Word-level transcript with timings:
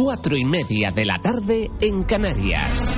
Cuatro 0.00 0.36
y 0.36 0.44
media 0.44 0.92
de 0.92 1.04
la 1.04 1.18
tarde 1.18 1.72
en 1.80 2.04
Canarias. 2.04 2.94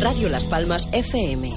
Radio 0.00 0.28
Las 0.28 0.44
Palmas 0.44 0.86
FM. 0.92 1.50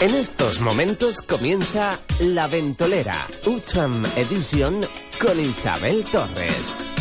En 0.00 0.14
estos 0.14 0.60
momentos 0.60 1.22
comienza 1.22 1.98
La 2.20 2.46
Ventolera, 2.46 3.26
Ultram 3.46 4.06
Edition 4.14 4.80
con 5.20 5.40
Isabel 5.40 6.04
Torres. 6.04 6.94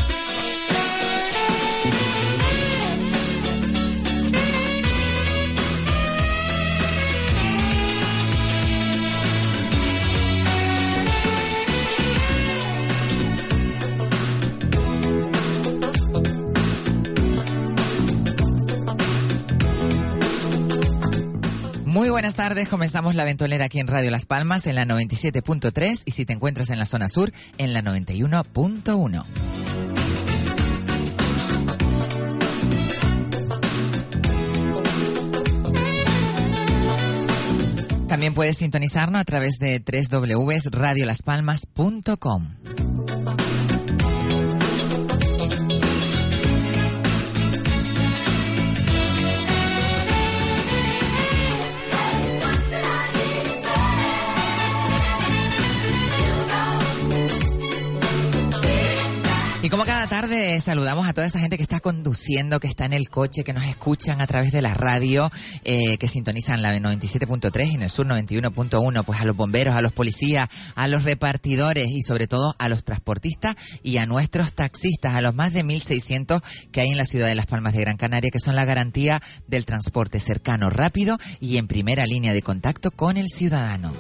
Muy 22.00 22.10
buenas 22.10 22.36
tardes, 22.36 22.70
comenzamos 22.70 23.14
la 23.14 23.26
ventolera 23.26 23.66
aquí 23.66 23.82
en 23.82 23.88
Radio 23.88 24.10
Las 24.10 24.26
Palmas 24.26 24.66
en 24.68 24.76
la 24.76 24.86
97.3 24.86 26.04
y 26.06 26.12
si 26.12 26.26
te 26.26 26.32
encuentras 26.32 26.70
en 26.70 26.80
la 26.80 26.86
zona 26.86 27.10
sur 27.10 27.30
en 27.58 27.74
la 27.74 27.82
91.1. 27.82 29.26
También 38.08 38.34
puedes 38.34 38.56
sintonizarnos 38.56 39.20
a 39.20 39.26
través 39.26 39.60
de 39.60 39.84
www.radiolaspalmas.com. 40.10 42.48
tarde 60.50 60.62
saludamos 60.62 61.08
a 61.08 61.14
toda 61.14 61.28
esa 61.28 61.40
gente 61.40 61.58
que 61.58 61.64
está 61.64 61.80
conduciendo, 61.80 62.60
que 62.60 62.68
está 62.68 62.86
en 62.86 62.94
el 62.94 63.10
coche, 63.10 63.44
que 63.44 63.54
nos 63.54 63.66
escuchan 63.66 64.20
a 64.20 64.28
través 64.28 64.52
de 64.52 64.62
la 64.62 64.74
radio, 64.74 65.32
eh, 65.64 65.98
que 65.98 66.08
sintonizan 66.08 66.62
la 66.62 66.76
97.3 66.76 67.72
y 67.72 67.76
en 67.76 67.84
el 67.84 67.90
sur 67.90 68.08
91.1, 68.08 69.04
pues 69.04 69.22
a 69.22 69.26
los 69.26 69.36
bomberos, 69.36 69.76
a 69.76 69.82
los 69.82 69.92
policías, 69.92 70.50
a 70.76 70.88
los 70.88 71.04
repartidores 71.04 71.90
y 71.90 72.02
sobre 72.02 72.28
todo 72.28 72.56
a 72.58 72.70
los 72.70 72.84
transportistas 72.84 73.56
y 73.84 73.98
a 73.98 74.06
nuestros 74.06 74.54
taxistas, 74.54 75.14
a 75.14 75.22
los 75.22 75.36
más 75.36 75.54
de 75.54 75.64
1.600 75.64 76.42
que 76.72 76.82
hay 76.82 76.90
en 76.90 76.98
la 76.98 77.06
ciudad 77.06 77.28
de 77.28 77.36
Las 77.36 77.46
Palmas 77.46 77.74
de 77.74 77.82
Gran 77.82 77.98
Canaria, 77.98 78.32
que 78.32 78.40
son 78.40 78.56
la 78.56 78.66
garantía 78.66 79.22
del 79.48 79.66
transporte 79.66 80.20
cercano, 80.20 80.70
rápido 80.70 81.18
y 81.40 81.58
en 81.58 81.68
primera 81.68 82.06
línea 82.06 82.34
de 82.34 82.42
contacto 82.42 82.92
con 82.92 83.18
el 83.18 83.28
ciudadano. 83.30 83.94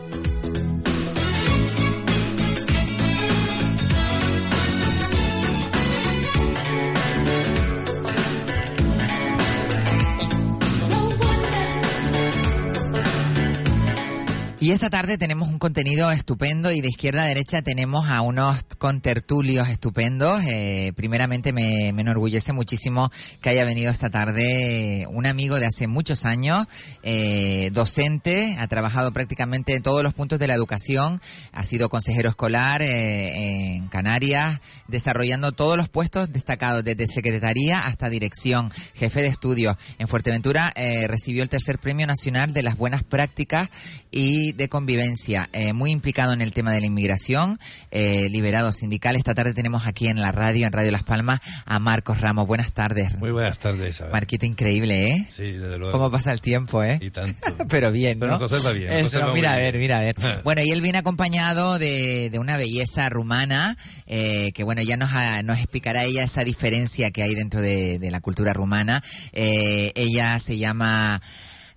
Y 14.62 14.72
esta 14.72 14.90
tarde 14.90 15.18
tenemos 15.18 15.48
un 15.48 15.58
contenido 15.58 16.12
estupendo 16.12 16.70
y 16.74 16.82
de 16.82 16.90
izquierda 16.90 17.24
a 17.24 17.28
derecha 17.28 17.62
tenemos 17.62 18.10
a 18.10 18.20
unos 18.20 18.62
contertulios 18.78 19.70
estupendos. 19.70 20.42
Eh, 20.46 20.92
primeramente 20.98 21.54
me, 21.54 21.94
me, 21.94 22.02
enorgullece 22.02 22.52
muchísimo 22.52 23.10
que 23.40 23.52
haya 23.52 23.64
venido 23.64 23.90
esta 23.90 24.10
tarde 24.10 25.08
un 25.12 25.26
amigo 25.26 25.62
de 25.62 25.66
hace 25.66 25.88
muchos 25.88 26.26
años, 26.26 26.68
eh, 27.04 27.70
docente, 27.72 28.58
ha 28.60 28.68
trabajado 28.68 29.14
prácticamente 29.14 29.76
en 29.76 29.82
todos 29.82 30.04
los 30.04 30.14
puntos 30.14 30.40
de 30.40 30.48
la 30.48 30.56
educación, 30.56 31.22
ha 31.54 31.64
sido 31.64 31.88
consejero 31.88 32.28
escolar 32.28 32.82
eh, 32.82 33.76
en 33.78 33.88
Canarias, 33.88 34.60
desarrollando 34.90 35.54
todos 35.54 35.78
los 35.78 35.88
puestos 35.88 36.34
destacados 36.34 36.84
desde 36.84 37.08
secretaría 37.08 37.80
hasta 37.80 38.10
dirección, 38.10 38.72
jefe 38.94 39.22
de 39.22 39.28
estudios. 39.30 39.78
En 40.00 40.10
Fuerteventura 40.10 40.74
eh, 40.76 41.08
recibió 41.08 41.44
el 41.44 41.50
tercer 41.50 41.80
premio 41.80 42.06
nacional 42.08 42.52
de 42.52 42.64
las 42.64 42.76
buenas 42.76 43.04
prácticas 43.04 43.70
y 44.12 44.49
de 44.54 44.70
convivencia, 44.70 45.50
eh, 45.54 45.74
muy 45.74 45.92
implicado 45.92 46.34
en 46.34 46.42
el 46.42 46.54
tema 46.54 46.72
de 46.72 46.80
la 46.82 46.86
inmigración, 46.88 47.60
eh, 47.92 48.28
liberado 48.32 48.72
sindical. 48.74 49.16
Esta 49.16 49.34
tarde 49.36 49.54
tenemos 49.54 49.86
aquí 49.88 50.08
en 50.08 50.22
la 50.22 50.32
radio, 50.32 50.68
en 50.68 50.74
Radio 50.74 50.92
Las 50.92 51.04
Palmas, 51.04 51.40
a 51.66 51.80
Marcos 51.80 52.22
Ramos. 52.22 52.48
Buenas 52.48 52.72
tardes. 52.74 53.18
Muy 53.18 53.32
buenas 53.32 53.58
tardes, 53.60 53.90
Isabel. 53.96 54.12
Marquita 54.14 54.46
increíble, 54.46 55.12
¿eh? 55.12 55.26
Sí, 55.30 55.44
desde 55.52 55.78
luego. 55.78 55.92
¿Cómo 55.92 56.12
pasa 56.12 56.32
el 56.34 56.42
tiempo, 56.42 56.84
eh? 56.84 57.00
Y 57.02 57.10
tanto. 57.12 57.56
Pero 57.70 57.92
bien, 57.92 58.20
¿no? 58.20 58.26
Pero 58.28 58.40
nos 58.40 58.50
conserva 58.52 58.72
bien. 58.72 58.92
Eso, 58.94 59.34
mira, 59.34 59.54
a 59.54 59.58
ver, 59.58 59.78
mira, 59.78 59.98
a 59.98 60.02
ver. 60.02 60.16
bueno, 60.44 60.62
y 60.64 60.72
él 60.72 60.82
viene 60.82 60.98
acompañado 61.00 61.80
de, 61.80 62.30
de 62.32 62.40
una 62.40 62.58
belleza 62.58 63.10
rumana, 63.10 63.78
eh, 64.08 64.52
que 64.54 64.64
bueno, 64.64 64.82
ya 64.82 64.98
nos, 64.98 65.12
ha- 65.14 65.42
nos 65.44 65.58
explicará 65.60 66.04
ella 66.04 66.24
esa 66.24 66.44
diferencia 66.44 67.12
que 67.12 67.24
hay 67.24 67.36
dentro 67.36 67.62
de, 67.62 68.00
de 68.00 68.12
la 68.12 68.20
cultura 68.20 68.54
rumana. 68.54 69.04
Eh, 69.34 69.92
ella 69.96 70.38
se 70.40 70.58
llama 70.58 71.22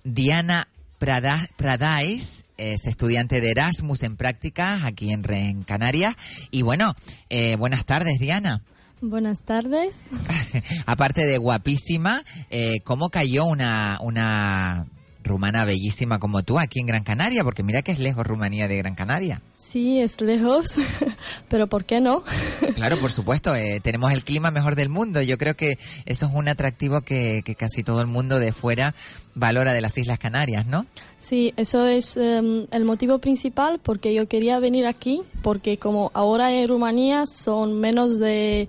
Diana 0.04 0.68
Prada- 1.02 1.48
Pradais, 1.56 2.44
es 2.56 2.86
estudiante 2.86 3.40
de 3.40 3.50
Erasmus 3.50 4.04
en 4.04 4.16
prácticas 4.16 4.84
aquí 4.84 5.10
en, 5.12 5.28
en 5.34 5.64
Canarias. 5.64 6.14
Y 6.52 6.62
bueno, 6.62 6.94
eh, 7.28 7.56
buenas 7.56 7.84
tardes, 7.84 8.20
Diana. 8.20 8.60
Buenas 9.00 9.40
tardes. 9.40 9.96
Aparte 10.86 11.26
de 11.26 11.38
guapísima, 11.38 12.22
eh, 12.50 12.78
¿cómo 12.84 13.10
cayó 13.10 13.46
una, 13.46 13.98
una 14.00 14.86
rumana 15.24 15.64
bellísima 15.64 16.20
como 16.20 16.44
tú 16.44 16.60
aquí 16.60 16.78
en 16.78 16.86
Gran 16.86 17.02
Canaria? 17.02 17.42
Porque 17.42 17.64
mira 17.64 17.82
que 17.82 17.90
es 17.90 17.98
lejos 17.98 18.24
Rumanía 18.24 18.69
de 18.69 18.76
Gran 18.76 18.94
Canaria. 18.94 19.42
Sí, 19.72 20.00
es 20.00 20.20
lejos, 20.20 20.66
pero 21.48 21.66
¿por 21.66 21.84
qué 21.86 22.00
no? 22.00 22.22
Claro, 22.74 22.98
por 23.00 23.10
supuesto, 23.10 23.54
eh, 23.56 23.80
tenemos 23.82 24.12
el 24.12 24.22
clima 24.24 24.50
mejor 24.50 24.74
del 24.76 24.88
mundo. 24.90 25.22
Yo 25.22 25.38
creo 25.38 25.54
que 25.56 25.78
eso 26.04 26.26
es 26.26 26.32
un 26.34 26.48
atractivo 26.48 27.00
que, 27.00 27.42
que 27.44 27.54
casi 27.54 27.82
todo 27.82 28.00
el 28.02 28.06
mundo 28.06 28.38
de 28.38 28.52
fuera 28.52 28.94
valora 29.34 29.72
de 29.72 29.80
las 29.80 29.96
Islas 29.96 30.18
Canarias, 30.18 30.66
¿no? 30.66 30.84
Sí, 31.18 31.54
eso 31.56 31.86
es 31.86 32.16
em, 32.18 32.66
el 32.72 32.84
motivo 32.84 33.18
principal 33.18 33.80
porque 33.82 34.12
yo 34.12 34.26
quería 34.28 34.58
venir 34.58 34.86
aquí, 34.86 35.22
porque 35.42 35.78
como 35.78 36.10
ahora 36.14 36.52
en 36.52 36.68
Rumanía 36.68 37.24
son 37.26 37.80
menos 37.80 38.18
de 38.18 38.68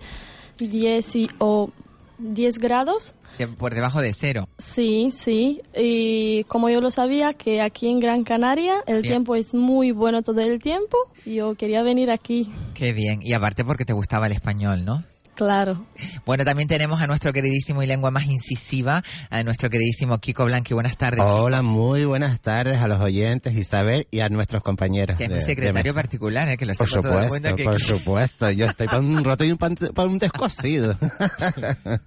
10 0.60 1.16
y- 1.16 1.30
o 1.40 1.70
10 2.18 2.60
grados. 2.60 3.16
De- 3.38 3.48
por 3.48 3.74
debajo 3.74 4.00
de 4.02 4.14
cero. 4.14 4.48
Sí, 4.60 5.10
sí. 5.16 5.62
Y 5.76 6.44
como 6.46 6.70
yo 6.70 6.82
lo 6.82 6.92
sabía 6.92 7.34
que 7.34 7.62
aquí 7.62 7.88
en 7.90 8.00
Gran 8.00 8.24
Canaria 8.24 8.76
el 8.86 9.02
Bien. 9.02 9.14
tiempo 9.14 9.36
es 9.36 9.54
muy 9.56 9.92
bueno 9.92 10.22
todo 10.22 10.40
el 10.42 10.60
tiempo, 10.62 10.98
yo 11.26 11.56
quería 11.56 11.82
venir 11.84 12.12
aquí, 12.12 12.52
Qué 12.76 12.94
bien. 12.94 13.20
Y 13.24 13.34
aparte 13.34 13.64
porque 13.66 13.86
te 13.86 13.94
gustaba 13.94 14.28
el 14.28 14.34
español, 14.34 14.86
¿no? 14.86 15.04
Claro. 15.36 15.86
Bueno, 16.26 16.46
también 16.46 16.68
tenemos 16.68 17.02
a 17.02 17.08
nuestro 17.08 17.34
queridísimo 17.34 17.84
y 17.84 17.88
lengua 17.88 18.12
más 18.12 18.26
incisiva, 18.26 19.04
a 19.30 19.44
nuestro 19.44 19.70
queridísimo 19.70 20.18
Kiko 20.20 20.46
Blanqui. 20.46 20.74
Buenas 20.74 20.98
tardes. 20.98 21.22
Hola, 21.24 21.62
muy 21.62 22.06
buenas 22.06 22.40
tardes 22.42 22.80
a 22.82 22.88
los 22.88 23.00
oyentes, 23.00 23.56
Isabel, 23.56 24.08
y 24.12 24.20
a 24.22 24.30
nuestros 24.30 24.62
compañeros. 24.64 25.18
Que 25.18 25.26
es 25.26 25.30
de- 25.30 25.36
mi 25.38 25.42
secretario 25.42 25.94
particular, 25.94 26.48
¿eh? 26.50 26.58
que 26.58 26.66
lo 26.66 26.74
Por 26.76 26.90
todo 26.90 27.02
supuesto, 27.24 27.56
que- 27.56 27.64
por 27.64 27.80
supuesto. 27.82 28.52
Yo 28.52 28.66
estoy 28.66 28.88
para 28.88 29.00
un 29.00 29.24
roto 29.24 29.44
y 29.44 29.52
un, 29.52 29.58
pan- 29.58 29.76
para 29.94 30.08
un 30.08 30.20
descosido. 30.20 30.96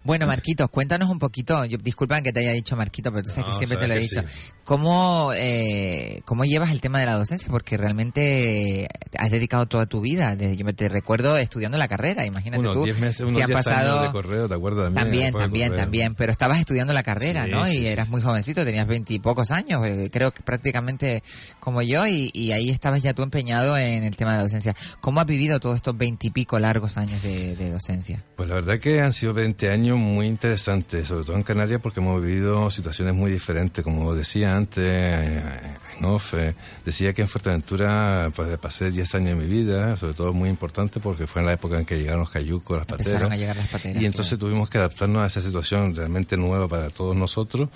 Bueno, 0.05 0.26
Marquitos, 0.26 0.69
cuéntanos 0.70 1.08
un 1.11 1.19
poquito. 1.19 1.64
Yo, 1.64 1.78
disculpan 1.78 2.23
que 2.23 2.32
te 2.32 2.40
haya 2.40 2.52
dicho 2.52 2.76
Marquito, 2.76 3.11
pero 3.12 3.23
tú 3.25 3.31
sabes 3.31 3.46
No, 3.46 3.52
que 3.52 3.58
siempre 3.67 3.78
te 3.78 3.88
lo 3.88 3.94
he 3.94 3.99
dicho. 3.99 4.20
sí. 4.20 4.26
¿Cómo, 4.64 5.31
eh, 5.34 6.20
¿Cómo 6.25 6.44
llevas 6.44 6.70
el 6.70 6.81
tema 6.81 6.99
de 7.00 7.06
la 7.06 7.14
docencia? 7.14 7.49
Porque 7.50 7.76
realmente 7.76 8.88
has 9.19 9.31
dedicado 9.31 9.67
toda 9.67 9.87
tu 9.87 10.00
vida. 10.00 10.37
Desde- 10.37 10.56
yo 10.56 10.64
me 10.64 10.73
te 10.73 10.88
recuerdo 10.88 11.37
estudiando 11.37 11.78
la 11.78 11.88
carrera, 11.88 12.25
imagínate 12.26 12.62
tú. 12.62 12.84
10 12.84 12.99
meses 12.99 13.15
si 13.16 13.40
han 13.40 13.50
pasado 13.50 14.02
de 14.02 14.12
correo, 14.12 14.48
¿te 14.48 14.54
acuerdas? 14.54 14.92
También, 14.92 15.32
también, 15.32 15.74
también, 15.74 16.14
pero 16.14 16.32
estabas 16.32 16.58
estudiando 16.58 16.92
la 16.92 17.02
carrera, 17.02 17.46
¿no? 17.46 17.70
y 17.70 17.86
eras 17.86 18.08
muy 18.08 18.22
jovencito, 18.22 18.64
tenías 18.64 18.86
veintipocos 18.86 19.50
años, 19.50 19.84
eh, 19.86 20.10
creo 20.12 20.32
que 20.32 20.42
prácticamente 20.42 21.22
como 21.60 21.82
yo, 21.82 22.06
y, 22.06 22.30
y, 22.32 22.52
ahí 22.52 22.70
estabas 22.70 23.02
ya 23.02 23.12
tú 23.12 23.22
empeñado 23.22 23.76
en 23.76 24.04
el 24.04 24.16
tema 24.16 24.32
de 24.32 24.36
la 24.38 24.42
docencia. 24.44 24.74
¿Cómo 25.00 25.20
has 25.20 25.26
vivido 25.26 25.60
todos 25.60 25.76
estos 25.76 25.96
veintipico 25.96 26.58
largos 26.58 26.96
años 26.96 27.22
de, 27.22 27.56
de, 27.56 27.70
docencia? 27.70 28.22
Pues 28.36 28.48
la 28.48 28.56
verdad 28.56 28.78
que 28.78 29.00
han 29.00 29.12
sido 29.12 29.34
20 29.34 29.70
años 29.70 29.98
muy 29.98 30.26
interesantes, 30.26 31.08
sobre 31.08 31.24
todo 31.24 31.36
en 31.36 31.42
Canarias, 31.42 31.80
porque 31.82 32.00
hemos 32.00 32.22
vivido 32.22 32.70
situaciones 32.70 33.14
muy 33.14 33.30
diferentes, 33.30 33.82
como 33.84 34.14
decía 34.14 34.56
antes, 34.56 34.84
eh, 34.84 35.76
en 35.98 36.04
off, 36.04 36.34
eh, 36.34 36.54
decía 36.84 37.12
que 37.12 37.22
en 37.22 37.28
Fuerteventura 37.28 38.30
pues, 38.34 38.56
pasé 38.58 38.90
10 38.90 39.14
años 39.14 39.38
de 39.38 39.46
mi 39.46 39.46
vida, 39.46 39.96
sobre 39.96 40.14
todo 40.14 40.32
muy 40.32 40.48
importante 40.48 41.00
porque 41.00 41.26
fue 41.26 41.42
en 41.42 41.46
la 41.46 41.54
época 41.54 41.78
en 41.78 41.84
que 41.84 41.96
llegaron 41.98 42.20
los 42.20 42.30
cayucos, 42.30 42.78
las 42.78 42.86
pateras. 43.06 43.31
A 43.31 43.37
llegar 43.37 43.56
las 43.56 43.69
pateras. 43.69 44.03
Y 44.03 44.06
entonces 44.06 44.38
tuvimos 44.38 44.70
que 44.70 44.79
adaptarnos 44.79 45.23
a 45.23 45.26
esa 45.26 45.43
situación 45.43 45.94
realmente 45.94 46.37
nueva 46.37 46.69
para 46.69 46.91
todos 46.91 47.17
nosotros 47.17 47.69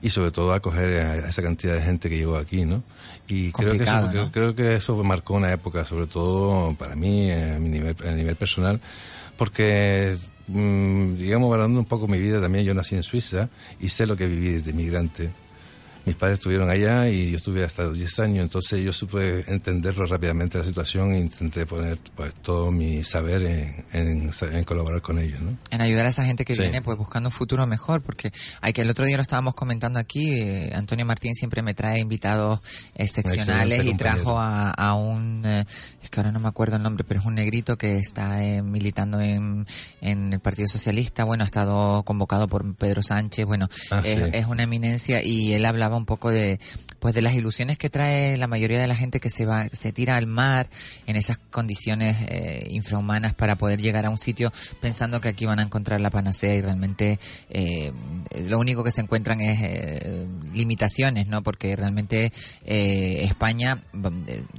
y 0.00 0.10
sobre 0.10 0.30
todo 0.30 0.52
acoger 0.52 1.00
a 1.00 1.28
esa 1.28 1.42
cantidad 1.42 1.74
de 1.74 1.82
gente 1.82 2.08
que 2.08 2.16
llegó 2.16 2.36
aquí, 2.36 2.64
¿no? 2.64 2.82
Y 3.28 3.52
creo 3.52 3.72
que, 3.72 3.84
eso, 3.84 4.30
creo, 4.32 4.54
que 4.54 4.74
eso 4.76 5.02
marcó 5.04 5.34
una 5.34 5.52
época, 5.52 5.84
sobre 5.84 6.06
todo 6.06 6.74
para 6.74 6.96
mí, 6.96 7.30
a, 7.30 7.58
mi 7.58 7.68
nivel, 7.68 7.96
a 8.04 8.10
nivel 8.10 8.36
personal, 8.36 8.80
porque 9.36 10.16
mm, 10.48 11.14
digamos, 11.14 11.52
hablando 11.52 11.78
un 11.78 11.86
poco 11.86 12.08
mi 12.08 12.18
vida 12.18 12.40
también, 12.40 12.64
yo 12.64 12.74
nací 12.74 12.94
en 12.94 13.02
Suiza 13.02 13.48
y 13.80 13.88
sé 13.88 14.06
lo 14.06 14.16
que 14.16 14.26
vivir 14.26 14.62
de 14.62 14.72
migrante 14.72 15.30
mis 16.04 16.16
padres 16.16 16.38
estuvieron 16.38 16.68
allá 16.68 17.08
y 17.08 17.30
yo 17.30 17.36
estuve 17.36 17.64
hasta 17.64 17.84
los 17.84 17.96
10 17.96 18.18
años, 18.20 18.42
entonces 18.42 18.82
yo 18.82 18.92
supe 18.92 19.44
entenderlo 19.46 20.04
rápidamente 20.06 20.58
la 20.58 20.64
situación 20.64 21.12
e 21.12 21.20
intenté 21.20 21.64
poner 21.64 21.98
pues 22.16 22.34
todo 22.42 22.72
mi 22.72 23.04
saber 23.04 23.42
en, 23.92 24.30
en, 24.30 24.64
colaborar 24.64 25.00
con 25.00 25.18
ellos, 25.18 25.40
¿no? 25.40 25.56
En 25.70 25.80
ayudar 25.80 26.06
a 26.06 26.08
esa 26.08 26.24
gente 26.24 26.44
que 26.44 26.54
viene 26.54 26.82
pues 26.82 26.98
buscando 26.98 27.28
un 27.28 27.32
futuro 27.32 27.66
mejor, 27.66 28.02
porque 28.02 28.32
hay 28.60 28.72
que 28.72 28.82
el 28.82 28.90
otro 28.90 29.04
día 29.04 29.16
lo 29.16 29.22
estábamos 29.22 29.54
comentando 29.54 29.98
aquí, 29.98 30.32
eh, 30.32 30.72
Antonio 30.74 31.06
Martín 31.06 31.34
siempre 31.34 31.62
me 31.62 31.74
trae 31.74 32.00
invitados 32.00 32.60
excepcionales 32.94 33.84
y 33.84 33.94
trajo 33.94 34.40
a, 34.40 34.70
a 34.70 34.94
un, 34.94 35.42
eh, 35.46 35.64
es 36.02 36.10
que 36.10 36.20
ahora 36.20 36.32
no 36.32 36.40
me 36.40 36.48
acuerdo 36.48 36.76
el 36.76 36.82
nombre, 36.82 37.04
pero 37.04 37.20
es 37.20 37.26
un 37.26 37.36
negrito 37.36 37.78
que 37.78 37.98
está 37.98 38.44
eh, 38.44 38.62
militando 38.62 39.20
en, 39.20 39.66
en 40.00 40.32
el 40.32 40.40
Partido 40.40 40.68
Socialista, 40.68 41.24
bueno, 41.24 41.44
ha 41.44 41.46
estado 41.46 42.02
convocado 42.02 42.48
por 42.48 42.74
Pedro 42.74 43.02
Sánchez, 43.02 43.46
bueno, 43.46 43.68
ah, 43.90 44.02
es, 44.04 44.34
es 44.34 44.46
una 44.46 44.64
eminencia 44.64 45.22
y 45.22 45.52
él 45.54 45.64
hablaba 45.64 45.91
un 45.96 46.06
poco 46.06 46.30
de 46.30 46.58
pues 47.02 47.14
de 47.14 47.20
las 47.20 47.34
ilusiones 47.34 47.78
que 47.78 47.90
trae 47.90 48.38
la 48.38 48.46
mayoría 48.46 48.80
de 48.80 48.86
la 48.86 48.94
gente 48.94 49.18
que 49.18 49.28
se 49.28 49.44
va 49.44 49.66
se 49.72 49.90
tira 49.90 50.16
al 50.16 50.28
mar 50.28 50.70
en 51.06 51.16
esas 51.16 51.36
condiciones 51.50 52.16
eh, 52.28 52.68
infrahumanas 52.70 53.34
para 53.34 53.56
poder 53.56 53.82
llegar 53.82 54.06
a 54.06 54.10
un 54.10 54.18
sitio 54.18 54.52
pensando 54.80 55.20
que 55.20 55.28
aquí 55.28 55.44
van 55.44 55.58
a 55.58 55.62
encontrar 55.62 56.00
la 56.00 56.10
panacea 56.10 56.54
y 56.54 56.60
realmente 56.60 57.18
eh, 57.50 57.92
lo 58.48 58.60
único 58.60 58.84
que 58.84 58.92
se 58.92 59.00
encuentran 59.00 59.40
es 59.40 59.58
eh, 59.62 60.28
limitaciones 60.54 61.26
no 61.26 61.42
porque 61.42 61.74
realmente 61.74 62.32
España 62.64 63.82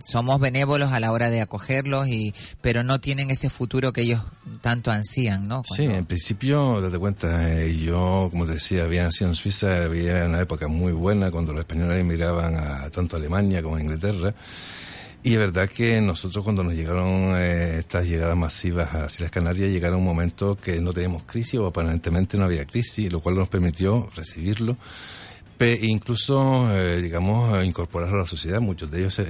somos 0.05 0.39
benévolos 0.41 0.91
a 0.91 0.99
la 0.99 1.13
hora 1.13 1.29
de 1.29 1.39
acogerlos 1.39 2.09
y 2.09 2.33
pero 2.59 2.83
no 2.83 2.99
tienen 2.99 3.31
ese 3.31 3.49
futuro 3.49 3.93
que 3.93 4.01
ellos 4.01 4.21
tanto 4.59 4.91
ansían 4.91 5.47
no 5.47 5.61
sí 5.63 5.83
en 5.83 6.05
principio 6.05 6.81
date 6.81 6.99
cuenta 6.99 7.63
yo 7.63 8.27
como 8.31 8.45
te 8.45 8.55
decía 8.55 8.83
había 8.83 9.03
nacido 9.03 9.29
en 9.29 9.35
Suiza 9.35 9.83
había 9.83 10.25
una 10.25 10.41
época 10.41 10.67
muy 10.67 10.91
buena 10.91 11.22
cuando 11.31 11.53
los 11.53 11.61
españoles 11.61 11.99
emigraban 11.99 12.55
a 12.55 12.89
tanto 12.89 13.15
a 13.15 13.19
Alemania 13.19 13.61
como 13.61 13.75
a 13.75 13.81
Inglaterra. 13.81 14.33
Y 15.25 15.33
es 15.33 15.39
verdad 15.39 15.69
que 15.69 16.01
nosotros 16.01 16.43
cuando 16.43 16.63
nos 16.63 16.73
llegaron 16.73 17.33
eh, 17.37 17.79
estas 17.79 18.05
llegadas 18.05 18.35
masivas 18.35 18.93
a 18.93 19.03
las 19.03 19.15
Islas 19.15 19.31
Canarias, 19.31 19.69
llegaron 19.69 19.99
un 19.99 20.05
momento 20.05 20.57
que 20.57 20.81
no 20.81 20.91
teníamos 20.91 21.23
crisis 21.23 21.59
o 21.61 21.67
aparentemente 21.67 22.37
no 22.37 22.43
había 22.43 22.65
crisis, 22.65 23.09
lo 23.09 23.21
cual 23.21 23.35
nos 23.35 23.47
permitió 23.47 24.09
recibirlo 24.15 24.77
incluso, 25.81 26.69
eh, 26.71 27.01
digamos, 27.01 27.63
incorporarlo 27.65 28.17
a 28.17 28.19
la 28.19 28.25
sociedad. 28.25 28.59
Muchos 28.59 28.91
de 28.91 28.99
ellos 28.99 29.13
se, 29.13 29.25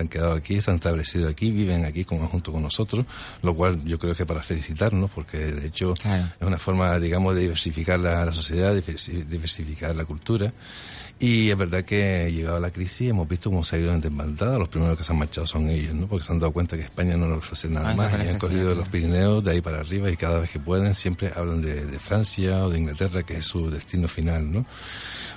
han 0.00 0.08
quedado 0.08 0.32
aquí, 0.32 0.60
se 0.60 0.70
han 0.70 0.76
establecido 0.76 1.28
aquí, 1.28 1.50
viven 1.50 1.84
aquí 1.84 2.04
como, 2.04 2.26
junto 2.28 2.52
con 2.52 2.62
nosotros, 2.62 3.04
lo 3.42 3.54
cual 3.54 3.84
yo 3.84 3.98
creo 3.98 4.14
que 4.14 4.26
para 4.26 4.42
felicitarnos, 4.42 5.10
porque 5.10 5.38
de 5.38 5.66
hecho 5.66 5.94
es 5.94 6.46
una 6.46 6.58
forma, 6.58 6.98
digamos, 6.98 7.34
de 7.34 7.42
diversificar 7.42 8.00
la, 8.00 8.24
la 8.24 8.32
sociedad, 8.32 8.74
diversificar 8.74 9.94
la 9.94 10.04
cultura. 10.04 10.52
Y 11.24 11.48
es 11.48 11.56
verdad 11.56 11.86
que 11.86 12.30
llegado 12.30 12.60
la 12.60 12.70
crisis 12.70 13.08
hemos 13.08 13.26
visto 13.26 13.48
cómo 13.48 13.64
se 13.64 13.76
ha 13.76 13.78
ido 13.78 13.94
en 13.94 14.02
desbandada. 14.02 14.58
Los 14.58 14.68
primeros 14.68 14.98
que 14.98 15.04
se 15.04 15.10
han 15.10 15.18
marchado 15.18 15.46
son 15.46 15.70
ellos, 15.70 15.94
¿no? 15.94 16.06
Porque 16.06 16.22
se 16.22 16.30
han 16.30 16.38
dado 16.38 16.52
cuenta 16.52 16.76
que 16.76 16.82
España 16.82 17.16
no 17.16 17.26
nos 17.26 17.38
ofrece 17.38 17.70
nada 17.70 17.92
ah, 17.92 17.96
más. 17.96 18.12
Y 18.22 18.28
han 18.28 18.38
cogido 18.38 18.74
los 18.74 18.86
Pirineos 18.88 19.42
de 19.42 19.52
ahí 19.52 19.62
para 19.62 19.80
arriba 19.80 20.10
y 20.10 20.18
cada 20.18 20.38
vez 20.38 20.50
que 20.50 20.60
pueden 20.60 20.94
siempre 20.94 21.32
hablan 21.34 21.62
de, 21.62 21.86
de 21.86 21.98
Francia 21.98 22.66
o 22.66 22.68
de 22.68 22.78
Inglaterra, 22.78 23.22
que 23.22 23.38
es 23.38 23.46
su 23.46 23.70
destino 23.70 24.06
final, 24.06 24.52
¿no? 24.52 24.66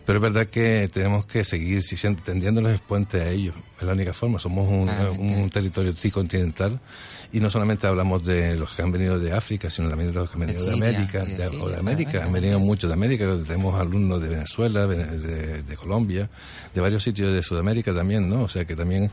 Pero 0.08 0.20
es 0.20 0.24
verdad 0.24 0.48
que 0.48 0.90
tenemos 0.94 1.26
que 1.26 1.44
seguir 1.44 1.84
tendiéndoles 2.24 2.72
el 2.72 2.80
puente 2.80 3.20
a 3.20 3.30
ellos. 3.30 3.54
Es 3.78 3.84
la 3.84 3.92
única 3.92 4.14
forma. 4.14 4.40
Somos 4.40 4.66
un, 4.70 4.90
un 5.20 5.50
territorio 5.50 5.94
continental 6.14 6.80
y 7.34 7.42
no 7.42 7.50
solamente 7.50 7.88
hablamos 7.88 8.24
de 8.24 8.56
los 8.56 8.74
que 8.74 8.84
han 8.84 8.92
venido 8.94 9.20
de 9.20 9.34
África, 9.34 9.70
sino 9.70 9.90
también 9.90 10.14
de 10.14 10.18
los 10.18 10.30
que 10.30 10.36
han 10.36 10.48
venido 10.48 10.66
de, 10.66 10.74
América, 10.76 11.26
de, 11.26 11.48
o 11.60 11.70
de 11.70 11.76
América. 11.76 12.24
Han 12.24 12.32
venido 12.32 12.58
muchos 12.58 12.90
de 12.90 12.94
América. 12.94 13.26
Tenemos 13.46 13.78
alumnos 13.78 14.22
de 14.22 14.30
Venezuela, 14.30 14.88
de, 14.88 15.62
de 15.62 15.76
Colombia, 15.76 16.30
de 16.74 16.80
varios 16.80 17.04
sitios 17.04 17.34
de 17.34 17.44
Sudamérica 17.44 17.94
también, 17.94 18.30
¿no? 18.30 18.44
O 18.44 18.48
sea 18.48 18.64
que 18.64 18.78
también 18.78 19.12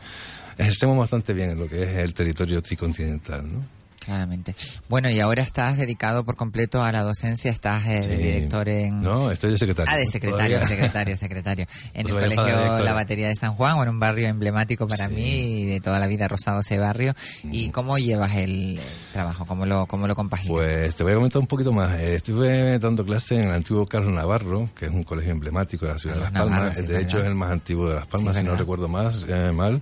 ejercemos 0.57 0.97
bastante 0.97 1.33
bien 1.33 1.51
en 1.51 1.59
lo 1.59 1.69
que 1.69 1.83
es 1.83 1.97
el 1.97 2.15
territorio 2.15 2.63
tricontinental, 2.63 3.53
¿no? 3.53 3.84
Claramente. 4.05 4.55
Bueno, 4.89 5.11
y 5.11 5.21
ahora 5.21 5.43
estás 5.43 5.77
dedicado 5.77 6.25
por 6.25 6.37
completo 6.37 6.83
a 6.83 6.93
la 6.93 7.03
docencia, 7.03 7.51
estás 7.51 7.87
eh, 7.87 8.07
de 8.07 8.17
director 8.17 8.69
en... 8.69 9.03
No, 9.03 9.31
estoy 9.31 9.53
de 9.53 9.59
secretario. 9.59 9.93
Ah, 9.93 9.97
de 9.97 10.07
secretario, 10.07 10.67
secretario, 10.67 11.17
secretario. 11.17 11.67
En 11.95 12.07
el 12.07 12.13
colegio 12.13 12.81
La 12.81 12.93
Batería 12.93 13.29
de 13.29 13.35
San 13.35 13.55
Juan, 13.55 13.77
bueno, 13.77 13.93
un 13.93 14.01
barrio 14.01 14.29
emblemático 14.29 14.87
para 14.87 15.09
mí 15.09 15.63
y 15.63 15.65
de 15.67 15.81
toda 15.81 15.99
la 16.01 16.07
vida 16.07 16.29
rosado 16.29 16.61
ese 16.61 16.79
barrio. 16.79 17.15
¿Y 17.45 17.71
cómo 17.71 17.99
llevas 17.99 18.37
el, 18.37 18.81
trabajo? 19.13 19.47
¿Cómo 19.47 19.65
lo, 19.65 19.87
cómo 19.87 20.07
lo 20.07 20.15
compaginas? 20.15 20.53
Pues 20.53 20.95
te 20.97 21.03
voy 21.03 21.13
a 21.13 21.17
comentar 21.17 21.41
un 21.41 21.47
poquito 21.47 21.73
más. 21.73 21.99
Eh, 21.99 22.17
estuve 22.17 22.79
dando 22.79 23.05
clase 23.05 23.37
en 23.37 23.45
el 23.45 23.53
antiguo 23.53 23.87
Carlos 23.87 24.13
Navarro, 24.13 24.69
que 24.75 24.87
es 24.87 24.93
un 24.93 25.05
colegio 25.05 25.33
emblemático 25.33 25.87
de 25.87 25.93
la 25.93 25.99
ciudad 25.99 26.17
de 26.17 26.23
Las 26.23 26.33
Palmas. 26.33 26.87
de 26.87 27.01
hecho, 27.01 27.19
es 27.19 27.27
el 27.27 27.35
más 27.35 27.51
antiguo 27.51 27.89
de 27.89 27.95
Las 27.95 28.07
Palmas, 28.07 28.37
si 28.37 28.43
no 28.43 28.57
recuerdo 28.57 28.89
más, 28.89 29.25
eh, 29.29 29.53
mal. 29.53 29.81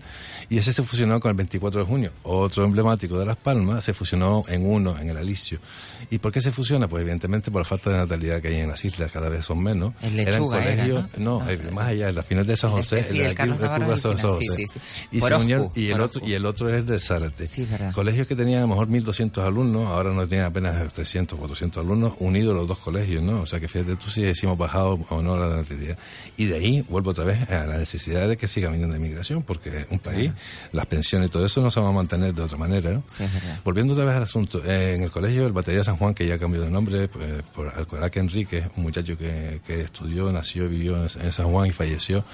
Y 0.49 0.59
ese 0.59 0.73
se 0.73 0.83
fusionó 0.83 1.19
con 1.19 1.31
el 1.31 1.37
24 1.37 1.81
de 1.81 1.87
junio, 1.87 2.13
otro 2.25 2.65
emblemático 2.65 3.19
de 3.19 3.27
Las 3.27 3.37
Palmas, 3.37 3.85
se 3.85 3.93
fusionó 3.93 4.12
en 4.13 4.67
uno, 4.67 4.99
en 4.99 5.11
el 5.11 5.17
Alicio. 5.17 5.59
¿Y 6.13 6.19
por 6.19 6.31
qué 6.31 6.43
se 6.43 6.51
fusiona? 6.51 6.89
Pues 6.89 7.01
evidentemente 7.01 7.51
por 7.51 7.63
la 7.63 7.65
falta 7.65 7.89
de 7.89 7.97
natalidad 7.97 8.43
que 8.43 8.49
hay 8.49 8.57
en 8.57 8.69
las 8.69 8.85
islas, 8.85 9.11
cada 9.11 9.31
vez 9.31 9.47
son 9.47 9.63
menos. 9.63 9.95
El 10.03 10.15
lechuga 10.15 10.63
era, 10.63 10.87
¿no? 10.87 11.09
no 11.17 11.73
más 11.73 11.87
allá, 11.87 12.11
en 12.11 12.15
la 12.15 12.23
final 12.23 12.47
de 12.47 12.55
San 12.55 12.71
José, 12.71 13.03
sí, 13.03 13.23
el, 13.23 13.35
Carlos 13.35 13.59
Sí, 14.39 14.47
sí, 14.55 14.67
sí. 14.69 14.81
Y, 15.11 15.81
y, 15.81 15.91
el 15.91 16.01
otro, 16.03 16.21
y 16.23 16.35
el 16.35 16.45
otro 16.45 16.77
es 16.77 16.87
de 16.87 17.01
Zárate. 17.01 17.47
Sí, 17.47 17.65
verdad. 17.65 17.95
Colegios 17.95 18.29
que 18.29 18.37
tenían 18.37 18.59
a 18.59 18.63
lo 18.63 18.69
mejor 18.69 18.89
1.200 18.89 19.43
alumnos, 19.43 19.87
ahora 19.87 20.13
no 20.13 20.29
tienen 20.29 20.45
apenas 20.45 20.93
300, 20.93 21.39
400 21.39 21.83
alumnos, 21.83 22.13
unidos 22.19 22.55
los 22.55 22.69
dos 22.69 22.79
colegios, 22.81 23.23
¿no? 23.23 23.41
O 23.41 23.47
sea 23.47 23.59
que 23.59 23.67
fíjate 23.67 23.97
tú 23.97 24.11
si 24.11 24.21
decimos 24.21 24.59
bajado 24.59 24.99
o 25.09 25.23
no 25.23 25.39
la 25.39 25.57
natalidad. 25.57 25.97
Y 26.37 26.45
de 26.45 26.57
ahí 26.57 26.85
vuelvo 26.91 27.13
otra 27.13 27.25
vez 27.25 27.49
a 27.49 27.65
la 27.65 27.79
necesidad 27.79 28.29
de 28.29 28.37
que 28.37 28.49
siga 28.49 28.69
viniendo 28.69 28.93
de 28.93 29.01
inmigración, 29.01 29.45
porque 29.45 29.87
un 29.89 29.99
país, 29.99 30.31
las 30.73 30.85
pensiones 30.85 31.29
y 31.29 31.31
todo 31.31 31.47
eso 31.47 31.63
no 31.63 31.71
se 31.71 31.81
va 31.81 31.89
a 31.89 31.93
mantener 31.93 32.35
de 32.35 32.43
otra 32.43 32.59
manera, 32.59 32.91
¿no? 32.91 33.03
Sí, 33.07 33.25
es 33.25 33.33
verdad. 33.33 33.61
Volviendo 33.65 33.95
otra 33.95 34.05
vez 34.05 34.15
al 34.15 34.25
asunto, 34.25 34.63
eh, 34.63 34.97
en 34.97 35.05
el 35.05 35.11
colegio 35.11 35.47
el 35.47 35.53
Batería 35.53 35.83
San 35.83 35.97
Juan, 35.97 36.02
que 36.15 36.27
ya 36.27 36.39
cambió 36.39 36.61
de 36.61 36.71
nombre, 36.71 37.09
pues, 37.09 37.43
por 37.55 37.69
Alcoraque 37.69 38.19
Enrique, 38.19 38.65
un 38.77 38.83
muchacho 38.83 39.17
que, 39.17 39.61
que 39.67 39.81
estudió, 39.81 40.33
nació, 40.33 40.69
vivió 40.69 41.03
en, 41.03 41.33
San 41.33 41.51
Juan 41.51 41.69
y 41.69 41.73
falleció, 41.73 42.25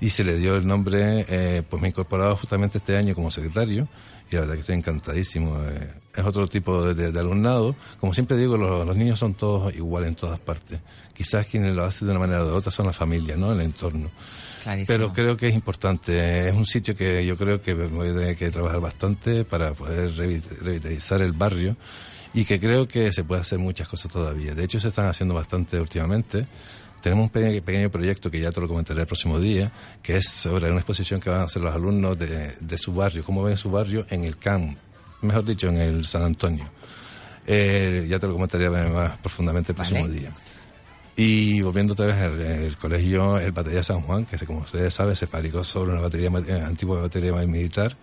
y 0.00 0.10
se 0.10 0.24
le 0.24 0.36
dio 0.36 0.56
el 0.56 0.66
nombre, 0.66 1.24
eh, 1.28 1.62
pues 1.68 1.80
me 1.80 1.88
he 1.88 1.90
incorporado 1.90 2.36
justamente 2.36 2.78
este 2.78 2.96
año 2.96 3.14
como 3.14 3.30
secretario, 3.30 3.88
y 4.30 4.34
la 4.34 4.42
verdad 4.42 4.54
que 4.54 4.60
estoy 4.60 4.76
encantadísimo. 4.76 5.58
Eh, 5.64 5.92
es 6.14 6.24
otro 6.24 6.46
tipo 6.46 6.94
de, 6.94 7.18
alumnado. 7.18 7.74
Como 7.98 8.14
siempre 8.14 8.36
digo, 8.36 8.56
los, 8.56 8.96
niños 8.96 9.18
son 9.18 9.34
todos 9.34 9.74
iguales 9.74 10.08
en 10.08 10.14
todas 10.14 10.38
partes. 10.38 10.80
Quizás 11.12 11.46
quienes 11.46 11.74
lo 11.74 11.84
hacen 11.84 12.06
de 12.06 12.12
una 12.12 12.20
manera 12.20 12.42
o 12.42 12.46
de 12.46 12.52
otra 12.52 12.70
son 12.70 12.86
la 12.86 12.92
familia, 12.92 13.36
¿no? 13.36 13.52
El 13.52 13.60
entorno. 13.60 14.10
Pero 14.86 15.12
creo 15.12 15.36
que 15.36 15.48
es 15.48 15.54
importante. 15.54 16.48
Es 16.48 16.54
un 16.54 16.66
sitio 16.66 16.94
que 16.94 17.24
yo 17.24 17.36
creo 17.36 17.60
que 17.60 17.74
voy 17.74 18.08
a 18.08 18.14
tener 18.14 18.36
que 18.36 18.50
trabajar 18.50 18.80
bastante 18.80 19.44
para 19.44 19.72
poder 19.72 20.14
revitalizar 20.14 21.22
el 21.22 21.32
barrio 21.32 21.76
y 22.32 22.44
que 22.44 22.60
creo 22.60 22.86
que 22.86 23.12
se 23.12 23.24
puede 23.24 23.40
hacer 23.40 23.58
muchas 23.58 23.88
cosas 23.88 24.10
todavía. 24.10 24.54
De 24.54 24.64
hecho, 24.64 24.78
se 24.78 24.88
están 24.88 25.06
haciendo 25.06 25.34
bastante 25.34 25.80
últimamente. 25.80 26.46
Tenemos 27.02 27.24
un 27.24 27.30
pequeño, 27.30 27.90
proyecto 27.90 28.30
que 28.30 28.40
ya 28.40 28.52
te 28.52 28.60
lo 28.60 28.68
comentaré 28.68 29.00
el 29.00 29.06
próximo 29.06 29.38
día, 29.38 29.72
que 30.02 30.18
es 30.18 30.28
sobre 30.28 30.66
una 30.70 30.80
exposición 30.80 31.18
que 31.18 31.30
van 31.30 31.40
a 31.40 31.44
hacer 31.44 31.62
los 31.62 31.74
alumnos 31.74 32.18
de, 32.18 32.56
de 32.60 32.78
su 32.78 32.92
barrio, 32.92 33.24
cómo 33.24 33.42
ven 33.42 33.56
su 33.56 33.70
barrio 33.70 34.04
en 34.10 34.24
el 34.24 34.36
camp, 34.36 34.76
mejor 35.22 35.44
dicho, 35.44 35.68
en 35.68 35.78
el 35.78 36.04
San 36.04 36.22
Antonio. 36.22 36.70
Eh, 37.46 38.06
ya 38.08 38.18
te 38.18 38.26
lo 38.26 38.34
comentaré 38.34 38.68
más 38.68 39.18
profundamente 39.18 39.72
el 39.72 39.76
próximo 39.76 40.06
día. 40.06 40.30
Y 41.16 41.60
volviendo 41.62 41.94
otra 41.94 42.06
vez 42.06 42.16
al 42.16 42.76
colegio, 42.76 43.38
el 43.38 43.52
Batería 43.52 43.82
San 43.82 44.02
Juan, 44.02 44.24
que 44.24 44.38
como 44.46 44.60
ustedes 44.60 44.94
saben 44.94 45.16
se 45.16 45.26
fabricó 45.26 45.64
sobre 45.64 45.92
una 45.92 46.00
batería 46.00 46.30
eh, 46.46 46.62
antigua 46.62 47.00
batería 47.00 47.32
militar 47.32 47.96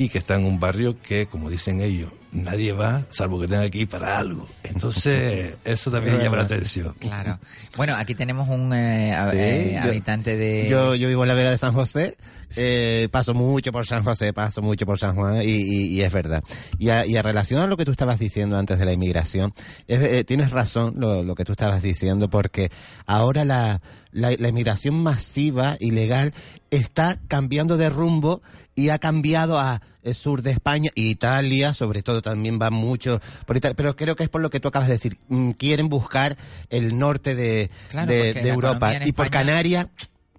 y 0.00 0.08
que 0.08 0.16
está 0.16 0.36
en 0.36 0.44
un 0.46 0.58
barrio 0.58 0.96
que, 1.02 1.26
como 1.26 1.50
dicen 1.50 1.82
ellos, 1.82 2.10
nadie 2.32 2.72
va 2.72 3.04
salvo 3.10 3.38
que 3.38 3.46
tenga 3.46 3.68
que 3.68 3.78
ir 3.80 3.88
para 3.88 4.16
algo. 4.18 4.46
Entonces, 4.64 5.56
eso 5.64 5.90
también 5.90 6.18
llama 6.20 6.38
la 6.38 6.44
atención. 6.44 6.94
Claro. 6.98 7.38
Bueno, 7.76 7.94
aquí 7.96 8.14
tenemos 8.14 8.48
un 8.48 8.72
eh, 8.72 9.14
Sí, 9.32 9.36
eh, 9.38 9.72
yo- 9.74 9.82
habitante 9.90 10.36
de... 10.36 10.68
Yo, 10.70 10.94
yo 10.94 11.08
vivo 11.08 11.22
en 11.24 11.28
la 11.28 11.34
Vega 11.34 11.50
de 11.50 11.58
San 11.58 11.74
José, 11.74 12.16
eh, 12.56 13.08
paso 13.10 13.34
mucho 13.34 13.72
por 13.72 13.86
San 13.86 14.02
José, 14.04 14.32
paso 14.32 14.62
mucho 14.62 14.86
por 14.86 14.98
San 14.98 15.14
Juan 15.16 15.42
y, 15.42 15.46
y- 15.46 15.86
y 15.94 16.02
es 16.02 16.12
verdad. 16.12 16.42
Y 16.78 16.88
a, 16.90 17.06
y 17.06 17.16
a 17.16 17.22
relación 17.22 17.60
a 17.62 17.66
lo 17.66 17.76
que 17.76 17.84
tú 17.84 17.90
estabas 17.92 18.18
diciendo 18.18 18.56
antes 18.58 18.78
de 18.78 18.84
la 18.84 18.92
inmigración, 18.92 19.52
es- 19.86 20.00
eh, 20.00 20.24
tienes 20.24 20.50
razón 20.50 20.94
lo, 20.96 21.22
lo 21.22 21.34
que 21.34 21.44
tú 21.44 21.52
estabas 21.52 21.82
diciendo 21.82 22.28
porque 22.30 22.70
ahora 23.06 23.44
la, 23.44 23.80
la, 24.12 24.30
la 24.38 24.48
inmigración 24.48 25.02
masiva, 25.02 25.76
ilegal, 25.80 26.32
está 26.70 27.18
cambiando 27.28 27.76
de 27.76 27.90
rumbo 27.90 28.42
y 28.74 28.88
ha 28.90 28.98
cambiado 28.98 29.58
a 29.58 29.82
el 30.02 30.14
sur 30.14 30.40
de 30.42 30.52
España, 30.52 30.90
Italia, 30.94 31.74
sobre 31.74 32.02
todo 32.02 32.22
también 32.22 32.58
va 32.60 32.70
mucho 32.70 33.20
por 33.46 33.56
Italia, 33.56 33.74
pero 33.76 33.94
creo 33.96 34.16
que 34.16 34.22
es 34.24 34.30
por 34.30 34.40
lo 34.40 34.48
que 34.48 34.58
tú 34.60 34.68
acabas 34.68 34.88
de 34.88 34.94
decir, 34.94 35.18
mm, 35.28 35.50
quieren 35.50 35.88
buscar 35.90 36.36
el 36.70 36.96
norte 36.96 37.34
de, 37.34 37.70
Claro, 37.90 38.10
de, 38.10 38.18
porque 38.18 38.40
de 38.40 38.48
la 38.48 38.54
Europa 38.54 38.86
y 39.08 39.12
por 39.12 39.26
Canarias 39.30 39.86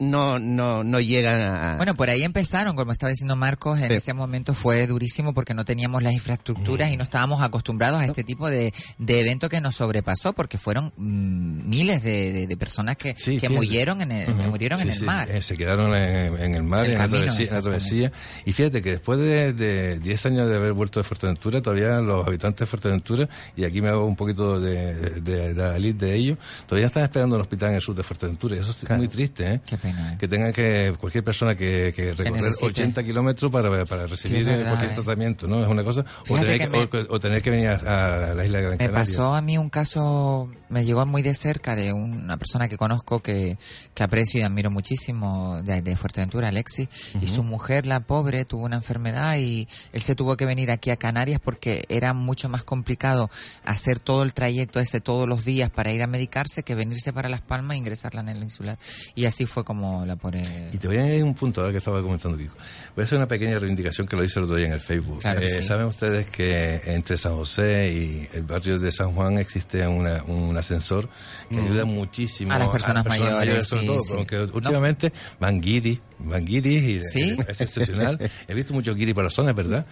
no, 0.01 0.39
no, 0.39 0.83
no 0.83 0.99
llegan 0.99 1.39
a... 1.41 1.77
Bueno, 1.77 1.95
por 1.95 2.09
ahí 2.09 2.23
empezaron, 2.23 2.75
como 2.75 2.91
estaba 2.91 3.11
diciendo 3.11 3.35
Marcos, 3.35 3.79
en 3.79 3.87
Sí. 3.89 3.93
ese 3.93 4.13
momento 4.13 4.53
fue 4.53 4.87
durísimo 4.87 5.33
porque 5.33 5.53
no 5.53 5.63
teníamos 5.63 6.01
las 6.03 6.13
infraestructuras 6.13 6.91
y 6.91 6.97
no 6.97 7.03
estábamos 7.03 7.41
acostumbrados 7.43 8.01
a 8.01 8.05
este 8.05 8.23
tipo 8.23 8.49
de, 8.49 8.73
de 8.97 9.19
evento 9.21 9.47
que 9.47 9.61
nos 9.61 9.75
sobrepasó 9.75 10.33
porque 10.33 10.57
fueron 10.57 10.91
mm, 10.97 11.69
miles 11.69 12.01
de, 12.03 12.33
de- 12.33 12.47
de 12.47 12.57
personas 12.57 12.97
que, 12.97 13.13
Sí, 13.17 13.37
que 13.37 13.49
murieron 13.49 14.01
en 14.01 14.11
el, 14.11 14.29
Ujú. 14.31 14.49
murieron 14.49 14.81
en 14.81 14.89
el 14.89 15.01
mar. 15.03 15.29
eh, 15.29 15.41
se 15.41 15.55
quedaron 15.55 15.95
en, 15.95 16.35
en 16.41 16.55
el 16.55 16.63
mar, 16.63 16.85
El 16.85 16.93
en, 16.93 16.97
la 16.97 17.07
travesía, 17.07 17.45
en 17.47 17.53
la 17.55 17.61
travesía. 17.61 18.11
Y 18.45 18.53
fíjate 18.53 18.81
que 18.81 18.91
después 18.91 19.19
de, 19.19 19.53
de 19.53 19.99
10 19.99 20.25
años 20.25 20.49
de 20.49 20.55
haber 20.55 20.73
vuelto 20.73 20.99
de 20.99 21.03
Fuerteventura, 21.03 21.61
todavía 21.61 22.01
los 22.01 22.25
habitantes 22.27 22.59
de 22.61 22.65
Fuerteventura, 22.65 23.29
y 23.55 23.63
aquí 23.65 23.81
me 23.81 23.89
hago 23.89 24.05
un 24.05 24.15
poquito 24.15 24.59
de, 24.59 25.53
la 25.55 25.75
elite 25.77 26.05
de 26.07 26.15
ellos, 26.15 26.37
todavía 26.65 26.87
están 26.87 27.03
esperando 27.03 27.35
un 27.35 27.41
hospital 27.41 27.69
en 27.69 27.75
el 27.75 27.81
sur 27.81 27.95
de 27.95 28.03
Fuerteventura. 28.03 28.55
Y 28.55 28.59
eso 28.59 28.71
es 28.71 28.89
muy 28.97 29.07
triste, 29.07 29.53
¿eh? 29.53 29.61
Qué 29.65 29.77
pena. 29.77 29.90
¿Eh? 29.97 30.17
Que 30.19 30.27
tenga 30.27 30.51
que, 30.51 30.93
cualquier 30.99 31.23
persona 31.23 31.55
que, 31.55 31.93
que 31.95 32.13
recorrer 32.13 32.31
necesite. 32.43 32.65
80 32.65 33.03
kilómetros 33.03 33.51
para, 33.51 33.85
para 33.85 34.07
recibir 34.07 34.41
es 34.41 34.45
verdad, 34.47 34.67
cualquier 34.69 34.91
¿eh? 34.91 34.95
tratamiento, 34.95 35.47
¿no? 35.47 35.61
Es 35.63 35.69
una 35.69 35.83
cosa. 35.83 36.05
O 36.29 36.35
tener 36.37 36.59
que 36.59 36.67
me- 36.67 36.79
o- 36.83 37.15
o 37.15 37.19
tener 37.19 37.41
que 37.41 37.49
venir 37.49 37.67
a, 37.69 38.31
a 38.31 38.33
la 38.33 38.45
isla 38.45 38.57
de 38.59 38.63
Gran 38.63 38.77
Me 38.77 38.85
Canaria. 38.85 38.99
pasó 38.99 39.33
a 39.35 39.41
mí 39.41 39.57
un 39.57 39.69
caso, 39.69 40.49
me 40.69 40.85
llegó 40.85 41.05
muy 41.05 41.21
de 41.21 41.33
cerca 41.33 41.75
de 41.75 41.93
una 41.93 42.37
persona 42.37 42.67
que 42.67 42.77
conozco 42.77 43.21
que, 43.21 43.57
que 43.93 44.03
aprecio 44.03 44.39
y 44.39 44.43
admiro 44.43 44.69
muchísimo 44.71 45.61
de, 45.63 45.81
de 45.81 45.95
Fuerteventura, 45.95 46.49
Alexis, 46.49 46.87
y 47.21 47.27
su 47.27 47.43
mujer, 47.43 47.85
la 47.87 47.99
pobre, 48.01 48.45
tuvo 48.45 48.65
una 48.65 48.75
enfermedad 48.77 49.37
y 49.37 49.67
él 49.93 50.01
se 50.01 50.15
tuvo 50.15 50.37
que 50.37 50.45
venir 50.45 50.71
aquí 50.71 50.89
a 50.89 50.97
Canarias 50.97 51.39
porque 51.43 51.83
era 51.89 52.13
mucho 52.13 52.49
más 52.49 52.63
complicado 52.63 53.29
hacer 53.63 53.99
todo 53.99 54.23
el 54.23 54.33
trayecto 54.33 54.79
ese 54.79 55.01
todos 55.01 55.27
los 55.27 55.45
días 55.45 55.69
para 55.69 55.91
ir 55.91 56.01
a 56.03 56.07
medicarse 56.07 56.63
que 56.63 56.75
venirse 56.75 57.13
para 57.13 57.29
Las 57.29 57.41
Palmas 57.41 57.75
e 57.75 57.77
ingresarla 57.77 58.21
en 58.21 58.29
el 58.29 58.43
insular. 58.43 58.77
Y 59.15 59.25
así 59.25 59.45
fue 59.45 59.63
como 59.71 60.05
la 60.05 60.15
pobre... 60.15 60.43
Y 60.73 60.77
te 60.77 60.87
voy 60.87 60.97
a 60.97 61.01
añadir 61.03 61.23
un 61.23 61.33
punto 61.33 61.61
ahora 61.61 61.71
que 61.71 61.77
estaba 61.79 62.01
comentando 62.01 62.37
Kiko. 62.37 62.55
Voy 62.95 63.01
a 63.01 63.05
hacer 63.05 63.17
una 63.17 63.27
pequeña 63.27 63.57
reivindicación 63.57 64.05
que 64.07 64.15
lo 64.15 64.23
hice 64.23 64.39
el 64.39 64.45
otro 64.45 64.57
día 64.57 64.67
en 64.67 64.73
el 64.73 64.79
Facebook. 64.81 65.19
Claro 65.21 65.41
Eh, 65.41 65.49
sí. 65.49 65.63
Saben 65.63 65.85
ustedes 65.87 66.27
que 66.27 66.81
entre 66.85 67.17
San 67.17 67.33
José 67.35 67.91
y 67.91 68.27
el 68.33 68.43
barrio 68.43 68.79
de 68.79 68.91
San 68.91 69.13
Juan 69.13 69.37
existe 69.37 69.85
una- 69.87 70.23
un 70.23 70.55
ascensor 70.57 71.09
que 71.49 71.57
ayuda 71.59 71.85
muchísimo 71.85 72.51
A 72.53 72.59
las 72.59 72.69
personas 72.69 73.05
mayores, 73.05 73.67
sobre 73.67 73.81
sí, 73.81 73.87
todo, 73.87 74.01
sí. 74.01 74.13
porque 74.15 74.35
No- 74.37 74.49
últimamente 74.53 75.13
van 75.39 75.61
guiris, 75.61 75.99
van 76.23 76.45
guiris 76.45 76.83
y 76.83 77.03
¿Sí? 77.05 77.37
es 77.47 77.61
excepcional. 77.61 78.17
He 78.47 78.53
visto 78.53 78.73
muchos 78.73 78.95
guiris 78.95 79.13
por 79.15 79.23
la 79.23 79.29
zona, 79.29 79.53
¿verdad? 79.53 79.85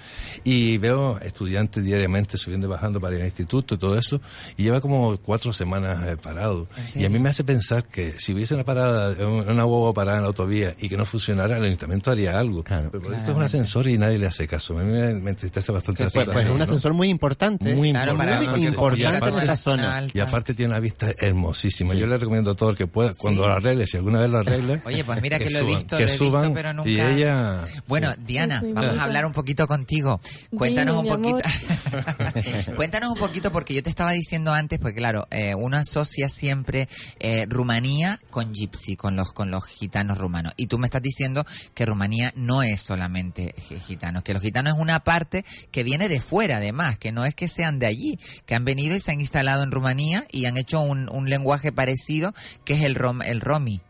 Y 0.43 0.77
veo 0.77 1.19
estudiantes 1.19 1.83
diariamente 1.83 2.37
subiendo 2.37 2.67
y 2.67 2.69
bajando 2.69 2.99
para 2.99 3.15
ir 3.15 3.21
al 3.21 3.27
instituto 3.27 3.75
y 3.75 3.77
todo 3.77 3.97
eso, 3.97 4.21
y 4.57 4.63
lleva 4.63 4.81
como 4.81 5.17
cuatro 5.17 5.51
semanas 5.53 6.07
eh, 6.07 6.17
parado. 6.17 6.67
¿En 6.95 7.01
Y 7.01 7.05
a 7.05 7.09
mí 7.09 7.19
me 7.19 7.29
hace 7.29 7.43
pensar 7.43 7.83
que 7.85 8.19
si 8.19 8.33
hubiese 8.33 8.53
una 8.55 8.63
parada, 8.65 9.15
una 9.27 9.65
huevo 9.65 9.93
parada 9.93 10.17
en 10.17 10.23
la 10.23 10.27
autovía 10.29 10.75
y 10.79 10.89
que 10.89 10.97
no 10.97 11.05
funcionara, 11.05 11.57
el 11.57 11.63
ayuntamiento 11.63 12.11
haría 12.11 12.37
algo. 12.39 12.63
Claro. 12.63 12.89
Pero 12.91 13.03
por 13.03 13.13
esto 13.13 13.31
es 13.31 13.37
un 13.37 13.43
ascensor 13.43 13.87
y 13.87 13.97
nadie 13.97 14.17
le 14.17 14.27
hace 14.27 14.47
caso. 14.47 14.77
A 14.77 14.83
mí 14.83 14.91
me, 14.91 15.13
me 15.15 15.31
entristece 15.31 15.71
bastante 15.71 16.03
pues, 16.03 16.13
pues 16.13 16.23
es 16.23 16.27
un 16.27 16.33
situación, 16.33 16.57
¿no? 16.57 16.63
ascensor 16.63 16.93
muy 16.93 17.09
importante. 17.09 17.75
Muy 17.75 17.91
Claro, 17.91 18.11
importante. 18.11 18.45
para- 18.45 18.57
importante 18.57 18.77
porque 18.79 19.03
en 19.03 19.15
aparte 19.15 19.37
esa 19.37 19.45
la 19.45 19.57
zona. 19.57 19.97
alta. 19.97 20.17
Y 20.17 20.21
aparte 20.21 20.53
tiene 20.53 20.71
una 20.71 20.79
vista 20.79 21.11
hermosísima. 21.19 21.93
Sí. 21.93 21.99
Yo 21.99 22.07
le 22.07 22.17
recomiendo 22.17 22.51
a 22.51 22.55
todo 22.55 22.69
el 22.71 22.75
que 22.77 22.87
pueda, 22.87 23.11
cuando 23.17 23.47
lo 23.47 23.53
arregle, 23.53 23.87
si 23.87 23.97
alguna 23.97 24.19
vez 24.21 24.29
lo 24.29 24.37
arregle. 24.39 24.81
Oye, 24.85 25.03
pues 25.03 25.21
mira 25.21 25.39
que 25.39 25.49
lo 25.49 25.59
he 25.59 25.63
visto, 25.63 25.97
que 25.97 26.07
visto, 26.19 26.53
pero 26.53 26.73
nunca- 26.73 26.89
Y 26.89 26.99
ella. 26.99 27.65
Bueno, 27.87 28.13
Diana, 28.25 28.61
vamos 28.73 28.97
a 28.99 29.03
hablar 29.03 29.25
un 29.25 29.31
poquito 29.33 29.67
contigo. 29.67 30.19
Cuéntanos 30.55 31.01
Dime, 31.03 31.15
un 31.15 31.21
poquito. 31.21 31.49
Cuéntanos 32.75 33.11
un 33.11 33.17
poquito 33.17 33.51
porque 33.51 33.73
yo 33.73 33.83
te 33.83 33.89
estaba 33.89 34.11
diciendo 34.11 34.53
antes, 34.53 34.79
porque 34.79 34.95
claro, 34.95 35.27
eh, 35.31 35.55
uno 35.55 35.77
asocia 35.77 36.29
siempre 36.29 36.87
eh, 37.19 37.45
Rumanía 37.49 38.19
con 38.29 38.53
Gypsy, 38.53 38.95
con 38.95 39.15
los 39.15 39.31
con 39.33 39.51
los 39.51 39.65
gitanos 39.65 40.17
rumanos. 40.17 40.53
Y 40.57 40.67
tú 40.67 40.77
me 40.77 40.87
estás 40.87 41.01
diciendo 41.01 41.45
que 41.73 41.85
Rumanía 41.85 42.31
no 42.35 42.63
es 42.63 42.81
solamente 42.81 43.53
gi- 43.57 43.79
gitanos, 43.79 44.23
que 44.23 44.33
los 44.33 44.41
gitanos 44.41 44.73
es 44.75 44.79
una 44.79 44.99
parte 45.01 45.45
que 45.71 45.83
viene 45.83 46.09
de 46.09 46.19
fuera, 46.21 46.57
además, 46.57 46.97
que 46.97 47.11
no 47.11 47.25
es 47.25 47.35
que 47.35 47.47
sean 47.47 47.79
de 47.79 47.85
allí, 47.85 48.19
que 48.45 48.55
han 48.55 48.65
venido 48.65 48.95
y 48.95 48.99
se 48.99 49.11
han 49.11 49.19
instalado 49.19 49.63
en 49.63 49.71
Rumanía 49.71 50.25
y 50.31 50.45
han 50.45 50.57
hecho 50.57 50.81
un, 50.81 51.09
un 51.11 51.29
lenguaje 51.29 51.71
parecido, 51.71 52.33
que 52.65 52.73
es 52.75 52.83
el 52.83 52.95
rom, 52.95 53.21
el 53.21 53.41
romi. 53.41 53.81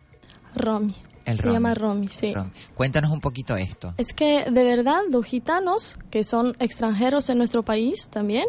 Romy. 0.56 0.96
El 1.30 1.38
Se 1.38 1.52
llama 1.52 1.74
Romy, 1.74 2.08
sí. 2.08 2.34
Cuéntanos 2.74 3.12
un 3.12 3.22
poquito 3.22 3.56
esto. 3.56 3.94
Es 3.98 4.14
que 4.14 4.46
de 4.50 4.64
verdad 4.64 5.02
los 5.10 5.26
gitanos, 5.26 5.98
que 6.12 6.24
son 6.24 6.56
extranjeros 6.60 7.30
en 7.30 7.38
nuestro 7.38 7.64
país 7.64 8.10
también, 8.10 8.46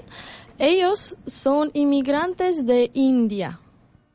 ellos 0.59 1.17
son 1.27 1.71
inmigrantes 1.75 2.67
de 2.67 2.91
India, 2.95 3.61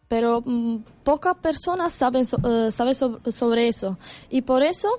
pero 0.07 0.41
mm, 0.45 0.77
pocas 1.03 1.35
personas 1.37 1.93
saben, 1.93 2.25
so- 2.25 2.37
eh, 2.43 2.71
saben 2.71 2.93
so- 2.95 3.19
sobre 3.31 3.67
eso. 3.67 3.97
Y 4.29 4.41
por 4.43 4.61
eso, 4.63 4.89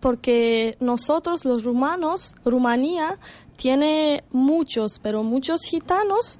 porque 0.00 0.76
nosotros 0.80 1.44
los 1.44 1.64
rumanos, 1.64 2.34
Rumanía 2.44 3.18
tiene 3.56 4.22
muchos, 4.30 4.98
pero 4.98 5.22
muchos 5.22 5.62
gitanos, 5.62 6.36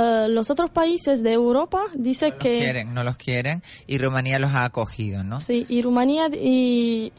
eh, 0.00 0.26
los 0.28 0.48
otros 0.50 0.70
países 0.70 1.22
de 1.22 1.32
Europa 1.32 1.82
dice 1.94 2.30
No 2.30 2.38
que... 2.38 2.48
los 2.50 2.58
quieren, 2.58 2.94
no 2.94 3.04
los 3.04 3.16
quieren 3.16 3.62
y 3.86 3.98
Rumanía 3.98 4.38
los 4.38 4.50
ha 4.52 4.64
acogido, 4.64 5.24
¿no? 5.24 5.40
Sí, 5.40 5.66
y 5.68 5.82
Rumanía 5.82 6.28
y 6.28 7.12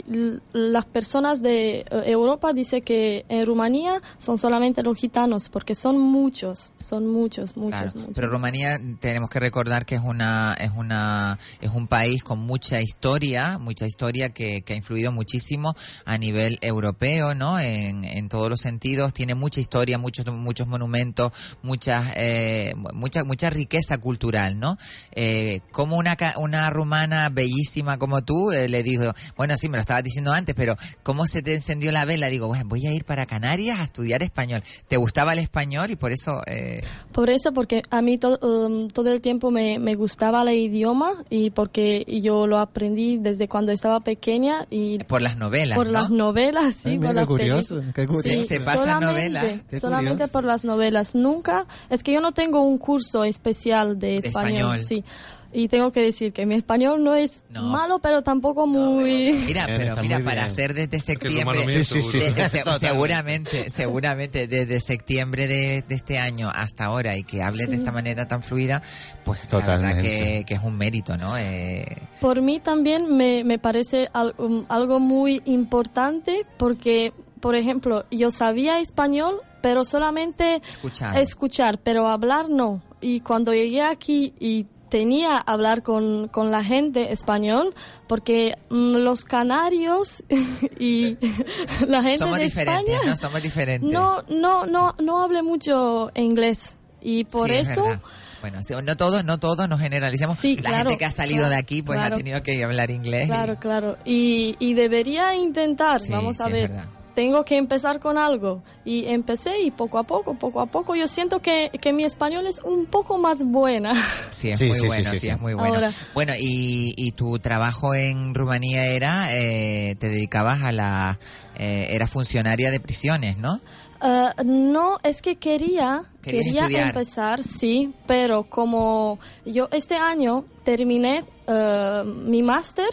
las 0.54 0.86
personas 0.86 1.42
de 1.42 1.80
eh, 1.82 1.86
Europa 2.06 2.54
dice 2.54 2.82
que 2.82 3.26
en 3.28 3.46
Rumanía 3.46 4.02
son 4.18 4.38
solamente 4.38 4.82
los 4.84 4.98
gitanos, 4.98 5.50
porque 5.50 5.76
son 5.76 6.00
muchos, 6.00 6.72
son 6.80 7.08
muchos, 7.08 7.58
muchos, 7.58 7.80
Claro, 7.80 7.92
muchos. 8.00 8.14
pero 8.16 8.28
Rumanía 8.30 8.78
tenemos 9.00 9.30
que 9.30 9.40
recordar 9.40 9.86
que 9.86 9.96
es 9.96 10.02
una 10.04 10.56
es 10.60 10.72
una 10.76 11.38
es 11.62 11.70
un 11.72 11.88
país 11.88 12.24
con 12.24 12.40
mucha 12.40 12.82
historia, 12.82 13.58
mucha 13.60 13.86
historia 13.86 14.30
que, 14.30 14.62
que 14.62 14.74
ha 14.74 14.76
influido 14.78 15.12
muchísimo 15.12 15.76
a 16.06 16.18
nivel 16.18 16.58
europeo, 16.62 17.36
¿no? 17.36 17.60
En, 17.60 18.06
en 18.06 18.30
todos 18.30 18.50
los 18.50 18.62
sentidos 18.62 19.14
tiene 19.14 19.36
mucha 19.36 19.60
historia, 19.60 19.98
muchos 19.98 20.26
muchos 20.28 20.68
monumentos, 20.68 21.32
muchas 21.62 22.14
eh, 22.16 22.69
mucha 22.76 23.24
mucha 23.24 23.50
riqueza 23.50 23.98
cultural, 23.98 24.60
¿no? 24.60 24.78
Eh, 25.16 25.62
como 25.72 25.98
una 25.98 26.18
una 26.38 26.70
rumana 26.70 27.30
bellísima 27.30 27.98
como 27.98 28.22
tú 28.24 28.52
eh, 28.52 28.68
le 28.70 28.84
dijo, 28.84 29.14
bueno 29.38 29.56
sí 29.58 29.70
me 29.70 29.78
lo 29.78 29.82
estabas 29.82 30.04
diciendo 30.04 30.32
antes, 30.34 30.56
pero 30.56 30.76
cómo 31.04 31.28
se 31.28 31.42
te 31.42 31.54
encendió 31.56 31.92
la 31.92 32.06
vela, 32.06 32.28
digo, 32.28 32.48
bueno 32.48 32.66
voy 32.68 32.86
a 32.88 32.94
ir 32.94 33.06
para 33.06 33.26
Canarias 33.26 33.80
a 33.80 33.84
estudiar 33.84 34.24
español. 34.24 34.62
¿Te 34.88 34.98
gustaba 34.98 35.34
el 35.34 35.40
español 35.40 35.92
y 35.92 35.96
por 35.96 36.12
eso 36.12 36.42
eh, 36.48 36.82
Por 37.12 37.30
eso, 37.30 37.52
porque 37.54 37.82
a 37.90 38.02
mí 38.02 38.18
to- 38.18 38.40
um, 38.42 38.88
todo 38.90 39.12
el 39.12 39.22
tiempo 39.22 39.52
me, 39.52 39.80
me 39.80 39.96
gustaba 39.96 40.42
el 40.44 40.50
idioma 40.58 41.24
y 41.30 41.50
porque 41.52 42.06
yo 42.22 42.48
lo 42.48 42.60
aprendí 42.60 43.18
desde 43.18 43.48
cuando 43.48 43.72
estaba 43.72 44.00
pequeña 44.00 44.66
y 44.70 45.00
por 45.00 45.22
las 45.22 45.38
novelas, 45.38 45.78
por 45.78 45.88
¿no? 45.88 45.94
las 45.94 46.10
novelas, 46.10 46.76
sí, 46.76 46.90
Ay, 46.90 46.98
mira 47.00 47.26
por 47.26 47.40
qué 47.40 47.48
las 47.48 47.68
curioso, 47.68 47.94
qué 47.94 48.08
curioso. 48.08 48.42
Sí, 48.42 48.48
Se 48.48 48.60
pasa 48.60 48.78
solamente, 49.00 49.06
novelas. 49.06 49.46
Solamente 49.82 50.12
curioso. 50.14 50.34
por 50.34 50.44
las 50.44 50.66
novelas. 50.66 51.16
Nunca, 51.16 51.66
es 51.90 52.04
que 52.04 52.12
yo 52.14 52.22
no 52.22 52.32
tengo 52.32 52.49
un 52.58 52.78
curso 52.78 53.24
especial 53.24 54.00
de 54.00 54.18
español, 54.18 54.78
español. 54.78 54.80
sí. 54.84 55.04
Y 55.52 55.68
tengo 55.68 55.92
que 55.92 56.02
decir 56.02 56.32
que 56.32 56.46
mi 56.46 56.54
español 56.54 57.04
no 57.04 57.16
es 57.16 57.44
No. 57.50 57.64
malo, 57.64 57.98
pero 57.98 58.22
tampoco 58.22 58.68
muy... 58.68 59.34
Mira, 59.34 59.66
Bien, 59.66 59.78
pero 59.80 59.90
está 59.90 60.02
mira, 60.04 60.18
muy 60.20 60.24
para 60.26 60.42
bien. 60.42 60.46
hacer 60.46 60.74
desde 60.76 61.00
septiembre, 61.00 61.66
mío, 61.66 61.78
Sí, 61.80 61.84
sí, 61.86 61.94
seguro. 61.96 62.12
sí. 62.12 62.20
de- 62.20 62.50
se- 62.50 62.60
Totalmente. 62.60 62.88
seguramente, 62.88 63.70
seguramente 63.72 64.48
desde 64.48 64.80
septiembre 64.80 65.48
de, 65.48 65.84
de 65.90 65.96
este 65.96 66.20
año 66.20 66.52
hasta 66.54 66.86
ahora 66.86 67.18
y 67.18 67.24
que 67.24 67.42
hables 67.42 67.68
de 67.68 67.78
esta 67.78 67.92
manera 67.92 68.28
tan 68.28 68.44
fluida, 68.44 68.84
pues 69.26 69.40
la 69.52 69.58
verdad 69.58 69.76
Totalmente. 69.78 70.04
que, 70.04 70.44
que 70.46 70.54
es 70.54 70.62
un 70.64 70.78
mérito, 70.78 71.18
¿no? 71.18 71.36
Eh, 71.36 71.84
Por 72.22 72.44
mí 72.44 72.60
también 72.60 73.18
me, 73.18 73.44
me 73.44 73.58
parece 73.58 74.08
al- 74.14 74.36
um, 74.38 74.66
algo 74.70 75.00
muy 75.00 75.42
importante 75.46 76.46
porque, 76.58 77.12
por 77.40 77.56
ejemplo, 77.56 78.06
yo 78.12 78.30
sabía 78.30 78.80
español, 78.82 79.42
pero 79.62 79.86
solamente 79.86 80.62
escuchar. 80.70 81.20
escuchar, 81.20 81.80
pero 81.84 82.08
hablar 82.08 82.50
no. 82.50 82.82
Y 83.02 83.22
cuando 83.22 83.54
llegué 83.54 83.82
aquí 83.82 84.34
y 84.40 84.66
tenía 84.90 85.38
hablar 85.38 85.84
con, 85.84 86.28
con 86.30 86.50
la 86.50 86.64
gente 86.64 87.12
español 87.12 87.76
porque 88.08 88.56
mm, 88.70 88.96
los 88.96 89.24
canarios 89.24 90.24
y 90.80 91.16
la 91.88 92.02
gente 92.02 92.18
Somos 92.18 92.40
de 92.40 92.46
España 92.46 93.00
¿no? 93.06 93.16
Somos 93.16 93.42
diferentes. 93.42 93.92
no 93.92 94.24
no 94.30 94.66
no 94.66 94.96
no 95.00 95.22
hable 95.22 95.44
mucho 95.44 96.10
inglés 96.16 96.76
y 97.02 97.24
por 97.26 97.50
Sí, 97.50 97.56
es 97.56 97.70
eso 97.70 97.84
verdad. 97.84 98.02
Bueno, 98.42 98.60
no 98.84 98.96
todos, 98.98 99.26
no 99.26 99.38
todos, 99.38 99.68
nos 99.68 99.82
generalizamos. 99.82 100.40
Sí, 100.40 100.56
la 100.56 100.62
claro, 100.62 100.78
gente 100.78 100.98
que 100.98 101.06
ha 101.06 101.12
salido 101.12 101.40
claro, 101.42 101.50
de 101.52 101.56
aquí 101.58 101.82
pues 101.84 102.00
claro. 102.00 102.16
ha 102.16 102.18
tenido 102.18 102.42
que 102.42 102.64
hablar 102.64 102.90
inglés. 102.90 103.26
y- 103.26 103.28
Claro, 103.28 103.60
claro. 103.60 103.98
Y, 104.06 104.56
y 104.60 104.76
debería 104.76 105.36
intentar, 105.36 106.00
Sí, 106.00 106.10
vamos 106.10 106.40
a 106.40 106.48
es 106.48 106.54
ver. 106.54 106.72
Tengo 107.20 107.44
que 107.44 107.58
empezar 107.58 108.00
con 108.00 108.18
algo. 108.18 108.64
Y 108.86 109.06
empecé 109.08 109.60
y 109.62 109.72
poco 109.72 109.98
a 109.98 110.04
poco, 110.04 110.36
poco 110.36 110.62
a 110.62 110.68
poco, 110.68 110.96
yo 110.96 111.06
siento 111.10 111.42
que, 111.42 111.70
que 111.82 111.92
mi 111.92 112.06
español 112.06 112.48
es 112.48 112.62
un 112.62 112.86
poco 112.86 113.18
más 113.18 113.44
buena. 113.44 113.92
Sí, 114.30 114.52
es 114.52 114.60
Sí, 114.60 114.68
muy 114.68 114.80
sí, 114.80 114.88
bueno, 114.88 115.10
sí, 115.10 115.16
sí, 115.16 115.20
sí. 115.20 115.28
es 115.28 115.42
muy 115.42 115.54
bueno. 115.54 115.76
Ahora- 115.76 115.92
Bueno, 116.14 116.32
y, 116.40 116.94
y 116.96 117.12
tu 117.12 117.40
trabajo 117.40 117.94
en 117.94 118.34
Rumanía 118.34 118.86
era, 118.86 119.36
eh, 119.36 119.98
te 120.00 120.08
dedicabas 120.08 120.64
a 120.64 120.72
la, 120.72 121.20
eh, 121.58 121.88
era 121.92 122.08
funcionaria 122.08 122.72
de 122.72 122.80
prisiones, 122.80 123.38
¿no? 123.38 123.60
Ah, 124.00 124.34
no, 124.46 125.00
es 125.04 125.22
que 125.22 125.36
quería, 125.36 126.04
quería 126.22 126.62
estudiar. 126.62 126.88
empezar, 126.88 127.44
sí, 127.44 127.94
pero 128.08 128.44
como 128.44 129.20
yo 129.46 129.68
este 129.74 129.96
año 129.98 130.46
terminé 130.64 131.26
ah, 131.50 132.04
mi 132.06 132.42
máster 132.44 132.88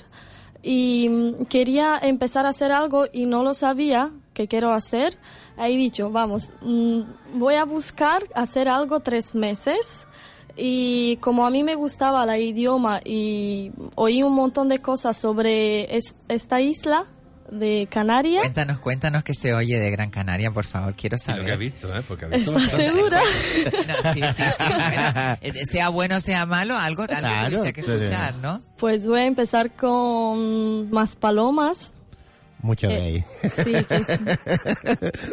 y 0.69 1.09
mm, 1.09 1.45
quería 1.45 1.97
empezar 2.03 2.45
a 2.45 2.49
hacer 2.49 2.73
algo 2.73 3.07
y 3.13 3.27
no 3.27 3.45
lo 3.45 3.55
sabía 3.55 4.11
que 4.35 4.49
quiero 4.49 4.73
hacer, 4.73 5.17
he 5.57 5.69
dicho, 5.77 6.11
vamos, 6.11 6.51
mm, 6.61 7.03
voy 7.35 7.55
a 7.55 7.65
buscar 7.65 8.25
hacer 8.35 8.69
algo 8.69 8.99
tres 9.01 9.35
meses. 9.37 10.07
Y 10.57 11.19
como 11.19 11.45
a 11.47 11.51
mí 11.51 11.63
me 11.63 11.75
gustaba 11.75 12.27
la 12.27 12.39
idioma 12.39 13.01
y 13.05 13.71
oí 13.95 14.23
un 14.23 14.35
montón 14.35 14.69
de 14.69 14.79
cosas 14.81 15.17
sobre 15.17 15.95
es- 15.97 16.17
esta 16.29 16.61
isla 16.61 17.05
de 17.51 17.87
Canarias, 17.91 18.43
Cuéntanos, 18.43 18.79
cuéntanos 18.81 19.25
qué 19.25 19.35
se 19.35 19.55
oye 19.55 19.79
de 19.79 19.91
Gran 19.91 20.11
Canaria, 20.11 20.51
por 20.51 20.65
favor, 20.65 20.95
quiero 20.95 21.17
Y 21.17 21.31
lo 21.31 21.35
que 21.37 21.41
ha 21.41 21.45
saber. 21.45 21.59
visto, 21.59 21.97
¿eh? 21.97 22.03
Porque 22.07 22.25
ha 22.25 22.29
visto 22.29 22.57
¿estás 22.59 22.71
segura? 22.73 23.21
No, 23.87 24.13
sí, 24.13 24.21
sí, 24.35 24.43
sí. 24.59 24.65
bueno, 24.69 25.39
eh, 25.41 25.67
sea 25.67 25.89
bueno, 25.89 26.21
sea 26.21 26.47
malo, 26.47 26.77
algo, 26.77 27.03
algo 27.03 27.17
Claro, 27.19 27.63
que 27.73 27.81
escuchar, 27.81 28.35
¿no? 28.37 28.61
Pues 28.79 29.07
voy 29.07 29.21
a 29.21 29.27
empezar 29.27 29.73
con 29.77 30.91
más 30.91 31.17
palomas. 31.17 31.93
Mucho 32.63 32.89
Eh, 32.89 33.25
gay. 33.43 33.51
Sí, 33.51 33.73
es, 33.91 34.21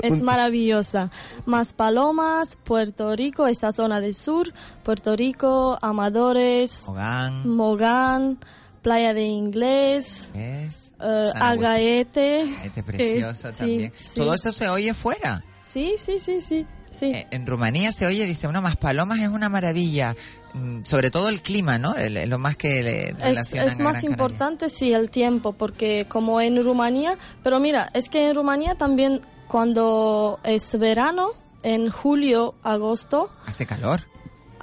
es 0.03 0.21
maravillosa. 0.21 1.09
Más 1.45 1.73
palomas, 1.73 2.57
Puerto 2.63 3.15
Rico, 3.15 3.47
esa 3.47 3.71
zona 3.71 3.99
del 4.01 4.13
sur, 4.13 4.53
Puerto 4.83 5.15
Rico, 5.15 5.79
Amadores, 5.81 6.83
Mogán, 6.87 7.47
Mogán, 7.49 8.39
Playa 8.83 9.13
de 9.15 9.23
Inglés, 9.23 10.29
es 10.35 10.91
Agustín. 10.99 11.65
Agaete. 11.65 12.41
Este 12.63 12.83
precioso 12.83 13.49
Es- 13.49 13.55
también. 13.57 13.91
sí. 13.99 14.15
Todo 14.19 14.33
eso 14.35 14.51
se 14.51 14.69
oye 14.69 14.93
fuera. 14.93 15.43
Sí, 15.63 15.95
sí, 15.97 16.19
sí, 16.19 16.41
sí. 16.41 16.65
sí. 16.91 17.05
Eh, 17.05 17.27
En 17.31 17.47
Rumanía 17.47 17.91
se 17.93 18.05
oye, 18.05 18.25
dice, 18.25 18.47
uno 18.47 18.61
más 18.61 18.75
palomas 18.75 19.19
es 19.19 19.29
una 19.29 19.47
maravilla. 19.49 20.15
Mm, 20.53 20.83
Sobre 20.83 21.09
todo 21.09 21.29
el 21.29 21.41
clima, 21.41 21.79
¿no? 21.79 21.95
Lo 22.27 22.37
más 22.37 22.57
que 22.57 22.83
le 22.83 23.07
Es, 23.09 23.17
relacionan 23.19 23.67
es 23.69 23.73
a 23.79 23.83
más 23.83 23.93
Gran 23.93 24.01
Canaria. 24.01 24.09
importante, 24.11 24.69
sí, 24.69 24.91
el 24.93 25.09
tiempo, 25.09 25.53
porque 25.53 26.05
como 26.09 26.39
en 26.41 26.61
Rumanía, 26.63 27.17
pero 27.41 27.59
mira, 27.59 27.89
es 27.93 28.09
que 28.09 28.27
en 28.29 28.35
Rumanía 28.35 28.75
también 28.75 29.21
cuando 29.47 30.39
es 30.43 30.77
verano, 30.77 31.29
en 31.63 31.89
julio, 31.89 32.55
agosto, 32.63 33.29
Hace 33.45 33.65
calor. 33.65 34.01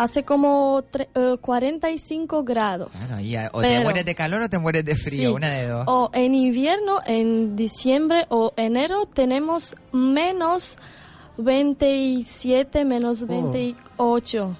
Hace 0.02 0.22
como 0.24 0.82
tre- 0.90 1.08
eh, 1.14 1.36
45 1.40 2.42
grados. 2.42 2.88
Claro, 2.92 3.22
ah, 3.38 3.48
o 3.52 3.60
te 3.60 3.80
mueres 3.80 4.04
de 4.06 4.14
calor 4.14 4.40
o 4.42 4.48
te 4.48 4.58
mueres 4.58 4.82
de 4.84 4.96
frío, 4.96 5.28
Sí. 5.30 5.34
una 5.36 5.50
de 5.50 5.66
dos. 5.68 5.84
O 5.86 6.10
en 6.14 6.34
invierno, 6.34 7.00
en 7.04 7.54
diciembre 7.54 8.24
o 8.30 8.52
enero, 8.56 9.04
tenemos 9.04 9.76
menos 9.92 10.76
27, 11.36 12.80
Oh. 12.82 12.84
menos 12.86 13.26
28. 13.26 14.56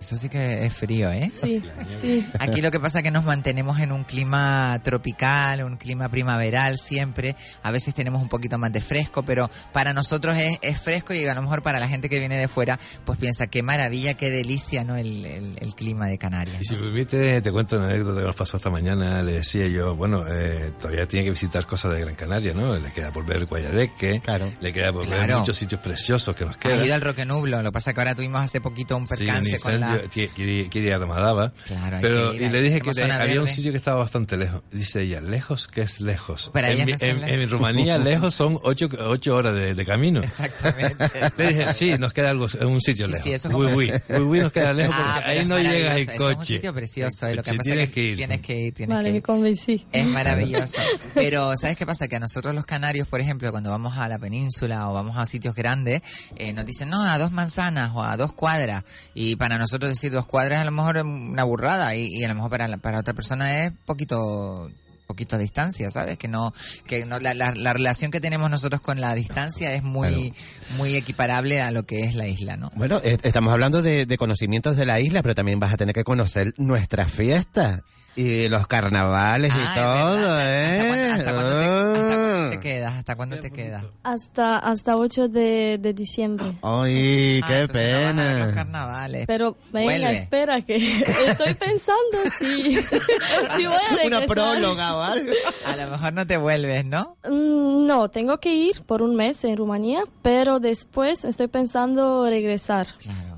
Eso 0.00 0.14
sí 0.16 0.28
que 0.28 0.66
es 0.66 0.74
frío, 0.74 1.10
¿eh? 1.10 1.28
Sí, 1.30 1.62
sí. 2.00 2.26
Aquí 2.38 2.60
lo 2.60 2.70
que 2.70 2.78
pasa 2.78 2.98
es 2.98 3.02
que 3.04 3.10
nos 3.10 3.24
mantenemos 3.24 3.80
en 3.80 3.92
un 3.92 4.04
clima 4.04 4.78
tropical, 4.84 5.62
un 5.64 5.76
clima 5.76 6.08
primaveral 6.10 6.78
siempre. 6.78 7.34
A 7.62 7.70
veces 7.70 7.94
tenemos 7.94 8.20
un 8.22 8.28
poquito 8.28 8.58
más 8.58 8.72
de 8.72 8.80
fresco, 8.82 9.24
pero 9.24 9.50
para 9.72 9.92
nosotros 9.94 10.36
es, 10.36 10.58
es 10.60 10.78
fresco 10.80 11.14
y 11.14 11.26
a 11.26 11.34
lo 11.34 11.40
mejor 11.42 11.62
para 11.62 11.80
la 11.80 11.88
gente 11.88 12.08
que 12.10 12.18
viene 12.18 12.36
de 12.38 12.46
fuera, 12.46 12.78
pues 13.04 13.18
piensa 13.18 13.46
qué 13.46 13.62
maravilla, 13.62 14.14
qué 14.14 14.30
delicia, 14.30 14.84
¿no? 14.84 14.96
El, 14.96 15.24
el- 15.24 15.56
el 15.60 15.74
clima 15.74 16.06
de 16.06 16.18
Canarias. 16.18 16.60
Y 16.60 16.64
si 16.66 16.74
me 16.74 16.82
permite, 16.82 17.40
te 17.40 17.50
cuento 17.50 17.76
una 17.76 17.86
anécdota 17.86 18.20
que 18.20 18.26
nos 18.26 18.36
pasó 18.36 18.58
esta 18.58 18.70
mañana. 18.70 19.22
Le 19.22 19.32
decía 19.32 19.66
yo, 19.66 19.96
bueno, 19.96 20.24
eh, 20.28 20.72
todavía 20.78 21.08
tiene 21.08 21.24
que 21.24 21.30
visitar 21.30 21.66
cosas 21.66 21.94
de 21.94 22.00
Gran 22.00 22.14
Canaria, 22.14 22.52
¿no? 22.52 22.76
Le 22.76 22.92
queda 22.92 23.10
por 23.12 23.24
ver 23.24 23.46
Guayadeque, 23.46 24.20
Claro. 24.20 24.52
le 24.60 24.72
queda 24.72 24.92
por 24.92 25.08
ver 25.08 25.34
muchos 25.34 25.56
sitios 25.56 25.80
preciosos 25.80 26.36
que 26.36 26.44
nos 26.44 26.56
Has 26.58 26.64
ido 26.66 26.76
quedan. 26.84 26.92
al 26.92 27.00
Roque 27.00 27.24
Nublo, 27.24 27.62
lo 27.62 27.70
que 27.70 27.72
pasa 27.72 27.90
es 27.90 27.94
que 27.94 28.00
ahora 28.02 28.14
tuvimos 28.14 28.42
hace 28.42 28.60
poquito 28.60 28.96
un 28.96 29.06
percance 29.06 29.58
con 29.58 29.80
la... 29.80 29.85
incendio, 29.94 30.10
qui- 30.10 30.28
quiere, 30.34 30.68
quiere 30.68 30.86
ir 30.88 30.92
a 30.94 30.98
Ramadaba. 30.98 31.52
Claro, 31.66 31.96
hay 31.96 32.02
pero 32.02 32.30
que 32.30 32.36
ir 32.36 32.42
y 32.42 32.48
le 32.50 32.62
dije 32.62 32.80
que 32.80 33.02
había 33.12 33.40
un 33.40 33.48
sitio 33.48 33.72
que 33.72 33.78
estaba 33.78 33.98
bastante 33.98 34.36
lejos. 34.36 34.62
Dice 34.70 35.02
ella, 35.02 35.20
lejos, 35.20 35.66
¿qué 35.68 35.82
es 35.82 36.00
lejos? 36.00 36.50
Pero 36.52 36.68
en, 36.68 36.78
no 36.80 36.84
mi- 36.86 36.92
en- 36.92 36.98
lejos. 37.20 37.28
en 37.30 37.50
Rumanía 37.50 37.98
lejos 37.98 38.34
son 38.34 38.58
ocho, 38.62 38.88
ocho 39.06 39.34
horas 39.36 39.54
de, 39.54 39.74
de 39.74 39.84
camino. 39.86 40.20
Exactamente. 40.22 41.06
Le 41.38 41.48
dije, 41.48 41.72
sí, 41.74 41.98
nos 41.98 42.12
queda 42.12 42.30
algo, 42.30 42.46
un 42.62 42.80
sitio 42.80 43.06
Sí, 43.06 43.12
lejos. 43.12 43.24
sí, 43.24 43.32
eso 43.32 43.48
uy, 43.48 43.52
como- 43.66 43.76
uy, 43.76 43.92
uy, 44.08 44.16
uy, 44.20 44.40
nos 44.40 44.52
queda 44.52 44.72
lejos 44.74 44.94
porque 44.94 45.10
Ah, 45.10 45.22
pero 45.26 45.40
ahí 45.40 45.46
no 45.46 45.58
llega 45.58 45.96
el 45.96 46.02
eso 46.02 46.12
Es 46.12 46.20
un 46.20 46.34
coche. 46.36 46.54
sitio 46.54 46.74
precioso, 46.74 47.26
eh, 47.26 47.34
lo 47.34 47.42
que 47.42 47.50
Sí, 47.50 47.56
pasa 47.56 47.64
tienes 47.70 47.88
es 47.88 47.94
que, 47.94 47.94
que 48.00 48.06
ir. 48.10 48.16
tienes 48.16 48.40
que 48.40 48.56
ir, 48.60 48.74
tienes 48.74 48.96
Vale, 48.96 49.08
que 49.08 49.12
me 49.12 49.16
ir. 49.18 49.22
convencí. 49.22 49.86
Es 49.92 50.06
maravilloso. 50.06 50.78
Pero, 51.14 51.56
¿sabes 51.56 51.76
qué 51.76 51.86
pasa? 51.86 52.08
Que 52.08 52.16
a 52.16 52.20
nosotros 52.20 52.54
los 52.54 52.66
canarios, 52.66 53.06
por 53.08 53.20
ejemplo, 53.20 53.50
cuando 53.50 53.70
vamos 53.70 53.96
a 53.98 54.08
la 54.08 54.18
península 54.18 54.88
o 54.88 54.92
vamos 54.94 55.16
a 55.16 55.26
sitios 55.26 55.54
grandes, 55.54 56.02
eh, 56.36 56.52
nos 56.52 56.64
dicen, 56.66 56.90
no, 56.90 57.02
a 57.04 57.18
dos 57.18 57.32
manzanas 57.32 57.90
o 57.94 58.02
a 58.02 58.16
dos 58.16 58.32
cuadras. 58.32 58.84
Y 59.14 59.36
para 59.36 59.58
nosotros 59.58 59.75
decir 59.78 60.12
dos 60.12 60.26
cuadras 60.26 60.62
a 60.62 60.64
lo 60.64 60.70
mejor 60.70 60.96
es 60.98 61.04
una 61.04 61.44
burrada 61.44 61.94
y, 61.94 62.06
y 62.14 62.24
a 62.24 62.28
lo 62.28 62.34
mejor 62.34 62.50
para, 62.50 62.68
la- 62.68 62.78
para 62.78 62.98
otra 63.00 63.14
persona 63.14 63.64
es 63.64 63.72
poquito 63.84 64.70
poquito 65.06 65.38
distancia, 65.38 65.88
¿sabes? 65.88 66.18
Que 66.18 66.26
no, 66.26 66.52
que 66.84 67.06
no, 67.06 67.20
la, 67.20 67.32
la, 67.32 67.52
la 67.54 67.72
relación 67.72 68.10
que 68.10 68.20
tenemos 68.20 68.50
nosotros 68.50 68.80
con 68.80 69.00
la 69.00 69.14
distancia 69.14 69.72
es 69.72 69.84
muy, 69.84 70.34
muy 70.76 70.96
equiparable 70.96 71.62
a 71.62 71.70
lo 71.70 71.84
que 71.84 72.02
es 72.02 72.16
la 72.16 72.26
isla, 72.26 72.56
¿no? 72.56 72.72
Bueno, 72.74 73.00
eh, 73.04 73.16
estamos 73.22 73.52
hablando 73.52 73.82
de, 73.82 74.04
de 74.04 74.18
conocimientos 74.18 74.76
de 74.76 74.84
la 74.84 74.98
isla, 74.98 75.22
pero 75.22 75.36
también 75.36 75.60
vas 75.60 75.72
a 75.72 75.76
tener 75.76 75.94
que 75.94 76.02
conocer 76.02 76.54
nuestras 76.56 77.08
fiestas 77.12 77.82
y 78.16 78.48
los 78.48 78.66
carnavales 78.66 79.52
Ah, 79.54 79.58
y 79.58 79.62
es 79.62 79.74
todo, 79.84 80.36
verdad. 80.36 80.74
¿eh? 80.74 81.10
¿Hasta 81.12 81.30
hasta 81.30 82.15
cuándo 82.46 82.50
te, 82.50 82.56
Ah. 82.56 82.60
quedas? 82.60 82.94
¿Hasta 82.94 83.16
cuándo 83.16 83.40
te 83.40 83.50
quedas? 83.50 83.84
Hasta, 84.02 84.58
hasta 84.58 84.94
8 84.94 85.28
de, 85.28 85.78
de 85.80 85.92
diciembre. 85.92 86.58
Ay, 86.62 87.40
Ah, 87.42 87.46
qué 87.48 87.58
entonces 87.60 88.00
no 88.00 88.00
vas 88.00 88.10
a 88.10 88.24
ver 88.24 88.36
los 88.36 88.42
pena. 88.46 88.54
carnavales. 88.54 89.26
Pero 89.26 89.56
venga, 89.72 89.84
Vuelve. 89.92 90.16
espera, 90.16 90.60
que 90.62 90.76
estoy 91.26 91.54
pensando 91.54 92.18
si, 92.38 92.76
si 92.76 93.66
voy 93.66 93.74
a 93.74 93.94
regresar. 93.96 94.06
Una 94.06 94.26
próloga 94.26 94.96
o 94.96 95.00
algo. 95.02 95.32
A 95.66 95.76
lo 95.76 95.90
mejor 95.90 96.12
no 96.12 96.26
te 96.26 96.36
vuelves, 96.36 96.84
¿no? 96.84 97.16
Mm, 97.28 97.86
No, 97.86 98.08
tengo 98.10 98.38
que 98.38 98.54
ir 98.54 98.82
por 98.84 99.02
un 99.02 99.14
mes 99.16 99.44
en 99.44 99.56
Rumanía, 99.56 100.02
pero 100.22 100.58
después 100.60 101.24
estoy 101.24 101.46
pensando 101.48 102.26
regresar. 102.28 102.86
Claro. 102.98 103.35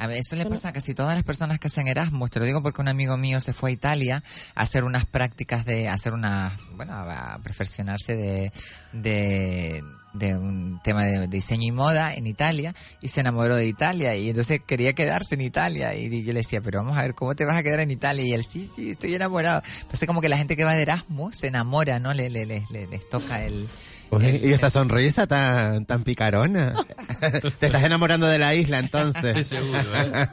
A 0.00 0.06
ver, 0.06 0.18
eso 0.18 0.34
le 0.34 0.46
pasa 0.46 0.68
a 0.68 0.72
casi 0.72 0.94
todas 0.94 1.14
las 1.14 1.24
personas 1.24 1.58
que 1.60 1.68
hacen 1.68 1.86
Erasmus. 1.86 2.30
Te 2.30 2.40
lo 2.40 2.46
digo 2.46 2.62
porque 2.62 2.80
un 2.80 2.88
amigo 2.88 3.16
mío 3.16 3.40
se 3.40 3.52
fue 3.52 3.70
a 3.70 3.72
Italia 3.72 4.22
a 4.54 4.62
hacer 4.62 4.84
unas 4.84 5.04
prácticas 5.06 5.64
de, 5.66 5.88
a 5.88 5.94
hacer 5.94 6.12
unas, 6.14 6.52
bueno, 6.74 6.94
a 6.94 7.38
perfeccionarse 7.42 8.16
de, 8.16 8.52
de, 8.94 9.84
de 10.14 10.36
un 10.36 10.80
tema 10.82 11.04
de 11.04 11.26
diseño 11.28 11.66
y 11.66 11.72
moda 11.72 12.14
en 12.14 12.26
Italia 12.26 12.74
y 13.02 13.08
se 13.08 13.20
enamoró 13.20 13.56
de 13.56 13.66
Italia 13.66 14.16
y 14.16 14.30
entonces 14.30 14.60
quería 14.66 14.94
quedarse 14.94 15.34
en 15.34 15.42
Italia 15.42 15.94
y 15.94 16.24
yo 16.24 16.32
le 16.32 16.40
decía, 16.40 16.60
pero 16.62 16.80
vamos 16.82 16.96
a 16.96 17.02
ver, 17.02 17.14
¿cómo 17.14 17.34
te 17.34 17.44
vas 17.44 17.56
a 17.56 17.62
quedar 17.62 17.80
en 17.80 17.90
Italia? 17.90 18.24
Y 18.24 18.32
él, 18.32 18.42
sí, 18.44 18.68
sí, 18.74 18.90
estoy 18.90 19.14
enamorado. 19.14 19.62
Es 19.92 20.06
como 20.06 20.20
que 20.22 20.28
la 20.30 20.38
gente 20.38 20.56
que 20.56 20.64
va 20.64 20.74
de 20.74 20.82
Erasmus 20.82 21.36
se 21.36 21.48
enamora, 21.48 21.98
¿no? 21.98 22.14
Le, 22.14 22.30
le, 22.30 22.46
le- 22.46 22.64
le- 22.70 22.86
les 22.86 23.08
toca 23.08 23.44
el... 23.44 23.68
Uy, 24.12 24.40
y 24.42 24.52
esa 24.52 24.70
sonrisa 24.70 25.26
tan, 25.26 25.86
tan 25.86 26.02
picarona. 26.02 26.74
Te 27.60 27.66
estás 27.66 27.82
enamorando 27.84 28.26
de 28.26 28.38
la 28.38 28.54
isla 28.54 28.80
Estoy 28.80 29.00
entonces. 29.02 29.46
seguro, 29.46 29.78
¿eh? 29.94 30.28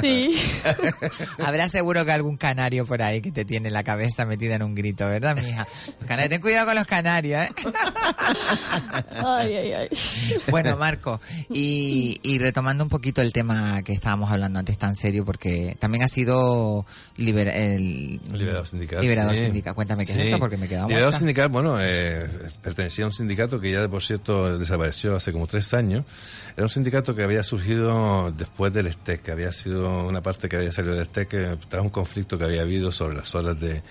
Sí. 0.00 0.38
Habrá 1.44 1.68
seguro 1.68 2.04
que 2.04 2.12
algún 2.12 2.36
canario 2.36 2.86
por 2.86 3.02
ahí 3.02 3.20
que 3.20 3.32
te 3.32 3.44
tiene 3.44 3.70
la 3.70 3.82
cabeza 3.82 4.26
metida 4.26 4.54
en 4.56 4.62
un 4.62 4.74
grito, 4.74 5.06
¿verdad, 5.06 5.36
mija? 5.36 5.66
Los 5.98 6.06
canarios, 6.08 6.30
ten 6.30 6.40
cuidado 6.40 6.66
con 6.66 6.74
los 6.76 6.86
canarios, 6.86 7.42
¿eh? 7.44 7.48
Ay, 9.24 9.54
ay, 9.54 9.72
ay. 9.72 9.88
Bueno, 10.50 10.76
Marco, 10.76 11.20
y, 11.50 12.18
y 12.22 12.38
retomando 12.38 12.84
un 12.84 12.90
poquito 12.90 13.22
el 13.22 13.32
tema 13.32 13.82
que 13.82 13.92
estábamos 13.92 14.30
hablando 14.30 14.58
antes 14.58 14.78
tan 14.78 14.94
serio, 14.94 15.24
porque 15.24 15.76
también 15.78 16.04
ha 16.04 16.08
sido 16.08 16.86
libera- 17.16 17.54
el 17.54 18.20
Liberador 18.32 18.66
sindical. 18.66 19.00
Liberador 19.00 19.34
sí. 19.34 19.44
sindical. 19.44 19.74
Cuéntame 19.74 20.06
qué 20.06 20.12
es 20.12 20.28
eso, 20.28 20.38
porque 20.38 20.56
me 20.56 20.66
Liberador 20.66 20.90
muerta. 20.90 21.18
sindical, 21.18 21.48
bueno, 21.48 21.78
eh, 21.80 22.26
pertenecía 22.62 23.04
a 23.04 23.08
un 23.08 23.12
sindicato 23.16 23.58
que 23.58 23.72
ya, 23.72 23.88
por 23.88 24.02
cierto, 24.02 24.58
desapareció 24.58 25.16
hace 25.16 25.32
como 25.32 25.46
tres 25.46 25.74
años. 25.74 26.04
Era 26.56 26.64
un 26.64 26.68
sindicato 26.70 27.14
que 27.14 27.22
había 27.22 27.42
surgido 27.42 28.30
después 28.32 28.72
del 28.72 28.92
STEC, 28.92 29.22
que 29.22 29.32
había 29.32 29.52
sido 29.52 30.06
una 30.06 30.22
parte 30.22 30.48
que 30.48 30.56
había 30.56 30.72
salido 30.72 30.94
del 30.94 31.06
STEC 31.06 31.34
eh, 31.34 31.56
tras 31.68 31.82
un 31.82 31.90
conflicto 31.90 32.38
que 32.38 32.44
había 32.44 32.62
habido 32.62 32.92
sobre 32.92 33.16
las 33.16 33.34
horas 33.34 33.58
de, 33.58 33.82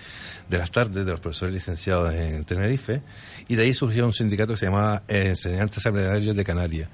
de 0.48 0.58
las 0.58 0.70
tardes 0.70 1.04
de 1.04 1.10
los 1.10 1.20
profesores 1.20 1.54
licenciados 1.54 2.14
en 2.14 2.44
Tenerife. 2.44 3.02
Y 3.48 3.56
de 3.56 3.64
ahí 3.64 3.74
surgió 3.74 4.06
un 4.06 4.12
sindicato 4.12 4.54
que 4.54 4.58
se 4.58 4.66
llamaba 4.66 5.02
Enseñantes 5.08 5.84
Agrarios 5.84 6.34
de 6.34 6.44
Canarias. 6.44 6.88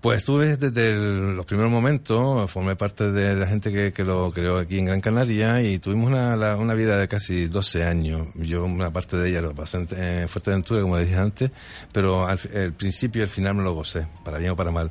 Pues 0.00 0.20
estuve 0.20 0.56
desde 0.56 0.96
los 0.96 1.44
primeros 1.44 1.70
momentos, 1.70 2.50
formé 2.50 2.74
parte 2.74 3.12
de 3.12 3.36
la 3.36 3.46
gente 3.46 3.70
que, 3.70 3.92
que, 3.92 4.02
lo 4.02 4.32
creó 4.32 4.56
aquí 4.56 4.78
en 4.78 4.86
Gran 4.86 5.02
Canaria 5.02 5.60
y 5.60 5.78
tuvimos 5.78 6.08
una, 6.08 6.56
una 6.56 6.72
vida 6.72 6.96
de 6.96 7.06
casi 7.06 7.48
12 7.48 7.84
años. 7.84 8.28
Yo 8.34 8.64
una 8.64 8.90
parte 8.90 9.18
de 9.18 9.28
ella 9.28 9.42
lo 9.42 9.54
pasé 9.54 9.86
en, 9.90 10.26
Fuerteventura, 10.26 10.80
como 10.80 10.96
dije 10.96 11.16
antes, 11.16 11.50
pero 11.92 12.26
al 12.26 12.40
el 12.54 12.72
principio 12.72 13.20
y 13.20 13.24
el 13.24 13.28
final 13.28 13.56
me 13.56 13.62
lo 13.62 13.74
gocé, 13.74 14.06
para 14.24 14.38
bien 14.38 14.52
o 14.52 14.56
para 14.56 14.70
mal. 14.70 14.90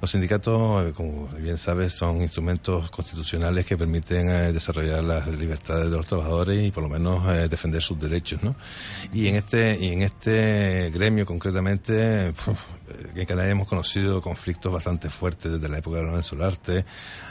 Los 0.00 0.12
sindicatos, 0.12 0.86
eh, 0.86 0.92
como 0.92 1.26
bien 1.38 1.58
sabes, 1.58 1.92
son 1.92 2.20
instrumentos 2.20 2.90
constitucionales 2.90 3.66
que 3.66 3.76
permiten 3.76 4.30
eh, 4.30 4.52
desarrollar 4.52 5.02
las 5.02 5.26
libertades 5.26 5.90
de 5.90 5.96
los 5.96 6.06
trabajadores 6.06 6.64
y 6.66 6.70
por 6.70 6.84
lo 6.84 6.88
menos 6.88 7.28
eh, 7.28 7.48
defender 7.48 7.82
sus 7.82 7.98
derechos, 7.98 8.42
¿no? 8.42 8.54
Y 9.12 9.26
en 9.26 9.36
este 9.36 9.76
y 9.80 9.92
en 9.92 10.02
este 10.02 10.90
gremio 10.90 11.26
concretamente, 11.26 12.32
en 13.14 13.24
Canarias 13.26 13.52
hemos 13.52 13.68
conocido 13.68 14.20
conflictos 14.20 14.72
bastante 14.72 15.10
fuertes 15.10 15.52
desde 15.52 15.68
la 15.68 15.78
época 15.78 15.98
de 15.98 16.04
Lorenzo 16.04 16.30
Solarte 16.30 16.84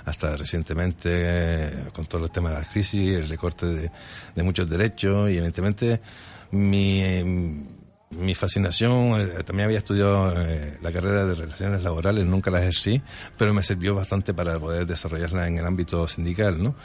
hasta 0.05 0.35
recientemente 0.35 1.89
con 1.93 2.05
todo 2.05 2.25
el 2.25 2.31
tema 2.31 2.49
de 2.49 2.59
la 2.59 2.65
crisis, 2.65 3.15
el 3.15 3.29
recorte 3.29 3.65
de, 3.65 3.91
de 4.35 4.43
muchos 4.43 4.69
derechos 4.69 5.29
y 5.29 5.37
evidentemente 5.37 6.01
mi 6.51 7.77
mi 8.09 8.35
fascinación, 8.35 9.21
eh, 9.21 9.43
también 9.43 9.65
había 9.65 9.79
estudiado 9.79 10.33
eh, 10.41 10.77
la 10.81 10.91
carrera 10.91 11.25
de 11.25 11.35
relaciones 11.35 11.83
laborales, 11.83 12.25
nunca 12.25 12.49
la 12.49 12.59
ejercí, 12.59 13.01
pero 13.37 13.53
me 13.53 13.63
sirvió 13.63 13.95
bastante 13.95 14.33
para 14.33 14.57
poder 14.57 14.85
desarrollarla 14.85 15.47
en 15.47 15.57
el 15.57 15.65
ámbito 15.65 16.07
sindical, 16.07 16.61
¿no? 16.61 16.75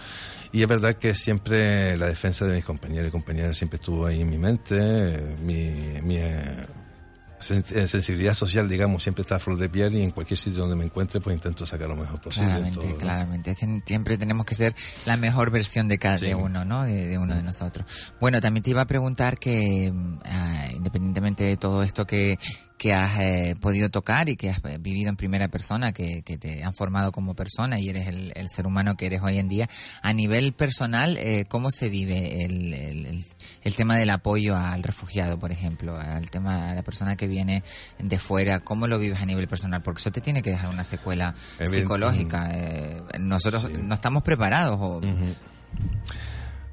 Y 0.51 0.63
es 0.63 0.69
verdad 0.69 0.97
que 0.97 1.15
siempre 1.15 1.97
la 1.97 2.07
defensa 2.07 2.45
de 2.45 2.57
mis 2.57 2.65
compañeros 2.65 3.09
y 3.09 3.11
compañeras 3.13 3.57
siempre 3.57 3.77
estuvo 3.77 4.07
ahí 4.07 4.21
en 4.21 4.31
mi 4.31 4.39
mente, 4.39 4.77
eh, 4.79 5.37
mi, 5.41 6.01
mi 6.03 6.19
sensibilidad 7.43 8.35
social, 8.35 8.69
digamos, 8.69 9.03
siempre 9.03 9.23
está 9.23 9.37
a 9.37 9.39
flor 9.39 9.59
de 9.59 9.69
piel 9.69 9.95
y 9.95 10.03
en 10.03 10.11
cualquier 10.11 10.39
sitio 10.39 10.61
donde 10.61 10.77
me 10.77 10.85
encuentre, 10.85 11.21
pues 11.21 11.35
intento 11.35 11.67
sacar 11.67 11.89
lo 11.89 11.97
mejor 11.97 12.21
posible. 12.21 12.49
Claramente, 12.49 12.95
claramente. 12.97 13.55
Siempre 13.55 14.17
tenemos 14.17 14.47
que 14.47 14.55
ser 14.55 14.75
la 15.07 15.17
mejor 15.17 15.51
versión 15.51 15.89
de 15.89 15.99
cada 15.99 16.37
uno, 16.37 16.65
¿no? 16.65 16.85
De, 16.85 17.19
uno 17.19 17.35
de 17.35 17.43
nosotros. 17.43 17.87
Bueno, 18.21 18.41
también 18.41 18.63
te 18.63 18.71
iba 18.71 18.83
a 18.83 18.87
preguntar 18.87 19.39
que, 19.39 19.93
ah, 20.25 20.69
independientemente 20.73 21.45
de 21.45 21.57
todo 21.57 21.83
esto 21.83 22.07
que, 22.07 22.39
que 22.83 22.93
has 22.93 23.21
eh, 23.21 23.55
podido 23.61 23.91
tocar 23.91 24.29
y 24.29 24.35
que 24.35 24.51
has 24.51 24.59
eh, 24.65 24.77
vivido 24.81 25.09
en 25.09 25.15
primera 25.15 25.47
persona, 25.47 25.93
que, 25.93 26.23
que 26.23 26.37
te 26.37 26.65
han 26.65 26.75
formado 26.75 27.13
como 27.13 27.37
persona 27.37 27.79
y 27.79 27.89
eres 27.89 28.09
el, 28.09 28.33
el, 28.35 28.49
ser 28.49 28.67
humano 28.67 28.97
que 28.97 29.07
eres 29.07 29.23
hoy 29.23 29.39
en 29.39 29.49
día. 29.49 29.71
A 30.03 30.13
nivel 30.13 30.53
personal, 30.53 31.17
eh, 31.19 31.45
¿cómo 31.49 31.71
se 31.71 31.89
vive 31.89 32.45
el, 32.45 32.75
el, 32.75 33.25
el, 33.63 33.75
tema 33.77 33.95
del 33.95 34.11
apoyo 34.11 34.57
al 34.57 34.83
refugiado, 34.83 35.39
por 35.39 35.53
ejemplo, 35.53 35.97
al 35.97 36.29
tema 36.29 36.71
de 36.71 36.75
la 36.75 36.83
persona 36.83 37.15
que 37.15 37.29
viene 37.29 37.63
de 38.01 38.19
fuera? 38.19 38.59
¿Cómo 38.59 38.89
lo 38.89 38.99
vives 38.99 39.21
a 39.21 39.27
nivel 39.27 39.47
personal? 39.47 39.81
Porque 39.81 40.01
eso 40.01 40.11
te 40.11 40.21
tiene 40.21 40.43
que 40.43 40.51
dejar 40.51 40.69
una 40.71 40.83
secuela 40.83 41.37
psicológica. 41.65 42.51
Eh, 42.53 43.01
nosotros 43.21 43.71
no 43.71 43.95
estamos 43.95 44.25
preparados. 44.25 44.77
O, 44.81 45.01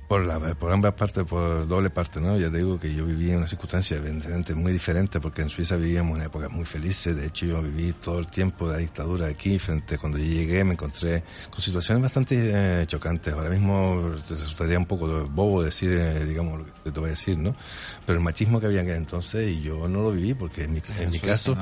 por, 0.09 0.25
la, 0.25 0.39
por 0.55 0.73
ambas 0.73 0.95
partes, 0.95 1.23
por 1.23 1.67
doble 1.67 1.91
parte, 1.91 2.19
¿no? 2.19 2.35
Ya 2.35 2.49
te 2.49 2.57
digo 2.57 2.79
que 2.79 2.91
yo 2.91 3.05
viví 3.05 3.29
en 3.29 3.37
una 3.37 3.47
circunstancia 3.47 3.97
evidentemente 3.97 4.55
muy 4.55 4.73
diferente 4.73 5.19
porque 5.19 5.43
en 5.43 5.49
Suiza 5.49 5.75
vivíamos 5.75 6.15
una 6.15 6.25
época 6.25 6.49
muy 6.49 6.65
feliz. 6.65 7.03
De 7.03 7.27
hecho, 7.27 7.45
yo 7.45 7.61
viví 7.61 7.93
todo 7.93 8.17
el 8.17 8.25
tiempo 8.25 8.67
de 8.67 8.73
la 8.73 8.79
dictadura 8.79 9.27
aquí. 9.27 9.59
Frente 9.59 9.99
cuando 9.99 10.17
yo 10.17 10.25
llegué 10.25 10.63
me 10.63 10.73
encontré 10.73 11.23
con 11.51 11.61
situaciones 11.61 12.01
bastante 12.01 12.81
eh, 12.81 12.87
chocantes. 12.87 13.31
Ahora 13.35 13.51
mismo 13.51 14.15
te 14.27 14.33
resultaría 14.33 14.79
un 14.79 14.87
poco 14.87 15.27
bobo 15.27 15.61
decir, 15.61 15.91
eh, 15.91 16.25
digamos, 16.25 16.57
lo 16.57 16.65
que 16.65 16.91
te 16.91 16.99
voy 16.99 17.09
a 17.09 17.11
decir, 17.11 17.37
¿no? 17.37 17.55
Pero 18.07 18.17
el 18.17 18.23
machismo 18.23 18.59
que 18.59 18.65
había 18.65 18.79
en 18.79 18.87
aquel 18.87 18.97
entonces 18.97 19.47
y 19.47 19.61
yo 19.61 19.87
no 19.87 20.01
lo 20.01 20.11
viví 20.11 20.33
porque 20.33 20.63
en 20.63 20.73
mi, 20.73 20.81
en 20.97 21.11
mi 21.11 21.19
caso 21.19 21.55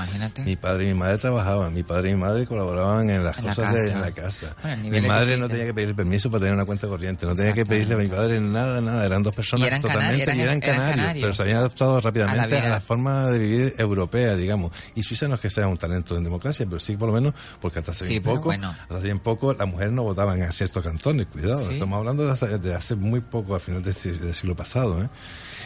mi 0.46 0.56
padre 0.56 0.86
y 0.86 0.88
mi 0.88 0.94
madre 0.94 1.18
trabajaban. 1.18 1.74
Mi 1.74 1.84
padre 1.84 2.12
y 2.12 2.14
mi 2.14 2.22
madre 2.22 2.48
colaboraban 2.48 3.10
en 3.10 3.26
las 3.26 3.36
cosas 3.36 3.74
de 3.74 3.92
en 3.92 4.00
la 4.00 4.12
casa. 4.12 4.56
mi 4.82 5.02
madre 5.02 5.36
no 5.36 5.50
tenía 5.50 5.66
que 5.66 5.74
pedir 5.74 5.94
permiso 5.94 6.32
para 6.32 6.40
tener 6.40 6.56
una 6.56 6.64
cuenta 6.64 6.88
corriente. 6.88 7.26
No 7.26 7.34
tenía 7.34 7.52
que 7.52 7.66
pedirle 7.66 7.96
a 7.96 7.98
mi 7.98 8.08
padre 8.08 8.37
nada, 8.40 8.82
nada, 8.82 9.06
eran 9.06 9.24
dos 9.24 9.34
personas 9.36 9.82
totalmente, 9.82 10.24
eran, 10.24 10.40
eran, 10.40 10.60
canarios, 10.60 11.22
pero 11.22 11.34
se 11.34 11.42
habían 11.44 11.58
adaptado 11.58 12.02
rápidamente 12.02 12.58
a 12.60 12.70
la, 12.70 12.82
forma 12.82 13.28
de 13.28 13.40
vivir 13.40 13.76
europea, 13.78 14.36
digamos. 14.36 14.72
Y 14.96 15.04
Suiza 15.04 15.28
no 15.28 15.36
es 15.36 15.42
que 15.42 15.50
sea 15.50 15.68
un 15.68 15.78
talento 15.78 16.16
en 16.18 16.24
democracia, 16.24 16.66
pero 16.66 16.80
sí 16.80 16.96
por 16.96 17.10
lo 17.10 17.16
menos, 17.16 17.34
porque 17.62 17.80
hasta 17.80 17.92
hace 17.92 18.08
bien 18.08 18.24
poco, 18.24 18.52
hasta 18.52 18.76
hace 18.90 19.04
bien 19.04 19.20
poco, 19.20 19.54
las 19.54 19.68
mujeres 19.68 19.94
no 19.94 20.04
votaban 20.04 20.42
en 20.42 20.52
ciertos 20.52 20.84
cantones, 20.84 21.28
cuidado, 21.28 21.70
estamos 21.70 21.98
hablando 21.98 22.26
de 22.26 22.32
hace, 22.32 22.58
de 22.58 22.76
hace, 22.76 22.96
muy 22.96 23.22
poco, 23.22 23.56
a 23.56 23.60
final 23.60 23.84
del, 23.84 23.96
siglo 23.96 24.56
pasado, 24.56 25.02
¿eh? 25.02 25.10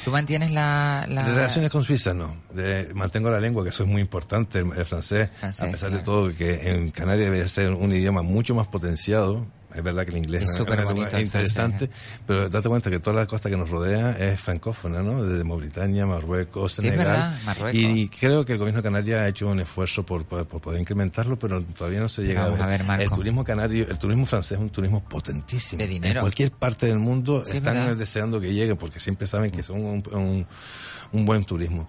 ¿Tú 0.03 0.11
mantienes 0.11 0.51
la, 0.51 1.05
la... 1.07 1.23
De 1.23 1.35
relaciones 1.35 1.69
con 1.69 1.83
Suiza, 1.83 2.13
no. 2.13 2.35
De, 2.53 2.91
mantengo 2.95 3.29
la 3.29 3.39
lengua, 3.39 3.63
que 3.63 3.69
eso 3.69 3.83
es 3.83 3.89
muy 3.89 4.01
importante, 4.01 4.59
el, 4.59 4.85
francés, 4.85 5.29
a 5.41 5.47
pesar 5.47 5.91
de 5.91 5.99
todo, 5.99 6.33
que 6.33 6.71
en 6.71 6.89
Canarias 6.91 7.31
debe 7.31 7.47
ser 7.47 7.71
un 7.71 7.93
idioma 7.93 8.23
mucho 8.23 8.55
más 8.55 8.67
potenciado, 8.67 9.45
es 9.73 9.83
verdad 9.83 10.05
que 10.05 10.11
el 10.11 10.17
inglés 10.17 10.43
es, 10.43 10.55
súper 10.55 10.85
interesante, 11.19 11.89
pero 12.25 12.49
date 12.49 12.69
cuenta 12.69 12.89
que 12.89 12.99
toda 12.99 13.15
la 13.15 13.25
costa 13.25 13.49
que 13.49 13.57
nos 13.57 13.69
rodea 13.69 14.11
es 14.11 14.39
francófona, 14.39 15.01
¿no? 15.01 15.23
Desde 15.23 15.43
Mauritania, 15.43 16.05
Marruecos, 16.05 16.73
Senegal. 16.73 17.33
Y 17.73 18.09
creo 18.09 18.45
que 18.45 18.53
el 18.53 18.59
gobierno 18.59 18.81
de 18.81 18.83
Canarias 18.83 19.21
ha 19.21 19.27
hecho 19.27 19.47
un 19.47 19.59
esfuerzo 19.59 20.05
por, 20.05 20.25
poder 20.25 20.79
incrementarlo, 20.79 21.37
pero 21.37 21.61
todavía 21.63 21.99
no 21.99 22.09
se 22.09 22.23
llega 22.23 22.45
a 22.45 22.65
ver. 22.65 22.81
El 22.99 23.09
turismo 23.09 23.43
canario, 23.43 23.87
el 23.89 23.97
turismo 23.97 24.25
francés 24.25 24.53
es 24.53 24.59
un 24.59 24.69
turismo 24.69 25.03
potentísimo. 25.03 25.79
De 25.79 25.87
dinero. 25.87 26.19
En 26.19 26.21
cualquier 26.21 26.51
parte 26.51 26.87
del 26.87 26.99
mundo 26.99 27.43
están 27.43 27.97
deseando 27.97 28.39
que 28.39 28.53
llegue 28.53 28.75
porque 28.75 28.99
siempre 28.99 29.27
saben 29.27 29.51
que 29.51 29.63
son 29.63 29.83
un, 29.83 30.47
un 31.11 31.25
buen 31.25 31.43
turismo. 31.43 31.87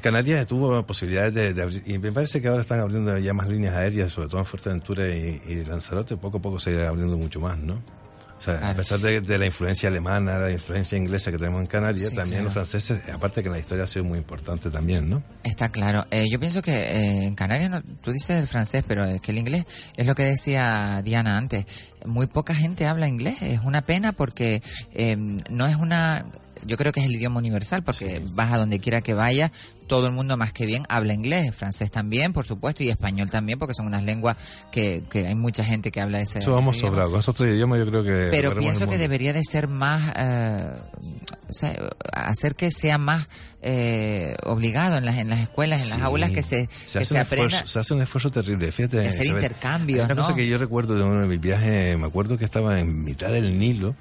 Canarias 0.00 0.46
tuvo 0.46 0.84
posibilidades 0.84 1.54
de, 1.54 1.62
abrir, 1.62 1.82
y 1.86 1.98
me 1.98 2.12
parece 2.12 2.40
que 2.40 2.48
ahora 2.48 2.62
están 2.62 2.80
abriendo 2.80 3.16
ya 3.18 3.32
más 3.32 3.48
líneas 3.48 3.74
aéreas, 3.74 4.12
sobre 4.12 4.28
todo 4.28 4.40
en 4.40 4.46
Fuerteventura 4.46 5.08
y, 5.08 5.40
y 5.46 5.64
Lanzarote, 5.64 6.16
poco 6.16 6.38
a 6.38 6.42
poco 6.42 6.58
se 6.58 6.72
irá 6.72 6.88
abriendo 6.88 7.16
mucho 7.16 7.40
más, 7.40 7.58
¿no? 7.58 7.80
O 8.38 8.42
sea, 8.44 8.70
a 8.70 8.74
pesar 8.74 8.98
de, 9.00 9.38
la 9.38 9.46
influencia 9.46 9.88
alemana, 9.88 10.38
la 10.38 10.50
influencia 10.50 10.98
inglesa 10.98 11.30
que 11.30 11.38
tenemos 11.38 11.62
en 11.62 11.66
Canarias, 11.66 12.12
también 12.12 12.44
los 12.44 12.52
franceses, 12.52 13.00
aparte 13.10 13.42
que 13.42 13.48
la 13.48 13.58
historia 13.58 13.84
ha 13.84 13.86
sido 13.86 14.04
muy 14.04 14.18
importante 14.18 14.70
también, 14.70 15.08
¿no? 15.08 15.22
Está 15.44 15.70
claro. 15.70 16.04
Eh, 16.10 16.26
yo 16.30 16.38
pienso 16.38 16.60
que 16.60 16.72
eh, 16.72 17.24
en 17.24 17.34
Canarias, 17.36 17.70
no, 17.70 17.82
tú 17.82 18.12
dices 18.12 18.38
el 18.38 18.46
francés, 18.46 18.84
pero 18.86 19.04
es 19.04 19.20
que 19.22 19.32
el 19.32 19.38
inglés 19.38 19.64
es 19.96 20.06
lo 20.06 20.14
que 20.14 20.24
decía 20.24 21.00
Diana 21.02 21.38
antes. 21.38 21.64
Muy 22.04 22.26
poca 22.26 22.54
gente 22.54 22.86
habla 22.86 23.08
inglés. 23.08 23.36
Es 23.40 23.60
una 23.60 23.80
pena 23.80 24.12
porque 24.12 24.62
eh, 24.92 25.16
no 25.16 25.66
es 25.66 25.76
una 25.76 26.26
yo 26.66 26.76
creo 26.76 26.92
que 26.92 27.00
es 27.00 27.06
el 27.06 27.12
idioma 27.12 27.38
universal 27.38 27.82
porque 27.82 28.22
vas 28.32 28.52
a 28.52 28.58
donde 28.58 28.78
quiera 28.80 29.02
que 29.02 29.14
vayas, 29.14 29.50
todo 29.86 30.06
el 30.06 30.12
mundo 30.12 30.36
más 30.36 30.52
que 30.52 30.66
bien 30.66 30.84
habla 30.88 31.14
inglés, 31.14 31.54
francés 31.54 31.90
también, 31.90 32.32
por 32.32 32.46
supuesto, 32.46 32.82
y 32.82 32.88
español 32.88 33.30
también, 33.30 33.58
porque 33.58 33.74
son 33.74 33.86
unas 33.86 34.02
lenguas 34.02 34.36
que, 34.70 35.02
que 35.10 35.26
hay 35.26 35.34
mucha 35.34 35.64
gente 35.64 35.90
que 35.90 36.00
habla 36.00 36.20
ese. 36.20 36.40
Eso 36.40 36.52
vamos 36.52 36.78
sobrados, 36.78 37.18
es 37.18 37.28
otro 37.28 37.46
idioma 37.46 37.78
yo 37.78 37.86
creo 37.86 38.02
que. 38.02 38.28
Pero 38.30 38.56
pienso 38.56 38.88
que 38.88 38.98
debería 38.98 39.32
de 39.32 39.42
ser 39.44 39.68
más, 39.68 40.12
eh, 40.16 40.72
o 41.48 41.52
sea, 41.52 41.74
hacer 42.12 42.54
que 42.54 42.70
sea 42.70 42.98
más 42.98 43.26
eh, 43.62 44.36
obligado 44.44 44.96
en 44.96 45.04
las, 45.04 45.16
en 45.16 45.30
las 45.30 45.40
escuelas, 45.40 45.82
en 45.82 45.90
las 45.90 46.02
aulas, 46.02 46.30
que 46.30 46.42
se, 46.42 46.68
se 46.86 46.98
que 46.98 47.04
se 47.04 47.18
aprenda. 47.18 47.66
se 47.66 47.78
hace 47.78 47.94
un 47.94 48.02
esfuerzo 48.02 48.30
terrible, 48.30 48.70
fíjate. 48.72 49.06
Hacer 49.06 49.26
intercambios, 49.26 50.04
Una 50.04 50.16
cosa 50.16 50.34
que 50.34 50.46
yo 50.46 50.58
recuerdo 50.58 50.96
de 50.96 51.02
uno 51.02 51.20
de 51.20 51.26
mis 51.26 51.40
viajes, 51.40 51.98
me 51.98 52.06
acuerdo 52.06 52.36
que 52.36 52.44
estaba 52.44 52.78
en 52.78 53.04
mitad 53.04 53.28
del 53.28 53.58
Nilo 53.58 53.94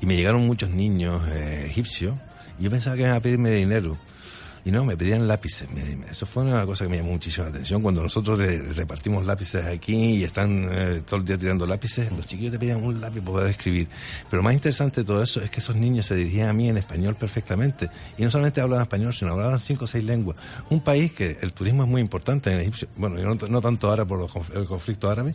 y 0.00 0.06
me 0.06 0.16
llegaron 0.16 0.46
muchos 0.46 0.70
niños 0.70 1.22
eh, 1.28 1.66
egipcios 1.68 2.14
y 2.58 2.64
yo 2.64 2.70
pensaba 2.70 2.96
que 2.96 3.02
iban 3.02 3.14
a 3.14 3.20
pedirme 3.20 3.50
dinero 3.50 3.98
y 4.64 4.70
no, 4.70 4.84
me 4.84 4.96
pedían 4.96 5.26
lápices. 5.26 5.68
Eso 6.10 6.26
fue 6.26 6.42
una 6.42 6.66
cosa 6.66 6.84
que 6.84 6.90
me 6.90 6.98
llamó 6.98 7.12
muchísimo 7.12 7.44
la 7.44 7.50
atención. 7.50 7.82
Cuando 7.82 8.02
nosotros 8.02 8.38
repartimos 8.38 9.24
lápices 9.24 9.64
aquí 9.64 10.16
y 10.16 10.24
están 10.24 10.68
eh, 10.70 11.02
todo 11.06 11.20
el 11.20 11.26
día 11.26 11.38
tirando 11.38 11.66
lápices, 11.66 12.12
los 12.12 12.26
chiquillos 12.26 12.52
te 12.52 12.58
pedían 12.58 12.82
un 12.84 13.00
lápiz 13.00 13.20
para 13.20 13.32
poder 13.32 13.50
escribir. 13.50 13.88
Pero 14.28 14.42
más 14.42 14.54
interesante 14.54 15.00
de 15.00 15.06
todo 15.06 15.22
eso 15.22 15.40
es 15.40 15.50
que 15.50 15.60
esos 15.60 15.76
niños 15.76 16.06
se 16.06 16.14
dirigían 16.14 16.48
a 16.48 16.52
mí 16.52 16.68
en 16.68 16.76
español 16.76 17.14
perfectamente. 17.14 17.88
Y 18.18 18.22
no 18.22 18.30
solamente 18.30 18.60
hablaban 18.60 18.82
español, 18.82 19.14
sino 19.14 19.32
hablaban 19.32 19.60
cinco 19.60 19.84
o 19.86 19.88
seis 19.88 20.04
lenguas. 20.04 20.36
Un 20.68 20.80
país 20.80 21.12
que 21.12 21.38
el 21.40 21.52
turismo 21.52 21.84
es 21.84 21.88
muy 21.88 22.00
importante 22.00 22.52
en 22.52 22.60
Egipto, 22.60 22.86
bueno, 22.96 23.16
no, 23.16 23.34
no 23.34 23.60
tanto 23.60 23.88
ahora 23.88 24.04
por 24.04 24.28
el 24.54 24.64
conflicto 24.66 25.10
árabe, 25.10 25.34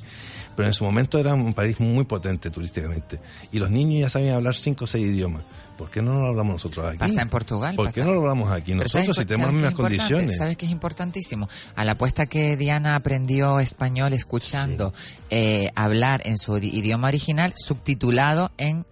pero 0.55 0.67
en 0.67 0.73
su 0.73 0.83
momento 0.83 1.17
era 1.19 1.33
un 1.33 1.53
país 1.53 1.79
muy 1.79 2.05
potente 2.05 2.49
turísticamente. 2.49 3.19
Y 3.51 3.59
los 3.59 3.69
niños 3.69 4.01
ya 4.01 4.09
sabían 4.09 4.35
hablar 4.35 4.55
cinco 4.55 4.85
o 4.85 4.87
seis 4.87 5.05
idiomas. 5.05 5.43
¿Por 5.77 5.91
qué 5.91 6.01
no 6.01 6.19
lo 6.19 6.27
hablamos 6.27 6.53
nosotros 6.53 6.85
aquí? 6.87 6.97
Pasa 6.97 7.21
en 7.21 7.29
Portugal. 7.29 7.75
¿Por 7.75 7.91
qué 7.91 8.01
no 8.03 8.13
lo 8.13 8.21
hablamos 8.21 8.49
aquí 8.51 8.73
nosotros 8.73 9.17
si 9.17 9.25
tenemos 9.25 9.47
las 9.47 9.53
mismas 9.55 9.73
condiciones? 9.73 10.37
¿Sabes 10.37 10.55
que 10.57 10.65
es 10.65 10.71
importantísimo? 10.71 11.49
A 11.75 11.83
la 11.83 11.93
apuesta 11.93 12.27
que 12.27 12.55
Diana 12.55 12.95
aprendió 12.95 13.59
español 13.59 14.13
escuchando 14.13 14.93
eh, 15.29 15.71
hablar 15.75 16.21
en 16.25 16.37
su 16.37 16.57
idioma 16.57 17.09
original, 17.09 17.53
subtitulado 17.57 18.51
en 18.57 18.85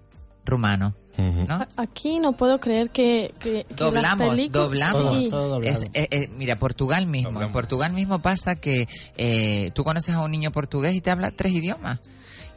rumano. 0.45 0.93
¿no? 1.15 1.67
Aquí 1.77 2.17
no 2.19 2.33
puedo 2.35 2.59
creer 2.59 2.89
que, 2.89 3.35
que, 3.39 3.65
que 3.69 3.75
Doblamos, 3.75 4.31
películas- 4.31 4.51
doblamos. 4.93 5.23
Sí. 5.23 5.29
Todo. 5.29 5.61
Es- 5.61 5.83
eh, 5.93 6.07
eh, 6.09 6.29
mira, 6.35 6.55
Portugal 6.57 7.05
mismo. 7.05 7.29
En 7.29 7.33
Doblamos. 7.35 7.53
Portugal 7.53 7.93
mismo 7.93 8.19
pasa 8.19 8.55
que 8.55 8.87
eh, 9.17 9.69
tú 9.75 9.83
conoces 9.83 10.15
a 10.15 10.21
un 10.21 10.31
niño 10.31 10.51
portugués 10.51 10.95
y 10.95 11.01
te 11.01 11.11
habla 11.11 11.29
tres 11.29 11.53
idiomas. 11.53 11.99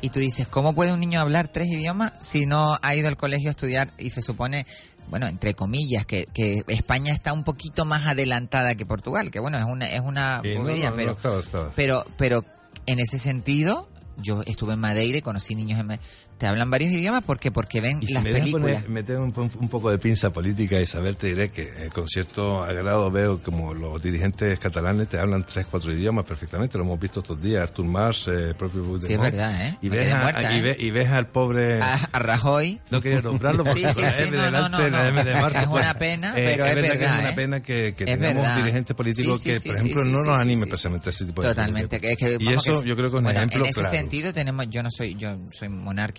Y 0.01 0.11
tú 0.11 0.19
dices, 0.21 0.47
¿cómo 0.47 0.75
puede 0.75 0.93
un 0.93 1.01
niño 1.01 1.21
hablar 1.21 1.49
tres 1.49 1.69
idiomas 1.69 2.13
si 2.21 2.47
no 2.47 2.77
ha 2.83 2.95
ido 2.95 3.09
al 3.09 3.17
colegio 3.17 3.49
a 3.49 3.53
estudiar 3.53 3.93
y 3.99 4.11
se 4.11 4.21
supone, 4.21 4.67
bueno, 5.09 5.27
entre 5.27 5.55
comillas, 5.55 6.05
que, 6.07 6.27
que 6.35 6.63
España 6.69 7.13
está 7.15 7.33
un 7.33 7.45
poquito 7.45 7.85
más 7.87 8.07
adelantada 8.07 8.75
que 8.75 8.85
Portugal? 8.85 9.31
Que 9.31 9.41
bueno, 9.41 9.59
es 9.59 9.65
una, 9.65 9.89
es 9.89 10.01
una 10.01 10.41
Sí, 10.43 10.55
bobería, 10.55 10.91
no, 10.91 10.91
no, 10.91 10.97
pero, 10.97 11.13
estaba- 11.13 11.41
estaba. 11.41 11.73
pero, 11.75 12.05
pero 12.19 12.45
en 12.87 13.01
ese 13.01 13.19
sentido, 13.19 13.89
yo 14.19 14.43
estuve 14.47 14.75
en 14.75 14.81
Madeira 14.81 15.19
y 15.19 15.23
conocí 15.23 15.55
niños 15.55 15.81
en 15.81 15.87
Madeira. 15.87 16.07
Te 16.38 16.46
hablan 16.46 16.70
varios 16.70 16.92
idiomas 16.92 17.22
porque 17.25 17.51
porque 17.51 17.81
ven 17.81 18.03
Y 18.03 18.09
si 18.09 18.12
las 18.12 18.22
me 18.22 18.33
películas. 18.33 18.83
poner- 18.85 18.88
meter 18.90 19.16
un, 19.16 19.33
un 19.37 19.68
poco 19.70 19.90
de 19.90 19.96
pinza 19.99 20.31
política, 20.31 20.79
Isabel, 20.79 21.16
te 21.16 21.29
diré 21.29 21.51
que 21.51 21.62
eh, 21.62 21.88
con 21.92 22.07
cierto 22.09 22.62
agrado 22.62 23.11
veo 23.11 23.40
como 23.42 23.72
los 23.72 24.03
dirigentes 24.03 24.59
catalanes 24.59 25.09
te 25.09 25.18
hablan 25.18 25.44
tres, 25.46 25.66
cuatro 25.70 25.92
idiomas 25.94 26.25
perfectamente. 26.27 26.77
Lo 26.77 26.85
hemos 26.85 27.01
visto 27.01 27.20
estos 27.20 27.40
días, 27.40 27.62
Artur 27.62 27.87
Mas, 27.87 28.29
eh, 28.29 28.49
el 28.51 28.55
propio 28.55 28.83
Sí, 28.83 28.87
es 28.87 29.18
Puigdemont. 29.18 29.31
verdad, 29.33 29.66
¿eh? 29.66 29.79
Y 29.81 29.88
ves, 29.88 30.12
a- 30.12 30.22
muerta, 30.22 30.53
y, 30.55 30.59
¿eh? 30.59 30.62
ve- 30.62 30.77
y 30.79 30.90
ves 30.90 31.09
al 31.09 31.27
pobre... 31.29 31.81
a, 31.81 31.94
a 32.12 32.18
Rajoy. 32.18 32.81
No 32.90 33.01
quería 33.01 33.22
nombrarlo 33.22 33.64
porque 33.64 33.81
Sí, 33.81 33.94
sí, 33.94 34.01
la 34.03 34.18
M 34.18 34.37
no, 34.37 34.42
delante, 34.44 34.70
no, 34.70 34.79
no, 34.79 34.88
la 34.90 35.09
M 35.09 35.25
de. 35.25 35.35
Marta, 35.37 35.61
Es 35.62 35.66
una 35.68 35.94
pena, 35.99 36.29
eh, 36.37 36.44
pero 36.53 36.66
es 36.66 36.75
verdad 36.75 36.99
que 36.99 37.05
es 37.05 37.11
una 37.18 37.31
¿eh? 37.31 37.35
pena 37.35 37.62
que, 37.62 37.94
que 37.96 38.05
tengamos 38.05 38.42
verdad. 38.42 38.57
dirigentes 38.59 38.94
políticos 38.96 39.40
que, 39.42 39.59
por 39.61 39.75
ejemplo, 39.77 40.05
no 40.05 40.22
nos 40.22 40.42
sí. 40.46 40.57
precisamente 40.66 41.09
a 41.09 41.12
ese 41.12 41.25
tipo 41.25 41.40
de 41.42 41.49
Totalmente. 41.49 41.99
Que, 42.01 42.09
políticas. 42.14 42.38
que, 42.38 42.44
y 42.44 42.49
eso 42.53 42.85
yo 42.85 42.94
creo 42.94 43.11
que 43.11 43.16
es 43.16 43.22
un 43.25 43.31
ejemplo 43.31 43.64
En 43.64 43.70
ese 43.70 43.85
sentido 43.87 44.35
tenemos, 44.35 44.68
yo 44.68 44.83
no 44.83 44.90
soy, 44.90 45.14
yo 45.14 45.38
soy 45.59 45.68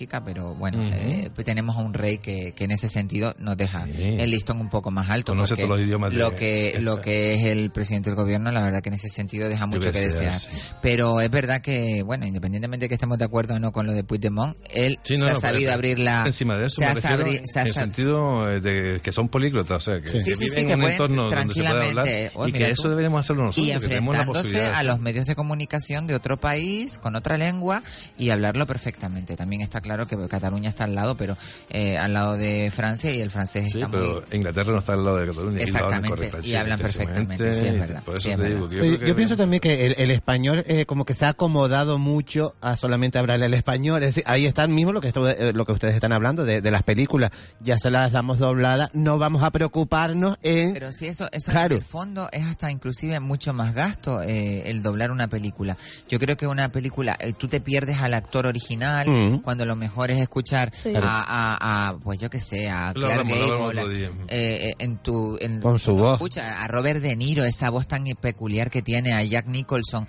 pero 0.08 0.56
bueno, 0.56 0.80
eh, 0.93 1.30
pues 1.34 1.46
tenemos 1.46 1.76
a 1.78 1.80
un 1.80 1.93
rey 1.93 2.17
que, 2.20 2.54
que 2.54 2.63
en 2.63 2.72
ese 2.72 2.88
sentido 2.88 3.34
nos 3.39 3.58
deja 3.58 3.86
Sí. 3.86 4.15
el 4.20 4.32
listón 4.32 4.60
un 4.62 4.70
poco 4.70 4.89
más 4.91 5.10
alto. 5.10 5.32
Conoce 5.34 5.56
todos 5.56 5.70
los 5.70 5.80
idiomas 5.82 6.12
de- 6.12 6.17
Lo 6.20 6.36
que, 6.36 6.78
lo 6.82 7.02
que 7.02 7.36
es 7.36 7.46
el 7.48 7.70
presidente 7.72 8.10
del 8.10 8.15
gobierno, 8.17 8.52
la 8.52 8.62
verdad 8.62 8.82
que 8.82 8.89
en 8.89 8.96
ese 8.96 9.10
sentido 9.10 9.50
deja 9.50 9.65
mucho 9.65 9.91
que 9.91 10.00
desear. 10.02 10.39
sí. 10.39 10.48
Pero 10.82 11.22
es 11.22 11.30
verdad 11.30 11.62
que, 11.62 12.02
bueno, 12.04 12.26
independientemente 12.26 12.86
de 12.86 12.89
que 12.89 12.96
estemos 12.96 13.17
de 13.17 13.26
acuerdo 13.26 13.56
o 13.56 13.60
no 13.60 13.72
con 13.72 13.86
lo 13.86 13.93
de 13.93 14.04
Puigdemont, 14.04 14.58
él 14.72 15.00
Sí, 15.04 15.17
no, 15.17 15.26
se 15.26 15.32
ha 15.32 15.34
no, 15.36 15.39
sabido 15.41 15.74
abrir 15.74 16.00
la... 16.00 16.26
Encima 16.26 16.58
de 16.58 16.67
eso, 16.67 16.76
se 16.82 16.88
me 16.88 17.02
se 17.02 17.60
en 17.60 17.67
el 17.67 17.74
sentido 17.74 18.52
eh, 18.52 18.60
de 18.62 19.00
que 19.02 19.12
son 19.12 19.30
políglotas, 19.30 19.88
o 19.88 19.91
sea, 19.91 20.02
que, 20.02 20.10
Sí. 20.20 20.32
que 20.32 20.36
viven 20.36 20.70
en 20.72 20.80
un 20.84 20.89
entorno 20.91 21.30
donde 21.30 21.54
se 21.54 21.62
puede 21.63 21.67
hablar 21.89 22.08
y 22.08 22.52
que 22.52 22.65
tú. 22.65 22.72
eso 22.74 22.89
deberíamos 22.89 23.20
hacerlo 23.20 23.43
nosotros, 23.46 23.65
y 23.65 23.70
la 23.70 23.76
enfrentándose 23.76 24.65
a 24.65 24.84
los 24.84 25.00
medios 25.00 25.26
de 25.26 25.36
comunicación 25.36 26.08
de 26.08 26.15
otro 26.15 26.38
país 26.39 26.98
con 27.00 27.15
otra 27.15 27.38
lengua 27.38 27.84
y 28.17 28.30
hablarlo 28.30 28.65
perfectamente. 28.67 29.36
También 29.36 29.62
está 29.62 29.82
claro 29.82 29.96
que 30.05 30.17
Cataluña 30.27 30.69
está 30.69 30.83
al 30.83 30.93
lado, 30.93 31.15
pero 31.17 31.38
eh, 31.69 31.97
al 31.97 32.13
lado 32.13 32.38
de 32.38 32.71
Francia 32.75 33.10
y 33.12 33.21
el 33.21 33.31
francés 33.31 33.71
Sí, 33.71 33.79
está 33.79 33.89
pero 33.89 34.21
muy... 34.29 34.38
Inglaterra 34.38 34.73
no 34.73 34.79
está 34.79 34.93
al 34.93 35.05
lado 35.05 35.17
de 35.17 35.27
Cataluña. 35.27 35.63
y 35.63 35.71
lo 35.71 35.77
hablan 35.79 36.05
Exactamente, 36.05 36.47
y 36.49 36.55
hablan 36.55 36.77
perfectamente, 36.79 37.51
sí, 37.53 37.65
es 37.65 37.79
verdad, 37.79 38.03
Por 38.03 38.13
eso 38.15 38.23
sí, 38.23 38.29
es 38.29 38.36
te 38.36 38.41
verdad. 38.41 38.55
digo 38.57 38.69
que 38.69 38.75
yo, 38.91 38.99
que 38.99 39.15
pienso 39.15 39.38
también 39.38 39.60
que 39.62 39.86
el, 39.88 39.95
el 39.97 40.12
español 40.12 40.63
eh, 40.67 40.86
como 40.86 41.05
que 41.05 41.13
se 41.13 41.25
ha 41.25 41.29
acomodado 41.29 41.97
mucho 41.97 42.53
a 42.62 42.75
solamente 42.75 43.17
hablarle 43.17 43.45
al 43.45 43.53
español. 43.53 44.03
Es 44.03 44.10
decir, 44.15 44.23
ahí 44.27 44.45
está 44.45 44.67
mismo 44.67 44.91
lo 44.91 44.99
que, 45.01 45.07
esto- 45.07 45.27
eh, 45.29 45.53
lo 45.53 45.65
que 45.65 45.71
ustedes 45.71 45.95
están 45.95 46.12
hablando 46.12 46.43
de, 46.45 46.62
de 46.62 46.71
las 46.71 46.83
películas. 46.83 47.31
Ya 47.62 47.77
se 47.79 47.89
las 47.89 48.12
damos 48.12 48.39
dobladas, 48.39 48.89
no 48.93 49.17
vamos 49.17 49.41
a 49.43 49.51
preocuparnos 49.51 50.38
en... 50.43 50.73
Pero 50.73 50.91
sí, 50.91 51.07
eso, 51.07 51.27
eso 51.31 51.51
Claro. 51.51 51.75
en 51.75 51.81
el 51.81 51.88
fondo 51.88 52.29
es 52.31 52.45
hasta 52.45 52.69
inclusive 52.69 53.19
mucho 53.19 53.53
más 53.53 53.73
gasto 53.73 54.21
eh, 54.21 54.69
el 54.69 54.81
doblar 54.83 55.12
una 55.12 55.27
película. 55.27 55.77
Yo 56.10 56.19
creo 56.19 56.36
que 56.36 56.47
una 56.47 56.69
película, 56.69 57.15
eh, 57.19 57.33
tú 57.38 57.47
te 57.47 57.62
pierdes 57.62 57.99
al 58.01 58.13
actor 58.13 58.45
original 58.45 59.07
Mm. 59.07 59.38
cuando 59.38 59.65
lo 59.65 59.75
mejor 59.75 59.87
es 60.12 60.19
escuchar 60.19 60.69
Sí. 60.73 60.93
a, 60.95 61.00
a, 61.02 61.89
a, 61.89 61.97
pues 62.00 62.19
yo 62.19 62.30
qué 62.30 62.39
sé, 62.39 62.69
a 62.69 62.93
Clark 62.93 63.28
Gable, 63.28 63.82
eh, 63.84 64.69
eh, 64.69 64.73
en 64.80 64.97
tu... 64.97 65.38
En, 65.41 65.62
Con 65.62 65.80
su 65.80 65.95
voz. 65.95 66.13
Escucha, 66.13 66.63
a 66.63 66.67
Robert 66.67 67.02
De 67.02 67.15
Niro, 67.15 67.43
esa 67.43 67.69
voz 67.69 67.88
tan 67.88 68.04
peculiar 68.19 68.69
que 68.69 68.82
tiene, 68.82 69.13
a 69.13 69.23
Jack 69.23 69.47
Nicholson. 69.47 70.08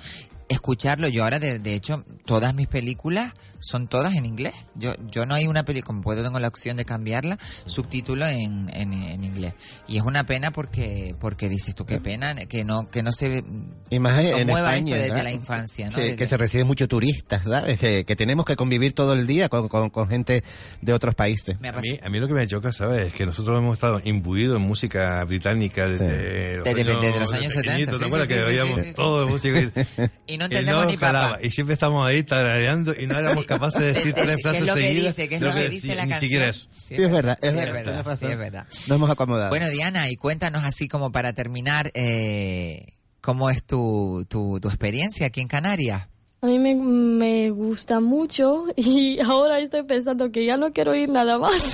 Escucharlo, 0.49 1.09
yo 1.09 1.25
ahora, 1.25 1.39
de, 1.39 1.59
de 1.59 1.75
hecho, 1.75 2.05
todas 2.25 2.55
mis 2.55 2.69
películas 2.69 3.35
son 3.61 3.87
todas 3.89 4.15
en 4.15 4.25
inglés. 4.25 4.55
Yo 4.75 4.95
yo 5.11 5.27
no 5.27 5.35
hay 5.35 5.47
una 5.47 5.65
película, 5.65 5.87
como 5.89 6.03
puedo, 6.03 6.23
tengo 6.23 6.39
la 6.39 6.49
opción 6.49 6.77
de 6.77 6.85
cambiarla, 6.85 7.39
subtítulo 7.67 8.27
en, 8.27 8.71
en, 8.73 8.93
en 8.93 9.25
inglés. 9.25 9.53
Y 9.87 9.97
es 9.99 10.03
una 10.05 10.25
pena 10.25 10.51
porque 10.51 11.15
porque 11.21 11.49
dices 11.51 11.75
tú, 11.75 11.85
qué 11.85 12.01
pena 12.01 12.35
que 12.47 12.65
no 12.65 12.89
que 12.91 13.03
no 13.03 13.13
se 13.13 13.45
Y 13.91 13.99
más 13.99 14.19
en 14.25 14.33
promueva 14.47 14.75
España, 14.75 14.97
esto 14.97 15.09
desde 15.13 15.23
la 15.25 15.33
infancia, 15.33 15.91
¿no? 15.91 15.97
Que, 15.97 16.03
Desde- 16.03 16.17
que 16.17 16.27
se 16.27 16.37
reciben 16.39 16.67
muchos 16.67 16.89
turistas, 16.89 17.45
¿sabes? 17.45 17.79
Que, 17.79 18.05
que 18.07 18.17
tenemos 18.17 18.47
que 18.47 18.57
convivir 18.57 18.95
todo 18.95 19.13
el 19.13 19.27
día 19.27 19.49
con, 19.51 19.69
con- 19.69 19.91
con 19.91 20.09
gente 20.09 20.43
de 20.81 20.93
otros 20.95 21.15
países. 21.15 21.61
me 21.61 21.69
ha 21.69 21.73
A 21.73 21.81
mí, 21.81 21.99
a 22.03 22.09
mí 22.09 22.19
lo 22.21 22.27
que 22.27 22.35
me 22.35 22.47
choca, 22.47 22.73
¿sabes? 22.73 23.09
Es 23.09 23.13
que 23.13 23.27
nosotros 23.27 23.59
hemos 23.59 23.75
estado 23.75 24.01
imbuidos 24.05 24.57
en 24.57 24.63
música 24.63 25.23
británica 25.25 25.87
desde, 25.89 26.57
los, 26.57 26.65
Desde- 26.65 26.81
años, 26.91 27.03
desde 27.03 27.21
los 27.21 27.33
años 27.35 27.53
70, 27.53 27.63
pequeñitos, 27.63 27.95
sí, 27.97 28.01
¿Te 28.01 28.07
acuerdas 28.07 28.29
sí, 28.29 28.35
que 28.35 28.43
oíamos 28.45 28.97
todo 28.97 29.29
música? 29.29 29.71
Y 30.27 30.38
no 30.39 30.45
Y 30.45 30.47
entendemos 30.49 30.87
ni 30.87 30.97
jalaba. 30.97 31.29
papá. 31.33 31.41
Y 31.45 31.51
siempre 31.51 31.75
estamos 31.75 32.07
ahí 32.07 32.23
tarareando 32.23 32.95
y 32.99 33.07
no 33.07 33.19
éramos 33.19 33.45
capaces 33.47 33.81
de 33.81 33.87
decir 33.93 34.15
¿Qué 34.15 34.23
tres 34.23 34.37
es 34.37 34.43
frases 34.43 34.63
lo 34.67 34.75
que 34.75 34.81
seguidas. 34.81 35.17
dice? 35.17 35.29
¿Qué 35.29 35.35
es 35.37 35.43
lo 35.43 35.55
que 35.55 35.69
dice 35.69 35.95
la 35.95 36.05
Ni 36.07 36.11
canción? 36.11 36.21
siquiera 36.21 36.49
eso. 36.49 36.69
Sí, 36.77 36.95
es 36.95 37.11
verdad, 37.11 37.39
es 37.43 37.51
sí, 37.51 37.57
verdad, 37.57 38.07
es 38.13 38.23
es 38.23 38.39
verdad. 38.39 38.67
Nos 38.87 38.97
hemos 38.97 39.11
acomodado. 39.11 39.51
Bueno, 39.51 39.69
Diana, 39.69 40.09
y 40.09 40.17
cuéntanos 40.17 40.65
así 40.65 40.89
como 40.89 41.13
para 41.13 41.33
terminar, 41.35 41.91
eh, 41.95 42.87
¿cómo 43.21 43.51
es 43.51 43.65
tu, 43.65 44.25
tu, 44.29 44.61
tu 44.61 44.69
experiencia 44.69 45.27
aquí 45.27 45.41
en 45.41 45.49
Canarias? 45.49 46.09
A 46.41 46.47
mí 46.47 46.57
me, 46.59 46.75
me 46.77 47.51
gusta 47.51 47.99
mucho 48.01 48.67
y 48.77 49.19
ahora 49.21 49.59
estoy 49.59 49.83
pensando 49.83 50.31
que 50.31 50.47
ya 50.47 50.57
no 50.57 50.73
quiero 50.73 50.95
ir 50.95 51.09
nada 51.09 51.39
más. 51.39 51.63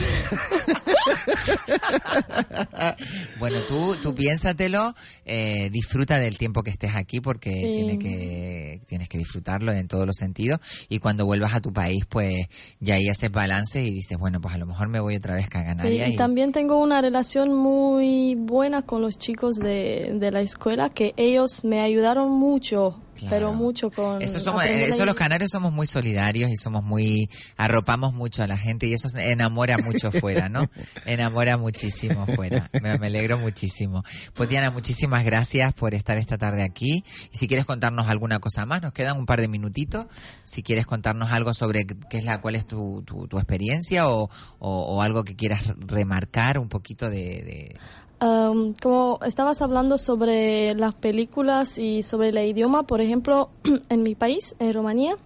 Bueno, 3.38 3.58
tú, 3.68 3.96
tú 4.00 4.14
piénsatelo, 4.14 4.94
eh, 5.24 5.68
disfruta 5.70 6.18
del 6.18 6.38
tiempo 6.38 6.62
que 6.62 6.70
estés 6.70 6.94
aquí 6.94 7.20
porque 7.20 7.50
Sí. 7.50 7.70
tiene 7.74 7.98
que, 7.98 8.80
tienes 8.86 9.08
que 9.08 9.18
disfrutarlo 9.18 9.72
en 9.72 9.86
todos 9.88 10.06
los 10.06 10.16
sentidos 10.16 10.60
y 10.88 10.98
cuando 10.98 11.26
vuelvas 11.26 11.54
a 11.54 11.60
tu 11.60 11.72
país, 11.72 12.04
pues 12.08 12.46
ya 12.80 12.94
ahí 12.94 13.08
haces 13.08 13.30
balance 13.30 13.82
y 13.84 13.90
dices, 13.90 14.16
bueno, 14.18 14.40
pues 14.40 14.54
a 14.54 14.58
lo 14.58 14.66
mejor 14.66 14.88
me 14.88 15.00
voy 15.00 15.16
otra 15.16 15.34
vez 15.34 15.44
a 15.44 15.48
Sí, 15.48 15.50
Canarias. 15.66 16.08
y 16.08 16.16
también 16.16 16.52
tengo 16.52 16.78
una 16.78 17.00
relación 17.00 17.52
muy 17.54 18.34
buena 18.36 18.82
con 18.82 19.02
los 19.02 19.18
chicos 19.18 19.56
de, 19.56 20.12
de 20.14 20.30
la 20.30 20.40
escuela, 20.40 20.88
que 20.90 21.12
ellos 21.16 21.64
me 21.64 21.80
ayudaron 21.80 22.30
mucho, 22.30 23.00
Claro. 23.14 23.28
pero 23.36 23.52
mucho 23.52 23.90
con... 23.90 24.20
Eso 24.22 24.40
somos, 24.40 24.62
aprender 24.62 24.90
eso 24.90 25.04
los 25.04 25.14
canarios 25.14 25.50
somos 25.50 25.72
muy 25.72 25.86
solidarios 25.86 26.50
y 26.50 26.56
somos 26.56 26.82
muy, 26.84 27.28
arropamos 27.56 28.12
mucho 28.12 28.42
a 28.42 28.46
la 28.46 28.58
gente 28.58 28.86
y 28.86 28.94
eso 28.94 29.08
enamora 29.16 29.78
mucho 29.78 30.10
fuera, 30.12 30.48
¿no? 30.48 30.68
Enamora 31.06 31.56
muchísimo 31.56 32.26
fuera. 32.26 32.70
Me, 32.82 32.98
me 32.98 33.06
alegro 33.06 33.38
muchísimo. 33.38 34.02
Pues 34.34 34.48
Diana, 34.48 34.70
muchísimas 34.70 35.24
gracias 35.24 35.72
por 35.74 35.94
estar 35.94 36.18
esta 36.18 36.38
tarde 36.38 36.62
aquí. 36.62 37.04
Y 37.32 37.36
si 37.36 37.46
quieres 37.48 37.66
contarnos 37.66 38.08
alguna 38.08 38.38
cosa 38.40 38.66
más, 38.66 38.82
nos 38.82 38.92
quedan 38.92 39.16
un 39.18 39.26
par 39.26 39.40
de 39.40 39.48
minutitos. 39.48 40.06
Si 40.42 40.62
quieres 40.62 40.86
contarnos 40.86 41.30
algo 41.32 41.54
sobre 41.54 41.86
qué 41.86 42.18
es 42.18 42.24
la, 42.24 42.40
cuál 42.40 42.56
es 42.56 42.66
tu, 42.66 43.02
tu, 43.02 43.28
tu 43.28 43.38
experiencia 43.38 44.08
o, 44.08 44.28
o, 44.58 44.68
o 44.96 45.02
algo 45.02 45.24
que 45.24 45.36
quieras 45.36 45.62
remarcar 45.78 46.58
un 46.58 46.68
poquito 46.68 47.10
de, 47.10 47.16
de- 47.20 47.76
Um, 48.24 48.72
como 48.80 49.18
estabas 49.26 49.60
hablando 49.60 49.98
sobre 49.98 50.74
las 50.74 50.94
películas 50.94 51.76
y 51.76 52.02
sobre 52.02 52.30
el 52.30 52.38
idioma, 52.38 52.84
por 52.84 53.02
ejemplo, 53.02 53.50
en 53.90 54.02
mi 54.02 54.14
país, 54.14 54.56
en 54.60 54.72
Rumanía, 54.72 55.16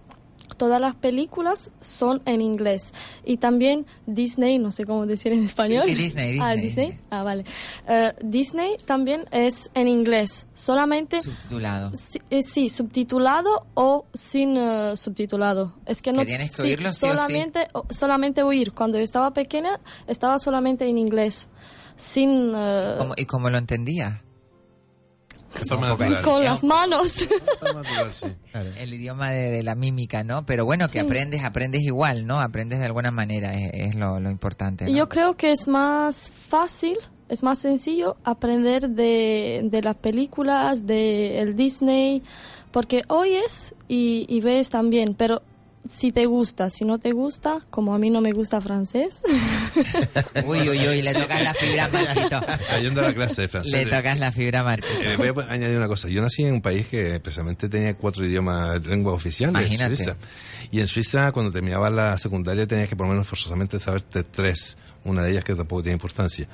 todas 0.57 0.81
las 0.81 0.95
películas 0.95 1.71
son 1.79 2.21
en 2.25 2.41
inglés. 2.41 2.93
Y 3.23 3.37
también 3.37 3.85
Disney, 4.05 4.57
no 4.59 4.71
sé 4.71 4.83
cómo 4.83 5.05
decir 5.05 5.31
en 5.31 5.45
español. 5.45 5.83
Sí, 5.85 5.95
Disney, 5.95 6.39
Ah, 6.41 6.55
Disney. 6.55 6.87
Disney. 6.87 6.99
Ah, 7.09 7.23
vale. 7.23 7.45
Eh, 7.87 8.11
Disney 8.21 8.75
también 8.85 9.23
es 9.31 9.71
en 9.75 9.87
inglés. 9.87 10.45
Solamente... 10.53 11.21
subtitulado. 11.21 11.91
Sí, 11.95 12.19
eh, 12.29 12.43
sí, 12.43 12.67
subtitulado 12.67 13.65
o 13.75 14.07
sin 14.13 14.57
eh, 14.57 14.97
subtitulado. 14.97 15.73
Es 15.85 16.01
que 16.01 16.11
no 16.11 16.19
Que 16.19 16.25
tienes 16.25 16.53
que 16.53 16.63
oírlo 16.63 16.91
sí 16.91 17.05
o 17.05 17.11
sí. 17.11 17.15
solamente 17.17 17.67
o- 17.71 17.85
solamente 17.91 18.43
oír. 18.43 18.73
Cuando 18.73 18.97
yo 18.97 19.05
estaba 19.05 19.31
pequeña 19.31 19.79
estaba 20.07 20.37
solamente 20.37 20.85
en 20.85 20.97
inglés, 20.97 21.47
sin 21.99 22.51
¿Cómo- 22.97 23.13
¿Y 23.15 23.25
cómo 23.25 23.49
lo 23.51 23.57
natural. 26.13 26.23
con 26.23 26.43
las 26.43 26.63
manos. 26.63 27.15
De 27.17 27.27
forma 27.59 27.81
natural, 27.81 28.13
sí. 28.13 28.27
Claro. 28.51 28.69
El 28.77 28.93
idioma 28.93 29.31
de, 29.31 29.49
de 29.51 29.63
la 29.63 29.73
mímica, 29.75 30.23
¿no? 30.23 30.45
Pero 30.45 30.63
bueno, 30.65 30.85
que 30.85 30.93
Sí. 30.93 30.99
aprendes, 30.99 31.43
aprendes 31.43 31.81
igual, 31.81 32.27
¿no? 32.27 32.39
Aprendes 32.39 32.79
de 32.79 32.85
alguna 32.85 33.09
manera, 33.11 33.53
es, 33.55 33.71
es 33.73 33.95
lo, 33.95 34.19
lo 34.19 34.29
importante. 34.29 34.91
Yo 34.93 35.09
creo 35.09 35.35
que 35.37 35.51
es 35.51 35.67
más 35.67 36.31
fácil, 36.49 36.97
es 37.29 37.41
más 37.41 37.57
sencillo 37.59 38.15
aprender 38.23 38.89
de, 38.89 39.61
de 39.63 39.81
las 39.81 39.95
películas, 39.97 40.85
de 40.85 41.39
el 41.41 41.55
Disney, 41.55 42.21
porque 42.71 43.01
oyes 43.07 43.73
y, 43.87 44.27
y 44.29 44.41
ves 44.41 44.69
también, 44.69 45.15
pero 45.15 45.41
si 45.87 46.11
te 46.11 46.25
gusta, 46.25 46.69
si 46.69 46.85
no 46.85 46.99
te 46.99 47.11
gusta, 47.11 47.65
como 47.69 47.93
a 47.93 47.99
mí 47.99 48.09
no 48.09 48.21
me 48.21 48.31
gusta 48.31 48.59
francés. 48.61 49.19
uy, 50.45 50.69
uy, 50.69 50.87
uy, 50.87 51.01
le 51.01 51.13
tocas 51.13 51.41
la 51.41 51.53
fibra 51.53 51.87
Marquito. 51.87 52.41
Yendo 52.81 53.01
a 53.01 53.03
la 53.05 53.13
clase 53.13 53.43
de 53.43 53.47
francés. 53.47 53.71
Le 53.71 53.85
tocas 53.85 54.19
la 54.19 54.31
fibra 54.31 54.63
Marquito. 54.63 55.01
Eh, 55.01 55.15
voy 55.17 55.43
a 55.43 55.51
añadir 55.51 55.77
una 55.77 55.87
cosa. 55.87 56.09
Yo 56.09 56.21
nací 56.21 56.43
en 56.43 56.53
un 56.55 56.61
país 56.61 56.87
que 56.87 57.19
precisamente 57.19 57.69
tenía 57.69 57.95
cuatro 57.95 58.25
idiomas, 58.25 58.85
lengua 58.85 59.13
oficiales. 59.13 59.59
Imagínate. 59.61 59.95
Suiza. 59.95 60.17
Y 60.71 60.81
en 60.81 60.87
Suiza, 60.87 61.31
cuando 61.31 61.51
terminabas 61.51 61.91
la 61.93 62.17
secundaria, 62.17 62.67
tenías 62.67 62.89
que 62.89 62.95
por 62.95 63.07
lo 63.07 63.13
menos 63.13 63.27
forzosamente 63.27 63.79
saberte 63.79 64.23
tres. 64.23 64.77
Una 65.05 65.23
de 65.23 65.31
ellas 65.31 65.43
que 65.43 65.55
tampoco 65.55 65.81
tiene 65.81 65.93
importancia 65.93 66.47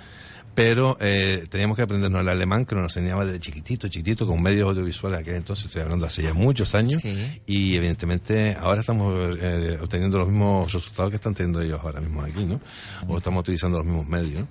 pero 0.55 0.97
eh, 1.01 1.45
teníamos 1.49 1.75
que 1.75 1.83
aprendernos 1.83 2.21
el 2.21 2.29
alemán 2.29 2.65
que 2.65 2.73
nos 2.75 2.95
enseñaba 2.95 3.25
desde 3.25 3.39
chiquitito, 3.41 3.87
chiquitito, 3.89 4.25
con 4.25 4.41
medios 4.41 4.69
audiovisuales 4.69 5.19
aquel 5.19 5.35
entonces, 5.35 5.65
estoy 5.65 5.81
hablando 5.81 6.05
hace 6.05 6.23
ya 6.23 6.33
muchos 6.33 6.73
años, 6.73 7.01
Sí. 7.01 7.41
y 7.45 7.75
evidentemente 7.75 8.55
ahora 8.59 8.79
estamos 8.79 9.37
eh, 9.39 9.77
obteniendo 9.81 10.17
los 10.17 10.27
mismos 10.29 10.71
resultados 10.71 11.09
que 11.11 11.17
están 11.17 11.35
teniendo 11.35 11.61
ellos 11.61 11.79
ahora 11.83 11.99
mismo 11.99 12.21
aquí, 12.23 12.45
¿no? 12.45 12.59
O 13.07 13.17
estamos 13.17 13.41
utilizando 13.41 13.77
los 13.77 13.85
mismos 13.85 14.07
medios, 14.07 14.41
¿no? 14.41 14.47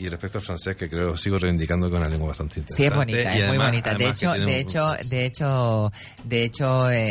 Y 0.00 0.08
respecto 0.08 0.38
al 0.38 0.44
francés, 0.44 0.76
que 0.76 0.88
creo 0.88 1.14
sigo 1.16 1.38
reivindicando 1.38 1.88
que 1.90 1.94
es 1.96 2.00
una 2.00 2.08
lengua 2.08 2.28
bastante 2.28 2.60
interesante. 2.60 2.82
Sí, 2.82 2.86
es 2.88 2.94
bonita, 2.94 3.18
y 3.20 3.26
es 3.26 3.32
muy 3.34 3.42
además- 3.58 3.68
bonita. 3.68 3.90
De 3.90 3.94
además 3.96 4.12
que 4.18 4.24
hecho, 4.26 4.32
de 4.32 4.42
un- 4.44 4.48
hecho, 4.50 4.92
de 5.10 5.24
hecho, 5.26 5.92
de 6.24 6.42
hecho, 6.44 6.90
eh, 6.90 7.10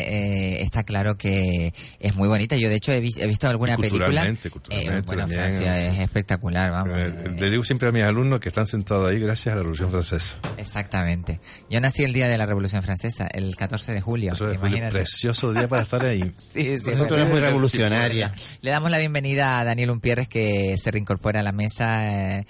eh, 0.58 0.62
está 0.64 0.84
claro 0.84 1.16
que 1.16 1.74
es 2.00 2.16
muy 2.16 2.28
bonita. 2.28 2.56
Yo 2.56 2.68
de 2.68 2.76
hecho 2.76 2.92
he, 2.92 3.00
vi- 3.00 3.14
he 3.20 3.28
visto 3.28 3.48
alguna 3.48 3.74
Y 3.74 3.78
película. 3.78 4.06
culturalmente, 4.06 4.50
culturalmente 4.50 4.98
Eh, 4.98 5.02
bueno, 5.06 5.22
también. 5.22 5.40
Francia 5.42 5.88
es 5.92 6.00
espectacular, 6.00 6.72
vamos. 6.72 6.94
Eh, 6.98 7.36
le 7.38 7.50
digo 7.52 7.64
siempre 7.64 7.90
a 7.90 7.92
mis 7.92 8.04
alumnos 8.04 8.40
que 8.40 8.50
están 8.50 8.66
sentados 8.66 9.10
ahí 9.12 9.20
gracias 9.20 9.48
a 9.54 9.56
la 9.56 9.62
Revolución 9.62 9.92
Francesa. 9.92 10.38
Exactamente. 10.58 11.40
Yo 11.70 11.80
nací 11.82 12.04
el 12.04 12.14
día 12.14 12.28
de 12.28 12.38
la 12.38 12.46
Revolución 12.48 12.82
Francesa, 12.82 13.28
el 13.32 13.56
14 13.56 13.94
de 13.94 14.02
julio. 14.02 14.34
Eso 14.34 14.50
es 14.52 14.58
un 14.60 14.90
precioso 14.90 15.54
día 15.54 15.68
para 15.68 15.84
estar 15.84 16.04
ahí. 16.06 16.20
Sí, 16.40 16.78
sí, 16.80 16.92
tú 17.08 17.14
eres 17.14 17.30
muy 17.30 17.40
revolucionaria. 17.40 18.34
Le 18.62 18.72
damos 18.72 18.90
la 18.90 18.98
bienvenida 18.98 19.60
a 19.60 19.64
Daniel 19.64 19.92
Umpierres 19.92 20.28
que 20.28 20.76
se 20.78 20.90
reincorpora 20.92 21.42
a 21.42 21.44
la 21.44 21.52
mesa. 21.52 22.40
eh. 22.40 22.46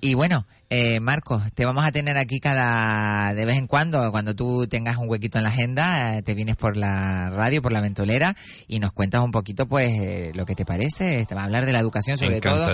Y 0.00 0.12
bueno, 0.12 0.46
eh, 0.68 1.00
Marcos, 1.00 1.42
te 1.54 1.64
vamos 1.64 1.82
a 1.86 1.90
tener 1.90 2.18
aquí 2.18 2.38
cada 2.38 3.32
de 3.32 3.46
vez 3.46 3.56
en 3.56 3.66
cuando, 3.66 4.10
cuando 4.12 4.34
tú 4.34 4.66
tengas 4.66 4.98
un 4.98 5.08
huequito 5.08 5.38
en 5.38 5.44
la 5.44 5.48
agenda, 5.50 6.18
eh, 6.18 6.22
te 6.22 6.34
vienes 6.34 6.56
por 6.56 6.76
la 6.76 7.30
radio, 7.30 7.62
por 7.62 7.72
la 7.72 7.80
ventolera 7.80 8.36
y 8.68 8.80
nos 8.80 8.92
cuentas 8.92 9.22
un 9.22 9.30
poquito, 9.30 9.66
pues, 9.66 9.88
eh, 9.98 10.32
lo 10.34 10.44
que 10.44 10.54
te 10.54 10.66
parece. 10.66 11.24
Te 11.26 11.34
va 11.34 11.40
a 11.40 11.44
hablar 11.44 11.64
de 11.64 11.72
la 11.72 11.78
educación 11.78 12.18
sobre 12.18 12.40
todo, 12.50 12.66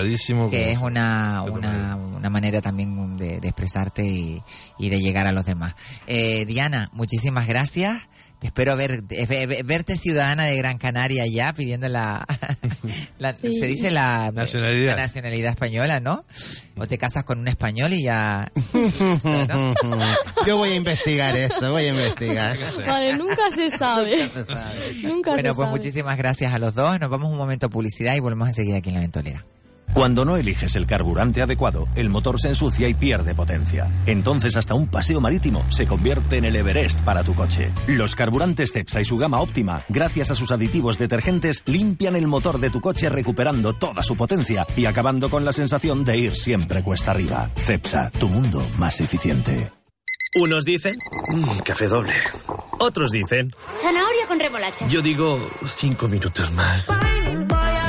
que 0.51 0.71
es 0.71 0.75
como- 0.75 0.87
una, 0.87 1.43
una, 1.43 1.95
una 1.95 2.29
manera 2.29 2.59
también 2.59 3.15
de, 3.17 3.39
de 3.39 3.47
expresarte 3.47 4.03
y, 4.05 4.43
y 4.77 4.89
de 4.89 4.99
llegar 4.99 5.25
a 5.25 5.31
los 5.31 5.45
demás. 5.45 5.73
Eh, 6.07 6.43
Diana, 6.45 6.89
muchísimas 6.91 7.47
gracias. 7.47 8.09
Te 8.41 8.47
espero 8.47 8.75
ver, 8.75 9.03
eh, 9.11 9.25
ve- 9.27 9.45
ve- 9.45 9.61
verte 9.63 9.95
ciudadana 9.97 10.45
de 10.45 10.57
Gran 10.57 10.79
Canaria 10.79 11.27
ya 11.27 11.53
pidiendo 11.53 11.87
la, 11.89 12.25
la- 13.19 13.33
Sí. 13.33 13.53
se 13.53 13.67
dice 13.67 13.91
la 13.91 14.31
Nacionalidad. 14.33 14.95
la 14.95 15.03
nacionalidad 15.03 15.51
española, 15.51 15.99
¿no? 15.99 16.25
O 16.75 16.87
te 16.87 16.97
casas 16.97 17.23
con 17.23 17.37
un 17.39 17.47
español 17.47 17.93
y 17.93 18.01
ya. 18.03 18.51
Esto, 18.73 19.45
¿no? 19.47 19.73
Yo 20.47 20.57
voy 20.57 20.69
a 20.71 20.75
investigar 20.75 21.37
esto, 21.37 21.71
voy 21.71 21.85
a 21.85 21.89
investigar. 21.89 22.57
Vale, 22.87 23.15
nunca 23.15 23.51
se 23.53 23.69
sabe. 23.69 24.27
Se 24.29 24.43
sabe. 24.45 24.93
Nunca 25.03 25.31
Bueno, 25.33 25.49
se 25.49 25.55
pues 25.55 25.65
sabe. 25.67 25.77
muchísimas 25.77 26.17
gracias 26.17 26.51
a 26.51 26.57
los 26.57 26.73
dos. 26.73 26.99
Nos 26.99 27.11
vamos 27.11 27.29
un 27.31 27.37
momento 27.37 27.67
a 27.67 27.69
publicidad 27.69 28.15
y 28.15 28.19
volvemos 28.21 28.47
enseguida 28.47 28.77
aquí 28.77 28.89
en 28.89 28.95
la 28.95 29.01
ventolera. 29.01 29.45
Cuando 29.93 30.23
no 30.23 30.37
eliges 30.37 30.75
el 30.77 30.87
carburante 30.87 31.41
adecuado, 31.41 31.87
el 31.95 32.09
motor 32.09 32.39
se 32.39 32.47
ensucia 32.47 32.87
y 32.87 32.93
pierde 32.93 33.35
potencia. 33.35 33.91
Entonces 34.05 34.55
hasta 34.55 34.73
un 34.73 34.87
paseo 34.87 35.19
marítimo 35.19 35.65
se 35.69 35.85
convierte 35.85 36.37
en 36.37 36.45
el 36.45 36.55
Everest 36.55 37.01
para 37.01 37.23
tu 37.23 37.35
coche. 37.35 37.71
Los 37.87 38.15
carburantes 38.15 38.71
Cepsa 38.71 39.01
y 39.01 39.05
su 39.05 39.17
gama 39.17 39.41
óptima, 39.41 39.83
gracias 39.89 40.31
a 40.31 40.35
sus 40.35 40.51
aditivos 40.51 40.97
detergentes, 40.97 41.61
limpian 41.65 42.15
el 42.15 42.27
motor 42.27 42.59
de 42.59 42.69
tu 42.69 42.79
coche 42.79 43.09
recuperando 43.09 43.73
toda 43.73 44.01
su 44.01 44.15
potencia 44.15 44.65
y 44.77 44.85
acabando 44.85 45.29
con 45.29 45.43
la 45.43 45.51
sensación 45.51 46.05
de 46.05 46.17
ir 46.17 46.37
siempre 46.37 46.83
cuesta 46.83 47.11
arriba. 47.11 47.49
Cepsa, 47.55 48.09
tu 48.11 48.29
mundo 48.29 48.65
más 48.77 49.01
eficiente. 49.01 49.71
Unos 50.35 50.63
dicen, 50.63 50.95
"Mm, 51.33 51.59
café 51.65 51.89
doble. 51.89 52.13
Otros 52.79 53.11
dicen, 53.11 53.51
Zanahoria 53.81 54.25
con 54.27 54.39
remolacha. 54.39 54.87
yo 54.87 55.01
digo, 55.01 55.37
cinco 55.67 56.07
minutos 56.07 56.49
más. 56.53 56.87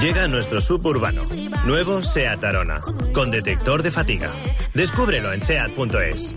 Llega 0.03 0.27
nuestro 0.27 0.61
suburbano, 0.61 1.23
nuevo 1.65 2.03
SEAT 2.03 2.43
Arona, 2.43 2.81
con 3.15 3.31
detector 3.31 3.85
de 3.85 3.93
fatiga. 3.93 4.33
Descúbrelo 4.75 5.33
en 5.33 5.45
SEAT.es. 5.45 6.35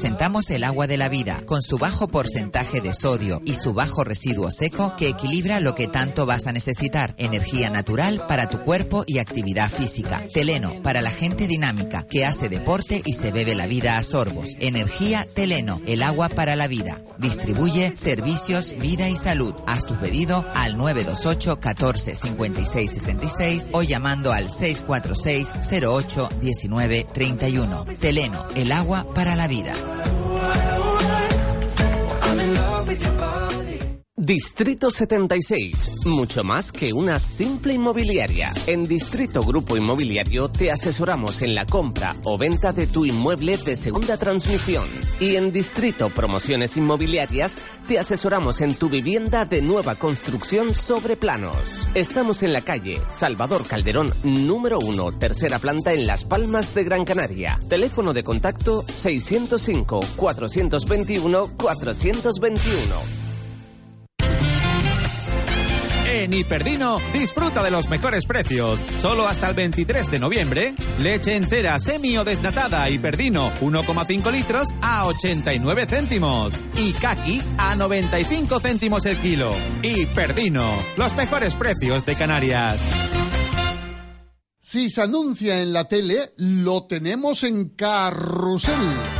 Presentamos 0.00 0.48
el 0.48 0.64
agua 0.64 0.86
de 0.86 0.96
la 0.96 1.10
vida, 1.10 1.42
con 1.44 1.60
su 1.60 1.76
bajo 1.76 2.08
porcentaje 2.08 2.80
de 2.80 2.94
sodio 2.94 3.42
y 3.44 3.56
su 3.56 3.74
bajo 3.74 4.02
residuo 4.02 4.50
seco 4.50 4.96
que 4.96 5.08
equilibra 5.08 5.60
lo 5.60 5.74
que 5.74 5.88
tanto 5.88 6.24
vas 6.24 6.46
a 6.46 6.52
necesitar. 6.52 7.14
Energía 7.18 7.68
natural 7.68 8.24
para 8.26 8.48
tu 8.48 8.60
cuerpo 8.60 9.04
y 9.06 9.18
actividad 9.18 9.68
física. 9.68 10.24
Teleno, 10.32 10.80
para 10.82 11.02
la 11.02 11.10
gente 11.10 11.46
dinámica, 11.46 12.06
que 12.08 12.24
hace 12.24 12.48
deporte 12.48 13.02
y 13.04 13.12
se 13.12 13.30
bebe 13.30 13.54
la 13.54 13.66
vida 13.66 13.98
a 13.98 14.02
sorbos. 14.02 14.56
Energía 14.58 15.26
Teleno, 15.34 15.82
el 15.86 16.02
agua 16.02 16.30
para 16.30 16.56
la 16.56 16.66
vida. 16.66 17.02
Distribuye 17.18 17.92
servicios, 17.98 18.74
vida 18.78 19.10
y 19.10 19.16
salud. 19.16 19.54
Haz 19.66 19.84
tu 19.84 19.96
pedido 19.96 20.46
al 20.54 20.78
928 20.78 21.60
14 21.60 22.16
56 22.16 22.90
66 22.90 23.68
o 23.72 23.82
llamando 23.82 24.32
al 24.32 24.50
646 24.50 25.52
08 25.84 26.30
19 26.40 27.06
31. 27.12 27.84
Teleno, 28.00 28.46
el 28.56 28.72
agua 28.72 29.06
para 29.12 29.36
la 29.36 29.46
vida. 29.46 29.74
I'm 32.22 32.38
in 32.40 32.54
love 32.54 32.86
with 32.88 33.02
your 33.02 33.12
body. 33.14 33.49
Distrito 34.22 34.90
76, 34.90 36.04
mucho 36.04 36.44
más 36.44 36.72
que 36.72 36.92
una 36.92 37.18
simple 37.18 37.72
inmobiliaria. 37.72 38.52
En 38.66 38.84
Distrito 38.84 39.40
Grupo 39.40 39.78
Inmobiliario 39.78 40.50
te 40.50 40.70
asesoramos 40.70 41.40
en 41.40 41.54
la 41.54 41.64
compra 41.64 42.14
o 42.24 42.36
venta 42.36 42.74
de 42.74 42.86
tu 42.86 43.06
inmueble 43.06 43.56
de 43.56 43.76
segunda 43.76 44.18
transmisión. 44.18 44.84
Y 45.20 45.36
en 45.36 45.52
Distrito 45.52 46.10
Promociones 46.10 46.76
Inmobiliarias 46.76 47.56
te 47.88 47.98
asesoramos 47.98 48.60
en 48.60 48.74
tu 48.74 48.90
vivienda 48.90 49.46
de 49.46 49.62
nueva 49.62 49.94
construcción 49.94 50.74
sobre 50.74 51.16
planos. 51.16 51.86
Estamos 51.94 52.42
en 52.42 52.52
la 52.52 52.60
calle 52.60 53.00
Salvador 53.08 53.66
Calderón, 53.66 54.12
número 54.22 54.80
1, 54.80 55.12
tercera 55.12 55.58
planta 55.58 55.94
en 55.94 56.06
Las 56.06 56.26
Palmas 56.26 56.74
de 56.74 56.84
Gran 56.84 57.06
Canaria. 57.06 57.58
Teléfono 57.70 58.12
de 58.12 58.22
contacto 58.22 58.82
605 58.82 60.00
421 60.16 61.56
421. 61.56 63.29
En 66.20 66.34
Hiperdino, 66.34 66.98
disfruta 67.14 67.62
de 67.62 67.70
los 67.70 67.88
mejores 67.88 68.26
precios. 68.26 68.78
Solo 68.98 69.26
hasta 69.26 69.48
el 69.48 69.54
23 69.54 70.10
de 70.10 70.18
noviembre, 70.18 70.74
leche 70.98 71.34
entera 71.34 71.78
semi 71.78 72.18
o 72.18 72.24
desnatada 72.24 72.90
Hiperdino 72.90 73.50
1,5 73.62 74.30
litros 74.30 74.68
a 74.82 75.06
89 75.06 75.86
céntimos. 75.86 76.52
Y 76.76 76.92
kaki 76.92 77.40
a 77.56 77.74
95 77.74 78.60
céntimos 78.60 79.06
el 79.06 79.16
kilo. 79.16 79.50
Hiperdino, 79.82 80.70
los 80.98 81.14
mejores 81.14 81.54
precios 81.54 82.04
de 82.04 82.14
Canarias. 82.14 83.19
Si 84.62 84.90
se 84.90 85.00
anuncia 85.00 85.62
en 85.62 85.72
la 85.72 85.88
tele, 85.88 86.32
lo 86.36 86.84
tenemos 86.84 87.44
en 87.44 87.70
Carrusel, 87.70 88.74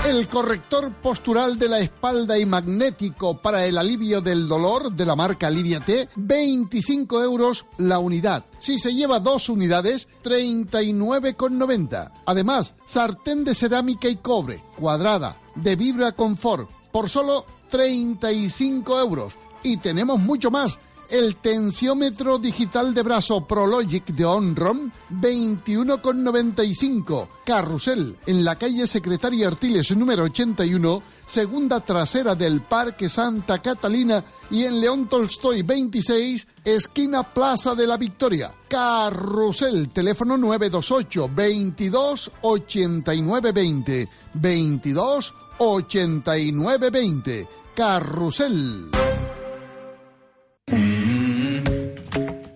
el 0.06 0.28
corrector 0.28 0.92
postural 1.00 1.58
de 1.58 1.66
la 1.66 1.78
espalda 1.78 2.38
y 2.38 2.44
magnético 2.44 3.40
para 3.40 3.64
el 3.64 3.78
alivio 3.78 4.20
del 4.20 4.46
dolor 4.46 4.92
de 4.92 5.06
la 5.06 5.16
marca 5.16 5.46
Aliviate, 5.46 6.10
25 6.14 7.22
euros 7.22 7.64
la 7.78 7.98
unidad. 7.98 8.44
Si 8.58 8.78
se 8.78 8.92
lleva 8.92 9.18
dos 9.18 9.48
unidades, 9.48 10.08
39,90. 10.22 12.12
Además, 12.26 12.74
sartén 12.84 13.42
de 13.42 13.54
cerámica 13.54 14.08
y 14.10 14.16
cobre, 14.16 14.62
cuadrada, 14.78 15.40
de 15.54 15.74
Vibra 15.74 16.12
Confort, 16.12 16.68
por 16.92 17.08
solo 17.08 17.46
35 17.70 19.00
euros. 19.00 19.32
Y 19.62 19.78
tenemos 19.78 20.20
mucho 20.20 20.50
más 20.50 20.78
el 21.10 21.36
tensiómetro 21.36 22.38
digital 22.38 22.94
de 22.94 23.02
brazo 23.02 23.46
Prologic 23.46 24.06
de 24.06 24.24
Onron, 24.24 24.92
21,95. 25.10 27.28
Carrusel, 27.44 28.16
en 28.26 28.44
la 28.44 28.56
calle 28.56 28.86
Secretaria 28.86 29.48
Artiles 29.48 29.90
número 29.96 30.24
81, 30.24 31.02
segunda 31.26 31.80
trasera 31.80 32.34
del 32.34 32.60
Parque 32.60 33.08
Santa 33.08 33.60
Catalina 33.60 34.24
y 34.50 34.64
en 34.64 34.80
León 34.80 35.08
Tolstoy 35.08 35.62
26, 35.62 36.46
esquina 36.64 37.22
Plaza 37.22 37.74
de 37.74 37.86
la 37.86 37.96
Victoria. 37.96 38.52
Carrusel, 38.68 39.88
teléfono 39.90 40.36
928 40.36 41.30
22 41.34 42.30
89 42.42 43.52
20. 43.52 44.08
22 44.34 45.34
89 45.58 46.90
20. 46.90 47.48
Carrusel. 47.74 48.90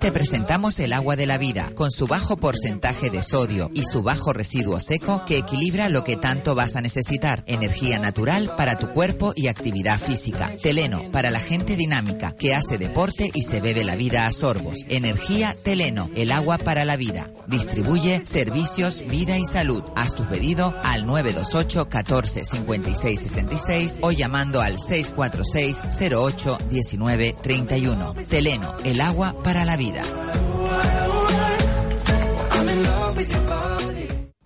Te 0.04 0.12
presentamos 0.12 0.78
el 0.80 0.92
agua 0.92 1.16
de 1.16 1.24
la 1.24 1.38
vida, 1.38 1.70
con 1.74 1.90
su 1.90 2.06
bajo 2.06 2.36
porcentaje 2.36 3.08
de 3.08 3.22
sodio 3.22 3.70
y 3.72 3.84
su 3.84 4.02
bajo 4.02 4.34
residuo 4.34 4.78
seco 4.78 5.24
que 5.24 5.38
equilibra 5.38 5.88
lo 5.88 6.04
que 6.04 6.18
tanto 6.18 6.54
vas 6.54 6.76
a 6.76 6.82
necesitar. 6.82 7.42
Energía 7.46 7.98
natural 7.98 8.54
para 8.54 8.76
tu 8.76 8.90
cuerpo 8.90 9.32
y 9.34 9.46
actividad 9.46 9.98
física. 9.98 10.52
Teleno, 10.62 11.10
para 11.10 11.30
la 11.30 11.40
gente 11.40 11.74
dinámica, 11.74 12.32
que 12.32 12.54
hace 12.54 12.76
deporte 12.76 13.30
y 13.32 13.44
se 13.44 13.62
bebe 13.62 13.82
la 13.82 13.96
vida 13.96 14.26
a 14.26 14.32
sorbos. 14.32 14.80
Energía 14.90 15.54
Teleno, 15.64 16.10
el 16.14 16.32
agua 16.32 16.58
para 16.58 16.84
la 16.84 16.98
vida. 16.98 17.30
Distribuye 17.46 18.26
servicios, 18.26 19.04
vida 19.08 19.38
y 19.38 19.46
salud. 19.46 19.84
Haz 19.96 20.14
tu 20.14 20.28
pedido 20.28 20.74
al 20.84 21.06
928 21.06 21.88
14 21.88 22.44
56 22.44 23.20
66 23.20 23.98
o 24.02 24.12
llamando 24.12 24.60
al 24.60 24.78
646 24.78 25.78
08 26.12 26.58
19 26.68 27.36
31. 27.40 28.14
Teleno, 28.28 28.74
el 28.84 29.00
agua 29.00 29.34
para 29.42 29.64
la 29.64 29.78
vida. 29.78 29.93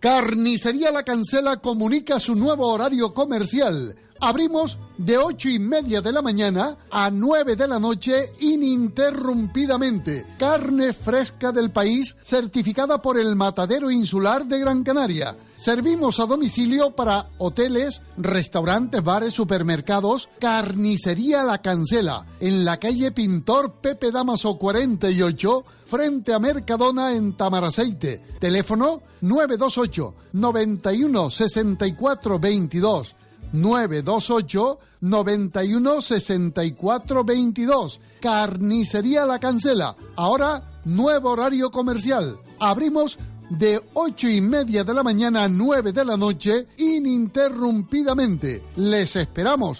Carnicería 0.00 0.92
La 0.92 1.02
Cancela 1.02 1.56
comunica 1.56 2.20
su 2.20 2.36
nuevo 2.36 2.68
horario 2.68 3.12
comercial. 3.14 3.96
Abrimos 4.20 4.78
de 4.96 5.16
ocho 5.16 5.48
y 5.48 5.58
media 5.58 6.00
de 6.00 6.12
la 6.12 6.22
mañana 6.22 6.76
a 6.90 7.10
9 7.10 7.54
de 7.54 7.68
la 7.68 7.78
noche 7.78 8.32
ininterrumpidamente. 8.40 10.26
Carne 10.38 10.92
fresca 10.92 11.52
del 11.52 11.70
país 11.70 12.16
certificada 12.22 13.00
por 13.00 13.16
el 13.16 13.36
Matadero 13.36 13.90
Insular 13.90 14.44
de 14.46 14.58
Gran 14.58 14.82
Canaria. 14.82 15.36
Servimos 15.56 16.20
a 16.20 16.26
domicilio 16.26 16.92
para 16.92 17.28
hoteles, 17.38 18.00
restaurantes, 18.16 19.02
bares, 19.02 19.34
supermercados. 19.34 20.28
Carnicería 20.40 21.44
La 21.44 21.58
Cancela, 21.58 22.26
en 22.40 22.64
la 22.64 22.78
calle 22.78 23.12
Pintor 23.12 23.74
Pepe 23.80 24.10
Damaso 24.10 24.56
48, 24.58 25.64
frente 25.86 26.32
a 26.32 26.38
Mercadona 26.38 27.14
en 27.14 27.36
Tamaraceite. 27.36 28.20
Teléfono 28.40 29.00
928 29.20 30.14
91 30.32 31.30
64 31.30 32.38
22. 32.38 33.16
928 33.52 34.78
91 35.00 36.00
64 36.00 37.24
22. 37.24 38.00
Carnicería 38.20 39.26
La 39.26 39.38
Cancela. 39.38 39.96
Ahora, 40.16 40.62
nuevo 40.84 41.30
horario 41.30 41.70
comercial. 41.70 42.36
Abrimos 42.58 43.18
de 43.50 43.80
ocho 43.94 44.28
y 44.28 44.40
media 44.40 44.84
de 44.84 44.94
la 44.94 45.02
mañana 45.02 45.44
a 45.44 45.48
9 45.48 45.92
de 45.92 46.04
la 46.04 46.16
noche 46.16 46.66
ininterrumpidamente. 46.76 48.62
Les 48.76 49.16
esperamos. 49.16 49.78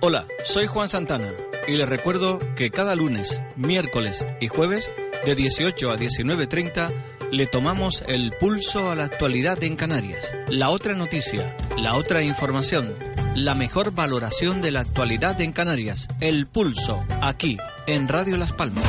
Hola, 0.00 0.26
soy 0.44 0.66
Juan 0.66 0.88
Santana 0.88 1.32
y 1.66 1.72
les 1.72 1.88
recuerdo 1.88 2.38
que 2.54 2.70
cada 2.70 2.94
lunes, 2.94 3.40
miércoles 3.56 4.24
y 4.40 4.48
jueves 4.48 4.90
de 5.24 5.34
18 5.34 5.90
a 5.90 5.96
19.30 5.96 7.15
le 7.32 7.46
tomamos 7.46 8.04
el 8.06 8.32
pulso 8.32 8.90
a 8.90 8.94
la 8.94 9.04
actualidad 9.04 9.62
en 9.62 9.76
Canarias. 9.76 10.24
La 10.48 10.70
otra 10.70 10.94
noticia, 10.94 11.56
la 11.76 11.96
otra 11.96 12.22
información, 12.22 12.94
la 13.34 13.54
mejor 13.54 13.92
valoración 13.92 14.60
de 14.60 14.70
la 14.70 14.80
actualidad 14.80 15.40
en 15.40 15.52
Canarias. 15.52 16.06
El 16.20 16.46
pulso, 16.46 16.96
aquí, 17.20 17.56
en 17.86 18.08
Radio 18.08 18.36
Las 18.36 18.52
Palmas. 18.52 18.84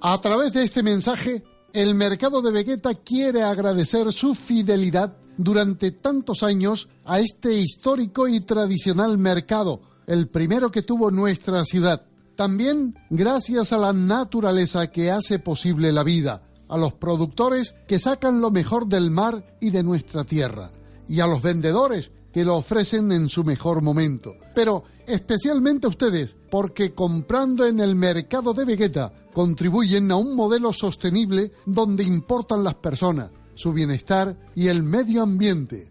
A 0.00 0.18
través 0.20 0.52
de 0.52 0.62
este 0.62 0.82
mensaje, 0.82 1.42
el 1.72 1.94
mercado 1.94 2.42
de 2.42 2.52
Vegeta 2.52 2.94
quiere 2.94 3.42
agradecer 3.42 4.12
su 4.12 4.34
fidelidad 4.34 5.16
durante 5.38 5.90
tantos 5.90 6.42
años 6.42 6.88
a 7.04 7.18
este 7.18 7.54
histórico 7.54 8.28
y 8.28 8.40
tradicional 8.40 9.18
mercado, 9.18 9.80
el 10.06 10.28
primero 10.28 10.70
que 10.70 10.82
tuvo 10.82 11.10
nuestra 11.10 11.64
ciudad. 11.64 12.06
También 12.36 12.94
gracias 13.08 13.72
a 13.72 13.78
la 13.78 13.94
naturaleza 13.94 14.88
que 14.88 15.10
hace 15.10 15.38
posible 15.38 15.90
la 15.90 16.04
vida, 16.04 16.42
a 16.68 16.76
los 16.76 16.92
productores 16.92 17.74
que 17.88 17.98
sacan 17.98 18.42
lo 18.42 18.50
mejor 18.50 18.86
del 18.86 19.10
mar 19.10 19.56
y 19.58 19.70
de 19.70 19.82
nuestra 19.82 20.24
tierra, 20.24 20.70
y 21.08 21.20
a 21.20 21.26
los 21.26 21.40
vendedores 21.40 22.10
que 22.32 22.44
lo 22.44 22.56
ofrecen 22.56 23.10
en 23.12 23.30
su 23.30 23.42
mejor 23.42 23.80
momento. 23.80 24.34
Pero 24.54 24.84
especialmente 25.06 25.86
a 25.86 25.90
ustedes, 25.90 26.36
porque 26.50 26.92
comprando 26.92 27.64
en 27.64 27.80
el 27.80 27.96
mercado 27.96 28.52
de 28.52 28.66
Vegeta 28.66 29.14
contribuyen 29.32 30.10
a 30.10 30.16
un 30.16 30.36
modelo 30.36 30.74
sostenible 30.74 31.52
donde 31.64 32.04
importan 32.04 32.62
las 32.62 32.74
personas, 32.74 33.30
su 33.54 33.72
bienestar 33.72 34.36
y 34.54 34.68
el 34.68 34.82
medio 34.82 35.22
ambiente. 35.22 35.90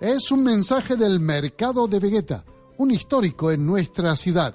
Es 0.00 0.30
un 0.30 0.42
mensaje 0.42 0.96
del 0.96 1.20
mercado 1.20 1.86
de 1.86 1.98
Vegeta, 1.98 2.46
un 2.78 2.90
histórico 2.90 3.50
en 3.50 3.66
nuestra 3.66 4.16
ciudad. 4.16 4.54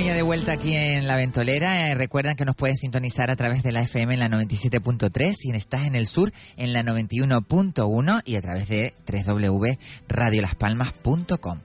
Bueno, 0.00 0.14
de 0.14 0.22
vuelta 0.22 0.52
aquí 0.52 0.74
en 0.74 1.06
La 1.06 1.16
Ventolera. 1.16 1.90
Eh, 1.90 1.94
recuerdan 1.94 2.34
que 2.34 2.46
nos 2.46 2.56
pueden 2.56 2.78
sintonizar 2.78 3.30
a 3.30 3.36
través 3.36 3.62
de 3.62 3.70
la 3.70 3.82
FM 3.82 4.14
en 4.14 4.20
la 4.20 4.30
97.3 4.30 5.34
si 5.34 5.50
estás 5.50 5.84
en 5.84 5.94
el 5.94 6.06
sur 6.06 6.32
en 6.56 6.72
la 6.72 6.82
91.1 6.82 8.22
y 8.24 8.36
a 8.36 8.40
través 8.40 8.66
de 8.70 8.94
www.radiolaspalmas.com. 9.06 11.58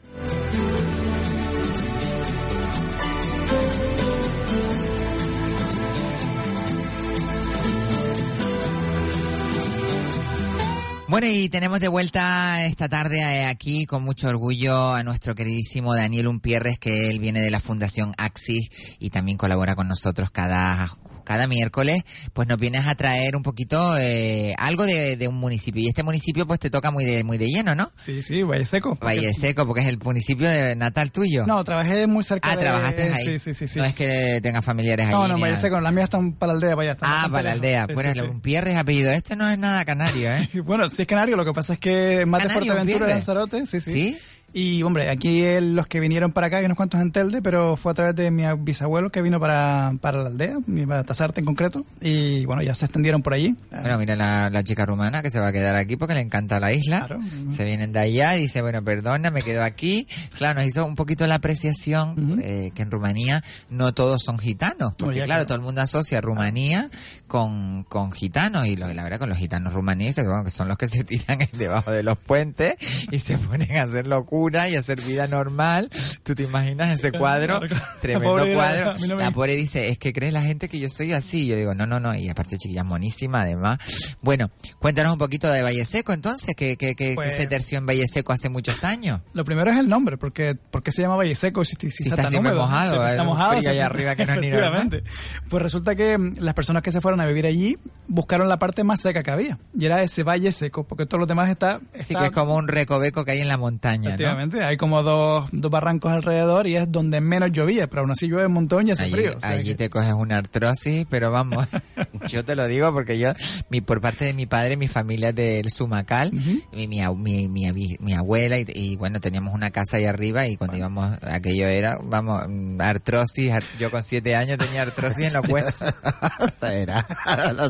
Bueno, 11.15 11.27
y 11.27 11.47
tenemos 11.47 11.79
de 11.79 11.87
vuelta 11.87 12.65
esta 12.65 12.89
tarde 12.89 13.21
eh, 13.21 13.45
aquí 13.45 13.85
con 13.85 14.03
mucho 14.03 14.27
orgullo 14.27 14.93
a 14.93 15.01
nuestro 15.01 15.33
queridísimo 15.33 15.95
Daniel 15.95 16.27
Umpierres, 16.27 16.77
que 16.77 17.09
él 17.09 17.19
viene 17.19 17.39
de 17.39 17.51
la 17.51 17.61
Fundación 17.61 18.13
Axis 18.17 18.67
y 18.99 19.11
también 19.11 19.37
colabora 19.37 19.75
con 19.75 19.87
nosotros 19.87 20.29
cada 20.29 20.97
cada 21.25 21.47
miércoles, 21.47 22.03
pues 22.33 22.47
nos 22.47 22.57
vienes 22.57 22.85
a 22.87 22.95
traer 22.95 23.35
un 23.35 23.43
poquito 23.43 23.97
eh, 23.97 24.55
algo 24.57 24.85
de, 24.85 25.17
de, 25.17 25.27
un 25.27 25.35
municipio. 25.35 25.81
Y 25.81 25.89
este 25.89 26.03
municipio 26.03 26.47
pues 26.47 26.59
te 26.59 26.69
toca 26.69 26.91
muy 26.91 27.03
de 27.03 27.23
muy 27.23 27.37
de 27.37 27.47
lleno, 27.47 27.75
¿no? 27.75 27.91
Sí, 27.97 28.21
sí, 28.21 28.43
Valle 28.43 28.65
Seco. 28.65 28.97
Valle 29.01 29.33
Seco, 29.33 29.65
porque 29.65 29.81
es 29.81 29.87
el 29.87 29.97
municipio 29.97 30.47
de 30.47 30.75
natal 30.75 31.11
tuyo. 31.11 31.45
No, 31.45 31.63
trabajé 31.63 32.07
muy 32.07 32.23
cerca 32.23 32.51
ah, 32.51 32.55
de... 32.55 32.61
trabajaste 32.61 33.13
ahí. 33.13 33.25
Sí, 33.25 33.39
sí, 33.39 33.53
sí, 33.53 33.67
sí. 33.67 33.79
No 33.79 33.85
es 33.85 33.95
que 33.95 34.39
tengas 34.41 34.63
familiares 34.63 35.07
ahí. 35.07 35.11
No, 35.11 35.27
no, 35.27 35.39
Valle 35.39 35.57
Seco, 35.57 35.81
las 35.81 35.93
mías 35.93 36.05
están 36.05 36.33
para 36.33 36.53
la 36.53 36.57
aldea, 36.57 36.75
para 36.75 36.81
allá. 36.83 36.91
Están 36.93 37.09
ah, 37.11 37.27
para 37.29 37.43
la 37.43 37.51
aldea. 37.51 37.87
Bueno, 37.87 38.13
sí, 38.13 38.19
sí, 38.19 38.25
un 38.25 38.41
Pierres 38.41 38.77
apellido. 38.77 39.11
Este 39.11 39.35
no 39.35 39.49
es 39.49 39.57
nada 39.57 39.83
canario, 39.85 40.31
¿eh? 40.31 40.49
bueno, 40.63 40.87
sí 40.89 41.01
es 41.01 41.07
canario, 41.07 41.35
lo 41.35 41.45
que 41.45 41.53
pasa 41.53 41.73
es 41.73 41.79
que 41.79 42.25
más 42.25 42.43
de 42.43 42.49
Fuerteventura 42.49 43.07
de 43.07 43.13
Lanzarote, 43.13 43.65
sí, 43.65 43.81
sí. 43.81 43.91
¿Sí? 43.91 44.19
Y, 44.57 44.83
hombre, 44.83 45.09
aquí 45.09 45.41
el, 45.41 45.75
los 45.75 45.85
que 45.85 45.99
vinieron 45.99 46.31
para 46.31 46.47
acá, 46.47 46.59
hay 46.59 46.65
unos 46.65 46.77
cuantos 46.77 47.01
en 47.01 47.11
Telde, 47.11 47.41
pero 47.41 47.75
fue 47.75 47.91
a 47.91 47.95
través 47.95 48.15
de 48.15 48.31
mi 48.31 48.43
bisabuelo 48.59 49.09
que 49.11 49.21
vino 49.21 49.37
para, 49.37 49.93
para 49.99 50.19
la 50.19 50.27
aldea, 50.27 50.59
para 50.87 51.03
Tasarte 51.03 51.41
en 51.41 51.45
concreto. 51.45 51.83
Y, 51.99 52.45
bueno, 52.45 52.61
ya 52.61 52.73
se 52.73 52.85
extendieron 52.85 53.21
por 53.21 53.33
allí. 53.33 53.53
Bueno, 53.69 53.97
mira 53.97 54.15
la, 54.15 54.49
la 54.49 54.63
chica 54.63 54.85
rumana 54.85 55.21
que 55.21 55.29
se 55.29 55.41
va 55.41 55.47
a 55.47 55.51
quedar 55.51 55.75
aquí 55.75 55.97
porque 55.97 56.13
le 56.13 56.21
encanta 56.21 56.61
la 56.61 56.71
isla. 56.71 56.99
Claro. 56.99 57.19
Se 57.49 57.65
vienen 57.65 57.91
de 57.91 57.99
allá 57.99 58.37
y 58.37 58.43
dice, 58.43 58.61
bueno, 58.61 58.81
perdona, 58.81 59.29
me 59.29 59.41
quedo 59.41 59.61
aquí. 59.61 60.07
Claro, 60.37 60.61
nos 60.61 60.69
hizo 60.69 60.85
un 60.85 60.95
poquito 60.95 61.27
la 61.27 61.35
apreciación 61.35 62.11
uh 62.11 62.35
-huh. 62.37 62.41
eh, 62.41 62.71
que 62.73 62.81
en 62.81 62.91
Rumanía 62.91 63.43
no 63.69 63.93
todos 63.93 64.23
son 64.23 64.39
gitanos. 64.39 64.93
Porque, 64.97 65.21
claro, 65.23 65.45
todo 65.45 65.55
el 65.55 65.63
mundo 65.63 65.81
asocia 65.81 66.21
Rumanía 66.21 66.89
con, 67.27 67.83
con 67.83 68.13
gitanos. 68.13 68.67
Y 68.67 68.77
lo, 68.77 68.87
la 68.93 69.03
verdad, 69.03 69.19
con 69.19 69.27
los 69.27 69.37
gitanos 69.37 69.73
rumaníes, 69.73 70.15
que, 70.15 70.23
bueno, 70.23 70.45
que 70.45 70.51
son 70.51 70.69
los 70.69 70.77
que 70.77 70.87
se 70.87 71.03
tiran 71.03 71.39
debajo 71.51 71.91
de 71.91 72.03
los 72.03 72.17
puentes 72.17 72.75
y 73.11 73.19
se 73.19 73.37
ponen 73.37 73.75
a 73.75 73.83
hacer 73.83 74.07
locura 74.07 74.44
y 74.69 74.75
hacer 74.75 75.01
vida 75.01 75.27
normal. 75.27 75.89
¿Tú 76.23 76.35
te 76.35 76.43
imaginas 76.43 76.89
ese 76.91 77.11
cuadro? 77.17 77.59
Tremendo 78.01 78.39
era- 78.43 78.53
cuadro. 78.55 78.91
a 78.91 78.93
mí 78.95 79.07
no 79.07 79.15
me- 79.15 79.23
La 79.23 79.31
pobre 79.31 79.55
dice, 79.55 79.89
es 79.89 79.97
que 79.97 80.13
crees 80.13 80.33
la 80.33 80.41
gente 80.41 80.69
que 80.69 80.79
yo 80.79 80.89
soy 80.89 81.13
así. 81.13 81.47
Yo 81.47 81.55
digo, 81.55 81.73
no, 81.75 81.85
no, 81.85 81.99
no. 81.99 82.13
Y 82.15 82.29
aparte 82.29 82.57
chiquilla 82.57 82.83
monísima 82.83 83.41
además. 83.41 83.79
Bueno, 84.21 84.51
cuéntanos 84.79 85.13
un 85.13 85.19
poquito 85.19 85.49
de 85.51 85.61
Valle 85.61 85.85
Seco 85.85 86.13
entonces, 86.13 86.55
que, 86.55 86.77
que, 86.77 86.95
que, 86.95 87.15
Pues- 87.15 87.33
que 87.33 87.41
se 87.41 87.47
terció 87.47 87.77
en 87.77 87.85
Valle 87.85 88.07
Seco 88.07 88.33
hace 88.33 88.49
muchos 88.49 88.83
años. 88.83 89.21
Lo 89.33 89.43
primero 89.45 89.71
es 89.71 89.77
el 89.77 89.89
nombre, 89.89 90.17
porque 90.17 90.55
¿por 90.55 90.83
qué 90.83 90.91
se 90.91 91.01
llama 91.01 91.15
Valle 91.15 91.35
Seco 91.35 91.65
si, 91.65 91.75
si 91.75 91.89
Si 91.91 92.03
está, 92.09 92.21
está 92.23 92.31
tan 92.31 92.39
húmedo? 92.39 92.61
mojado, 92.61 93.03
Si 93.05 93.11
está 93.11 93.23
mojado. 93.23 93.53
frío 93.57 93.69
allá 93.71 93.85
arriba 93.85 94.15
que 94.15 94.25
no 94.25 94.33
es 94.33 94.39
ni 94.41 94.49
normal. 94.49 95.03
Pues 95.49 95.63
resulta 95.63 95.95
que 95.95 96.17
mm, 96.17 96.35
las 96.39 96.53
personas 96.53 96.83
que 96.83 96.91
se 96.91 97.01
fueron 97.01 97.19
a 97.21 97.25
vivir 97.25 97.45
allí 97.45 97.77
buscaron 98.07 98.47
la 98.49 98.59
parte 98.59 98.83
más 98.83 99.01
seca 99.01 99.23
que 99.23 99.31
había. 99.31 99.57
Y 99.77 99.85
era 99.85 100.01
ese 100.03 100.23
Valle 100.23 100.51
Seco, 100.51 100.83
porque 100.83 101.05
todo 101.05 101.19
lo 101.19 101.25
demás 101.25 101.49
está... 101.49 101.79
Así 101.93 102.13
está- 102.13 102.19
que 102.19 102.25
es 102.27 102.31
como 102.31 102.55
un 102.55 102.67
recoveco 102.67 103.25
que 103.25 103.31
hay 103.31 103.41
en 103.41 103.47
la 103.47 103.57
montaña, 103.57 104.11
¿no? 104.11 104.34
Hay 104.63 104.77
como 104.77 105.03
dos, 105.03 105.47
dos 105.51 105.71
barrancos 105.71 106.11
alrededor 106.11 106.67
y 106.67 106.75
es 106.77 106.91
donde 106.91 107.21
menos 107.21 107.51
llovía, 107.51 107.87
pero 107.87 108.01
aún 108.01 108.11
así 108.11 108.27
llueve 108.27 108.47
un 108.47 108.53
montón 108.53 108.87
y 108.87 108.91
hace 108.91 109.03
Allí, 109.03 109.13
frío. 109.13 109.33
o 109.37 109.39
sea 109.39 109.49
allí 109.51 109.69
que- 109.69 109.75
te 109.75 109.89
coges 109.89 110.13
una 110.13 110.37
artrosis, 110.37 111.05
pero 111.09 111.31
vamos, 111.31 111.67
yo 112.27 112.43
te 112.45 112.55
lo 112.55 112.67
digo 112.67 112.91
porque 112.93 113.17
yo, 113.19 113.33
mi, 113.69 113.81
por 113.81 114.01
parte 114.01 114.25
de 114.25 114.33
mi 114.33 114.45
padre, 114.45 114.77
mi 114.77 114.87
familia 114.87 115.29
es 115.29 115.35
del 115.35 115.69
Sumacal, 115.71 116.31
mi, 116.33 116.87
mi, 116.87 117.01
mi, 117.15 117.47
mi 117.47 117.97
mi 117.99 118.13
abuela 118.13 118.57
y, 118.59 118.65
y, 118.73 118.95
bueno, 118.95 119.19
teníamos 119.19 119.53
una 119.53 119.71
casa 119.71 119.97
ahí 119.97 120.05
arriba 120.05 120.47
y 120.47 120.57
cuando 120.57 120.77
íbamos, 120.77 121.17
aquello 121.23 121.67
era, 121.67 121.97
vamos, 122.03 122.43
mm, 122.47 122.79
artrosis, 122.81 123.51
ar- 123.51 123.63
yo 123.79 123.91
con 123.91 124.03
siete 124.03 124.35
años 124.35 124.57
tenía 124.57 124.81
artrosis 124.83 125.25
en 125.25 125.33
los 125.33 125.47
huesos. 125.49 125.93
Era. 126.61 127.05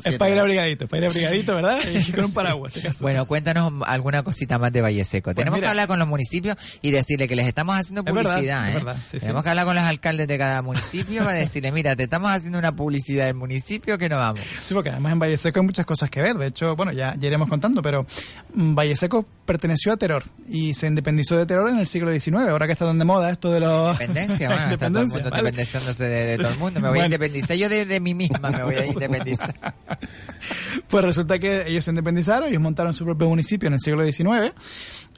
Es 0.04 0.18
para 0.18 0.32
ir 0.32 0.40
abrigadito, 0.40 0.88
para 0.88 1.06
ir 1.06 1.10
abrigadito, 1.12 1.56
¿verdad? 1.56 1.80
Y 1.88 2.12
con 2.12 2.26
un 2.26 2.34
paraguas, 2.34 2.74
si 2.74 2.80
acaso. 2.82 3.02
Bueno, 3.04 3.26
cuéntanos 3.26 3.72
alguna 3.86 4.24
cosita 4.24 4.58
más 4.60 4.72
de 4.72 4.82
Valle 4.82 5.04
Seco. 5.06 5.34
Tenemos 5.34 5.52
Pues 5.56 5.62
mira. 5.62 5.68
que 5.68 5.70
hablar 5.72 5.88
con 5.88 6.00
los 6.00 6.08
municipios 6.08 6.45
y 6.82 6.92
decirle 6.92 7.28
que 7.28 7.36
les 7.36 7.48
estamos 7.48 7.76
haciendo 7.76 8.02
Es 8.06 8.14
verdad, 8.14 8.32
publicidad, 8.36 8.68
es 8.70 8.72
¿eh? 8.72 8.78
verdad, 8.78 8.96
sí, 8.98 9.02
sí. 9.12 9.20
Tenemos 9.20 9.44
que 9.44 9.50
hablar 9.50 9.66
con 9.66 9.76
los 9.76 9.84
alcaldes 9.84 10.28
de 10.28 10.38
cada 10.38 10.62
municipio 10.62 11.24
para 11.24 11.38
decirle, 11.38 11.72
mira, 11.72 11.96
te 11.96 12.04
estamos 12.04 12.30
haciendo 12.32 12.60
una 12.60 12.76
publicidad 12.76 13.26
del 13.26 13.36
municipio 13.36 13.98
que 13.98 14.10
no 14.10 14.18
vamos. 14.18 14.42
Sí, 14.60 14.74
porque 14.74 14.90
además 14.90 15.14
en 15.14 15.20
Valle 15.20 15.38
Seco 15.38 15.60
hay 15.60 15.66
muchas 15.66 15.86
cosas 15.86 16.10
que 16.10 16.22
ver. 16.22 16.36
De 16.38 16.48
hecho, 16.48 16.76
bueno, 16.76 16.92
ya, 16.92 17.16
ya 17.18 17.28
iremos 17.28 17.48
contando, 17.50 17.82
pero 17.82 18.06
mm, 18.54 18.76
Valle 18.76 18.96
Seco 18.96 19.26
perteneció 19.46 19.94
a 19.94 19.98
Teror 19.98 20.24
y 20.48 20.74
se 20.74 20.88
independizó 20.88 21.38
de 21.38 21.46
Teror 21.46 21.70
en 21.70 21.78
el 21.78 21.88
siglo 21.88 22.12
XIX. 22.12 22.50
Ahora 22.50 22.66
que 22.68 22.74
está 22.74 22.86
tan 22.86 22.98
de 23.00 23.06
moda 23.06 23.30
esto 23.32 23.52
de 23.52 23.60
los... 23.60 23.94
Independencia, 24.02 24.50
bueno, 24.50 24.66
está 24.72 24.88
todo 24.90 25.02
el 25.02 25.08
mundo 25.08 25.30
¿vale? 25.30 25.40
independizándose 25.50 26.04
de, 26.04 26.26
de 26.26 26.38
todo 26.38 26.50
el 26.52 26.60
mundo. 26.60 26.80
Me 26.80 26.90
voy 26.90 26.98
a 27.00 27.02
Bueno. 27.02 27.06
independizar 27.16 27.58
yo 27.58 27.70
de, 27.70 27.86
de 27.86 28.00
mí 28.00 28.14
misma, 28.14 28.50
me 28.50 28.64
voy 28.64 28.76
a 28.76 28.86
independizar. 28.88 29.56
Pues 30.88 31.04
resulta 31.04 31.40
que 31.40 31.68
ellos 31.68 31.86
se 31.86 31.92
independizaron, 31.92 32.50
ellos 32.50 32.62
montaron 32.62 32.94
su 32.94 33.06
propio 33.06 33.28
municipio 33.28 33.68
en 33.68 33.74
el 33.74 33.80
siglo 33.80 34.06
XIX 34.06 34.54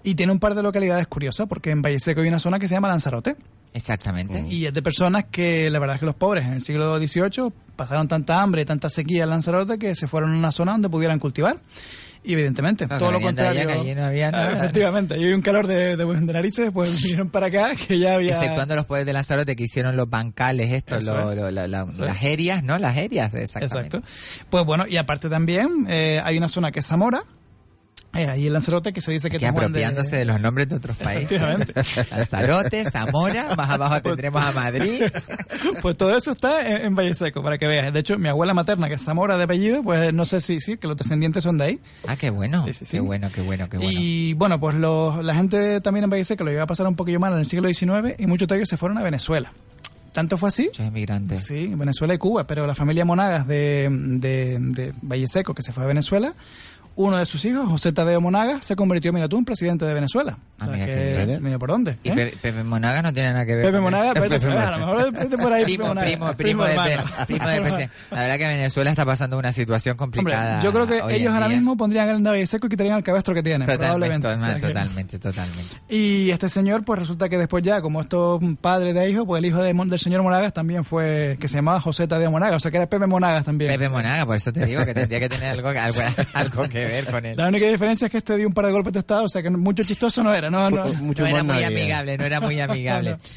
y 0.03 0.15
tiene 0.15 0.32
un 0.32 0.39
par 0.39 0.55
de 0.55 0.63
localidades 0.63 1.07
curiosas 1.07 1.47
porque 1.47 1.71
en 1.71 1.82
Valle 1.82 1.99
Seco 1.99 2.21
hay 2.21 2.28
una 2.28 2.39
zona 2.39 2.59
que 2.59 2.67
se 2.67 2.75
llama 2.75 2.88
Lanzarote. 2.88 3.36
Exactamente. 3.73 4.43
Y 4.47 4.65
es 4.65 4.73
de 4.73 4.82
personas 4.82 5.25
que 5.25 5.69
la 5.69 5.80
verdad 5.80 5.95
es 5.95 5.99
que 5.99 6.05
los 6.05 6.15
pobres 6.15 6.45
en 6.45 6.53
el 6.53 6.61
siglo 6.61 6.97
XVIII 6.97 7.51
pasaron 7.75 8.07
tanta 8.07 8.41
hambre 8.41 8.61
y 8.61 8.65
tanta 8.65 8.89
sequía 8.89 9.23
en 9.23 9.30
Lanzarote 9.30 9.78
que 9.78 9.95
se 9.95 10.07
fueron 10.07 10.34
a 10.34 10.38
una 10.38 10.51
zona 10.51 10.71
donde 10.71 10.89
pudieran 10.89 11.19
cultivar. 11.19 11.59
Evidentemente, 12.34 12.88
No, 12.88 12.97
todo 12.99 13.11
lo 13.11 13.17
allá, 13.17 13.25
contrario. 13.28 13.67
que 13.67 13.73
allí 13.73 13.95
no 13.95 14.03
había 14.05 14.28
Ah, 14.30 14.32
nada. 14.32 14.53
efectivamente, 14.53 15.17
y 15.17 15.23
hay 15.25 15.34
un 15.34 15.41
calor 15.41 15.67
de, 15.67 15.95
de, 15.97 16.05
de 16.05 16.34
narices, 16.34 16.71
pues 16.73 16.95
vinieron 17.03 17.30
para 17.30 17.47
acá 17.47 17.71
que 17.75 17.99
ya 17.99 18.15
había. 18.15 18.32
Exceptuando 18.32 18.75
los 18.75 18.86
poderes 18.86 19.05
de 19.05 19.13
Lanzarote 19.13 19.55
que 19.55 19.63
hicieron 19.63 19.95
los 19.95 20.09
bancales, 20.09 20.71
estos, 20.71 21.03
lo- 21.05 21.34
lo- 21.36 21.51
la- 21.51 21.67
la- 21.67 21.86
las 21.86 22.23
herias, 22.23 22.63
¿no? 22.63 22.78
Las 22.78 22.97
herias, 22.97 23.34
exactamente. 23.34 23.97
Exacto. 23.97 24.45
Pues 24.49 24.65
bueno, 24.65 24.86
y 24.88 24.97
aparte 24.97 25.30
también 25.30 25.86
eh, 25.89 26.21
hay 26.23 26.38
una 26.38 26.49
zona 26.49 26.71
que 26.71 26.80
es 26.80 26.86
Zamora, 26.88 27.23
eh, 28.18 28.30
ahí 28.30 28.47
en 28.47 28.53
Lanzarote, 28.53 28.91
que 28.93 29.01
se 29.01 29.11
dice 29.11 29.30
que 29.30 29.38
Que 29.38 29.47
apropiándose 29.47 30.18
de... 30.18 30.26
los 30.26 30.39
nombres 30.41 30.68
de 30.70 30.76
otros 30.76 30.97
países. 30.97 31.41
Lanzarote, 32.11 32.89
Zamora, 32.89 33.55
más 33.55 33.70
abajo 33.70 34.01
tendremos 34.01 34.43
a 34.43 34.51
Madrid. 34.51 35.03
Pues 35.82 35.97
todo 35.97 36.15
eso 36.15 36.32
está 36.32 36.68
en, 36.68 36.86
en 36.88 36.95
Valle 36.95 37.13
Seco, 37.13 37.41
para 37.43 37.57
que 37.57 37.68
veas. 37.68 37.91
De 37.93 37.99
hecho, 37.99 38.18
mi 38.18 38.30
abuela 38.30 38.53
materna, 38.53 38.88
que 38.88 38.95
es 38.95 39.03
Zamora 39.03 39.38
de 39.38 39.43
apellido, 39.43 39.84
pues 39.84 40.13
no 40.13 40.26
sé 40.26 40.39
si 40.41 40.59
sí, 40.59 40.78
que 40.78 40.88
los 40.88 40.97
descendientes 40.97 41.43
son 41.43 41.57
de 41.57 41.63
ahí. 41.65 41.80
Ah, 42.07 42.15
qué 42.15 42.30
bueno. 42.30 42.63
Sí, 42.65 42.74
sí, 42.74 42.86
sí. 42.86 42.91
Qué 42.97 42.99
bueno, 42.99 43.30
qué 43.34 43.41
bueno, 43.41 43.70
qué 43.70 43.78
bueno. 43.78 43.91
Y 43.99 44.34
bueno, 44.34 44.59
pues 44.59 44.76
los- 44.76 45.24
la 45.24 45.36
gente 45.36 45.82
también 45.82 46.05
en 46.05 46.09
Valle 46.09 46.24
Seco 46.24 46.43
lo 46.43 46.51
iba 46.51 46.63
a 46.63 46.68
pasar 46.68 46.88
un 46.88 46.95
poquillo 46.95 47.20
mal 47.20 47.34
en 47.34 47.39
el 47.39 47.45
siglo 47.45 47.68
XIX 47.74 48.15
y 48.18 48.28
muchos 48.28 48.47
de 48.47 48.55
ellos 48.57 48.70
se 48.70 48.78
fueron 48.78 48.97
a 48.97 49.03
Venezuela. 49.03 49.51
Tanto 50.13 50.38
fue 50.38 50.49
así. 50.49 50.63
Muchos 50.65 50.88
inmigrantes. 50.88 51.43
Sí, 51.45 51.68
Venezuela 51.76 52.13
y 52.13 52.18
Cuba, 52.18 52.47
pero 52.47 52.65
la 52.65 52.74
familia 52.74 53.05
Monagas 53.05 53.45
de, 53.47 53.88
de, 53.91 54.57
de 54.59 54.93
Valle 55.03 55.28
Seco, 55.28 55.53
que 55.53 55.61
se 55.61 55.74
fue 55.74 55.84
a 55.84 55.88
Venezuela, 55.88 56.34
uno 56.98 57.18
de 57.18 57.26
sus 57.26 57.45
hijos, 57.45 57.68
José 57.70 57.93
Tadeo 57.93 58.20
Monagas, 58.20 58.66
se 58.66 58.76
convirtió, 58.76 59.14
mira 59.14 59.30
tú, 59.30 59.38
en 59.38 59.45
presidente 59.45 59.86
de 59.86 59.93
Venezuela. 59.93 60.38
Ah, 60.60 60.64
O 60.64 60.66
sea 60.66 60.74
mira 60.74 60.86
que- 60.88 60.91
qué 60.93 61.26
bien. 61.28 61.43
mira 61.43 61.60
por 61.60 61.70
dónde. 61.70 61.98
Y 62.04 62.10
¿eh? 62.10 62.14
Pe- 62.16 62.34
Pepe 62.41 62.64
Monaga 62.64 63.02
no 63.04 63.14
tiene 63.14 63.32
nada 63.34 63.45
que 63.45 63.56
ver 63.56 63.66
Pepe 63.66 63.76
con 63.78 63.84
Monagas, 63.84 64.08
esto. 64.16 64.22
vete 64.22 64.58
a 64.58 64.72
lo 64.72 64.78
mejor 64.80 65.12
vete 65.14 65.38
por 65.38 65.54
ahí, 65.54 65.62
Pepe 65.64 65.66
Primo, 65.78 65.88
Monagas. 65.88 66.10
primo, 66.10 66.34
primo, 66.34 66.64
Primo 66.66 66.84
de, 66.84 67.26
primo 67.28 67.48
de 67.48 67.62
PC. 67.62 67.89
La 68.12 68.20
verdad 68.22 68.38
que 68.39 68.48
Venezuela 68.48 68.89
está 68.89 69.06
pasando 69.06 69.38
una 69.38 69.52
situación 69.54 69.95
Hombre, 70.00 70.18
complicada. 70.18 70.62
yo 70.64 70.74
creo 70.74 70.88
que 70.88 71.16
ellos 71.16 71.34
ahora 71.34 71.48
mismo 71.48 71.78
pondrían 71.78 72.10
el 72.10 72.24
Valle 72.24 72.48
Seco 72.48 72.66
y 72.68 72.70
quitarían 72.72 72.98
el 72.98 73.04
cabestro 73.04 73.34
que 73.36 73.43
tienen, 73.43 73.68
Totalmente, 73.68 74.28
probablemente. 74.28 74.68
Totalmente, 74.68 75.20
totalmente. 75.20 75.76
Y 75.89 76.32
este 76.32 76.50
señor, 76.50 76.84
pues 76.84 77.00
resulta 77.00 77.30
que 77.30 77.38
después 77.38 77.64
ya, 77.64 77.80
como 77.82 78.02
estos 78.02 78.41
padres 78.60 78.95
de 78.95 79.10
hijos, 79.10 79.26
pues 79.28 79.38
el 79.39 79.45
hijo 79.45 79.62
de 79.62 79.74
Mon- 79.76 79.88
del 79.89 80.00
señor 80.00 80.24
Monagas 80.24 80.52
también 80.54 80.84
fue, 80.84 81.38
que 81.39 81.48
se 81.48 81.56
llamaba 81.58 81.80
José 81.80 82.08
Tadeo 82.08 82.32
Monagas, 82.32 82.56
o 82.56 82.60
sea 82.60 82.72
que 82.72 82.78
era 82.78 82.88
Pepe 82.88 83.06
Monagas 83.06 83.43
también. 83.45 83.70
Pepe 83.72 83.88
Monaga, 83.89 84.26
por 84.26 84.36
eso 84.36 84.52
te 84.52 84.66
digo 84.66 84.84
que 84.84 84.95
tendría 84.95 85.20
que 85.20 85.30
tener 85.30 85.52
algo, 85.52 85.70
algo, 85.70 86.02
algo 86.34 86.68
que 86.68 86.86
ver 86.88 87.05
con 87.05 87.25
él. 87.25 87.38
La 87.38 87.47
única 87.47 87.67
diferencia 87.67 88.05
es 88.05 88.11
que 88.11 88.17
este 88.19 88.35
dio 88.38 88.47
un 88.47 88.53
par 88.53 88.65
de 88.65 88.71
golpes 88.71 88.93
de 88.93 88.99
estado, 88.99 89.23
o 89.25 89.29
sea 89.29 89.41
que 89.43 89.49
mucho 89.49 89.83
chistoso 89.83 90.23
no 90.23 90.33
era, 90.33 90.49
no, 90.49 90.69
no. 90.69 90.85
Mucho 90.95 91.23
No 91.23 91.29
era 91.29 91.43
muy 91.43 91.63
amigable, 91.63 92.17
no 92.17 92.25
era 92.25 92.39
muy 92.41 92.59
amigable. 92.59 93.17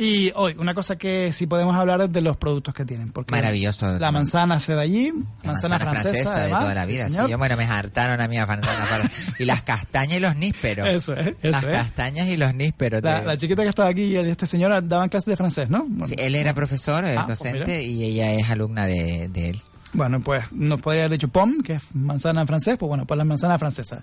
Y 0.00 0.30
hoy, 0.36 0.54
una 0.58 0.74
cosa 0.74 0.94
que 0.96 1.32
sí 1.32 1.48
podemos 1.48 1.74
hablar 1.74 2.00
es 2.02 2.12
de 2.12 2.20
los 2.20 2.36
productos 2.36 2.72
que 2.72 2.84
tienen. 2.84 3.10
Porque 3.10 3.32
Maravilloso. 3.32 3.98
La 3.98 4.12
manzana 4.12 4.60
se 4.60 4.74
da 4.74 4.82
allí, 4.82 5.12
La 5.42 5.52
manzana, 5.54 5.76
francesa, 5.80 6.34
de 6.36 6.40
además, 6.42 6.60
toda 6.60 6.74
la 6.74 6.86
vida. 6.86 7.04
sí, 7.04 7.10
Sí, 7.10 7.14
señor. 7.16 7.30
yo, 7.30 7.38
bueno, 7.38 7.56
me 7.56 7.64
hartaron 7.64 8.20
a 8.20 8.28
mí 8.28 8.38
a 8.38 8.46
manzana 8.46 9.10
Y 9.40 9.44
las 9.44 9.62
castañas 9.62 10.18
y 10.18 10.20
los 10.20 10.36
nísperos. 10.36 10.86
Eso 10.86 11.14
es, 11.14 11.26
eso 11.28 11.36
Las 11.50 11.64
es. 11.64 11.70
castañas 11.70 12.28
y 12.28 12.36
los 12.36 12.54
nísperos. 12.54 13.02
La, 13.02 13.36
chiquita 13.36 13.64
que 13.64 13.70
estaba 13.70 13.88
aquí 13.88 14.02
y 14.04 14.16
este 14.18 14.46
señor 14.46 14.86
daban 14.86 15.08
clases 15.08 15.26
de 15.26 15.36
francés, 15.36 15.68
¿no? 15.68 15.80
Bueno, 15.88 16.04
Sí, 16.06 16.14
él 16.16 16.36
era 16.36 16.54
profesor, 16.54 17.04
es 17.04 17.18
Ah, 17.18 17.24
pues 17.26 17.40
docente 17.40 17.82
y 17.82 18.04
ella 18.04 18.34
es 18.34 18.48
alumna 18.48 18.86
de, 18.86 19.28
de 19.32 19.50
él. 19.50 19.60
Bueno, 19.94 20.20
pues 20.20 20.44
nos 20.52 20.80
podría 20.80 21.02
haber 21.04 21.12
dicho 21.12 21.28
pom, 21.28 21.60
que 21.62 21.74
es 21.74 21.82
manzana 21.94 22.42
en 22.42 22.46
francés, 22.46 22.76
pues 22.78 22.88
bueno, 22.88 23.06
pues 23.06 23.16
la 23.16 23.24
manzana 23.24 23.58
francesa. 23.58 24.00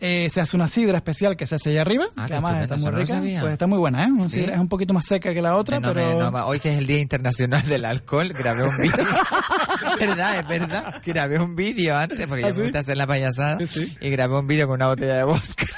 Eh, 0.00 0.28
se 0.32 0.40
hace 0.40 0.56
una 0.56 0.68
sidra 0.68 0.96
especial 0.98 1.36
que 1.36 1.46
se 1.46 1.56
hace 1.56 1.70
allá 1.70 1.80
arriba, 1.82 2.04
Ah, 2.16 2.26
que 2.26 2.34
además 2.34 2.62
está 2.62 2.76
muy 2.76 2.84
no 2.84 2.90
rica, 2.92 3.20
pues 3.40 3.52
está 3.52 3.66
muy 3.66 3.78
buena, 3.78 4.04
¿eh? 4.04 4.12
Una 4.12 4.24
Sí. 4.24 4.38
sidra 4.40 4.54
es 4.54 4.60
un 4.60 4.68
poquito 4.68 4.94
más 4.94 5.04
seca 5.06 5.34
que 5.34 5.42
la 5.42 5.56
otra, 5.56 5.80
No 5.80 5.88
me- 5.88 5.94
pero... 5.94 6.30
no 6.30 6.46
hoy 6.46 6.60
que 6.60 6.72
es 6.72 6.78
el 6.78 6.86
Día 6.86 7.00
Internacional 7.00 7.64
del 7.64 7.84
Alcohol, 7.84 8.28
grabé 8.28 8.68
un 8.68 8.76
vídeo. 8.76 8.94
es 9.74 9.96
verdad, 10.06 10.38
es 10.40 10.48
verdad. 10.48 11.02
Grabé 11.04 11.38
un 11.38 11.56
vídeo 11.56 11.96
antes, 11.96 12.26
porque 12.26 12.44
¿Ah, 12.44 12.48
ya 12.48 12.54
me 12.54 12.62
gusta 12.62 12.78
hacer 12.80 12.96
la 12.96 13.06
payasada. 13.06 13.58
Y 14.00 14.10
grabé 14.10 14.38
un 14.38 14.46
vídeo 14.46 14.66
con 14.66 14.74
una 14.74 14.88
botella 14.88 15.16
de 15.16 15.24
vodka. 15.24 15.66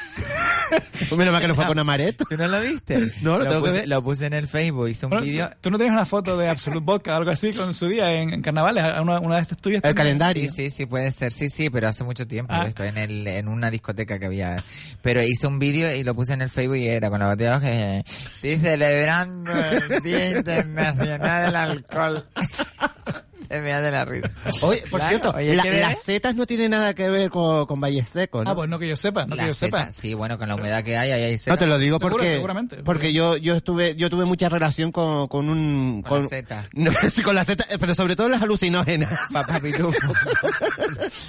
Pues 1.09 1.13
menos 1.13 1.33
mal 1.33 1.41
que 1.41 1.49
no 1.49 1.55
fue 1.55 1.67
con 1.67 1.79
Amaret. 1.79 2.17
¿Tú 2.29 2.37
no 2.37 2.49
lo 2.49 2.61
viste? 2.61 3.13
No, 3.21 3.39
lo 3.39 3.45
tengo 3.45 3.63
que 3.63 3.71
puse, 3.71 3.87
lo 3.87 4.03
puse 4.03 4.27
en 4.27 4.33
el 4.33 4.49
Facebook, 4.49 4.89
hice 4.89 5.07
un 5.07 5.11
Bueno, 5.11 5.25
vídeo. 5.25 5.51
¿Tú 5.61 5.71
no 5.71 5.79
tienes 5.79 5.93
una 5.93 6.07
foto 6.07 6.37
de 6.37 6.49
Absolute 6.49 6.85
Vodka 6.85 7.15
o 7.15 7.17
algo 7.19 7.31
así 7.31 7.53
con 7.53 7.73
su 7.75 7.87
día 7.87 8.13
en, 8.13 8.33
en 8.33 8.43
carnavales? 8.43 8.85
Una, 9.01 9.21
una 9.21 9.37
de 9.37 9.43
estas 9.43 9.59
tuyas. 9.59 9.85
El 9.85 9.95
calendario. 9.95 10.43
Sí, 10.43 10.51
sí, 10.51 10.71
sí, 10.71 10.87
puede 10.87 11.13
ser. 11.13 11.33
Sí, 11.33 11.49
sí, 11.51 11.71
pero 11.71 11.89
hace 11.89 12.03
mucho 12.03 12.27
tiempo. 12.27 12.53
Ah. 12.53 12.67
Estoy 12.67 12.89
en, 12.89 12.99
el, 12.99 13.27
en 13.27 13.49
una 13.49 13.71
discoteca 13.71 14.19
que 14.19 14.27
había. 14.27 14.63
Pero 15.03 15.23
hice 15.23 15.47
un 15.47 15.59
vídeo 15.59 15.95
y 15.95 16.03
lo 16.03 16.15
puse 16.15 16.33
en 16.33 16.43
el 16.43 16.51
Facebook 16.51 16.77
y 16.79 16.89
era 16.89 17.11
con 17.11 17.21
la 17.21 17.29
botella 17.29 17.61
que 17.61 18.05
estoy 18.35 18.57
celebrando 18.57 19.53
el 19.53 20.03
Día 20.03 20.39
Internacional 20.39 21.47
del 21.47 21.57
Alcohol. 21.57 22.27
Te 23.49 23.61
me 23.61 23.73
de 23.73 23.91
la 23.91 24.05
risa. 24.05 24.31
Oye, 24.63 24.83
por 24.91 25.01
Claro, 25.01 25.33
cierto, 25.33 25.55
las 25.57 25.99
setas 26.05 26.35
no 26.35 26.47
tienen 26.47 26.71
nada 26.71 26.95
que 26.95 27.09
ver 27.11 27.31
con, 27.31 27.67
con 27.67 27.81
Valle 27.81 28.05
Seco, 28.11 28.43
¿no? 28.45 28.51
Ah, 28.51 28.55
pues 28.55 28.69
no 28.69 28.79
que 28.79 28.89
yo 28.89 28.97
sepa, 28.97 29.27
no 29.27 29.35
La 29.37 29.45
que 29.45 29.49
yo 29.51 29.55
sepa. 29.55 29.93
sí, 29.93 30.15
bueno, 30.15 30.39
con 30.39 30.49
la 30.49 30.55
humedad 30.55 30.83
que 30.83 30.97
hay, 30.97 31.11
ahí 31.13 31.23
hay 31.23 31.39
seta. 31.39 31.53
No 31.53 31.59
te 31.59 31.67
lo 31.67 31.79
digo 31.79 31.99
Seguro, 31.99 32.13
porque 32.17 32.33
seguramente. 32.33 32.77
porque 32.83 33.13
yo 33.13 33.37
yo 33.37 33.55
estuve 33.55 33.95
yo 33.97 34.11
tuve 34.11 34.25
mucha 34.25 34.49
relación 34.49 34.93
con, 34.93 35.29
con 35.29 35.49
un 35.49 36.03
Con 36.07 36.23
la 36.25 36.29
seta. 36.29 36.69
no, 36.73 36.91
sí, 37.13 37.23
con 37.23 37.35
la 37.35 37.45
seta, 37.45 37.65
pero 37.79 37.95
sobre 37.95 38.17
todo 38.17 38.29
las 38.29 38.43
alucinógenas. 38.43 39.11
Papá 39.33 39.61
Pitufo. 39.61 40.13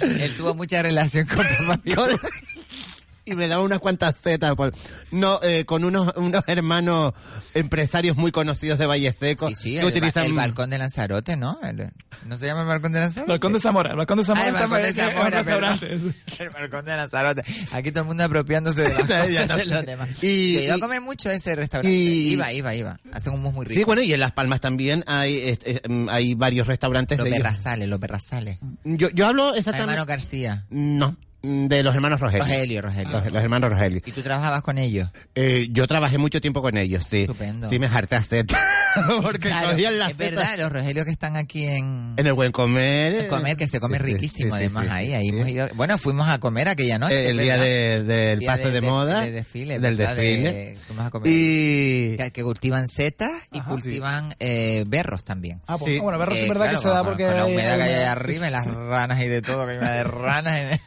Él 0.02 0.34
tuvo 0.36 0.54
mucha 0.54 0.82
relación 0.82 1.26
con 1.26 1.38
Papá 1.38 1.76
Pitufo. 1.82 2.06
Y 3.30 3.34
me 3.34 3.48
daba 3.48 3.62
unas 3.62 3.78
cuantas 3.80 4.16
setas 4.22 4.54
por- 4.56 4.74
no 5.10 5.40
eh, 5.42 5.64
con 5.64 5.84
unos 5.84 6.12
unos 6.16 6.42
hermanos 6.46 7.12
empresarios 7.54 8.16
muy 8.16 8.32
conocidos 8.32 8.78
de 8.78 8.86
Valle 8.86 9.12
Seco 9.12 9.48
Sí, 9.48 9.54
sí, 9.54 9.72
que 9.74 9.80
el, 9.80 9.86
utilizan 9.86 10.24
el 10.24 10.32
balcón 10.34 10.70
de 10.70 10.78
Lanzarote, 10.78 11.36
¿no? 11.36 11.58
El- 11.62 11.90
¿No 12.26 12.36
se 12.36 12.46
llama 12.46 12.62
el 12.62 12.66
balcón 12.68 12.92
de 12.92 13.00
Lanzarote? 13.00 13.30
Balcón 13.30 13.52
de 13.52 13.60
Zamora, 13.60 13.90
el 13.90 13.96
balcón 13.96 14.18
de 14.18 14.24
Zamora 14.24 14.44
Ah, 14.44 14.48
el 14.48 14.54
balcón 14.54 14.82
de 14.82 14.92
Zamora, 14.92 15.44
perdón. 15.44 15.78
El 16.38 16.50
balcón 16.50 16.84
de 16.84 16.96
Lanzarote. 16.96 17.44
Aquí 17.72 17.90
todo 17.90 18.00
el 18.02 18.06
mundo 18.08 18.24
apropiándose 18.24 18.82
de 18.82 18.94
las 18.94 19.08
Ya, 19.08 19.42
cosas 19.42 19.48
no. 19.48 19.56
de 19.56 19.64
los 19.66 19.86
demás. 19.86 20.08
Y- 20.22 20.54
Yo 20.54 20.60
ido 20.62 20.74
a 20.74 20.78
comer 20.78 21.00
mucho 21.00 21.30
ese 21.30 21.54
restaurante. 21.56 21.94
y- 21.96 22.32
iba, 22.32 22.52
iba, 22.52 22.74
iba. 22.74 22.98
Hacen 23.12 23.32
un 23.34 23.42
mousse 23.42 23.54
muy 23.54 23.66
rico. 23.66 23.78
Sí, 23.78 23.84
bueno, 23.84 24.02
y 24.02 24.12
en 24.12 24.20
Las 24.20 24.32
Palmas 24.32 24.60
también 24.60 25.04
hay 25.06 25.36
este, 25.38 25.80
em, 25.84 26.08
hay 26.08 26.34
varios 26.34 26.66
restaurantes 26.66 27.18
Los 27.18 27.24
de 27.24 27.30
ellos. 27.30 27.42
berrazales, 27.42 27.88
los 27.88 28.00
berrazales. 28.00 28.58
Yo 28.84 29.08
yo 29.10 29.26
hablo 29.26 29.44
Hermano 29.54 29.58
exactamente 29.58 30.04
García. 30.06 30.66
No. 30.70 31.16
Mm, 31.42 31.66
De 31.68 31.82
los 31.82 31.94
hermanos 31.94 32.18
Rogelio. 32.20 32.44
Rogelio, 32.44 32.82
Rogelio. 32.82 33.10
Los, 33.12 33.32
los 33.32 33.42
hermanos 33.42 33.70
Rogelio. 33.70 34.00
¿Y 34.04 34.12
tú 34.12 34.22
trabajabas 34.22 34.62
con 34.62 34.76
ellos? 34.78 35.10
Eh, 35.34 35.68
yo 35.70 35.86
trabajé 35.86 36.18
mucho 36.18 36.40
tiempo 36.40 36.60
con 36.62 36.76
ellos, 36.76 37.06
sí. 37.06 37.22
Estupendo. 37.22 37.68
Sí, 37.68 37.78
me 37.78 37.86
harté 37.86 38.16
a 38.16 38.18
hacer. 38.18 38.46
Porque 39.22 39.48
Claro, 39.48 39.70
cogían 39.70 39.98
las 39.98 40.10
es 40.12 40.16
verdad, 40.16 40.58
los 40.58 40.72
Rogelios 40.72 41.04
que 41.04 41.12
están 41.12 41.36
aquí 41.36 41.64
en... 41.66 42.14
En 42.16 42.26
el 42.26 42.32
buen 42.32 42.50
comer. 42.50 43.14
El 43.14 43.26
comer 43.28 43.56
que 43.56 43.68
se 43.68 43.78
come 43.78 43.98
Sí, 43.98 44.04
riquísimo 44.04 44.56
sí, 44.56 44.62
sí, 44.62 44.64
además 44.64 44.84
sí, 44.86 44.90
ahí, 44.90 45.06
sí, 45.08 45.14
ahí 45.14 45.28
sí. 45.28 45.36
hemos 45.36 45.48
ido, 45.48 45.68
bueno, 45.74 45.98
fuimos 45.98 46.28
a 46.28 46.38
comer 46.40 46.68
aquella 46.68 46.98
noche. 46.98 47.28
el 47.28 47.38
día 47.38 47.56
¿verdad? 47.56 47.64
de- 47.66 48.02
del 48.04 48.38
Día 48.40 48.50
pase 48.50 48.70
de, 48.72 48.80
moda. 48.80 49.20
de 49.20 49.30
desfile, 49.30 49.78
del 49.78 49.96
¿verdad? 49.96 50.16
desfile. 50.16 50.52
De- 50.52 50.76
fuimos 50.86 51.06
a 51.06 51.10
comer. 51.10 51.30
Y 51.32 52.16
Que, 52.16 52.30
que 52.32 52.42
cultivan 52.42 52.88
setas 52.88 53.30
y 53.52 53.60
cultivan 53.60 54.34
eh, 54.40 54.82
berros 54.88 55.22
también. 55.22 55.60
Ah, 55.68 55.78
pues, 55.78 56.00
bueno, 56.00 56.18
berros 56.18 56.36
es 56.36 56.48
verdad 56.48 56.64
que 56.64 56.70
claro, 56.70 56.82
se 56.82 56.88
da 56.88 57.04
porque 57.04 57.26
Con 57.26 57.36
la 57.36 57.44
humedad 57.44 57.76
que 57.76 57.82
hay 57.82 58.04
arriba 58.04 58.48
y 58.48 58.50
las 58.50 58.64
ranas 58.66 59.20
y 59.20 59.28
de 59.28 59.42
todo, 59.42 59.66
que 59.66 59.72
hay 59.72 59.78
una 59.78 59.92
de 59.92 60.04
ranas 60.04 60.58
en 60.58 60.80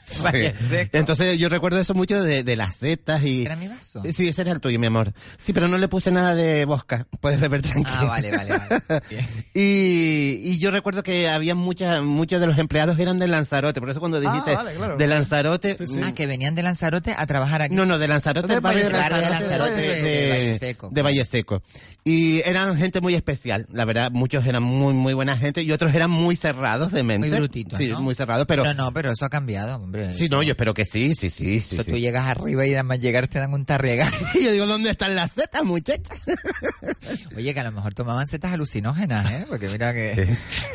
Entonces 0.94 1.38
yo 1.38 1.50
recuerdo 1.50 1.80
eso 1.80 1.94
mucho 1.94 2.22
de, 2.24 2.44
de 2.44 2.56
las 2.56 2.76
setas 2.76 3.24
y... 3.24 3.44
¿Era 3.46 3.56
mi 3.56 3.68
vaso? 3.68 4.02
Sí, 4.12 4.28
ese 4.28 4.42
era 4.42 4.52
el 4.52 4.60
tuyo, 4.62 4.80
mi 4.80 4.88
amor. 4.88 5.14
Sí, 5.38 5.54
pero 5.54 5.68
no 5.68 5.78
le 5.78 5.88
puse 5.88 6.12
nada 6.12 6.36
de 6.36 6.66
bosca. 6.66 7.08
Puedes 7.20 7.40
beber 7.40 7.62
tranquilo. 7.62 7.98
Ah, 8.00 8.06
vale, 8.06 8.32
vale, 8.36 8.58
vale. 8.58 9.02
Bien. 9.10 9.28
Y, 9.54 10.42
y 10.44 10.58
yo 10.60 10.72
recuerdo 10.72 11.04
que 11.04 11.30
había 11.30 11.56
muchas, 11.56 12.04
muchos 12.04 12.40
de 12.42 12.48
los 12.48 12.58
empleados 12.58 12.98
eran 13.00 13.20
de 13.20 13.28
Lanzarote. 13.28 13.80
Por 13.80 13.90
eso 13.90 14.00
cuando 14.00 14.20
dijiste 14.20 14.56
vale, 14.56 14.74
claro. 14.76 14.98
de 14.98 15.08
Lanzarote... 15.08 15.78
Ah, 16.04 16.14
que 16.14 16.26
venían 16.28 16.56
de 16.56 16.64
Lanzarote 16.64 17.14
a 17.18 17.26
trabajar 17.26 17.62
aquí. 17.62 17.76
No, 17.76 17.86
no, 17.86 17.98
de 18.00 18.08
Lanzarote, 18.08 18.48
De 18.48 18.54
del 18.56 18.62
barrio 18.62 18.84
de 18.86 18.90
Valle- 18.92 19.12
Lanzarote, 19.12 19.24
de 19.26 19.30
Lanzarote, 19.58 19.82
de- 19.82 20.02
de 20.02 20.30
Valle 20.30 20.58
Seco. 20.60 20.90
de 20.92 21.02
Valle 21.02 21.26
Seco. 21.26 21.64
Y 22.04 22.40
eran 22.42 22.76
gente 22.78 23.02
muy 23.02 23.14
especial, 23.16 23.68
la 23.72 23.86
verdad, 23.86 24.10
muchos 24.12 24.46
eran 24.46 24.64
muy 24.64 24.94
muy 24.94 25.14
buena 25.14 25.38
gente 25.38 25.62
y 25.62 25.72
otros 25.72 25.94
eran 25.94 26.10
muy 26.10 26.36
cerrados 26.36 26.92
de 26.92 27.04
mente. 27.04 27.28
Muy 27.30 27.38
brutitos, 27.38 27.78
Sí, 27.80 27.90
¿no? 27.90 28.02
muy 28.02 28.16
cerrados, 28.16 28.46
pero... 28.48 28.64
Pero 28.64 28.74
no, 28.76 28.92
pero 28.92 29.12
eso 29.12 29.26
ha 29.26 29.30
cambiado, 29.30 29.76
hombre. 29.76 30.14
Sí, 30.14 30.28
no, 30.32 30.42
yo 30.44 30.52
espero 30.52 30.74
que 30.74 30.86
sí, 30.86 31.14
sí, 31.14 31.30
sí, 31.30 31.62
sí. 31.62 31.76
Eso 31.76 31.84
sí. 31.84 31.92
tú 31.92 31.98
llegas 31.98 32.26
arriba 32.26 32.66
y 32.66 32.74
además 32.74 33.00
llegar 33.00 33.28
te 33.28 33.38
dan 33.40 33.54
un 33.54 33.66
tarregazo. 33.66 34.26
Y 34.40 34.46
yo 34.46 34.52
digo, 34.52 34.66
¿dónde 34.66 34.90
están 34.90 35.16
las 35.16 35.32
setas, 35.32 35.64
muchachas? 35.64 36.18
Oye, 37.36 37.54
que 37.54 37.60
a 37.60 37.64
lo 37.64 37.72
mejor 37.72 37.94
tomaban 37.94 38.28
setas 38.28 38.54
alucinógenas, 38.54 39.32
¿eh? 39.32 39.46
Porque 39.50 39.68
mira 39.68 39.94
que 39.94 40.28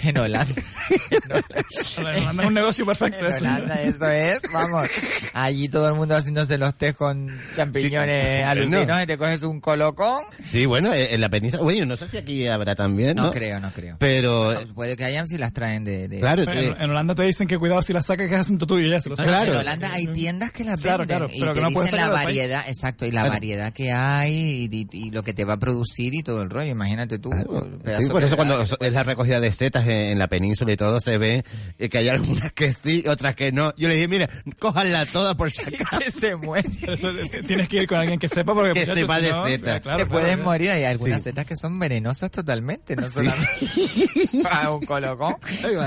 en 0.02 0.18
Holanda. 0.18 0.54
En 1.98 2.06
Holanda 2.22 2.42
es 2.42 2.48
un 2.48 2.54
negocio 2.54 2.86
perfecto. 2.86 3.26
En 3.26 3.32
eso. 3.32 3.36
Holanda 3.44 3.82
eso 3.82 4.08
es, 4.10 4.42
vamos. 4.52 4.88
Allí 5.32 5.68
todo 5.68 5.88
el 5.88 5.94
mundo 5.94 6.14
haciéndose 6.16 6.58
los 6.58 6.74
test 6.76 6.96
con 6.98 7.30
champiñones 7.56 8.38
Sí, 8.38 8.42
alucinógenos 8.42 8.96
no. 8.96 9.02
y 9.02 9.06
te 9.06 9.18
coges 9.18 9.42
un 9.42 9.60
colocón. 9.60 10.22
Sí, 10.44 10.66
bueno, 10.66 10.92
eh, 10.92 11.14
en 11.14 11.20
la 11.20 11.28
península... 11.28 11.62
Bueno, 11.62 11.86
no 11.86 11.96
sé 11.96 12.08
si 12.08 12.16
aquí 12.18 12.46
habrá 12.46 12.74
también, 12.74 13.16
¿no? 13.16 13.24
No 13.24 13.30
creo, 13.30 13.60
no 13.60 13.70
creo. 13.72 13.96
Pero... 13.98 14.44
Bueno, 14.46 14.74
puede 14.74 14.96
que 14.96 15.04
hayan 15.04 15.26
si 15.28 15.38
las 15.38 15.52
traen 15.52 15.84
de... 15.84 16.08
de- 16.08 16.20
Claro, 16.20 16.42
En, 16.52 16.80
en 16.80 16.90
Holanda 16.90 17.14
te 17.14 17.22
dicen 17.22 17.46
que 17.46 17.58
cuidado 17.58 17.82
si 17.82 17.92
las 17.92 18.06
sacas 18.06 18.28
que 18.28 18.34
es 18.34 18.40
asunto 18.40 18.66
tuyo, 18.66 18.88
ya 18.90 19.00
se 19.00 19.08
lo 19.08 19.16
sabes. 19.16 19.32
No, 19.46 19.52
en 19.54 19.58
Holanda 19.60 19.92
hay 19.92 20.06
tiendas 20.08 20.52
que 20.52 20.64
las 20.64 20.80
Claro, 20.80 20.98
venden 21.06 21.18
claro, 21.18 21.32
y 21.32 21.40
pero 21.40 21.52
te 21.54 21.60
que 21.60 21.62
no 21.74 21.80
dicen 21.80 21.96
la 21.96 22.10
país. 22.10 22.24
variedad, 22.24 22.64
exacto, 22.68 23.06
y 23.06 23.10
la 23.10 23.20
Claro. 23.22 23.32
variedad 23.34 23.72
que 23.72 23.92
hay 23.92 24.32
y, 24.34 24.68
y- 24.72 24.88
y 25.06 25.10
lo 25.10 25.22
que 25.22 25.32
te 25.34 25.44
va 25.44 25.54
a 25.54 25.58
producir 25.58 26.14
y 26.14 26.22
todo 26.22 26.42
el 26.42 26.50
rollo. 26.50 26.70
Imagínate 26.70 27.18
tú. 27.18 27.30
Sí, 27.32 28.08
por 28.10 28.22
eso 28.24 28.36
cuando 28.36 28.60
es 28.62 28.92
la 28.92 29.02
recogida 29.02 29.40
de 29.40 29.52
setas 29.52 29.84
en, 29.84 29.90
en 29.90 30.18
la 30.18 30.28
península 30.28 30.72
y 30.72 30.76
todo 30.76 31.00
se 31.00 31.18
ve 31.18 31.44
eh, 31.78 31.88
que 31.88 31.98
hay 31.98 32.08
algunas 32.08 32.52
que 32.52 32.72
sí, 32.72 33.04
otras 33.08 33.34
que 33.34 33.52
no. 33.52 33.74
Yo 33.76 33.88
le 33.88 33.94
dije, 33.94 34.08
mira, 34.08 34.28
cójanla 34.58 35.06
todas 35.06 35.34
por 35.36 35.50
si 35.50 35.62
acaso. 35.74 35.98
que 35.98 36.10
se 36.10 36.36
muere. 36.36 36.68
Eso, 36.86 37.10
tienes 37.46 37.68
que 37.68 37.76
ir 37.78 37.86
con 37.86 37.98
alguien 37.98 38.18
que 38.18 38.28
sepa 38.28 38.54
porque 38.54 38.72
Que 38.72 38.86
sepa 38.86 39.16
si 39.18 39.22
de 39.24 39.30
no, 39.30 39.46
seta. 39.46 39.64
claro, 39.64 39.78
te 39.78 39.82
claro, 39.82 40.08
puedes 40.08 40.28
claro. 40.28 40.42
morir. 40.44 40.70
Hay 40.70 40.84
algunas 40.84 41.18
Sí. 41.22 41.24
setas 41.30 41.46
que 41.46 41.56
son 41.56 41.78
venenosas 41.78 42.30
totalmente, 42.30 42.96
no 42.96 43.08
solamente 43.08 43.46
para 44.42 44.70
un 44.72 44.84
colocón, 44.84 45.36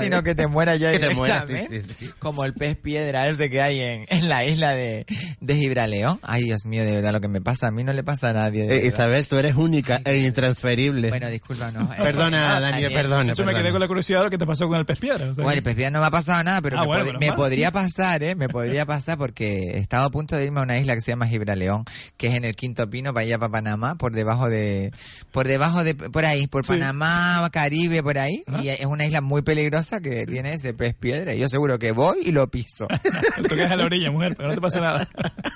sino 0.00 0.22
que 0.22 0.34
te 0.34 0.46
muera 0.46 0.76
ya 0.76 0.90
sí, 0.92 0.98
directamente. 0.98 1.82
sí, 1.84 1.94
sí. 1.98 2.10
Como 2.18 2.44
el 2.44 2.54
pez 2.54 2.76
piedra 2.76 3.28
ese 3.28 3.49
que 3.50 3.60
hay 3.62 3.80
en, 3.80 4.06
en 4.08 4.28
la 4.28 4.44
isla 4.46 4.70
de, 4.74 5.04
de 5.40 5.54
Gibraleón. 5.56 6.18
Ay, 6.22 6.44
Dios 6.44 6.64
mío, 6.66 6.84
de 6.84 6.94
verdad, 6.96 7.12
lo 7.12 7.20
que 7.20 7.28
me 7.28 7.40
pasa 7.40 7.68
a 7.68 7.70
mí 7.70 7.84
no 7.84 7.92
le 7.92 8.02
pasa 8.02 8.30
a 8.30 8.32
nadie. 8.32 8.66
Eh. 8.72 8.86
Isabel, 8.86 9.26
tú 9.26 9.36
eres 9.36 9.54
única 9.56 10.00
e 10.04 10.18
intransferible. 10.18 11.08
Bueno, 11.10 11.28
disculpa, 11.28 11.70
no. 11.72 11.88
Perdona, 11.96 12.58
Daniel, 12.60 12.92
perdona. 12.92 13.34
Yo 13.34 13.44
me 13.44 13.54
quedé 13.54 13.70
con 13.70 13.80
la 13.80 13.88
curiosidad 13.88 14.20
de 14.20 14.24
lo 14.26 14.30
que 14.30 14.38
te 14.38 14.46
pasó 14.46 14.68
con 14.68 14.78
el 14.78 14.86
pez 14.86 14.98
piedra. 14.98 15.30
o 15.30 15.34
sea 15.34 15.44
Bueno, 15.44 15.58
el 15.58 15.62
pez 15.62 15.74
piedra 15.74 15.90
no 15.90 16.00
me 16.00 16.06
ha 16.06 16.10
pasado 16.10 16.42
nada, 16.44 16.60
pero 16.62 16.78
Ah, 16.78 16.82
me, 16.82 16.86
bueno, 16.86 17.02
pod- 17.02 17.06
menos 17.06 17.20
me 17.20 17.26
mal. 17.28 17.36
podría 17.36 17.70
pasar, 17.72 18.22
¿eh? 18.22 18.34
Me 18.34 18.48
podría 18.48 18.86
pasar 18.86 19.18
porque 19.18 19.78
estaba 19.78 20.04
a 20.04 20.10
punto 20.10 20.36
de 20.36 20.44
irme 20.44 20.60
a 20.60 20.62
una 20.62 20.78
isla 20.78 20.94
que 20.94 21.00
se 21.00 21.10
llama 21.12 21.26
Gibraleón, 21.26 21.84
que 22.16 22.28
es 22.28 22.34
en 22.34 22.44
el 22.44 22.54
Quinto 22.54 22.88
Pino, 22.88 23.12
para 23.12 23.24
allá, 23.24 23.38
para 23.38 23.50
Panamá, 23.52 23.96
por 23.96 24.12
debajo 24.12 24.48
de, 24.48 24.92
por 25.32 25.46
debajo 25.48 25.84
de, 25.84 25.94
por 25.94 26.24
ahí, 26.24 26.46
por 26.46 26.64
Sí. 26.64 26.72
Panamá, 26.72 27.48
Caribe, 27.52 28.02
por 28.02 28.18
ahí, 28.18 28.44
y 28.62 28.68
es 28.68 28.84
una 28.86 29.06
isla 29.06 29.20
muy 29.20 29.42
peligrosa 29.42 30.00
que 30.00 30.24
tiene 30.26 30.54
ese 30.54 30.74
pez 30.74 30.94
piedra. 30.94 31.34
y 31.34 31.38
Yo 31.40 31.48
seguro 31.48 31.78
que 31.78 31.92
voy 31.92 32.18
y 32.24 32.32
lo 32.32 32.48
piso. 32.50 32.86
Tú 33.48 33.54
quedas 33.54 33.70
a 33.72 33.76
la 33.76 33.84
orilla, 33.84 34.10
mujer, 34.10 34.34
pero 34.36 34.48
no 34.48 34.54
te 34.54 34.60
pasa 34.60 34.80
nada. 34.80 35.08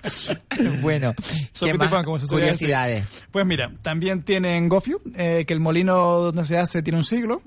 bueno, 0.83 1.15
Sopa 1.53 1.73
¿qué 1.73 1.79
más? 1.79 2.05
como 2.05 2.19
curiosidades. 2.19 3.05
Pues 3.31 3.47
mira, 3.47 3.73
también 3.83 4.23
tienen 4.23 4.69
Gofio, 4.69 5.01
eh, 5.17 5.45
que 5.47 5.53
el 5.55 5.61
molino 5.61 5.95
donde 5.97 6.45
se 6.47 6.59
hace 6.59 6.83
tiene 6.83 6.99
un 6.99 7.05
siglo. 7.05 7.43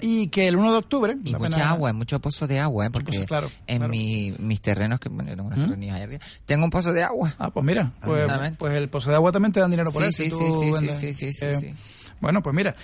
Y 0.00 0.26
que 0.28 0.48
el 0.48 0.56
1 0.56 0.72
de 0.72 0.78
octubre... 0.78 1.16
Y 1.24 1.34
mucha 1.36 1.50
pena- 1.56 1.70
agua, 1.70 1.92
mucho 1.92 2.18
pozo 2.20 2.48
de 2.48 2.58
agua, 2.58 2.86
¿eh? 2.86 2.90
porque 2.90 3.12
pozo, 3.12 3.26
claro, 3.26 3.50
en 3.68 3.78
claro. 3.78 3.90
mi- 3.92 4.34
mis 4.40 4.60
terrenos, 4.60 4.98
que 4.98 5.08
bueno, 5.08 5.40
unas 5.44 5.58
terrenías 5.58 5.96
ahí 5.96 6.02
arriba, 6.02 6.20
tengo 6.44 6.64
un 6.64 6.70
pozo 6.70 6.92
de 6.92 7.04
agua. 7.04 7.34
Ah, 7.38 7.50
pues 7.50 7.64
mira, 7.64 7.92
pues, 8.04 8.26
pues 8.58 8.72
el 8.74 8.88
pozo 8.88 9.10
de 9.10 9.16
agua 9.16 9.30
también 9.30 9.52
te 9.52 9.60
dan 9.60 9.70
dinero 9.70 9.92
por 9.92 10.02
Sí, 10.02 10.08
eso. 10.08 10.22
sí, 10.24 10.30
tú 10.30 10.36
sí, 10.36 10.52
sí, 10.66 10.70
vendes, 10.72 10.98
sí, 10.98 11.14
sí, 11.14 11.32
sí, 11.32 11.44
eh, 11.44 11.56
sí. 11.60 11.74
Bueno, 12.24 12.42
pues 12.42 12.54
mira, 12.56 12.74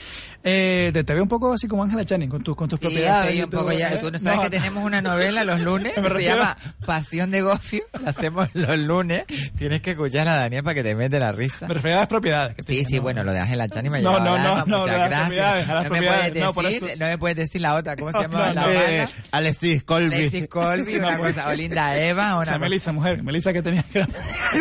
eh, 0.45 0.91
te, 0.93 1.03
te 1.05 1.14
veo 1.14 1.22
un 1.22 1.28
poco 1.28 1.53
así 1.55 1.66
como 1.66 1.82
Ángela 1.82 2.05
Channing 2.05 2.28
con, 2.28 2.43
tus 2.43 2.55
con 2.57 2.68
tus 2.68 2.78
Sí, 2.78 2.86
propiedades. 2.86 3.24
estoy 3.28 3.41
y 3.41 3.43
un 3.45 3.51
tu- 3.51 3.57
poco 3.57 3.72
ya. 3.72 3.93
eh, 3.93 3.97
Tú 3.97 4.11
no 4.11 4.18
sabes 4.18 4.36
no, 4.36 4.43
que 4.43 4.51
tenemos 4.51 4.84
una 4.84 5.01
novela 5.03 5.45
los 5.45 5.61
lunes 5.61 5.93
se 5.95 6.01
refiero- 6.01 6.36
llama 6.38 6.57
Pasión 6.86 7.30
de 7.30 7.43
Gofio. 7.43 7.82
La 8.03 8.11
hacemos 8.11 8.49
los 8.55 8.78
lunes. 8.78 9.24
Tienes 9.59 9.80
que 9.82 9.93
escuchar 9.93 10.28
a 10.28 10.36
Daniel 10.36 10.62
para 10.62 10.74
que 10.74 10.82
te 10.82 10.95
mete 10.95 11.18
la 11.18 11.32
risa. 11.32 11.66
Me 11.68 11.74
refiero 11.74 11.97
a 11.97 12.01
las 12.01 12.09
propiedades. 12.09 12.55
que 12.57 12.62
Sí, 12.62 12.68
tenía, 12.74 12.88
sí, 12.88 12.97
¿no? 12.97 13.03
bueno, 13.03 13.24
lo 13.24 13.32
de 13.32 13.41
Ángela 13.41 13.68
Chani 13.68 13.91
me 13.91 13.99
ha 13.99 14.01
No, 14.03 14.18
no, 14.18 14.24
no, 14.24 14.32
alma, 14.34 14.64
no, 14.66 14.78
muchas 14.80 14.97
gracias. 14.99 15.68
a 15.68 15.74
no, 15.74 15.82
me 15.82 15.88
puedes 16.03 16.34
no, 16.34 16.53
decir, 16.62 16.99
no 16.99 17.07
me 17.07 17.18
puedes 17.18 17.36
decir 17.36 17.61
la 17.61 17.74
otra, 17.74 17.97
¿cómo 17.97 18.11
se 18.12 18.16
No, 18.16 18.22
llama? 18.22 18.49
no, 18.49 18.55
la 18.55 18.62
no. 18.62 18.70
Eh, 18.72 19.09
Alexis 19.32 19.82
Colby. 19.84 20.14
Alexis 20.14 20.49
Colby, 20.49 20.97
una 20.97 21.16
cosa, 21.18 21.49
o 21.49 21.55
Linda 21.55 21.97
Eva, 21.99 22.34
O 22.34 22.38
una 22.38 22.45
sea, 22.45 22.55
cosa. 22.55 22.59
Melissa, 22.59 22.93
mujer, 22.93 23.22
Melissa 23.22 23.53
que 23.53 23.62
tenía 23.62 23.82
que... 23.84 24.07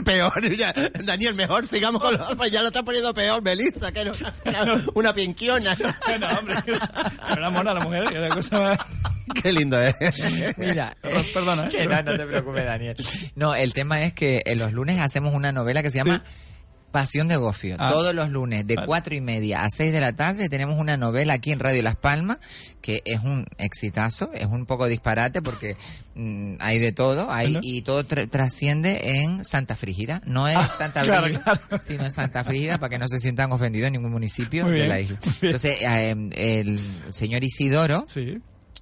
peor, 0.03 0.41
ya, 0.55 0.73
Daniel, 1.03 1.33
mejor 1.35 1.65
sigamos 1.67 2.01
con 2.01 2.13
los 2.17 2.27
alfas, 2.29 2.51
ya 2.51 2.61
lo 2.61 2.67
está 2.67 2.83
poniendo 2.83 3.13
peor, 3.13 3.41
Melissa, 3.41 3.91
que 3.91 4.01
era 4.01 4.11
una, 4.73 4.83
una, 4.83 4.91
una 4.95 5.13
pinquiona. 5.13 5.77
bueno, 6.07 6.27
hombre, 6.37 6.55
pero 6.65 6.77
era 7.31 7.49
mona 7.49 7.73
la 7.73 7.79
mujer, 7.81 8.05
era 8.13 8.29
cosa 8.29 8.59
más... 8.59 8.79
Qué 9.41 9.51
lindo 9.51 9.79
es. 9.79 9.95
Mira, 10.57 10.95
Perdón, 11.01 11.25
perdona, 11.33 11.67
¿eh? 11.67 11.69
que 11.69 11.85
no, 11.87 12.01
no 12.01 12.17
te 12.17 12.25
preocupes, 12.25 12.65
Daniel. 12.65 12.97
No, 13.35 13.53
el 13.53 13.73
tema 13.73 14.01
es 14.03 14.13
que 14.13 14.41
en 14.45 14.57
los 14.57 14.73
lunes 14.73 14.99
hacemos 14.99 15.35
una 15.35 15.51
novela 15.51 15.83
que 15.83 15.91
se 15.91 15.99
llama 15.99 16.23
Pasión 16.91 17.27
de 17.27 17.35
Gofio. 17.37 17.75
Ah. 17.79 17.89
Todos 17.89 18.13
los 18.15 18.29
lunes, 18.29 18.65
de 18.67 18.75
Vale. 18.75 18.87
cuatro 18.87 19.15
y 19.15 19.21
media 19.21 19.63
a 19.63 19.69
seis 19.69 19.91
de 19.91 19.99
la 20.01 20.13
tarde, 20.13 20.49
tenemos 20.49 20.79
una 20.79 20.97
novela 20.97 21.33
aquí 21.33 21.51
en 21.51 21.59
Radio 21.59 21.81
Las 21.83 21.95
Palmas, 21.95 22.37
que 22.81 23.01
es 23.05 23.19
un 23.21 23.45
exitazo, 23.57 24.31
es 24.33 24.45
un 24.45 24.65
poco 24.65 24.87
disparate 24.87 25.41
porque 25.41 25.75
mm, 26.15 26.55
hay 26.59 26.79
de 26.79 26.91
todo, 26.91 27.31
hay, 27.31 27.57
y 27.61 27.81
todo 27.83 28.03
tra- 28.05 28.29
trasciende 28.29 29.21
en 29.21 29.45
Santa 29.45 29.75
Frígida. 29.75 30.21
No 30.25 30.47
es 30.47 30.57
Santa 30.77 31.01
Ah, 31.01 31.03
claro, 31.03 31.23
Brígida, 31.23 31.43
claro. 31.43 31.83
sino 31.83 32.05
en 32.05 32.11
Santa 32.11 32.43
Frígida, 32.43 32.77
para 32.77 32.89
que 32.89 32.99
no 32.99 33.07
se 33.07 33.19
sientan 33.19 33.51
ofendidos 33.51 33.87
en 33.87 33.93
ningún 33.93 34.11
municipio 34.11 34.63
Muy 34.63 34.71
de 34.71 34.77
bien, 34.77 34.89
la 34.89 34.99
isla. 34.99 35.19
Entonces, 35.41 35.77
eh, 35.81 36.29
el 36.35 36.79
señor 37.11 37.43
Isidoro, 37.43 38.05
Sí. 38.07 38.39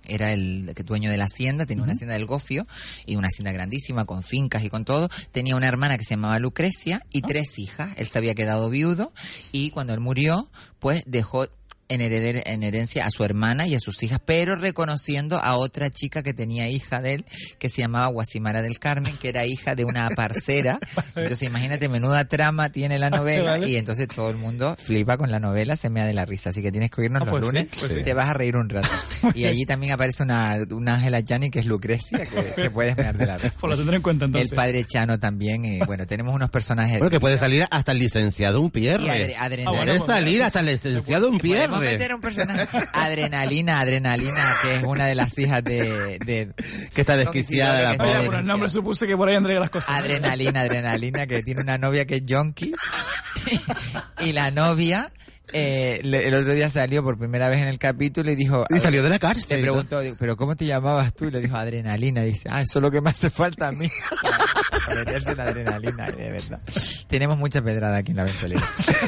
Era 0.07 0.33
el 0.33 0.73
dueño 0.85 1.11
de 1.11 1.17
la 1.17 1.25
hacienda, 1.25 1.65
tenía 1.65 1.83
una 1.83 1.93
hacienda 1.93 2.13
del 2.13 2.25
Gofio 2.25 2.67
y 3.05 3.15
una 3.15 3.27
hacienda 3.27 3.51
grandísima 3.51 4.05
con 4.05 4.23
fincas 4.23 4.63
y 4.63 4.69
con 4.69 4.85
todo. 4.85 5.09
Tenía 5.31 5.55
una 5.55 5.67
hermana 5.67 5.97
que 5.97 6.03
se 6.03 6.11
llamaba 6.11 6.39
Lucrecia 6.39 7.05
y 7.11 7.21
tres 7.21 7.59
hijas. 7.59 7.91
Él 7.97 8.07
se 8.07 8.17
había 8.17 8.35
quedado 8.35 8.69
viudo 8.69 9.13
y 9.51 9.71
cuando 9.71 9.93
él 9.93 9.99
murió, 9.99 10.49
pues 10.79 11.03
dejó 11.05 11.47
en, 11.89 12.01
hereder- 12.01 12.43
en 12.45 12.63
herencia 12.63 13.05
a 13.05 13.11
su 13.11 13.23
hermana 13.23 13.65
y 13.67 13.75
a 13.75 13.79
sus 13.79 14.01
hijas, 14.03 14.19
pero 14.23 14.55
reconociendo 14.55 15.37
a 15.39 15.55
otra 15.55 15.89
chica 15.89 16.23
que 16.23 16.33
tenía 16.33 16.69
hija 16.69 17.01
de 17.01 17.15
él, 17.15 17.25
que 17.59 17.69
se 17.69 17.81
llamaba 17.81 18.07
Guasimara 18.07 18.61
del 18.61 18.79
Carmen, 18.79 19.15
que 19.17 19.29
era 19.29 19.45
hija 19.45 19.75
de 19.75 19.85
una 19.85 20.09
parcera. 20.11 20.79
Entonces 21.15 21.43
imagínate, 21.47 21.89
menuda 21.89 22.25
trama 22.25 22.69
tiene 22.71 22.99
la 22.99 23.09
novela 23.09 23.51
Vale. 23.51 23.69
y 23.69 23.75
entonces 23.77 24.07
todo 24.07 24.29
el 24.29 24.37
mundo 24.37 24.75
flipa 24.81 25.17
con 25.17 25.31
la 25.31 25.39
novela, 25.39 25.77
se 25.77 25.89
mea 25.89 26.05
de 26.05 26.13
la 26.13 26.25
risa. 26.25 26.49
Así 26.49 26.61
que 26.61 26.71
tienes 26.71 26.91
que 26.91 27.01
oírnos 27.01 27.21
Ah, 27.21 27.25
los 27.25 27.31
pues 27.31 27.41
sí, 27.45 27.47
lunes, 27.47 27.67
pues 27.79 27.91
sí. 27.93 28.03
te 28.03 28.13
vas 28.13 28.29
a 28.29 28.33
reír 28.33 28.55
un 28.57 28.69
rato. 28.69 28.87
Y 29.33 29.45
allí 29.45 29.65
también 29.65 29.93
aparece 29.93 30.23
una, 30.23 30.57
una 30.71 30.95
Ángela 30.95 31.23
Chani 31.23 31.49
que 31.49 31.59
es 31.59 31.65
Lucrecia, 31.65 32.25
que, 32.25 32.53
que 32.63 32.69
puedes 32.69 32.95
mear 32.97 33.17
de 33.17 33.25
la 33.25 33.37
risa. 33.37 33.55
Pues 33.59 33.71
lo 33.71 33.77
tendré 33.77 33.95
en 33.97 34.01
cuenta 34.01 34.25
entonces. 34.25 34.51
El 34.51 34.55
padre 34.55 34.83
Chano 34.85 35.19
también, 35.19 35.65
y 35.65 35.79
bueno, 35.79 36.05
tenemos 36.05 36.33
unos 36.35 36.49
personajes. 36.49 36.99
Bueno, 36.99 37.09
que 37.09 37.19
puede 37.19 37.37
salir 37.37 37.65
hasta 37.71 37.91
el 37.93 37.99
licenciado 37.99 38.59
un 38.61 38.67
y 38.67 38.71
pierre. 38.71 39.03
adre- 39.05 39.35
adrenalina. 39.37 39.69
Ah, 39.69 39.71
bueno, 39.71 39.85
Puede 39.85 39.99
pues, 39.99 40.07
salir 40.07 40.43
hasta 40.43 40.59
el 40.59 40.65
licenciado 40.67 41.29
un 41.29 41.37
Podemos 41.77 41.99
meter 41.99 42.13
un 42.13 42.21
personaje. 42.21 42.67
Adrenalina, 42.93 43.79
Adrenalina, 43.79 44.55
que 44.61 44.75
es 44.77 44.83
una 44.83 45.05
de 45.05 45.15
las 45.15 45.37
hijas 45.37 45.63
de. 45.63 46.19
de 46.19 46.53
Que 46.93 47.01
está 47.01 47.17
desquiciada 47.17 47.95
la 47.95 48.03
Oye, 48.03 48.25
por 48.25 48.35
el 48.35 48.45
nombre 48.45 48.69
supuse 48.69 49.07
que 49.07 49.15
por 49.15 49.29
ahí 49.29 49.35
andré 49.35 49.59
las 49.59 49.69
cosas. 49.69 49.89
Adrenalina, 49.89 50.61
Adrenalina, 50.61 51.27
que 51.27 51.43
tiene 51.43 51.61
una 51.61 51.77
novia 51.77 52.05
que 52.05 52.17
es 52.17 52.25
Yonki. 52.25 52.73
y 54.21 54.33
la 54.33 54.51
novia 54.51 55.11
eh, 55.53 55.99
le- 56.03 56.27
el 56.27 56.33
otro 56.33 56.53
día 56.53 56.69
salió 56.69 57.03
por 57.03 57.17
primera 57.17 57.49
vez 57.49 57.61
en 57.61 57.67
el 57.67 57.77
capítulo 57.79 58.31
y 58.31 58.35
dijo... 58.35 58.65
Y 58.69 58.79
salió 58.79 59.03
de 59.03 59.09
la 59.09 59.19
cárcel. 59.19 59.57
Le 59.57 59.63
preguntó, 59.63 59.99
digo, 60.01 60.15
¿pero 60.19 60.35
cómo 60.37 60.55
te 60.55 60.65
llamabas 60.65 61.13
tú? 61.13 61.25
Y 61.25 61.31
le 61.31 61.39
dijo, 61.41 61.55
adrenalina. 61.55 62.21
Dice, 62.23 62.49
ah, 62.51 62.61
eso 62.61 62.79
es 62.79 62.81
lo 62.83 62.91
que 62.91 63.01
me 63.01 63.09
hace 63.09 63.29
falta 63.29 63.67
a 63.69 63.71
mí. 63.71 63.89
Para 64.85 64.99
meterse 64.99 65.35
la 65.35 65.43
adrenalina, 65.43 66.11
de 66.11 66.31
verdad. 66.31 66.61
Tenemos 67.07 67.37
mucha 67.37 67.61
pedrada 67.61 67.97
aquí 67.97 68.11
en 68.11 68.17
la 68.17 68.23
ventolera. 68.23 68.61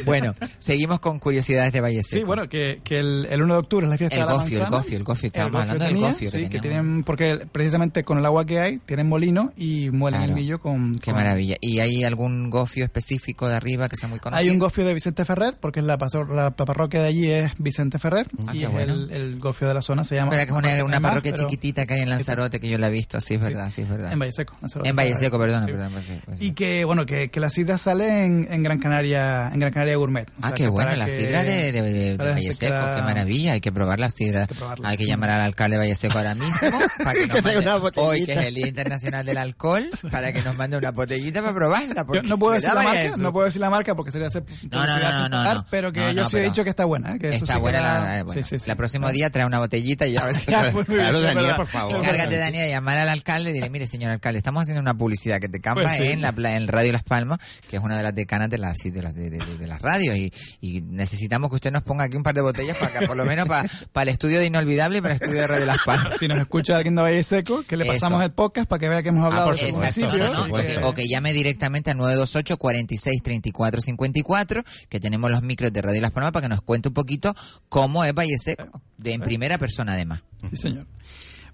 Bueno, 0.05 0.35
seguimos 0.57 0.99
con 0.99 1.19
curiosidades 1.19 1.71
de 1.71 1.81
Valle 1.81 2.03
Sí, 2.03 2.17
Seco. 2.17 2.27
bueno, 2.27 2.49
que, 2.49 2.81
que 2.83 2.99
el, 2.99 3.27
el 3.29 3.41
1 3.41 3.53
de 3.53 3.59
octubre 3.59 3.85
es 3.85 3.89
la 3.89 3.97
fiesta 3.97 4.15
El 4.17 4.21
de 4.21 4.27
la 4.27 4.33
gofio, 4.33 4.47
el 4.57 4.61
manzana. 4.63 4.77
gofio, 4.77 4.97
el 4.97 5.03
gofio. 5.03 5.21
El 5.21 5.27
Estábamos 5.27 5.61
hablando 5.61 5.85
del 5.85 5.97
gofio 5.97 6.31
que 6.31 6.37
Sí, 6.37 6.49
que 6.49 6.59
teníamos. 6.59 6.61
tienen, 6.61 7.03
porque 7.03 7.47
precisamente 7.51 8.03
con 8.03 8.17
el 8.19 8.25
agua 8.25 8.45
que 8.45 8.59
hay, 8.59 8.79
tienen 8.79 9.07
molino 9.07 9.51
y 9.55 9.89
muelen 9.89 10.19
Claro. 10.21 10.33
el 10.33 10.39
millo 10.39 10.59
con... 10.59 10.95
Qué 10.95 11.11
con- 11.11 11.15
maravilla. 11.15 11.55
¿Y 11.61 11.79
hay 11.79 12.03
algún 12.03 12.49
gofio 12.49 12.83
específico 12.83 13.47
de 13.47 13.55
arriba 13.55 13.87
que 13.89 13.95
sea 13.95 14.09
muy 14.09 14.19
conocido? 14.19 14.39
Hay 14.41 14.49
un 14.49 14.59
gofio 14.59 14.85
de 14.85 14.93
Vicente 14.93 15.23
Ferrer, 15.25 15.57
porque 15.59 15.79
es 15.79 15.85
la, 15.85 15.97
paso- 15.97 16.25
la 16.30 16.51
parroquia 16.51 17.01
de 17.01 17.07
allí 17.07 17.30
es 17.30 17.51
Vicente 17.57 17.99
Ferrer, 17.99 18.27
Ah, 18.47 18.55
y 18.55 18.65
bueno. 18.65 18.93
el, 18.93 19.11
el 19.11 19.39
gofio 19.39 19.67
de 19.67 19.73
la 19.73 19.82
zona, 19.82 20.03
se 20.03 20.15
llama... 20.15 20.32
Verdad 20.32 20.45
que 20.45 20.51
es 20.51 20.57
una, 20.80 20.84
una 20.86 20.99
parroquia 21.01 21.34
chiquitita 21.34 21.86
que 21.86 21.95
hay 21.95 22.01
en 22.01 22.09
Lanzarote 22.09 22.59
que 22.59 22.69
yo 22.69 22.77
la 22.77 22.88
he 22.88 22.91
visto, 22.91 23.19
sí 23.21 23.36
es 23.36 23.39
verdad, 23.39 23.71
sí 23.73 23.82
es 23.82 23.89
verdad. 23.89 24.11
En 24.13 24.19
Valle 24.19 24.32
Seco. 24.32 24.55
En 24.84 24.95
Valle 24.95 25.15
Seco, 25.15 25.38
perdona, 25.39 25.65
Sí. 25.65 25.71
perdón, 25.71 25.91
pues 25.93 26.05
sí, 26.05 26.19
pues. 26.25 26.41
Y 26.41 26.53
que, 26.53 26.86
bueno, 26.86 27.05
que, 27.05 27.30
que 27.30 27.39
la 27.39 27.49
sidra 27.49 27.77
sale 27.77 28.25
en, 28.25 28.47
en 28.51 28.63
Gran 28.63 28.80
Canaria 28.80 29.49
en 29.53 29.59
Gran 29.59 29.71
Canaria 29.73 29.95
Gourmet. 29.97 30.27
O 30.30 30.34
Ah, 30.41 30.53
qué 30.53 30.67
bueno, 30.67 30.95
la 30.95 31.07
sidra 31.07 31.43
de, 31.43 31.71
de, 31.71 31.82
de- 31.82 31.93
de 32.11 32.17
para 32.17 32.32
Valle 32.32 32.53
Seco, 32.53 32.73
la- 32.75 32.95
qué 32.95 33.01
maravilla, 33.01 33.53
hay 33.53 33.61
que 33.61 33.71
probar 33.71 33.99
la 33.99 34.09
sidra. 34.09 34.47
Hay 34.84 34.97
que 34.97 35.05
llamar 35.05 35.30
al 35.32 35.41
alcalde 35.41 35.75
de 35.77 35.80
Valle 35.80 35.95
Seco 35.95 36.17
ahora 36.17 36.36
mismo 36.36 36.57
para 37.03 37.13
que 37.13 37.27
nos 37.27 37.43
mande- 37.43 37.91
hoy 37.95 38.25
que 38.25 38.34
es 38.34 38.39
el 38.45 38.55
Día 38.55 38.67
Internacional 38.67 39.25
del 39.25 39.38
Alcohol, 39.38 39.89
para 40.11 40.32
que 40.34 40.41
nos 40.41 40.55
mande 40.57 40.77
una 40.77 40.91
botellita 40.91 41.41
para 41.41 41.53
probarla. 41.53 42.05
Yo 42.13 42.23
no 42.23 42.38
puedo 42.39 42.53
decir 42.53 42.69
la 42.73 42.82
marca, 42.82 43.17
no 43.17 43.34
puedo 43.34 43.45
decir 43.45 43.61
la 43.61 43.69
marca 43.69 43.95
porque 43.95 44.11
sería 44.11 44.27
hacer 44.27 44.43
No, 44.71 44.86
no, 44.86 44.99
no, 44.99 45.30
no, 45.30 45.53
no. 45.53 45.65
pero 45.69 45.91
que 45.91 46.13
No, 46.13 46.18
yo 46.20 46.24
no, 46.24 46.30
sí 46.30 46.38
he 46.38 46.43
dicho 46.43 46.63
que 46.63 46.70
está 46.70 46.86
buena, 46.86 47.15
¿eh? 47.15 47.20
que 47.20 47.30
Está 47.36 47.55
sí 47.55 47.59
buena 47.59 47.82
la, 47.82 48.20
eh, 48.20 48.24
bueno, 48.24 48.43
sí, 48.43 48.59
sí, 48.59 48.67
la 48.67 48.76
próximo 48.76 49.11
día 49.11 49.30
trae 49.30 49.45
una 49.45 49.59
botellita 49.59 50.07
y 50.07 50.13
ya 50.13 50.30
Claro, 50.45 50.82
es 50.82 50.88
Daniel, 51.24 51.55
por 51.55 51.67
favor. 51.67 52.01
Llamar 52.01 52.97
al 52.97 53.09
alcalde 53.09 53.49
y 53.51 53.53
dile, 53.53 53.70
mire, 53.70 53.88
señor 53.88 54.11
alcalde, 54.11 54.38
estamos 54.39 54.61
haciendo 54.63 54.82
una 54.82 54.93
publicidad 54.95 55.39
que 55.39 55.49
te 55.49 55.59
campa 55.59 55.84
Pues 55.84 55.99
en 56.01 56.22
la 56.22 56.30
en 56.55 56.67
Radio 56.67 56.91
Las 56.91 57.03
Palmas, 57.03 57.39
que 57.70 57.78
es 57.78 57.82
una 57.84 57.97
de 57.97 58.03
las 58.03 58.13
decanas 58.15 58.49
de 58.49 58.57
las 58.57 58.78
de 58.78 59.01
las, 59.01 59.15
de, 59.15 59.30
de- 59.30 59.38
de- 59.39 59.57
de 59.57 59.67
las 59.67 59.82
radios, 59.82 60.15
y, 60.17 60.32
y 60.61 60.82
necesitamos 60.82 61.49
que 61.49 61.55
usted 61.55 61.72
nos 61.72 61.84
ponga 61.84 62.05
aquí 62.05 62.15
un 62.17 62.24
par 62.24 62.34
de 62.34 62.41
botellas 62.41 62.78
para 62.78 62.99
que, 62.99 63.07
por 63.07 63.17
lo 63.17 63.26
menos 63.26 63.47
para, 63.47 63.70
para 63.91 64.03
el 64.03 64.09
estudio 64.09 64.39
de 64.39 64.45
Inolvidable 64.45 64.99
y 64.99 65.01
para 65.01 65.13
el 65.15 65.22
estudio 65.22 65.41
de 65.41 65.47
Radio 65.47 65.65
Las 65.65 65.80
Palmas. 65.86 66.17
Si 66.17 66.28
nos 66.28 66.39
escucha 66.39 66.76
alguien 66.78 66.95
de 66.95 67.01
Valle 67.01 67.24
Seco, 67.24 67.63
que 67.63 67.78
le 67.78 67.84
Eso. 67.86 67.93
pasamos 67.93 68.22
el 68.24 68.32
podcast 68.32 68.67
para 68.67 68.80
que 68.80 68.89
vea 68.89 69.03
que 69.03 69.09
hemos 69.09 69.26
hablado 69.26 69.53
de 69.53 69.72
municipio. 69.72 70.17
no, 70.17 70.34
no, 70.34 70.41
o 70.43 70.57
que, 70.57 70.63
que- 70.65 70.78
o 70.84 70.93
que 70.93 71.07
llame 71.07 71.34
directamente 71.34 71.91
al 71.91 71.97
928 71.97 72.57
46 72.57 73.22
34 73.24 73.82
54, 73.82 74.63
que 74.89 74.99
tenemos 74.99 75.30
los 75.32 75.41
micros 75.41 75.72
de 75.74 75.82
Radio 75.82 76.01
Las 76.01 76.09
Palmas 76.12 76.32
para 76.32 76.43
que 76.43 76.49
nos 76.49 76.62
cuente 76.62 76.89
un 76.89 76.93
poquito 76.93 77.36
cómo 77.70 78.03
es 78.03 78.14
Valle 78.14 78.38
Seco, 78.38 78.82
de 78.97 79.14
en 79.14 79.22
primera 79.22 79.57
persona 79.57 79.93
además. 79.93 80.22
Sí, 80.49 80.57
señor. 80.57 80.88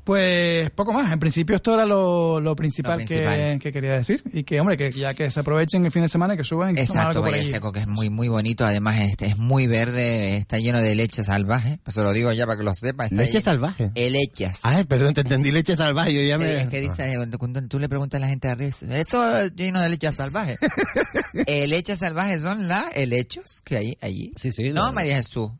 Pues 0.05 0.69
poco 0.69 0.93
más. 0.93 1.11
En 1.11 1.19
principio 1.19 1.55
esto 1.55 1.73
era 1.73 1.85
lo, 1.85 2.39
lo 2.39 2.55
principal, 2.55 2.99
Lo 2.99 3.05
principal. 3.05 3.35
Que, 3.35 3.59
que 3.59 3.73
quería 3.73 3.95
decir. 3.95 4.23
Y 4.31 4.43
que, 4.43 4.61
hombre, 4.61 4.77
que 4.77 4.91
ya 4.91 5.15
que 5.15 5.31
se 5.31 5.39
aprovechen 5.39 5.83
el 5.83 5.91
fin 5.91 6.03
de 6.03 6.09
semana 6.09 6.35
y 6.35 6.37
que 6.37 6.43
suban 6.43 6.71
y 6.71 6.75
que 6.75 6.81
Exacto, 6.83 7.09
algo 7.09 7.21
por 7.23 7.31
Valle 7.31 7.41
allí. 7.41 7.51
Seco, 7.51 7.71
que 7.71 7.79
es 7.79 7.87
muy 7.87 8.11
muy 8.11 8.27
bonito, 8.27 8.65
además 8.65 8.99
es, 8.99 9.15
es 9.19 9.37
muy 9.37 9.65
verde, 9.65 10.37
está 10.37 10.59
lleno 10.59 10.79
de 10.79 10.93
leche 10.93 11.23
salvaje, 11.23 11.79
pues 11.83 11.95
se 11.95 12.03
lo 12.03 12.13
digo 12.13 12.31
ya 12.33 12.45
para 12.45 12.57
que 12.59 12.63
lo 12.63 12.75
sepa. 12.75 13.05
Está 13.05 13.15
Leche 13.15 13.41
salvaje. 13.41 13.91
Eh, 13.95 14.11
lechas. 14.11 14.59
Ay, 14.61 14.83
perdón, 14.83 15.15
te 15.15 15.21
entendí 15.21 15.51
leche 15.51 15.75
salvaje. 15.75 16.13
Yo 16.13 16.21
ya 16.21 16.37
me... 16.37 16.45
Eh, 16.45 16.61
Es 16.61 16.67
que 16.67 16.81
dice, 16.81 17.11
eh, 17.11 17.17
cuando 17.39 17.61
tú 17.67 17.79
le 17.79 17.89
preguntas 17.89 18.19
a 18.19 18.21
la 18.21 18.27
gente 18.27 18.47
de 18.47 18.51
arriba, 18.51 18.71
eso 18.91 19.37
es 19.39 19.55
lleno 19.55 19.81
de 19.81 19.89
leche 19.89 20.11
salvaje. 20.13 20.57
eh, 21.47 21.65
leches 21.65 21.97
salvajes 21.97 22.41
son 22.41 22.67
las 22.67 22.85
helechos 22.93 23.61
que 23.63 23.77
hay 23.77 23.97
allí. 24.01 24.33
Sí, 24.35 24.51
sí. 24.51 24.71
No, 24.71 24.93
María 24.93 25.17
Jesús. 25.17 25.51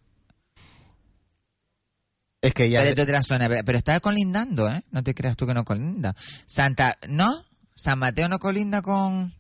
Es 2.46 2.54
que 2.54 2.70
ya... 2.70 2.80
Pero 2.80 2.90
es 2.92 2.96
de 2.96 3.02
otra 3.02 3.24
zona, 3.24 3.48
pero, 3.48 3.62
pero 3.66 3.78
está 3.78 4.00
colindando, 4.00 4.70
¿eh? 4.70 4.82
No 4.92 5.04
te 5.04 5.14
creas 5.14 5.36
tú 5.36 5.46
que 5.48 5.54
no 5.54 5.66
colinda. 5.66 6.16
Santa, 6.46 6.98
¿no? 7.10 7.34
San 7.76 8.00
Mateo 8.00 8.30
no 8.30 8.40
colinda 8.40 8.82
con... 8.82 9.34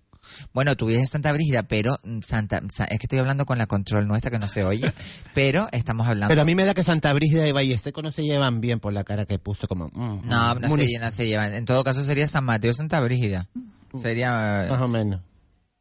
Bueno, 0.54 0.76
tú 0.76 0.88
vives 0.88 1.02
en 1.04 1.08
Santa 1.08 1.32
Brígida, 1.32 1.64
pero 1.64 1.98
mm, 2.04 2.20
Santa, 2.28 2.60
Sa- 2.76 2.86
es 2.86 2.98
que 3.00 3.06
estoy 3.06 3.20
hablando 3.20 3.46
con 3.46 3.60
la 3.60 3.68
control 3.68 4.08
nuestra 4.08 4.32
que 4.32 4.40
no 4.40 4.48
se 4.48 4.64
oye, 4.64 4.92
pero 5.36 5.70
estamos 5.72 6.08
hablando... 6.08 6.30
Pero 6.30 6.42
a 6.42 6.46
mí 6.46 6.56
me 6.56 6.66
da 6.66 6.74
que 6.74 6.84
Santa 6.84 7.14
Brígida 7.14 7.48
y 7.48 7.52
Valle 7.52 7.78
Seco 7.78 8.02
no 8.02 8.12
se 8.12 8.24
llevan 8.24 8.60
bien 8.60 8.80
por 8.80 8.92
la 8.92 9.04
cara 9.04 9.26
que 9.26 9.38
puso 9.40 9.68
como... 9.68 9.88
mm, 9.94 10.28
No, 10.28 10.56
mm, 10.56 10.60
no 10.62 10.76
se, 10.78 11.00
no 11.00 11.12
se 11.12 11.28
llevan. 11.28 11.54
En 11.54 11.66
todo 11.66 11.84
caso 11.84 12.04
sería 12.04 12.26
San 12.28 12.44
Mateo 12.44 12.74
Santa 12.74 13.00
Brígida. 13.02 13.48
Sería... 13.96 14.66
eh, 14.66 14.70
Más 14.70 14.82
o 14.82 14.88
menos. 14.88 15.22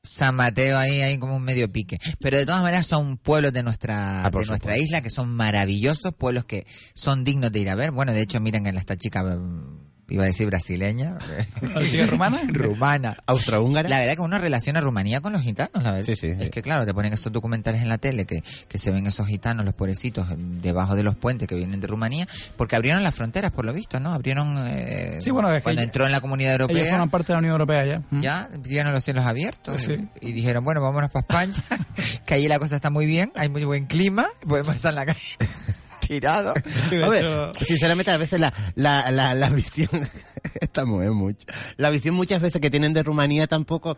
San 0.05 0.37
Mateo 0.37 0.77
ahí 0.79 1.01
hay 1.01 1.19
como 1.19 1.35
un 1.37 1.43
medio 1.43 1.73
pique. 1.73 1.99
Pero 2.21 2.37
de 2.37 2.45
todas 2.47 2.63
maneras 2.63 2.87
son 2.87 3.17
pueblos 3.17 3.53
de 3.53 3.63
nuestra 3.63 4.25
Ah, 4.25 4.31
de 4.31 4.37
nuestra 4.37 4.57
supuesto. 4.59 4.83
isla 4.83 5.01
que 5.01 5.11
son 5.11 5.31
maravillosos, 5.35 6.13
pueblos 6.15 6.45
que 6.45 6.67
son 6.95 7.25
dignos 7.25 7.51
de 7.51 7.61
ir 7.61 7.71
a 7.71 7.75
ver. 7.75 7.91
Bueno, 7.91 8.13
de 8.13 8.21
hecho, 8.23 8.39
miren 8.39 8.67
en 8.67 8.77
esta 8.77 8.97
chica 8.97 9.23
mm, 9.25 9.84
iba 10.09 10.23
a 10.25 10.27
decir 10.27 10.47
brasileña, 10.47 11.19
¿La 11.75 11.81
chica 11.83 12.07
rumana? 12.07 12.39
rumana. 12.49 13.17
Austrohúngara. 13.27 13.89
La 13.89 13.99
verdad 14.01 14.15
que 14.15 14.21
uno 14.21 14.39
relaciona 14.39 14.81
Rumanía 14.81 15.21
con 15.21 15.33
los 15.33 15.43
gitanos, 15.43 15.83
la 15.83 15.93
verdad. 15.93 16.07
Sí, 16.07 16.17
sí, 16.17 16.29
Es 16.29 16.39
sí. 16.45 16.51
que 16.51 16.63
claro, 16.63 16.85
te 16.87 16.93
ponen 16.95 17.13
esos 17.13 17.33
documentales 17.33 17.83
en 17.83 17.89
la 17.89 17.99
tele 17.99 18.25
que, 18.27 18.43
que 18.69 18.79
se 18.79 18.91
ven 18.91 19.07
esos 19.07 19.27
gitanos, 19.27 19.65
los 19.65 19.75
pobrecitos, 19.75 20.27
debajo 20.37 20.95
de 20.97 21.03
los 21.03 21.15
puentes 21.17 21.49
que 21.49 21.55
vienen 21.55 21.81
de 21.81 21.87
Rumanía, 21.87 22.27
porque 22.57 22.77
abrieron 22.77 23.03
las 23.03 23.15
fronteras, 23.15 23.51
por 23.51 23.65
lo 23.65 23.73
visto, 23.73 23.99
¿no? 24.01 24.13
Abrieron 24.15 24.57
eh, 24.69 25.19
Sí, 25.21 25.31
bueno, 25.31 25.51
es 25.51 25.57
que 25.59 25.63
cuando 25.63 25.81
ellos- 25.83 25.89
entró 25.89 26.07
en 26.07 26.13
la 26.13 26.21
comunidad 26.21 26.55
Ellos 26.55 26.69
europea 26.71 26.91
forman 26.91 27.11
parte 27.11 27.29
de 27.29 27.33
la 27.35 27.39
Unión 27.39 27.53
Europea 27.53 27.85
ya. 27.87 28.03
Mm. 28.11 28.21
ya 28.21 28.49
vieron 28.61 28.93
los 28.93 29.05
cielos 29.05 29.25
abiertos 29.25 29.83
Sí. 29.83 30.07
y 30.21 30.33
dijeron, 30.33 30.65
bueno, 30.65 30.81
vámonos 30.83 31.11
para 31.11 31.23
España, 31.23 31.55
que 32.27 32.35
allí 32.35 32.49
la 32.49 32.59
cosa 32.59 32.77
está 32.77 32.91
muy 32.91 33.07
bien, 33.07 33.33
hay 33.37 33.49
muy 33.49 33.65
buen 33.65 33.87
clima, 33.87 34.27
podemos 34.47 34.75
estar 34.75 34.91
en 34.91 34.97
la 34.97 35.07
calle 35.07 35.21
de 36.91 37.03
Hombre, 37.03 37.19
hecho- 37.21 37.53
sinceramente 37.65 38.11
a 38.11 38.17
veces 38.17 38.41
la, 38.41 38.53
la, 38.75 39.11
la, 39.11 39.35
la 39.35 39.51
visión, 39.51 39.89
esta 40.61 40.85
mujer 40.85 41.11
mucho, 41.13 41.47
la 41.77 41.91
visión 41.91 42.15
muchas 42.15 42.41
veces 42.41 42.61
que 42.61 42.71
tienen 42.71 42.93
de 42.93 43.03
Rumanía 43.03 43.47
tampoco, 43.47 43.97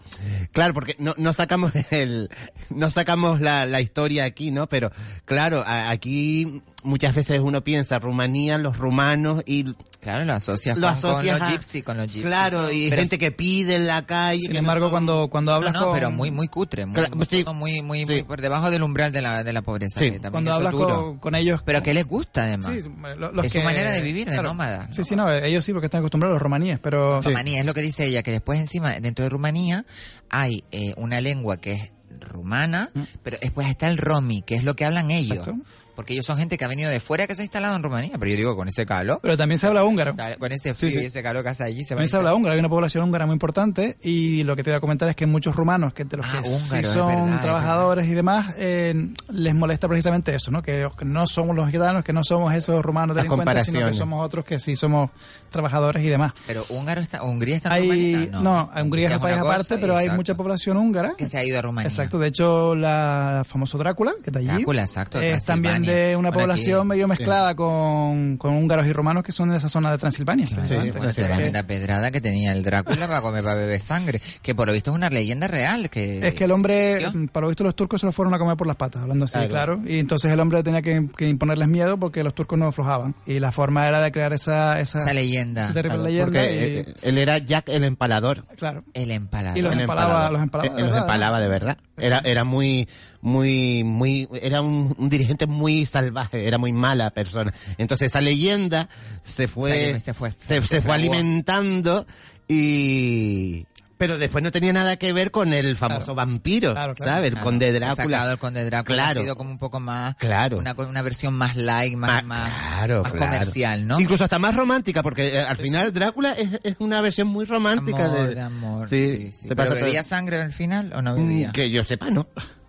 claro, 0.52 0.74
porque 0.74 0.96
no, 0.98 1.14
no 1.18 1.32
sacamos 1.32 1.72
el, 1.90 2.28
no 2.70 2.90
sacamos 2.90 3.40
la, 3.40 3.66
la 3.66 3.80
historia 3.80 4.24
aquí, 4.24 4.50
¿no? 4.50 4.68
Pero 4.68 4.90
claro, 5.24 5.62
a- 5.66 5.90
aquí 5.90 6.62
muchas 6.82 7.14
veces 7.14 7.40
uno 7.40 7.62
piensa 7.64 7.98
Rumanía, 7.98 8.58
los 8.58 8.78
rumanos 8.78 9.42
y 9.46 9.74
Claro, 10.06 10.24
lo 10.24 10.34
asocias, 10.34 10.78
lo 10.78 10.86
con, 11.00 11.26
los 11.26 11.50
gypsy, 11.50 11.82
con 11.82 11.96
los 11.96 12.06
gypsy. 12.06 12.22
Claro, 12.22 12.70
y 12.70 12.88
Pero- 12.90 13.02
gente 13.02 13.18
que 13.18 13.32
pide 13.32 13.74
en 13.74 13.88
la 13.88 14.06
calle. 14.06 14.38
Sin 14.40 14.52
que 14.52 14.58
embargo, 14.58 14.84
no 14.84 14.86
son- 14.86 14.90
cuando, 14.92 15.28
cuando 15.28 15.52
hablas 15.52 15.72
no, 15.74 15.86
con... 15.86 15.94
pero 15.94 16.12
muy, 16.12 16.30
muy 16.30 16.46
cutre, 16.46 16.86
muy, 16.86 16.94
Claro, 16.94 17.16
muy, 17.16 17.26
sí. 17.26 17.44
muy, 17.52 17.82
muy, 17.82 17.98
Sí. 18.00 18.06
muy 18.06 18.22
por 18.22 18.40
debajo 18.40 18.70
del 18.70 18.84
umbral 18.84 19.10
de 19.10 19.20
la, 19.20 19.42
de 19.42 19.52
la 19.52 19.62
pobreza. 19.62 19.98
Sí. 19.98 20.12
que 20.12 20.20
Cuando 20.30 20.52
hablas 20.52 20.70
duro. 20.72 20.96
con, 20.96 21.18
con 21.18 21.34
ellos... 21.34 21.60
Pero 21.64 21.82
que 21.82 21.92
les 21.92 22.06
gusta, 22.06 22.44
además. 22.44 22.70
Lo- 23.18 23.32
los 23.32 23.46
es 23.46 23.52
su 23.52 23.60
manera 23.62 23.90
de 23.90 24.00
vivir, 24.00 24.26
de 24.28 24.34
claro. 24.34 24.50
nómada. 24.50 24.88
Sí, 24.94 25.02
sí, 25.02 25.16
no, 25.16 25.28
ellos 25.28 25.64
sí, 25.64 25.72
porque 25.72 25.86
están 25.86 25.98
acostumbrados 25.98 26.34
a 26.34 26.36
los 26.36 26.42
romaníes, 26.42 26.78
pero... 26.78 27.20
Rumanía, 27.20 27.58
es 27.60 27.66
lo 27.66 27.74
que 27.74 27.82
dice 27.82 28.04
ella, 28.06 28.22
que 28.22 28.30
después 28.30 28.60
encima, 28.60 28.92
dentro 29.00 29.24
de 29.24 29.28
Rumanía, 29.28 29.86
hay 30.30 30.62
eh, 30.70 30.94
una 30.98 31.20
lengua 31.20 31.56
que 31.56 31.72
es 31.72 31.90
rumana, 32.20 32.90
pero 33.24 33.38
después 33.40 33.68
está 33.68 33.88
el 33.90 33.98
romi, 33.98 34.42
que 34.42 34.54
es 34.54 34.62
lo 34.64 34.76
que 34.76 34.84
hablan 34.84 35.10
ellos. 35.10 35.38
Exacto. 35.48 35.62
Porque 35.96 36.12
ellos 36.12 36.26
son 36.26 36.38
gente 36.38 36.56
que 36.58 36.64
ha 36.64 36.68
venido 36.68 36.90
de 36.90 37.00
fuera 37.00 37.26
que 37.26 37.34
se 37.34 37.42
ha 37.42 37.44
instalado 37.44 37.74
en 37.74 37.82
Rumanía. 37.82 38.12
Pero 38.18 38.30
yo 38.30 38.36
digo, 38.36 38.56
con 38.56 38.68
ese 38.68 38.86
calor, 38.86 39.18
Pero 39.22 39.36
también 39.36 39.58
se 39.58 39.66
habla 39.66 39.82
húngaro. 39.82 40.14
con 40.38 40.52
ese 40.52 40.74
frío 40.74 40.90
sí. 40.92 41.04
y 41.04 41.06
ese 41.06 41.22
calor 41.22 41.42
que 41.42 41.48
hace 41.48 41.64
allí, 41.64 41.84
se 41.84 41.94
va 41.94 41.98
También 41.98 42.10
se 42.10 42.16
habla 42.16 42.34
húngaro, 42.34 42.52
hay 42.52 42.58
una 42.60 42.68
población 42.68 43.04
húngara 43.04 43.26
muy 43.26 43.32
importante 43.32 43.96
y 44.02 44.44
lo 44.44 44.54
que 44.54 44.62
te 44.62 44.70
voy 44.70 44.76
a 44.76 44.80
comentar 44.80 45.08
es 45.08 45.16
que 45.16 45.26
muchos 45.26 45.56
rumanos, 45.56 45.92
que 45.94 46.04
de 46.04 46.18
los 46.18 46.26
Ah, 46.26 46.42
que 46.42 46.48
húngaro, 46.50 46.88
sí 46.88 46.94
son 46.94 47.08
verdad, 47.08 47.42
trabajadores 47.42 48.06
y 48.08 48.14
demás, 48.14 48.54
eh, 48.58 49.08
les 49.30 49.54
molesta 49.54 49.88
precisamente 49.88 50.34
eso, 50.34 50.50
¿no? 50.50 50.62
Que, 50.62 50.86
no 51.02 51.26
somos 51.26 51.56
los 51.56 51.70
gitanos, 51.70 52.04
que 52.04 52.12
no 52.12 52.22
somos 52.24 52.52
esos 52.54 52.84
rumanos 52.84 53.16
delincuentes, 53.16 53.66
sino 53.66 53.86
que 53.86 53.94
somos 53.94 54.24
otros 54.24 54.44
que 54.44 54.58
sí 54.58 54.76
somos 54.76 55.10
trabajadores 55.50 56.04
y 56.04 56.08
demás. 56.08 56.32
Pero 56.46 56.64
húngaro 56.68 57.00
está, 57.00 57.22
Hungría 57.22 57.56
está 57.56 57.76
en 57.76 57.82
Hay, 57.82 58.14
Rumanía, 58.26 58.40
no, 58.40 58.70
Hungría 58.82 59.08
es 59.08 59.14
un 59.16 59.22
país 59.22 59.38
cosa, 59.38 59.50
aparte, 59.50 59.78
pero 59.78 59.96
hay 59.96 60.10
mucha 60.10 60.34
población 60.36 60.76
húngara. 60.76 61.14
que 61.16 61.26
se 61.26 61.38
ha 61.38 61.44
ido 61.44 61.58
a 61.58 61.62
Rumanía. 61.62 61.88
Exacto, 61.88 62.18
de 62.18 62.28
hecho, 62.28 62.74
la 62.74 63.44
famoso 63.46 63.78
Drácula, 63.78 64.12
que 64.22 64.30
está 64.30 64.40
allí, 64.40 64.48
Drácula, 64.48 64.82
exacto, 64.82 65.20
es 65.20 65.44
también. 65.44 65.85
De 65.86 66.16
una 66.16 66.30
Bueno, 66.30 66.42
población 66.44 66.80
aquí- 66.80 66.88
medio 66.88 67.08
mezclada 67.08 67.54
con, 67.54 68.36
con 68.36 68.54
húngaros 68.54 68.86
y 68.86 68.92
romanos 68.92 69.22
que 69.22 69.32
son 69.32 69.50
de 69.50 69.58
esa 69.58 69.68
zona 69.68 69.90
de 69.92 69.98
Transilvania. 69.98 70.46
precisamente. 70.46 70.98
Bueno, 70.98 71.12
Que- 71.14 71.22
tremenda 71.24 71.62
pedrada 71.62 72.10
que 72.10 72.20
tenía 72.20 72.52
el 72.52 72.62
Drácula 72.62 73.06
para 73.06 73.20
comer, 73.20 73.42
para 73.42 73.56
beber 73.56 73.80
sangre. 73.80 74.20
Que 74.42 74.54
por 74.54 74.66
lo 74.66 74.72
visto 74.72 74.90
es 74.90 74.96
una 74.96 75.08
leyenda 75.10 75.48
real. 75.48 75.88
que 75.90 76.26
Es 76.26 76.34
que 76.34 76.44
el 76.44 76.50
hombre, 76.50 77.00
¿Yo? 77.02 77.12
para 77.32 77.42
lo 77.44 77.48
visto, 77.48 77.64
los 77.64 77.74
turcos 77.76 78.00
se 78.00 78.06
lo 78.06 78.12
fueron 78.12 78.34
a 78.34 78.38
comer 78.38 78.56
por 78.56 78.66
las 78.66 78.76
patas, 78.76 79.02
hablando 79.02 79.24
así, 79.26 79.34
Claro. 79.34 79.48
claro. 79.48 79.80
Y 79.86 79.98
entonces 79.98 80.30
el 80.32 80.40
hombre 80.40 80.62
tenía 80.62 80.82
que, 80.82 81.08
que 81.16 81.28
imponerles 81.28 81.68
miedo 81.68 81.96
porque 81.98 82.22
los 82.24 82.34
turcos 82.34 82.58
no 82.58 82.66
aflojaban. 82.68 83.14
Y 83.26 83.38
la 83.40 83.52
forma 83.52 83.86
era 83.86 84.00
de 84.00 84.10
crear 84.12 84.32
esa, 84.32 84.80
esa, 84.80 84.98
Esa 85.00 85.12
leyenda. 85.14 85.64
esa 85.64 85.74
terrible 85.74 85.96
Claro, 85.98 86.08
leyenda. 86.08 86.40
porque 86.40 86.84
y- 86.86 86.90
eh, 86.90 86.94
él 87.02 87.18
era 87.18 87.38
Jack 87.38 87.68
el 87.68 87.84
empalador. 87.84 88.44
claro. 88.56 88.84
El 88.94 89.10
empalador. 89.10 89.58
Y 89.58 89.62
los 89.62 89.72
El 89.72 89.80
empalaba, 89.80 90.06
empalador. 90.06 90.32
los 90.32 90.42
empalaba 90.42 90.68
Eh, 90.72 90.76
de 90.82 90.88
los 90.88 90.98
empalaba 90.98 91.40
de 91.40 91.48
verdad. 91.48 91.78
Era, 91.98 92.18
era 92.24 92.44
muy, 92.44 92.88
muy, 93.20 93.82
muy, 93.84 94.28
era 94.42 94.60
un, 94.60 94.94
un 94.98 95.08
dirigente 95.08 95.46
muy 95.46 95.86
salvaje, 95.86 96.46
era 96.46 96.58
muy 96.58 96.72
mala 96.72 97.10
persona. 97.10 97.52
Entonces 97.78 98.08
esa 98.08 98.20
leyenda 98.20 98.88
se 99.24 99.48
fue, 99.48 99.72
Se- 99.94 100.00
se 100.00 100.14
fue- 100.14 100.32
se, 100.32 100.60
se 100.60 100.66
se 100.66 100.82
fue 100.82 100.94
alimentando 100.94 102.06
y, 102.48 103.66
Pero 103.98 104.18
después 104.18 104.44
no 104.44 104.52
tenía 104.52 104.72
nada 104.74 104.96
que 104.98 105.12
ver 105.14 105.30
con 105.30 105.52
el 105.54 105.74
famoso 105.76 106.14
vampiro, 106.14 106.74
¿sabes? 106.74 106.98
El 106.98 107.30
Claro, 107.32 107.40
conde 107.44 107.72
se 107.72 107.78
Drácula. 107.80 108.18
sacado 108.18 108.32
el 108.32 108.38
conde 108.38 108.64
Drácula 108.66 108.96
Claro. 109.04 109.20
ha 109.20 109.22
sido 109.22 109.36
como 109.36 109.50
un 109.50 109.58
poco 109.58 109.80
más 109.80 110.14
Claro. 110.16 110.58
una, 110.58 110.74
una 110.74 111.00
versión 111.02 111.32
más 111.34 111.56
light 111.56 111.96
más, 111.96 112.22
más, 112.24 112.48
Claro, 112.48 113.02
más 113.04 113.12
claro. 113.14 113.26
comercial 113.32 113.86
no 113.86 113.98
Incluso 113.98 114.24
hasta 114.24 114.38
más 114.38 114.54
romántica, 114.54 115.02
porque 115.02 115.28
eh, 115.28 115.40
al 115.40 115.56
final 115.56 115.92
Drácula 115.94 116.32
es, 116.32 116.60
es 116.62 116.76
una 116.78 117.00
versión 117.00 117.28
muy 117.28 117.46
romántica 117.46 118.04
amor, 118.04 118.28
de... 118.28 118.34
de 118.34 118.40
amor 118.42 118.88
Sí, 118.88 119.08
sí, 119.08 119.32
sí. 119.32 119.48
te 119.48 119.56
¿Pero 119.56 119.74
bebía 119.74 120.02
sangre 120.02 120.42
al 120.42 120.52
final 120.52 120.92
o 120.94 121.00
no 121.02 121.14
Mm, 121.16 121.28
bebía 121.28 121.52
Que 121.52 121.70
yo 121.70 121.82
sepa, 121.84 122.10
no. 122.10 122.26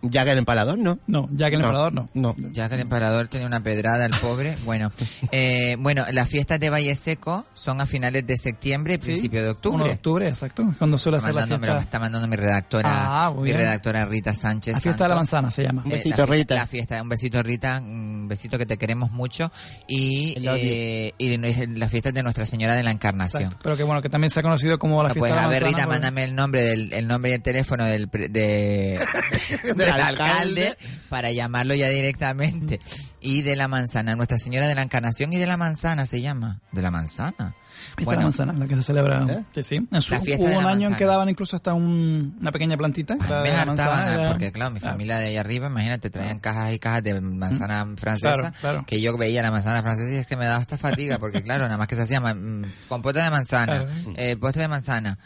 Jack 0.10 0.28
el 0.30 0.38
empalador, 0.40 0.78
¿no? 0.78 1.00
No, 1.08 1.30
Jack 1.34 1.54
el 1.54 1.62
no. 1.62 2.10
No. 2.14 2.36
ya 2.52 2.70
que 2.70 2.76
el 2.76 2.82
emperador 2.82 3.28
tenía 3.28 3.48
una 3.48 3.60
pedrada 3.62 4.06
el 4.06 4.14
pobre 4.16 4.56
bueno 4.66 4.92
eh, 5.32 5.76
bueno 5.80 6.04
las 6.12 6.28
fiestas 6.30 6.60
de 6.60 6.70
Valle 6.70 6.96
Seco 6.96 7.46
son 7.54 7.82
a 7.82 7.86
finales 7.86 8.26
de 8.26 8.38
septiembre 8.38 8.96
y 8.96 8.98
Sí, 8.98 9.12
principio 9.12 9.42
de 9.44 9.50
1 9.50 9.52
octubre 9.58 9.84
de 9.86 9.92
octubre, 9.96 10.28
exacto. 10.28 10.74
Cuando 10.78 10.98
suele 10.98 11.18
Está 11.18 11.30
hacer 11.30 11.36
la 11.36 11.58
me 11.58 11.80
está 11.82 12.00
mandando 12.00 12.28
mi 12.28 12.36
redactora, 12.36 12.90
Ah, 12.92 13.34
mi 13.36 13.44
bien. 13.44 13.58
redactora 13.58 14.06
Rita 14.06 14.34
Sánchez. 14.34 14.74
La 14.76 14.80
fiesta 14.80 15.04
de 15.04 15.10
la 15.10 15.16
manzana 15.16 15.52
se 15.52 15.64
llama. 15.64 15.84
Eh, 15.86 15.90
la 15.90 16.28
fiesta- 16.28 16.56
La 16.56 16.68
fiesta, 16.68 17.02
un 17.02 17.10
besito 17.10 17.44
Rita, 17.44 17.80
un 17.84 18.28
besito 18.28 18.58
que 18.58 18.66
te 18.66 18.78
queremos 18.78 19.12
mucho 19.12 19.52
y, 19.88 20.36
eh, 20.44 21.14
y 21.18 21.38
la 21.78 21.88
fiesta 21.90 22.12
de 22.12 22.24
Nuestra 22.24 22.46
Señora 22.46 22.76
de 22.76 22.84
la 22.84 22.92
Encarnación. 22.92 23.44
Exacto. 23.44 23.60
Pero 23.64 23.78
que 23.78 23.84
bueno, 23.84 24.02
que 24.02 24.10
también 24.10 24.32
se 24.32 24.40
ha 24.40 24.44
conocido 24.44 24.78
como 24.80 25.02
la 25.04 25.10
fiesta 25.10 25.20
Pues 25.20 25.32
de 25.32 25.36
la 25.38 25.44
a 25.46 25.48
ver 25.48 25.64
manzana. 25.64 25.78
Rita, 25.78 25.86
pues- 25.88 25.96
mándame 25.96 26.24
el 26.24 26.36
nombre 26.36 26.62
del 26.64 26.94
el 26.94 27.08
nombre 27.08 27.32
y 27.32 27.34
el 27.36 27.42
teléfono 27.42 27.86
del 27.86 28.08
pre- 28.08 28.30
de, 28.30 29.00
del 29.98 30.08
alcalde 30.20 30.78
para 31.10 31.32
llamarlo 31.32 31.74
ya 31.76 31.90
directamente 31.90 32.80
y 33.20 33.42
de 33.42 33.56
la 33.56 33.68
manzana, 33.68 34.16
Nuestra 34.16 34.38
Señora 34.38 34.68
de 34.68 34.76
la 34.76 34.84
Encarnación 34.84 35.34
y 35.34 35.38
de 35.38 35.48
la 35.48 35.58
manzana 35.58 36.06
se 36.06 36.22
llama, 36.22 36.60
de 36.72 36.82
la 36.82 36.92
manzana. 36.92 37.56
Fiesta 37.96 38.12
de 38.12 38.18
la 38.18 38.24
manzana, 38.24 38.54
la 38.54 38.68
que 38.68 38.76
se 38.76 38.82
celebra. 38.84 39.44
Sí, 39.54 39.62
sí. 39.64 39.88
En 39.92 40.02
su- 40.02 40.14
La 40.14 40.22
fiesta 40.22 40.44
hubo 40.46 40.52
de 40.52 40.58
un 40.58 40.66
año 40.66 40.88
en 40.88 40.96
que 40.96 41.06
daban 41.06 41.30
incluso 41.30 41.56
hasta 41.58 41.74
un- 41.76 42.36
una 42.40 42.52
pequeña 42.52 42.76
plantita. 42.78 43.16
la 43.30 43.42
me 43.44 43.50
de 43.50 43.56
la 43.56 43.62
hartaban, 43.62 43.76
manzana, 43.78 44.12
ah, 44.12 44.14
era- 44.16 44.30
porque 44.30 44.52
claro, 44.52 44.72
mi 44.72 44.80
familia 44.80 45.18
de 45.18 45.28
allá 45.28 45.42
arriba, 45.42 45.68
imagínate, 45.68 46.10
traían 46.10 46.40
cajas 46.40 46.74
y 46.74 46.80
cajas 46.80 47.04
de 47.04 47.20
manzana 47.22 47.86
francesa, 47.98 48.36
Claro, 48.36 48.54
claro. 48.62 48.84
que 48.88 49.00
yo 49.02 49.16
veía 49.18 49.42
la 49.44 49.52
manzana 49.52 49.82
francesa 49.84 50.12
y 50.12 50.16
es 50.18 50.28
que 50.28 50.38
me 50.38 50.46
daba 50.46 50.58
hasta 50.58 50.78
fatiga, 50.78 51.20
porque 51.20 51.44
claro, 51.44 51.66
nada 51.66 51.78
más 51.78 51.88
que 51.88 51.96
se 51.96 52.04
hacía 52.04 52.20
mm, 52.20 52.66
compota 52.88 53.24
de 53.24 53.30
manzana, 53.32 53.80
Claro. 53.86 54.14
eh, 54.16 54.38
postre 54.38 54.64
de 54.64 54.68
manzana, 54.70 55.18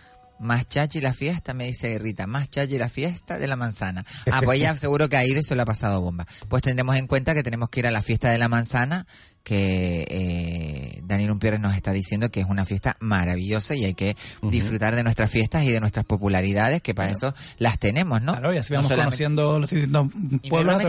más 0.42 0.68
chachi 0.68 1.02
la 1.02 1.14
fiesta, 1.14 1.54
me 1.54 1.66
dice 1.66 1.98
Rita, 2.00 2.28
más 2.28 2.50
chachi 2.50 2.78
la 2.78 2.90
fiesta 2.90 3.38
de 3.38 3.48
la 3.48 3.56
manzana. 3.56 4.06
Ah, 4.32 4.42
pues 4.44 4.60
ya 4.62 4.76
seguro 4.78 5.10
que 5.10 5.18
ha 5.18 5.26
ido 5.26 5.40
y 5.40 5.44
se 5.44 5.56
lo 5.56 5.62
ha 5.62 5.66
pasado 5.66 6.02
bomba. 6.02 6.26
Pues 6.50 6.62
tendremos 6.62 6.96
en 6.98 7.08
cuenta 7.08 7.34
que 7.34 7.44
tenemos 7.44 7.70
que 7.70 7.82
ir 7.82 7.88
a 7.88 7.92
la 7.92 8.02
fiesta 8.02 8.30
de 8.30 8.38
la 8.38 8.48
manzana, 8.50 9.06
que 9.44 10.06
eh, 10.08 11.02
Daniel 11.04 11.32
Umpierres 11.32 11.60
nos 11.60 11.76
está 11.76 11.92
diciendo 11.92 12.30
que 12.30 12.42
es 12.42 12.46
una 12.48 12.66
fiesta 12.66 12.96
maravillosa 13.00 13.76
y 13.76 13.86
hay 13.86 13.94
que 13.94 14.16
disfrutar 14.44 14.96
de 14.96 15.04
nuestras 15.04 15.32
fiestas 15.32 15.64
y 15.64 15.72
de 15.72 15.80
nuestras 15.80 16.06
popularidades, 16.06 16.82
que 16.82 16.94
para 16.94 17.12
eso 17.12 17.34
las 17.58 17.80
tenemos, 17.80 18.22
¿no? 18.22 18.34
Claro, 18.34 18.54
y 18.54 18.58
así 18.58 18.74
vamos 18.74 18.92
conociendo 18.92 19.60
los 19.60 19.70
distintos 19.70 20.08
¿Y 20.44 20.50
pueblos. 20.50 20.82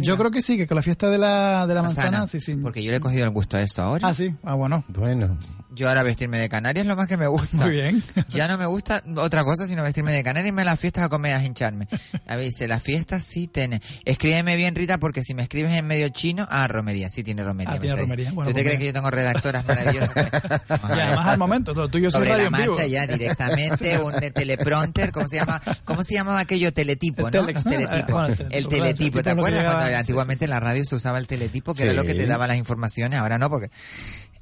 Yo 0.00 0.16
creo 0.16 0.30
que 0.30 0.42
sí, 0.42 0.56
que 0.56 0.66
con 0.66 0.76
la 0.76 0.82
fiesta 0.82 1.10
de 1.10 1.18
la, 1.18 1.66
de 1.66 1.74
la 1.74 1.82
manzana, 1.82 2.18
Manzana, 2.18 2.26
sí, 2.26 2.40
sí. 2.40 2.54
Porque 2.54 2.82
yo 2.82 2.90
le 2.90 2.98
he 2.98 3.00
cogido 3.00 3.24
el 3.24 3.30
gusto 3.30 3.56
a 3.56 3.62
eso 3.62 3.82
ahora. 3.82 4.08
Ah, 4.08 4.14
sí. 4.14 4.34
Ah, 4.42 4.54
bueno. 4.54 4.84
Bueno. 4.88 5.36
Yo 5.76 5.88
ahora 5.88 6.02
vestirme 6.02 6.38
de 6.38 6.48
canaria 6.48 6.80
es 6.80 6.86
lo 6.86 6.96
más 6.96 7.06
que 7.06 7.16
me 7.18 7.26
gusta. 7.26 7.56
Muy 7.58 7.70
bien. 7.70 8.02
Ya 8.30 8.48
no 8.48 8.58
me 8.58 8.66
gusta 8.66 9.02
otra 9.16 9.44
cosa 9.44 9.66
sino 9.66 9.82
vestirme 9.82 10.12
de 10.12 10.24
canaria 10.24 10.48
y 10.48 10.52
me 10.52 10.62
a 10.62 10.64
las 10.64 10.80
fiestas 10.80 11.04
a 11.04 11.08
comer, 11.08 11.34
a 11.34 11.44
hincharme. 11.44 11.86
A 12.26 12.36
ver, 12.36 12.46
dice, 12.46 12.66
las 12.66 12.82
fiestas 12.82 13.22
sí 13.24 13.46
tiene. 13.46 13.80
Escríbeme 14.04 14.56
bien, 14.56 14.74
Rita, 14.74 14.98
porque 14.98 15.22
si 15.22 15.34
me 15.34 15.42
escribes 15.42 15.72
en 15.76 15.86
medio 15.86 16.08
chino, 16.08 16.46
ah, 16.50 16.66
romería, 16.66 17.08
sí 17.10 17.22
tiene 17.22 17.42
romería. 17.44 17.74
Ah, 17.74 17.78
tiene 17.78 17.94
romería. 17.94 18.32
Bueno, 18.32 18.50
¿Tú 18.50 18.56
te 18.56 18.64
crees 18.64 18.78
que 18.78 18.86
yo 18.86 18.92
tengo 18.92 19.10
redactoras 19.10 19.64
maravillosas? 19.66 20.10
Y 20.96 21.00
además 21.00 21.26
al 21.26 21.38
momento, 21.38 21.74
todo 21.74 21.88
tuyo 21.88 22.10
Sobre 22.10 22.30
radio 22.30 22.50
la 22.50 22.56
en 22.56 22.62
vivo. 22.62 22.74
marcha 22.74 22.86
ya 22.88 23.06
directamente, 23.06 23.98
un 24.02 24.14
teleprompter, 24.32 25.12
¿cómo 25.12 25.28
se 25.28 25.36
llama? 25.36 25.60
¿Cómo 25.84 26.02
se 26.04 26.14
llamaba 26.14 26.40
aquello? 26.40 26.72
Teletipo, 26.72 27.22
¿no? 27.30 27.30
Telex- 27.30 27.62
teletipo. 27.64 28.12
Bueno, 28.12 28.26
el 28.28 28.46
el 28.50 28.68
teletipo, 28.68 29.18
el 29.18 29.24
¿te 29.24 29.30
teletipo 29.30 29.30
lo 29.30 29.30
acuerdas? 29.30 29.64
Cuando 29.74 29.96
antiguamente 29.96 30.44
en 30.44 30.50
la 30.50 30.60
radio 30.60 30.84
se 30.84 30.94
usaba 30.94 31.18
el 31.18 31.26
teletipo, 31.26 31.74
que 31.74 31.82
era 31.84 31.92
lo 31.92 32.04
que 32.04 32.14
te 32.14 32.26
daba 32.26 32.46
las 32.46 32.56
informaciones, 32.56 33.18
ahora 33.20 33.38
no, 33.38 33.50
porque 33.50 33.70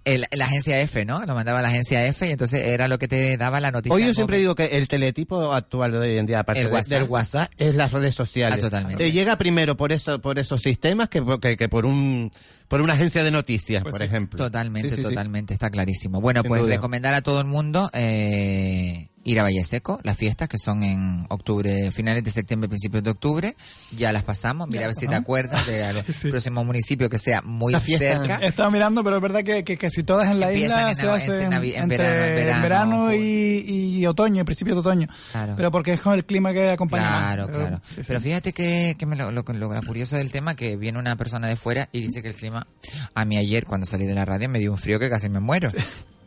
el- 0.05 0.27
la 0.33 0.45
agencia 0.47 0.81
F, 0.81 1.05
¿no? 1.05 1.25
Lo 1.27 1.35
mandaba 1.35 1.63
la 1.63 1.69
agencia 1.69 2.07
F 2.07 2.27
y 2.27 2.31
entonces 2.31 2.61
era 2.67 2.89
lo 2.89 2.99
que 2.99 3.09
te 3.09 3.37
daba 3.37 3.61
la 3.61 3.71
noticia. 3.71 3.95
Hoy 3.95 4.05
yo 4.05 4.15
siempre 4.15 4.39
digo 4.39 4.55
que 4.55 4.77
el 4.77 4.89
teletipo 4.89 5.53
actual 5.53 5.93
de 5.93 5.99
hoy 5.99 6.19
en 6.19 6.27
día, 6.27 6.41
aparte 6.41 6.61
El 6.63 6.69
de- 6.69 6.73
WhatsApp. 6.75 7.01
del 7.01 7.09
WhatsApp, 7.11 7.51
es 7.57 7.75
las 7.75 7.93
redes 7.93 8.15
sociales. 8.15 8.59
Ah, 8.59 8.61
totalmente. 8.61 9.03
Te 9.05 9.13
llega 9.13 9.37
primero 9.37 9.77
por 9.77 9.93
eso, 9.93 10.21
por 10.21 10.39
esos 10.39 10.61
sistemas 10.61 11.09
que, 11.09 11.23
por- 11.23 11.41
que, 11.41 11.57
que 11.57 11.69
por 11.69 11.87
un 11.87 12.31
por 12.69 12.81
una 12.81 12.95
agencia 12.95 13.23
de 13.23 13.31
noticias, 13.31 13.83
Pues 13.83 13.93
por 13.93 14.01
sí. 14.01 14.07
ejemplo. 14.07 14.37
Totalmente, 14.39 14.89
Sí, 14.89 14.97
sí, 14.97 15.03
sí. 15.03 15.09
totalmente, 15.09 15.53
está 15.55 15.71
clarísimo. 15.71 16.21
Bueno, 16.21 16.41
Sin 16.41 16.49
pues 16.49 16.63
duda. 16.63 16.75
recomendar 16.75 17.15
a 17.15 17.21
todo 17.23 17.41
el 17.41 17.47
mundo 17.47 17.91
eh, 17.93 19.09
ir 19.25 19.41
a 19.41 19.43
Valle 19.43 19.65
Seco, 19.65 19.99
las 20.05 20.17
fiestas 20.17 20.49
que 20.49 20.59
son 20.59 20.83
en 20.83 21.27
octubre, 21.31 21.91
finales 21.93 22.23
de 22.25 22.31
septiembre, 22.31 22.69
principios 22.69 23.03
de 23.03 23.11
octubre, 23.11 23.57
ya 23.97 24.13
las 24.13 24.23
pasamos, 24.23 24.69
mira 24.69 24.85
a 24.85 24.89
ver 24.89 24.95
si 24.97 25.09
te 25.09 25.15
acuerdas 25.15 25.67
del 25.67 26.05
próximo 26.31 26.65
municipio 26.65 27.09
que 27.11 27.19
sea 27.19 27.43
muy 27.43 27.73
La 27.73 27.81
cerca. 27.81 28.39
He 28.43 28.49
estado 28.49 28.71
mirando, 28.71 29.03
pero 29.03 29.17
es 29.17 29.23
verdad 29.23 29.43
que, 29.43 29.65
que, 29.65 29.77
que 29.79 29.91
si 29.91 30.03
todas 30.03 30.31
en 30.31 30.41
la 30.41 30.51
Empiezan 30.51 30.79
isla 30.79 30.91
en 30.91 30.97
se 30.97 31.11
hacen 31.11 31.53
en 31.53 31.65
en 31.65 31.89
verano, 31.89 32.25
en 32.25 32.63
verano, 32.63 33.13
y, 33.15 33.19
y 33.99 34.07
otoño, 34.07 34.41
en 34.41 34.47
principio 34.47 34.75
de 34.75 34.81
otoño. 34.81 35.09
Claro. 35.33 35.55
Pero 35.57 35.71
porque 35.71 35.95
es 35.95 36.01
con 36.01 36.15
el 36.15 36.25
clima 36.25 36.53
que 36.53 36.71
acompaña. 36.71 37.05
más. 37.05 37.21
Claro, 37.35 37.47
Pero- 37.47 37.59
claro. 37.61 37.81
sí, 37.89 37.95
sí. 37.97 38.03
Pero 38.09 38.21
fíjate 38.21 38.53
que, 38.53 38.95
que 38.99 39.07
me 39.07 39.17
lo, 39.17 39.31
lo, 39.33 39.43
lo- 39.47 39.73
lo 39.75 39.83
curioso 39.83 40.17
del 40.17 40.31
tema 40.31 40.55
que 40.55 40.77
viene 40.77 40.99
una 40.99 41.17
persona 41.17 41.49
de 41.49 41.57
fuera 41.57 41.89
y 41.93 42.01
dice 42.01 42.23
que 42.23 42.29
el 42.29 42.35
clima, 42.35 42.67
a 43.15 43.25
mí 43.25 43.37
ayer 43.39 43.65
cuando 43.65 43.87
salí 43.87 44.05
de 44.05 44.15
la 44.15 44.25
radio 44.25 44.49
me 44.49 44.59
dio 44.59 44.71
un 44.71 44.79
frío 44.79 44.99
que 44.99 45.09
casi 45.09 45.29
me 45.29 45.41
muero. 45.41 45.71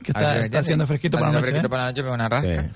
Que 0.08 0.12
está, 0.14 0.40
está 0.46 0.60
haciendo 0.60 0.88
fresquito 0.88 1.18
para 1.18 1.28
la 1.28 1.34
noche. 1.34 1.48
fresquito 1.48 1.68
¿eh? 1.68 1.70
para 1.70 1.84
la 1.84 1.90
noche, 1.90 2.02
pega 2.02 2.14
una 2.14 2.30
rasca. 2.30 2.70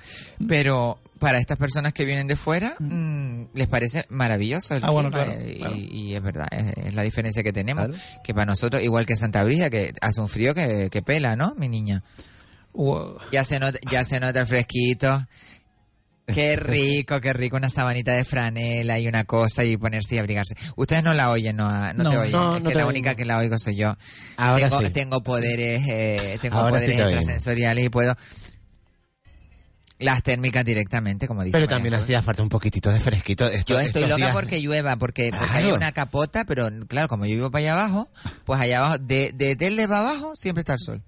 Pero 0.48 1.00
para 1.18 1.38
estas 1.38 1.58
personas 1.58 1.94
que 1.94 2.04
vienen 2.04 2.28
de 2.28 2.36
fuera, 2.36 2.76
mm, 2.80 3.44
les 3.54 3.68
parece 3.68 4.06
maravilloso 4.10 4.76
el 4.76 4.84
Ah, 4.84 4.90
bueno, 4.90 5.10
clima. 5.12 5.26
claro, 5.26 5.40
eh, 5.40 5.54
y, 5.54 5.60
claro. 5.60 5.76
y 5.76 6.16
es 6.16 6.22
verdad, 6.22 6.48
es, 6.52 6.86
es 6.88 6.96
la 6.96 7.04
diferencia 7.04 7.42
que 7.42 7.54
tenemos. 7.54 7.88
Que 8.24 8.34
para 8.34 8.46
nosotros, 8.48 8.84
igual 8.84 9.06
que 9.06 9.16
Santa 9.16 9.44
Brisa, 9.46 9.70
que 9.70 9.94
hace 10.02 10.20
un 10.20 10.28
frío 10.28 10.54
que, 10.54 10.90
que 10.92 11.02
pela, 11.02 11.36
¿no, 11.38 11.56
mi 11.56 11.70
niña? 11.70 12.04
Wow. 12.74 13.18
Ya 13.32 13.44
se 13.44 13.60
nota, 13.60 13.80
ya 13.90 14.04
se 14.04 14.20
nota 14.20 14.42
el 14.42 14.48
fresquito. 14.48 15.26
Qué 16.28 16.56
rico, 16.56 17.20
qué 17.20 17.34
rico, 17.34 17.58
una 17.58 17.70
sabanita 17.70 18.14
de 18.14 18.24
franela 18.24 18.98
y 19.00 19.08
una 19.08 19.26
cosa 19.26 19.66
y 19.66 19.76
ponerse 19.76 20.16
y 20.16 20.18
abrigarse. 20.20 20.56
Ustedes 20.78 21.04
no 21.04 21.14
la 21.14 21.30
oyen, 21.30 21.58
no, 21.58 21.70
no, 21.94 22.04
No, 22.04 22.10
te 22.12 22.18
oyen. 22.18 22.32
no, 22.32 22.56
es 22.58 22.64
que 22.64 22.70
la 22.74 22.80
oigo. 22.82 22.90
única 22.90 23.16
que 23.16 23.26
la 23.26 23.38
oigo 23.38 23.58
soy 23.60 23.76
yo. 23.76 23.98
Ahora 24.38 24.70
tengo, 24.70 24.80
sí. 24.82 24.90
tengo 24.92 25.24
poderes, 25.24 25.82
eh, 25.90 26.38
tengo 26.42 26.60
Ahora 26.60 26.80
sí 26.80 26.86
poderes 26.86 26.96
te 26.98 27.04
extrasensoriales 27.16 27.86
y 27.86 27.90
puedo 27.90 28.16
las 30.00 30.24
térmicas 30.24 30.66
directamente, 30.66 31.28
como 31.28 31.44
dice. 31.44 31.52
Pero 31.52 31.66
María 31.66 31.76
también 31.76 31.94
hacía 31.96 32.22
falta 32.24 32.42
un 32.42 32.50
poquitito 32.50 32.92
de 32.92 33.00
fresquito. 33.00 33.48
Esto- 33.48 33.74
Yo 33.74 33.80
estoy 33.80 34.04
loca 34.04 34.16
días- 34.16 34.34
porque 34.34 34.60
llueva, 34.60 34.96
porque, 34.96 35.30
porque 35.32 35.46
Claro. 35.46 35.68
hay 35.68 35.72
una 35.74 35.92
capota, 35.92 36.44
pero 36.46 36.70
claro, 36.88 37.08
como 37.08 37.26
yo 37.28 37.36
vivo 37.36 37.52
para 37.52 37.62
allá 37.62 37.74
abajo, 37.74 38.10
pues 38.46 38.60
allá 38.60 38.80
abajo, 38.80 38.98
de, 39.00 39.32
de 39.34 39.56
para 39.88 40.00
abajo 40.00 40.36
siempre 40.36 40.62
está 40.62 40.74
el 40.74 40.80
sol. 40.80 41.04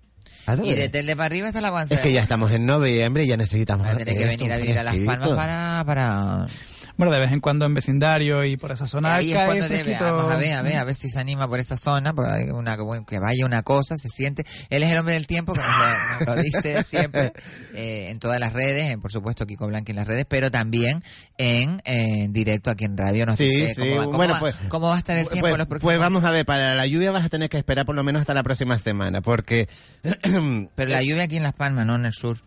Claro, 0.46 0.66
Y 0.66 0.74
de 0.74 0.90
Telde 0.90 1.16
para 1.16 1.28
arriba 1.28 1.48
está 1.48 1.62
la 1.62 1.70
avanzada. 1.70 1.96
es 1.96 2.02
que 2.06 2.12
ya 2.12 2.22
estamos 2.22 2.52
en 2.52 2.66
noviembre 2.66 3.24
y 3.24 3.28
ya 3.28 3.38
necesitamos. 3.38 3.86
Vas 3.88 3.96
a 3.96 3.98
tener 4.00 4.18
que 4.18 4.26
venir 4.26 4.52
a 4.52 4.58
vivir 4.58 4.78
a 4.78 4.84
Las. 4.84 4.96
Palmas 4.98 5.30
para... 5.30 5.84
para... 5.86 6.48
Bueno, 6.96 7.12
de 7.12 7.20
vez 7.20 7.32
en 7.32 7.40
cuando 7.40 7.66
en 7.66 7.74
vecindario 7.74 8.44
y 8.46 8.56
por 8.56 8.72
esa 8.72 8.88
zona. 8.88 9.16
Ahí 9.16 9.34
es 9.34 9.40
cuando 9.46 9.68
debe, 9.68 9.98
vamos 10.00 10.32
a 10.32 10.38
ver, 10.38 10.54
a 10.54 10.62
ver, 10.62 10.78
a 10.78 10.84
ver 10.84 10.94
si 10.94 11.10
se 11.10 11.20
anima 11.20 11.48
por 11.48 11.60
esa 11.60 11.76
zona, 11.76 12.14
pues 12.14 12.28
hay 12.30 12.50
una, 12.52 12.78
que 13.08 13.18
vaya 13.20 13.46
una 13.46 13.64
cosa, 13.64 13.98
se 13.98 14.10
siente. 14.10 14.46
Él 14.70 14.84
es 14.84 14.92
el 14.92 15.00
hombre 15.00 15.16
del 15.16 15.26
tiempo 15.26 15.54
que 15.54 15.62
nos 15.62 15.70
lo, 15.70 16.26
nos 16.26 16.36
lo 16.36 16.42
dice 16.44 16.84
siempre 16.84 17.34
eh, 17.74 18.10
en 18.12 18.20
todas 18.20 18.40
las 18.40 18.54
redes, 18.54 18.92
en, 18.92 19.02
por 19.02 19.12
supuesto 19.12 19.46
Kiko 19.48 19.68
Blanqui 19.68 19.92
en 19.92 19.96
las 19.96 20.08
redes, 20.08 20.26
pero 20.30 20.52
también 20.52 21.04
en, 21.40 21.82
eh, 21.86 22.28
directo 22.30 22.70
aquí 22.70 22.86
en 22.86 22.96
radio 22.96 23.26
nos 23.26 23.38
Sí, 23.38 23.46
dice 23.46 23.74
sí, 23.74 23.82
cómo, 23.82 23.96
va, 23.98 24.04
cómo 24.06 24.18
bueno, 24.18 24.34
va- 24.34 24.40
pues- 24.40 24.56
cómo 24.70 24.88
va 24.90 24.96
a 24.96 25.00
estar 25.00 25.18
el 25.18 25.28
tiempo 25.28 25.48
Pues, 25.48 25.58
los 25.58 25.68
próximos 25.68 25.90
pues 25.94 26.00
vamos 26.00 26.24
a 26.24 26.30
ver, 26.32 26.46
para 26.46 26.76
la 26.76 26.86
lluvia 26.86 27.12
vas 27.12 27.26
a 27.26 27.30
tener 27.30 27.50
que 27.50 27.58
esperar 27.58 27.86
por 27.88 27.96
lo 27.96 28.04
menos 28.04 28.20
hasta 28.22 28.34
la 28.36 28.44
próxima 28.44 28.78
semana, 28.78 29.22
porque... 29.22 29.68
Pero 30.76 30.92
la 30.92 31.02
lluvia 31.02 31.24
aquí 31.24 31.38
en 31.38 31.44
Las 31.44 31.54
Palmas, 31.54 31.86
no 31.88 31.96
en 31.96 32.06
el 32.06 32.14
sur. 32.14 32.38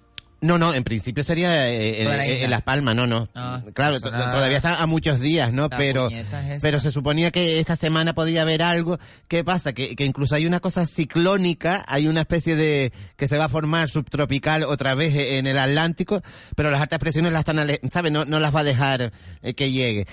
No, 0.42 0.58
no, 0.58 0.74
en 0.74 0.84
principio 0.84 1.24
sería 1.24 1.68
eh, 1.70 2.00
en, 2.00 2.04
Toda 2.04 2.16
la 2.18 2.26
en- 2.26 2.32
isla. 2.34 2.44
en 2.44 2.50
Las 2.50 2.62
Palmas, 2.62 2.94
no, 2.94 3.06
no. 3.06 3.26
Claro, 3.72 4.00
todavía 4.00 4.56
está 4.58 4.82
a 4.82 4.86
muchos 4.86 5.18
días, 5.18 5.52
¿no? 5.52 5.68
La 5.70 5.76
Pero, 5.78 6.08
es 6.08 6.26
pero 6.60 6.78
se 6.78 6.90
suponía 6.90 7.30
que 7.30 7.58
esta 7.58 7.74
semana 7.74 8.14
podía 8.14 8.42
haber 8.42 8.62
algo. 8.62 8.98
¿Qué 9.28 9.44
pasa? 9.44 9.72
Que, 9.72 9.96
que 9.96 10.04
incluso 10.04 10.34
hay 10.34 10.44
una 10.46 10.60
cosa 10.60 10.86
ciclónica, 10.86 11.84
hay 11.88 12.06
una 12.06 12.20
especie 12.22 12.54
de 12.54 12.92
que 13.16 13.28
se 13.28 13.38
va 13.38 13.46
a 13.46 13.48
formar 13.48 13.88
subtropical 13.88 14.64
otra 14.64 14.94
vez 14.94 15.14
en 15.16 15.46
el 15.46 15.58
Atlántico, 15.58 16.22
pero 16.54 16.70
las 16.70 16.80
altas 16.82 16.98
presiones 16.98 17.32
las 17.32 17.40
están, 17.40 17.66
¿sabes? 17.90 18.12
No, 18.12 18.24
no 18.26 18.38
las 18.38 18.54
va 18.54 18.60
a 18.60 18.64
dejar 18.64 19.12
eh, 19.42 19.54
que 19.54 19.72
llegue. 19.72 20.06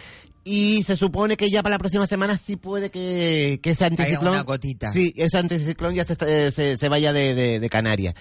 Y 0.46 0.84
se 0.84 0.98
supone 0.98 1.38
que 1.38 1.50
ya 1.50 1.64
para 1.64 1.76
la 1.76 1.80
próxima 1.80 2.06
semana 2.08 2.38
sí 2.38 2.56
puede 2.58 2.90
que, 2.92 3.60
que 3.62 3.72
ese 3.72 3.86
anticiclón... 3.86 4.34
una 4.34 4.44
gotita. 4.44 4.92
Sí, 4.92 5.14
ese 5.16 5.38
anticiclón 5.38 5.96
ya 5.96 6.04
se, 6.06 6.16
eh, 6.22 6.52
se, 6.52 6.78
se 6.78 6.90
vaya 6.90 7.14
de, 7.14 7.34
de, 7.34 7.60
de 7.60 7.70
Canarias. 7.70 8.14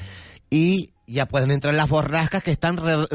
Y 0.50 0.90
ya 1.06 1.26
pueden 1.26 1.50
entrar 1.50 1.74
las 1.74 1.88
borrascas 1.88 2.42
que 2.42 2.52
están 2.52 2.76
re- 2.76 3.06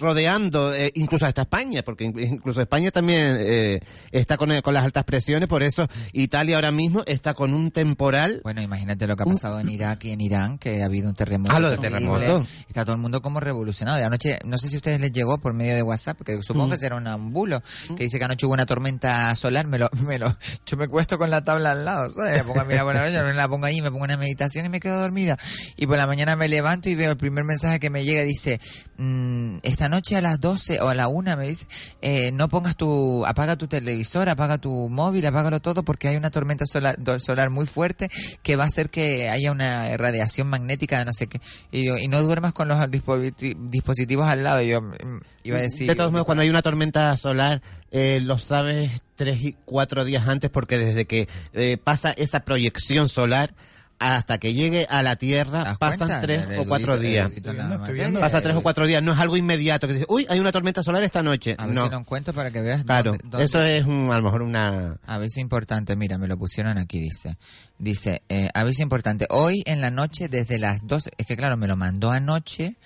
rodeando 0.00 0.74
eh, 0.74 0.90
incluso 0.94 1.26
hasta 1.26 1.42
España, 1.42 1.82
porque 1.82 2.04
in- 2.04 2.18
incluso 2.18 2.60
España 2.60 2.90
también 2.90 3.36
eh, 3.38 3.80
está 4.10 4.36
con, 4.36 4.50
con 4.62 4.74
las 4.74 4.84
altas 4.84 5.04
presiones, 5.04 5.48
por 5.48 5.62
eso 5.62 5.86
Italia 6.12 6.56
ahora 6.56 6.72
mismo 6.72 7.02
está 7.06 7.34
con 7.34 7.54
un 7.54 7.70
temporal. 7.70 8.40
Bueno, 8.44 8.62
imagínate 8.62 9.06
lo 9.06 9.16
que 9.16 9.22
ha 9.22 9.26
pasado 9.26 9.60
en 9.60 9.68
Irak 9.70 10.04
y 10.04 10.12
en 10.12 10.20
Irán, 10.20 10.58
que 10.58 10.82
ha 10.82 10.86
habido 10.86 11.08
un 11.08 11.14
terremoto. 11.14 11.54
Ah, 11.54 11.60
lo 11.60 11.70
de 11.70 11.78
terremoto. 11.78 12.46
Está 12.68 12.84
todo 12.84 12.94
el 12.96 13.00
mundo 13.02 13.20
como 13.22 13.40
revolucionado. 13.40 13.98
De 13.98 14.04
anoche, 14.04 14.38
no 14.44 14.58
sé 14.58 14.68
si 14.68 14.76
a 14.76 14.78
ustedes 14.78 15.00
les 15.00 15.12
llegó 15.12 15.38
por 15.38 15.52
medio 15.54 15.74
de 15.74 15.82
WhatsApp, 15.82 16.16
porque 16.18 16.40
supongo 16.42 16.68
Mm. 16.68 16.70
que 16.70 16.78
será 16.78 16.96
un 16.96 17.32
bulo, 17.32 17.62
que 17.96 18.04
dice 18.04 18.18
que 18.18 18.24
anoche 18.24 18.46
hubo 18.46 18.54
una 18.54 18.66
tormenta 18.66 19.34
solar, 19.36 19.66
me 19.66 19.78
lo, 19.78 19.90
me 20.06 20.18
lo, 20.18 20.36
yo 20.66 20.76
me 20.76 20.88
cuesto 20.88 21.18
con 21.18 21.30
la 21.30 21.44
tabla 21.44 21.72
al 21.72 21.84
lado, 21.84 22.10
¿sabes? 22.10 22.38
Me 22.38 22.44
pongo 22.44 22.60
a 22.60 22.64
mirar 22.64 22.84
por 22.84 22.94
la 22.94 23.04
noche, 23.04 23.22
me 23.22 23.34
la 23.34 23.48
pongo 23.48 23.66
ahí, 23.66 23.82
me 23.82 23.90
pongo 23.90 24.04
una 24.04 24.16
meditación 24.16 24.66
y 24.66 24.68
me 24.68 24.80
quedo 24.80 24.98
dormida. 25.00 25.36
Y 25.76 25.86
por 25.86 25.96
la 25.98 26.06
mañana 26.06 26.36
me 26.36 26.48
levanto 26.48 26.88
y 26.88 26.94
veo 26.94 27.10
el 27.10 27.16
primer 27.16 27.33
mensaje 27.42 27.80
que 27.80 27.90
me 27.90 28.04
llega, 28.04 28.22
dice, 28.22 28.60
mm, 28.98 29.56
esta 29.64 29.88
noche 29.88 30.14
a 30.14 30.20
las 30.20 30.38
12 30.38 30.80
o 30.80 30.88
a 30.88 30.94
la 30.94 31.08
1 31.08 31.36
me 31.36 31.48
dice, 31.48 31.66
eh, 32.02 32.30
no 32.30 32.48
pongas 32.48 32.76
tu, 32.76 33.26
apaga 33.26 33.56
tu 33.56 33.66
televisor, 33.66 34.28
apaga 34.28 34.58
tu 34.58 34.88
móvil, 34.88 35.26
apágalo 35.26 35.60
todo 35.60 35.84
porque 35.84 36.06
hay 36.06 36.16
una 36.16 36.30
tormenta 36.30 36.66
solar, 36.66 36.96
solar 37.18 37.50
muy 37.50 37.66
fuerte 37.66 38.08
que 38.44 38.54
va 38.54 38.64
a 38.64 38.68
hacer 38.68 38.90
que 38.90 39.30
haya 39.30 39.50
una 39.50 39.96
radiación 39.96 40.46
magnética 40.48 41.04
no 41.04 41.12
sé 41.12 41.26
qué. 41.26 41.40
Y, 41.72 41.86
yo, 41.86 41.98
y 41.98 42.08
no 42.08 42.22
duermas 42.22 42.52
con 42.52 42.68
los 42.68 42.78
dispositi- 42.90 43.56
dispositivos 43.70 44.28
al 44.28 44.42
lado. 44.42 44.62
Yo 44.62 44.82
mm, 44.82 45.20
iba 45.44 45.58
a 45.58 45.62
decir... 45.62 45.86
De 45.88 45.94
todos 45.94 46.12
modos, 46.12 46.26
cuando 46.26 46.42
hay 46.42 46.50
una 46.50 46.62
tormenta 46.62 47.16
solar, 47.16 47.62
eh, 47.90 48.20
lo 48.22 48.38
sabes 48.38 49.02
tres 49.14 49.40
y 49.40 49.56
cuatro 49.64 50.04
días 50.04 50.26
antes 50.28 50.50
porque 50.50 50.78
desde 50.78 51.06
que 51.06 51.28
eh, 51.52 51.78
pasa 51.82 52.10
esa 52.12 52.40
proyección 52.40 53.08
solar 53.08 53.54
hasta 53.98 54.38
que 54.38 54.52
llegue 54.54 54.86
a 54.90 55.02
la 55.02 55.16
Tierra 55.16 55.76
pasan 55.78 56.08
cuenta? 56.08 56.20
tres 56.20 56.58
o 56.58 56.64
cuatro 56.66 56.98
días. 56.98 57.30
materia. 57.78 58.20
Pasa 58.20 58.40
tres 58.42 58.56
o 58.56 58.62
cuatro 58.62 58.86
días, 58.86 59.02
no 59.02 59.12
es 59.12 59.18
algo 59.18 59.36
inmediato 59.36 59.86
que 59.86 59.94
dices, 59.94 60.06
uy, 60.10 60.26
hay 60.28 60.38
una 60.40 60.52
tormenta 60.52 60.82
solar 60.82 61.02
esta 61.02 61.22
noche. 61.22 61.54
A 61.58 61.66
ver 61.66 61.74
no, 61.74 61.84
si 61.84 61.90
lo 61.90 61.98
encuentro 61.98 62.34
para 62.34 62.50
que 62.50 62.60
veas. 62.60 62.84
claro, 62.84 63.12
dónde- 63.12 63.24
dónde- 63.28 63.44
eso 63.46 63.62
es 63.62 63.84
un- 63.84 64.10
a 64.12 64.16
lo 64.16 64.22
mejor 64.22 64.42
una... 64.42 64.98
Aviso 65.06 65.40
importante, 65.40 65.96
mira, 65.96 66.18
me 66.18 66.28
lo 66.28 66.36
pusieron 66.36 66.78
aquí, 66.78 66.98
dice. 67.00 67.36
Dice, 67.78 68.22
eh, 68.28 68.48
aviso 68.54 68.82
importante, 68.82 69.26
hoy 69.30 69.62
en 69.66 69.80
la 69.80 69.90
noche 69.90 70.28
desde 70.28 70.58
las 70.58 70.80
12, 70.84 71.10
es 71.16 71.26
que 71.26 71.36
claro, 71.36 71.56
me 71.56 71.66
lo 71.66 71.76
mandó 71.76 72.10
anoche, 72.10 72.76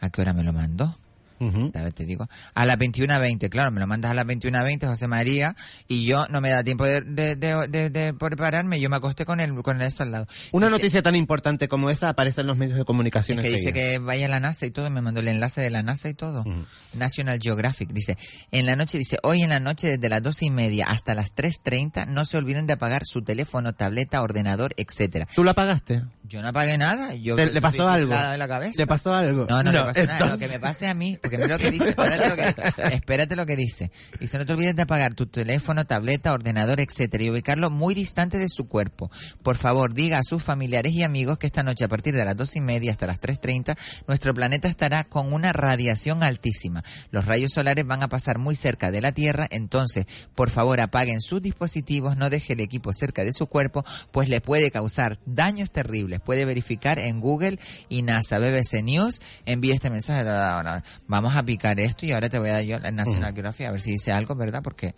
¿a 0.00 0.10
qué 0.10 0.20
hora 0.22 0.32
me 0.32 0.42
lo 0.44 0.52
mandó? 0.52 0.96
A 1.74 1.82
ver, 1.82 1.92
te 1.92 2.04
digo. 2.04 2.28
A 2.54 2.64
las 2.64 2.78
21.20, 2.78 3.48
claro, 3.48 3.70
me 3.70 3.80
lo 3.80 3.86
mandas 3.86 4.10
a 4.10 4.14
las 4.14 4.26
21.20, 4.26 4.86
José 4.86 5.06
María, 5.08 5.54
y 5.86 6.04
yo 6.06 6.26
no 6.28 6.40
me 6.40 6.50
da 6.50 6.64
tiempo 6.64 6.84
de, 6.84 7.00
de, 7.02 7.36
de, 7.36 7.68
de- 7.68 7.90
de 7.90 8.14
prepararme, 8.14 8.80
yo 8.80 8.90
me 8.90 8.96
acosté 8.96 9.24
con 9.24 9.40
el, 9.40 9.54
con 9.62 9.80
esto 9.82 10.02
al 10.02 10.10
lado. 10.12 10.26
Una 10.52 10.66
Dice- 10.66 10.78
noticia 10.78 11.02
tan 11.02 11.16
importante 11.16 11.68
como 11.68 11.90
esa 11.90 12.08
aparece 12.08 12.40
en 12.40 12.46
los 12.48 12.56
medios 12.56 12.76
de 12.78 12.84
comunicación 12.84 13.38
es 13.38 13.44
que 13.44 13.50
dice 13.50 13.72
que 13.72 13.98
vaya 13.98 14.26
a 14.26 14.28
la 14.28 14.40
NASA 14.40 14.66
y 14.66 14.70
todo, 14.70 14.90
me 14.90 15.00
mandó 15.00 15.20
el 15.20 15.28
enlace 15.28 15.60
de 15.60 15.70
la 15.70 15.82
NASA 15.82 16.08
y 16.08 16.14
todo. 16.14 16.44
National 16.94 17.38
Geographic 17.40 17.90
dice, 17.92 18.16
en 18.50 18.66
la 18.66 18.76
noche, 18.76 18.98
dice, 18.98 19.18
hoy 19.22 19.42
en 19.42 19.50
la 19.50 19.60
noche 19.60 19.86
desde 19.88 20.08
las 20.08 20.22
doce 20.22 20.46
y 20.46 20.50
media 20.50 20.86
hasta 20.88 21.14
las 21.14 21.34
3.30 21.34 22.06
no 22.08 22.24
se 22.24 22.36
olviden 22.36 22.66
de 22.66 22.72
apagar 22.74 23.02
su 23.04 23.22
teléfono, 23.22 23.72
tableta, 23.74 24.22
ordenador, 24.22 24.72
etcétera. 24.76 25.26
¿Tú 25.34 25.44
lo 25.44 25.50
apagaste? 25.50 26.02
Yo 26.28 26.42
no 26.42 26.48
apagué 26.48 26.76
nada. 26.76 27.14
Yo 27.14 27.36
¿Le, 27.36 27.46
le 27.46 27.60
pasó 27.62 27.88
algo? 27.88 28.12
la 28.12 28.48
cabeza. 28.48 28.74
¿Le 28.76 28.86
pasó 28.86 29.14
algo? 29.14 29.46
No, 29.48 29.62
no, 29.62 29.72
le 29.72 29.80
pasó 29.80 30.04
nada. 30.04 30.26
Lo 30.32 30.38
que 30.38 30.48
me 30.48 30.60
pase 30.60 30.86
a 30.86 30.92
mí, 30.92 31.18
porque 31.22 31.38
mira 31.38 31.56
lo 31.56 31.58
que 31.58 31.70
dice, 31.70 31.88
espérate 31.88 32.28
lo 32.28 32.36
que, 32.36 32.94
espérate 32.94 33.36
lo 33.36 33.46
que 33.46 33.56
dice. 33.56 33.90
Dice, 34.20 34.36
no 34.36 34.44
te 34.44 34.52
olvides 34.52 34.76
de 34.76 34.82
apagar 34.82 35.14
tu 35.14 35.26
teléfono, 35.26 35.86
tableta, 35.86 36.34
ordenador, 36.34 36.80
etcétera, 36.80 37.24
y 37.24 37.30
ubicarlo 37.30 37.70
muy 37.70 37.94
distante 37.94 38.36
de 38.36 38.48
su 38.50 38.68
cuerpo. 38.68 39.10
Por 39.42 39.56
favor, 39.56 39.94
diga 39.94 40.18
a 40.18 40.22
sus 40.22 40.42
familiares 40.42 40.92
y 40.92 41.02
amigos 41.02 41.38
que 41.38 41.46
esta 41.46 41.62
noche, 41.62 41.84
a 41.86 41.88
partir 41.88 42.14
de 42.14 42.26
las 42.26 42.36
dos 42.36 42.56
y 42.56 42.60
media 42.60 42.92
hasta 42.92 43.06
las 43.06 43.20
3.30, 43.22 43.78
nuestro 44.06 44.34
planeta 44.34 44.68
estará 44.68 45.04
con 45.04 45.32
una 45.32 45.54
radiación 45.54 46.22
altísima. 46.22 46.84
Los 47.10 47.24
rayos 47.24 47.52
solares 47.54 47.86
van 47.86 48.02
a 48.02 48.08
pasar 48.08 48.36
muy 48.36 48.54
cerca 48.54 48.90
de 48.90 49.00
la 49.00 49.12
Tierra, 49.12 49.46
entonces, 49.50 50.04
por 50.34 50.50
favor, 50.50 50.80
apaguen 50.80 51.22
sus 51.22 51.40
dispositivos, 51.40 52.18
no 52.18 52.28
deje 52.28 52.52
el 52.52 52.60
equipo 52.60 52.92
cerca 52.92 53.24
de 53.24 53.32
su 53.32 53.46
cuerpo, 53.46 53.82
pues 54.12 54.28
le 54.28 54.42
puede 54.42 54.70
causar 54.70 55.18
daños 55.24 55.70
terribles. 55.70 56.17
Puede 56.18 56.44
verificar 56.44 56.98
en 56.98 57.20
Google 57.20 57.58
y 57.88 58.02
NASA, 58.02 58.38
BBC 58.38 58.82
News, 58.82 59.20
envíe 59.46 59.72
este 59.72 59.90
mensaje. 59.90 60.24
Vamos 61.06 61.36
a 61.36 61.42
picar 61.42 61.78
esto 61.80 62.06
y 62.06 62.12
ahora 62.12 62.28
te 62.28 62.38
voy 62.38 62.50
a 62.50 62.54
dar 62.54 62.62
yo 62.62 62.78
la 62.78 62.90
National 62.90 63.32
Geographic 63.32 63.66
a 63.66 63.72
ver 63.72 63.80
si 63.80 63.92
dice 63.92 64.12
algo, 64.12 64.34
¿verdad? 64.34 64.62
Porque 64.62 64.94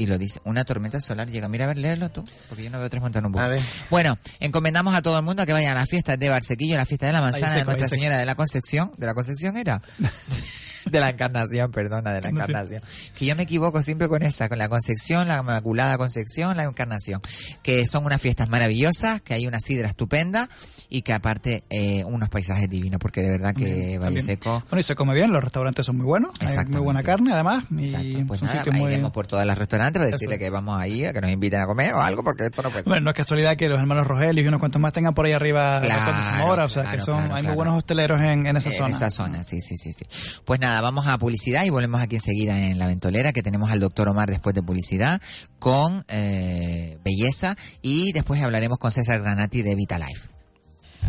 y 0.00 0.06
lo 0.06 0.16
dice, 0.16 0.40
una 0.44 0.64
tormenta 0.64 0.98
solar 0.98 1.28
llega. 1.28 1.46
Mira, 1.46 1.66
a 1.66 1.68
ver, 1.68 1.76
léelo 1.76 2.08
tú, 2.08 2.24
porque 2.48 2.64
yo 2.64 2.70
no 2.70 2.78
veo 2.78 2.88
tres 2.88 3.02
montanos 3.02 3.28
un 3.28 3.32
poco. 3.32 3.44
A 3.44 3.48
ver. 3.48 3.60
Bueno, 3.90 4.18
encomendamos 4.40 4.94
a 4.94 5.02
todo 5.02 5.18
el 5.18 5.24
mundo 5.24 5.42
a 5.42 5.46
que 5.46 5.52
vayan 5.52 5.72
a 5.72 5.80
las 5.80 5.90
fiestas 5.90 6.18
de 6.18 6.30
Barsequillo, 6.30 6.76
a 6.76 6.78
la 6.78 6.86
fiesta 6.86 7.06
de 7.06 7.12
la 7.12 7.20
manzana 7.20 7.54
de 7.54 7.64
Nuestra. 7.66 7.86
Señora 7.86 8.16
de 8.16 8.24
la 8.24 8.34
Concepción. 8.34 8.92
¿De 8.96 9.04
la 9.04 9.12
Concepción 9.12 9.58
era? 9.58 9.82
De 10.86 11.00
la 11.00 11.10
Encarnación, 11.10 11.70
perdona, 11.70 12.12
de 12.12 12.20
la. 12.20 12.28
Encarnación. 12.28 12.82
Que 13.18 13.26
yo 13.26 13.36
me 13.36 13.42
equivoco 13.44 13.82
siempre 13.82 14.08
con 14.08 14.22
esa, 14.22 14.48
con 14.48 14.58
la 14.58 14.68
Concepción, 14.68 15.28
la 15.28 15.38
Inmaculada 15.38 15.98
Concepción, 15.98 16.56
la 16.56 16.64
Encarnación. 16.64 17.20
Que 17.62 17.86
son 17.86 18.04
unas 18.04 18.20
fiestas 18.20 18.48
maravillosas, 18.48 19.20
que 19.20 19.34
hay 19.34 19.46
una 19.46 19.60
sidra 19.60 19.88
estupenda 19.88 20.48
y 20.88 21.02
que 21.02 21.12
aparte 21.12 21.64
eh, 21.70 22.04
unos 22.04 22.28
paisajes 22.28 22.68
divinos, 22.68 22.98
porque 23.00 23.20
de 23.22 23.30
verdad 23.30 23.54
que 23.54 23.64
Bien, 23.64 24.00
Valle. 24.00 24.22
Seco... 24.22 24.62
Bueno, 24.70 24.80
y 24.80 24.82
se 24.82 24.94
come 24.94 25.14
bien, 25.14 25.32
los 25.32 25.42
restaurantes 25.42 25.86
son 25.86 25.96
muy 25.96 26.06
buenos, 26.06 26.30
hay 26.40 26.64
muy 26.66 26.80
buena 26.80 27.02
carne 27.02 27.32
además, 27.32 27.64
y 27.70 28.24
Pues 28.24 28.42
nada, 28.42 28.58
sitios 28.58 28.74
muy... 28.74 28.90
iremos 28.92 29.12
por 29.12 29.26
todas 29.26 29.46
las 29.46 29.56
restaurantes 29.56 29.98
para 30.00 30.08
Eso. 30.08 30.16
decirle 30.16 30.38
que 30.38 30.50
vamos 30.50 30.80
ahí, 30.80 31.04
a 31.04 31.12
que 31.12 31.20
nos 31.20 31.30
inviten 31.30 31.60
a 31.60 31.66
comer 31.66 31.94
o 31.94 32.02
algo, 32.02 32.24
porque 32.24 32.46
esto 32.46 32.62
no 32.62 32.70
puede 32.70 32.82
Bueno, 32.84 33.02
no 33.04 33.10
es 33.10 33.16
casualidad 33.16 33.56
que 33.56 33.68
los 33.68 33.78
hermanos 33.78 34.06
Rogelio 34.06 34.42
y 34.42 34.48
unos 34.48 34.58
cuantos 34.60 34.80
más 34.80 34.92
tengan 34.92 35.14
por 35.14 35.26
ahí 35.26 35.32
arriba 35.32 35.80
la 35.80 35.86
Claro, 35.86 36.04
Conde 36.06 36.22
Zamora, 36.22 36.64
o 36.64 36.68
sea 36.68 36.82
que 36.90 37.00
son, 37.00 37.18
claro, 37.18 37.34
hay 37.34 37.42
claro. 37.42 37.46
muy 37.48 37.54
buenos 37.56 37.78
hosteleros 37.78 38.20
en, 38.20 38.46
en 38.46 38.56
esa 38.56 38.70
En 38.70 38.74
zona. 38.76 38.96
esa 38.96 39.10
zona, 39.10 39.42
sí, 39.44 39.60
sí, 39.60 39.76
sí, 39.76 39.92
sí. 39.92 40.04
Pues 40.44 40.58
nada, 40.60 40.69
vamos 40.80 41.06
a 41.06 41.18
publicidad 41.18 41.64
y 41.64 41.70
volvemos 41.70 42.00
aquí 42.00 42.16
enseguida 42.16 42.56
en 42.58 42.78
La 42.78 42.86
Ventolera, 42.86 43.32
que 43.32 43.42
tenemos 43.42 43.70
al 43.70 43.80
doctor 43.80 44.08
Omar 44.08 44.30
después 44.30 44.54
de 44.54 44.62
publicidad, 44.62 45.20
con 45.58 46.04
eh, 46.08 46.98
belleza, 47.04 47.56
y 47.82 48.12
después 48.12 48.42
hablaremos 48.42 48.78
con 48.78 48.92
César 48.92 49.20
Granati 49.20 49.62
de 49.62 49.74
Vitalife. 49.74 50.39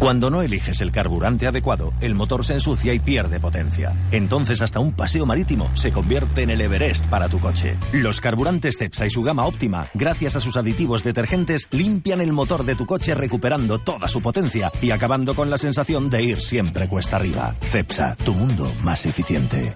Cuando 0.01 0.31
no 0.31 0.41
eliges 0.41 0.81
el 0.81 0.91
carburante 0.91 1.45
adecuado, 1.45 1.93
el 2.01 2.15
motor 2.15 2.43
se 2.43 2.55
ensucia 2.55 2.91
y 2.91 2.99
pierde 2.99 3.39
potencia. 3.39 3.93
Entonces 4.09 4.59
hasta 4.63 4.79
un 4.79 4.93
paseo 4.93 5.27
marítimo 5.27 5.69
se 5.75 5.91
convierte 5.91 6.41
en 6.41 6.49
el 6.49 6.59
Everest 6.59 7.05
para 7.05 7.29
tu 7.29 7.39
coche. 7.39 7.77
Los 7.93 8.19
carburantes 8.19 8.79
Cepsa 8.79 9.05
y 9.05 9.11
su 9.11 9.21
gama 9.21 9.45
óptima, 9.45 9.89
gracias 9.93 10.35
a 10.35 10.39
sus 10.39 10.57
aditivos 10.57 11.03
detergentes, 11.03 11.67
limpian 11.69 12.19
el 12.19 12.33
motor 12.33 12.65
de 12.65 12.73
tu 12.73 12.87
coche 12.87 13.13
recuperando 13.13 13.77
toda 13.77 14.07
su 14.07 14.23
potencia 14.23 14.71
y 14.81 14.89
acabando 14.89 15.35
con 15.35 15.51
la 15.51 15.59
sensación 15.59 16.09
de 16.09 16.23
ir 16.23 16.41
siempre 16.41 16.89
cuesta 16.89 17.17
arriba. 17.17 17.53
Cepsa, 17.61 18.15
tu 18.15 18.33
mundo 18.33 18.73
más 18.81 19.05
eficiente. 19.05 19.75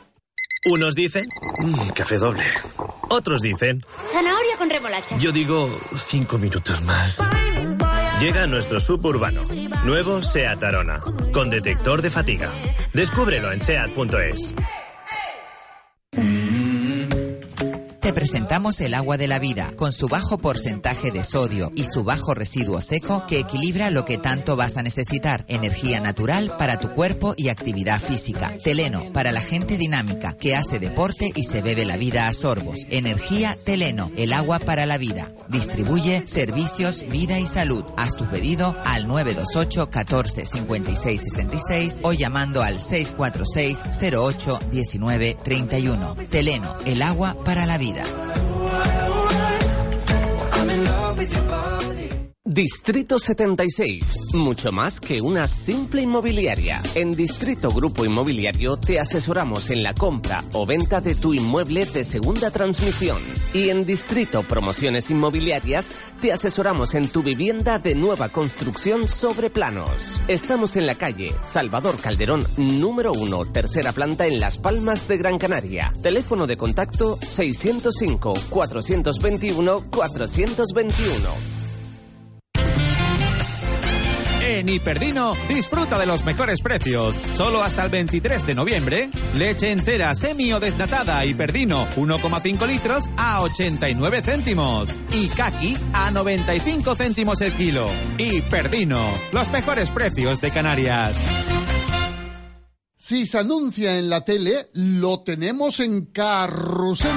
Unos 0.65 0.95
dicen, 0.95 1.30
"Mm, 1.59 1.89
café 1.89 2.17
doble. 2.17 2.45
Otros 3.09 3.43
dicen, 3.43 3.86
Zanahoria 4.11 4.57
con 4.57 4.71
remolacha. 4.71 5.17
yo 5.19 5.32
digo, 5.32 5.69
cinco 5.99 6.39
minutos 6.39 6.82
más. 6.82 7.21
Llega 8.20 8.47
nuestro 8.47 8.80
suburbano. 8.80 9.41
Nuevo 9.84 10.22
SEAT 10.22 10.63
Arona. 10.63 11.01
Con 11.34 11.49
detector 11.49 12.01
de 12.01 12.09
fatiga. 12.09 12.49
Descúbrelo 12.93 13.51
en 13.51 13.61
SEAT.es. 13.61 14.53
Te 18.06 18.14
presentamos 18.14 18.80
el 18.82 18.93
agua 18.93 19.18
de 19.18 19.28
la 19.28 19.39
vida, 19.39 19.74
con 19.76 19.91
su 19.91 20.08
bajo 20.08 20.38
porcentaje 20.38 21.10
de 21.10 21.24
sodio 21.24 21.72
y 21.74 21.86
su 21.86 22.03
bajo 22.03 22.36
residuo 22.36 22.80
seco 22.80 23.26
que 23.28 23.39
equilibra 23.39 23.89
lo 23.89 24.06
que 24.06 24.20
tanto 24.20 24.56
vas 24.56 24.78
a 24.78 24.84
necesitar. 24.84 25.43
Energía 25.47 25.99
natural 25.99 26.56
para 26.56 26.78
tu 26.78 26.91
cuerpo 26.91 27.34
y 27.36 27.49
actividad 27.49 27.99
física. 27.99 28.53
Teleno, 28.64 29.12
para 29.12 29.32
la 29.32 29.41
gente 29.41 29.80
dinámica, 29.80 30.34
que 30.34 30.56
hace 30.56 30.78
deporte 30.78 31.32
y 31.34 31.45
se 31.45 31.64
bebe 31.64 31.84
la 31.84 31.97
vida 31.97 32.28
a 32.28 32.34
sorbos. 32.34 32.82
Energía 32.91 33.56
Teleno, 33.66 34.12
el 34.18 34.34
agua 34.34 34.60
para 34.60 34.86
la 34.86 34.99
vida. 34.99 35.32
Distribuye 35.47 36.28
servicios, 36.28 37.06
vida 37.10 37.39
y 37.39 37.47
salud. 37.47 37.86
Haz 37.97 38.16
tu 38.16 38.30
pedido 38.30 38.76
al 38.86 39.08
928 39.08 39.89
14 39.89 40.45
56 40.45 41.22
66 41.22 41.99
o 42.03 42.14
llamando 42.14 42.62
al 42.62 42.80
646 42.80 43.82
08 44.14 44.60
19 44.70 45.38
31. 45.43 46.16
Teleno, 46.30 46.76
el 46.86 47.01
agua 47.01 47.36
para 47.43 47.66
la 47.66 47.80
vida. 47.80 47.95
Distrito 52.56 53.20
76. 53.20 54.34
Mucho 54.34 54.72
más 54.72 55.02
que 55.02 55.20
una 55.20 55.46
simple 55.46 56.04
inmobiliaria. 56.04 56.82
En 56.96 57.12
Distrito 57.12 57.70
Grupo 57.70 58.06
Inmobiliario 58.06 58.78
te 58.78 58.98
asesoramos 58.98 59.72
en 59.72 59.84
la 59.84 59.93
compra 59.93 60.41
o 60.54 60.66
venta 60.66 61.02
de 61.02 61.16
tu 61.16 61.34
inmueble 61.34 61.86
de 61.86 62.06
segunda 62.06 62.52
transmisión. 62.52 63.18
Y 63.56 63.70
en 63.70 63.86
Distrito 63.86 64.43
Promociones 64.43 65.10
Inmobiliarias 65.10 65.89
te 66.20 66.34
asesoramos 66.34 66.93
en 66.93 67.08
tu 67.08 67.24
vivienda 67.24 67.80
de 67.80 67.95
nueva 67.95 68.28
construcción 68.28 69.08
sobre 69.08 69.49
planos. 69.49 70.20
Estamos 70.28 70.76
en 70.76 70.86
la 70.86 70.95
calle 70.95 71.34
Salvador 71.41 71.95
Calderón, 71.95 72.43
número 72.58 73.14
1, 73.14 73.45
tercera 73.53 73.93
planta 73.93 74.28
en 74.28 74.41
Las 74.41 74.58
Palmas 74.58 75.08
de 75.08 75.16
Gran 75.16 75.38
Canaria. 75.38 75.93
Teléfono 76.03 76.47
de 76.47 76.58
contacto 76.58 77.18
605 77.22 78.34
421 78.49 79.89
421. 79.89 81.55
En 84.56 84.70
Hiperdino, 84.70 85.36
disfruta 85.49 85.99
de 85.99 86.06
los 86.06 86.24
mejores 86.24 86.62
precios. 86.62 87.20
Solo 87.34 87.62
hasta 87.62 87.84
el 87.84 87.89
23 87.89 88.47
de 88.47 88.56
noviembre, 88.56 89.10
leche 89.34 89.70
entera 89.70 90.16
semi 90.16 90.53
o 90.53 90.62
desnatada 90.62 91.26
Hiperdino 91.26 91.86
1,5 91.97 92.66
litros 92.66 93.10
a 93.18 93.41
89 93.41 94.22
céntimos. 94.22 94.88
Y 95.12 95.28
kaki 95.28 95.78
a 95.91 96.10
95 96.10 96.95
céntimos 96.95 97.41
el 97.41 97.51
kilo. 97.51 97.86
Hiperdino, 98.18 99.01
los 99.34 99.49
mejores 99.49 99.91
precios 99.91 100.39
de 100.39 100.49
Canarias. 100.51 101.18
Si 103.08 103.28
se 103.28 103.38
anuncia 103.38 103.99
en 103.99 104.10
la 104.10 104.22
tele, 104.22 104.68
lo 104.74 105.20
tenemos 105.20 105.80
en 105.80 106.06
Carrusel. 106.06 107.12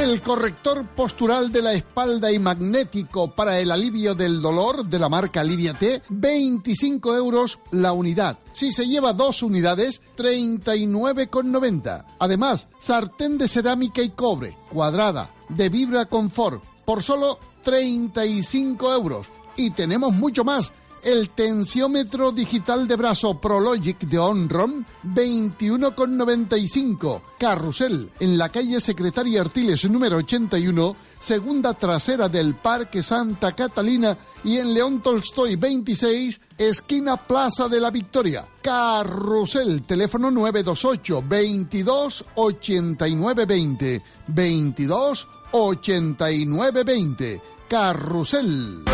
El 0.00 0.22
corrector 0.22 0.94
postural 0.94 1.50
de 1.50 1.62
la 1.62 1.72
espalda 1.72 2.30
y 2.30 2.38
magnético 2.38 3.34
para 3.34 3.58
el 3.58 3.72
alivio 3.72 4.14
del 4.14 4.40
dolor 4.40 4.86
de 4.86 5.00
la 5.00 5.08
marca 5.08 5.42
T, 5.42 6.02
25 6.10 7.16
euros 7.16 7.58
la 7.72 7.92
unidad. 7.92 8.38
Si 8.52 8.70
se 8.70 8.86
lleva 8.86 9.14
dos 9.14 9.42
unidades, 9.42 10.00
39,90. 10.16 12.04
Además, 12.20 12.68
sartén 12.78 13.36
de 13.36 13.48
cerámica 13.48 14.00
y 14.00 14.10
cobre, 14.10 14.56
cuadrada, 14.72 15.34
de 15.48 15.68
Vibra 15.70 16.04
Confort, 16.04 16.62
por 16.84 17.02
solo 17.02 17.40
35 17.64 18.94
euros. 18.94 19.26
Y 19.56 19.72
tenemos 19.72 20.14
mucho 20.14 20.44
más 20.44 20.72
el 21.02 21.30
tensiómetro 21.30 22.30
digital 22.32 22.86
de 22.86 22.96
brazo 22.96 23.40
Prologic 23.40 24.00
de 24.00 24.18
Onron, 24.18 24.84
21,95. 25.04 27.22
Carrusel, 27.38 28.10
en 28.20 28.36
la 28.38 28.48
calle 28.48 28.80
Secretaria 28.80 29.40
Artiles 29.40 29.88
número 29.90 30.18
81, 30.18 30.94
segunda 31.18 31.74
trasera 31.74 32.28
del 32.28 32.54
Parque 32.54 33.02
Santa 33.02 33.50
Catalina 33.52 34.16
y 34.44 34.58
en 34.58 34.74
León 34.74 35.02
Tolstoy 35.02 35.56
26, 35.56 36.40
esquina 36.56 37.16
Plaza 37.16 37.68
de 37.68 37.80
la 37.80 37.90
Victoria. 37.90 38.46
Carrusel, 38.62 39.82
teléfono 39.82 40.30
928 40.30 41.24
22 41.28 42.24
89 42.36 43.46
20. 43.46 44.02
22 44.28 45.26
89 45.52 46.84
20. 46.84 47.42
Carrusel. 47.68 48.84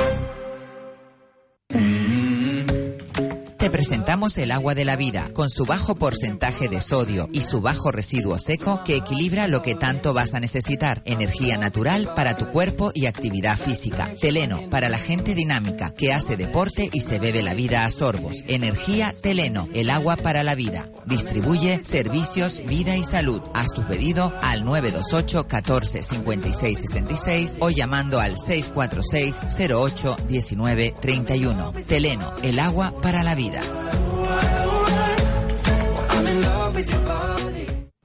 Te 3.68 3.72
presentamos 3.72 4.38
el 4.38 4.50
agua 4.50 4.74
de 4.74 4.86
la 4.86 4.96
vida, 4.96 5.28
con 5.34 5.50
su 5.50 5.66
bajo 5.66 5.94
porcentaje 5.94 6.70
de 6.70 6.80
sodio 6.80 7.28
y 7.34 7.42
su 7.42 7.60
bajo 7.60 7.92
residuo 7.92 8.38
seco 8.38 8.82
que 8.82 8.96
equilibra 8.96 9.46
lo 9.46 9.60
que 9.60 9.74
tanto 9.74 10.14
vas 10.14 10.32
a 10.32 10.40
necesitar. 10.40 11.02
Energía 11.04 11.58
natural 11.58 12.14
para 12.14 12.34
tu 12.34 12.46
cuerpo 12.46 12.92
y 12.94 13.04
actividad 13.04 13.58
física. 13.58 14.14
Teleno, 14.22 14.70
para 14.70 14.88
la 14.88 14.96
gente 14.96 15.34
dinámica, 15.34 15.90
que 15.90 16.14
hace 16.14 16.38
deporte 16.38 16.88
y 16.94 17.02
se 17.02 17.18
bebe 17.18 17.42
la 17.42 17.52
vida 17.52 17.84
a 17.84 17.90
sorbos. 17.90 18.42
Energía 18.46 19.12
Teleno, 19.22 19.68
el 19.74 19.90
agua 19.90 20.16
para 20.16 20.42
la 20.44 20.54
vida. 20.54 20.88
Distribuye 21.04 21.84
servicios, 21.84 22.62
vida 22.66 22.96
y 22.96 23.04
salud. 23.04 23.42
Haz 23.52 23.74
tu 23.74 23.86
pedido 23.86 24.32
al 24.40 24.64
928 24.64 25.46
14 25.46 26.02
56 26.02 26.78
66 26.78 27.56
o 27.60 27.68
llamando 27.68 28.18
al 28.18 28.38
646 28.38 29.36
08 29.70 30.16
19 30.26 30.94
31. 31.02 31.74
Teleno, 31.86 32.32
el 32.42 32.60
agua 32.60 32.94
para 33.02 33.22
la 33.22 33.34
vida. 33.34 33.57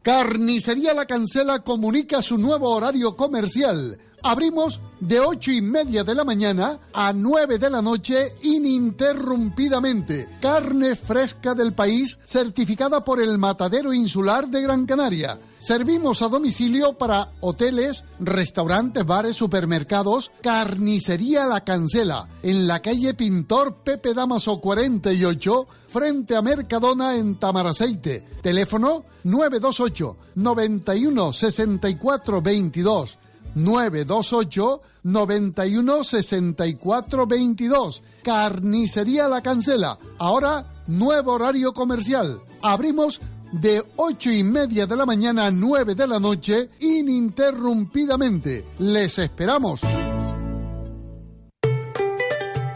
Carnicería 0.03 0.93
La 0.93 1.05
Cancela 1.05 1.59
comunica 1.59 2.21
su 2.21 2.37
nuevo 2.37 2.69
horario 2.71 3.15
comercial. 3.15 3.97
Abrimos 4.21 4.81
de 4.99 5.21
ocho 5.21 5.51
y 5.51 5.61
media 5.61 6.03
de 6.03 6.13
la 6.13 6.25
mañana 6.25 6.79
a 6.93 7.13
9 7.13 7.57
de 7.57 7.69
la 7.69 7.81
noche 7.81 8.33
ininterrumpidamente. 8.41 10.27
Carne 10.41 10.97
fresca 10.97 11.53
del 11.53 11.73
país 11.73 12.19
certificada 12.25 13.03
por 13.03 13.21
el 13.21 13.37
Matadero 13.37 13.93
Insular 13.93 14.47
de 14.49 14.61
Gran 14.61 14.85
Canaria. 14.85 15.39
Servimos 15.63 16.21
a 16.21 16.27
domicilio 16.27 16.97
para 16.97 17.31
hoteles, 17.39 18.03
restaurantes, 18.19 19.05
bares, 19.05 19.37
supermercados. 19.37 20.29
Carnicería 20.41 21.45
La 21.45 21.63
Cancela, 21.63 22.27
en 22.41 22.67
la 22.67 22.81
calle 22.81 23.13
Pintor 23.13 23.75
Pepe 23.75 24.13
Damaso 24.13 24.59
48, 24.59 25.65
frente 25.87 26.35
a 26.35 26.41
Mercadona 26.41 27.15
en 27.15 27.39
Tamaraceite. 27.39 28.25
Teléfono 28.41 29.05
928 29.23 30.17
91 30.35 31.31
64 31.31 32.41
22. 32.41 33.17
928 33.55 34.81
91 35.03 36.03
64 36.03 37.25
22. 37.25 38.03
Carnicería 38.21 39.29
La 39.29 39.41
Cancela. 39.41 39.97
Ahora, 40.17 40.65
nuevo 40.87 41.31
horario 41.31 41.73
comercial. 41.73 42.41
Abrimos 42.61 43.21
de 43.53 43.83
ocho 43.95 44.31
y 44.31 44.43
media 44.43 44.85
de 44.87 44.95
la 44.95 45.05
mañana 45.05 45.45
a 45.45 45.51
9 45.51 45.95
de 45.95 46.07
la 46.07 46.19
noche 46.19 46.69
ininterrumpidamente. 46.79 48.65
Les 48.79 49.17
esperamos. 49.19 49.81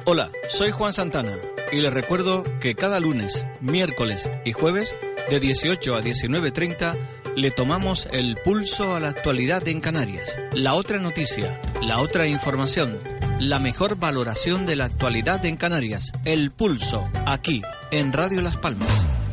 Hola, 0.05 0.31
soy 0.49 0.71
Juan 0.71 0.93
Santana 0.93 1.35
y 1.71 1.81
les 1.81 1.93
recuerdo 1.93 2.43
que 2.61 2.75
cada 2.75 2.99
lunes, 2.99 3.45
miércoles 3.59 4.31
y 4.45 4.53
jueves 4.53 4.95
de 5.29 5.39
18 5.39 5.95
a 5.95 5.99
19.30 5.99 6.95
le 7.35 7.51
tomamos 7.51 8.07
el 8.11 8.37
pulso 8.37 8.95
a 8.95 8.99
la 8.99 9.09
actualidad 9.09 9.67
en 9.67 9.81
Canarias. 9.81 10.33
La 10.53 10.75
otra 10.75 10.99
noticia, 10.99 11.59
la 11.81 12.01
otra 12.01 12.25
información, 12.25 12.99
la 13.39 13.59
mejor 13.59 13.97
valoración 13.97 14.65
de 14.65 14.75
la 14.75 14.85
actualidad 14.85 15.45
en 15.45 15.57
Canarias. 15.57 16.11
El 16.25 16.51
pulso, 16.51 17.01
aquí, 17.25 17.61
en 17.91 18.13
Radio 18.13 18.41
Las 18.41 18.57
Palmas. 18.57 19.26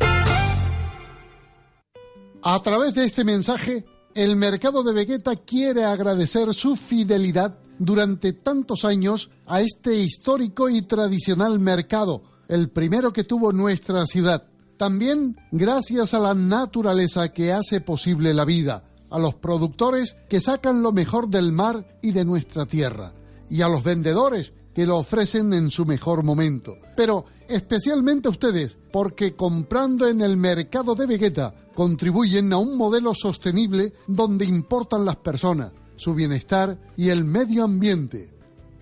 A 2.47 2.59
través 2.59 2.93
de 2.93 3.05
este 3.05 3.23
mensaje, 3.23 3.85
el 4.13 4.35
mercado 4.35 4.83
de 4.83 4.93
Vegeta 4.93 5.35
quiere 5.35 5.83
agradecer 5.83 6.53
su 6.53 6.75
fidelidad 6.75 7.57
durante 7.79 8.33
tantos 8.33 8.85
años 8.85 9.31
a 9.47 9.61
este 9.61 9.95
histórico 9.95 10.69
y 10.69 10.83
tradicional 10.83 11.57
mercado, 11.57 12.21
el 12.47 12.69
primero 12.69 13.11
que 13.11 13.23
tuvo 13.23 13.51
nuestra 13.51 14.05
ciudad. 14.05 14.45
También 14.77 15.35
gracias 15.51 16.13
a 16.13 16.19
la 16.19 16.35
naturaleza 16.35 17.29
que 17.29 17.51
hace 17.51 17.81
posible 17.81 18.31
la 18.35 18.45
vida, 18.45 18.83
a 19.09 19.17
los 19.17 19.33
productores 19.33 20.15
que 20.29 20.39
sacan 20.39 20.83
lo 20.83 20.91
mejor 20.91 21.29
del 21.29 21.51
mar 21.51 21.97
y 22.03 22.11
de 22.11 22.25
nuestra 22.25 22.67
tierra, 22.67 23.11
y 23.49 23.63
a 23.63 23.67
los 23.67 23.83
vendedores 23.83 24.53
que 24.75 24.85
lo 24.85 24.97
ofrecen 24.97 25.51
en 25.53 25.71
su 25.71 25.83
mejor 25.87 26.23
momento. 26.23 26.77
Pero 26.95 27.25
especialmente 27.49 28.27
a 28.27 28.31
ustedes, 28.31 28.77
porque 28.91 29.35
comprando 29.35 30.07
en 30.07 30.21
el 30.21 30.37
mercado 30.37 30.93
de 30.93 31.07
Vegeta 31.07 31.64
contribuyen 31.75 32.51
a 32.53 32.57
un 32.57 32.77
modelo 32.77 33.13
sostenible 33.13 33.93
donde 34.07 34.45
importan 34.45 35.05
las 35.05 35.17
personas, 35.17 35.71
su 35.97 36.15
bienestar 36.15 36.79
y 36.97 37.09
el 37.09 37.23
medio 37.23 37.63
ambiente. 37.63 38.33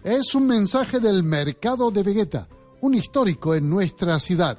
Es 0.04 0.36
un 0.36 0.48
mensaje 0.48 1.00
del 1.00 1.24
mercado 1.24 1.91
de 1.91 2.04
Vegeta, 2.04 2.48
un 2.82 2.94
histórico 2.94 3.56
en 3.56 3.70
nuestra 3.70 4.20
ciudad. 4.20 4.58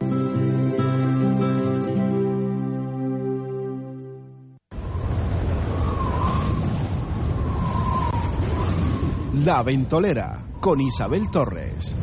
La 9.44 9.62
Ventolera 9.62 10.46
con 10.60 10.80
Isabel 10.80 11.30
Torres. 11.30 11.94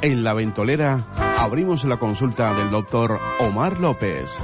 En 0.00 0.22
La 0.22 0.32
Ventolera 0.32 1.00
abrimos 1.38 1.82
la 1.84 1.96
consulta 1.96 2.54
del 2.54 2.70
doctor 2.70 3.18
Omar 3.40 3.80
López. 3.80 4.38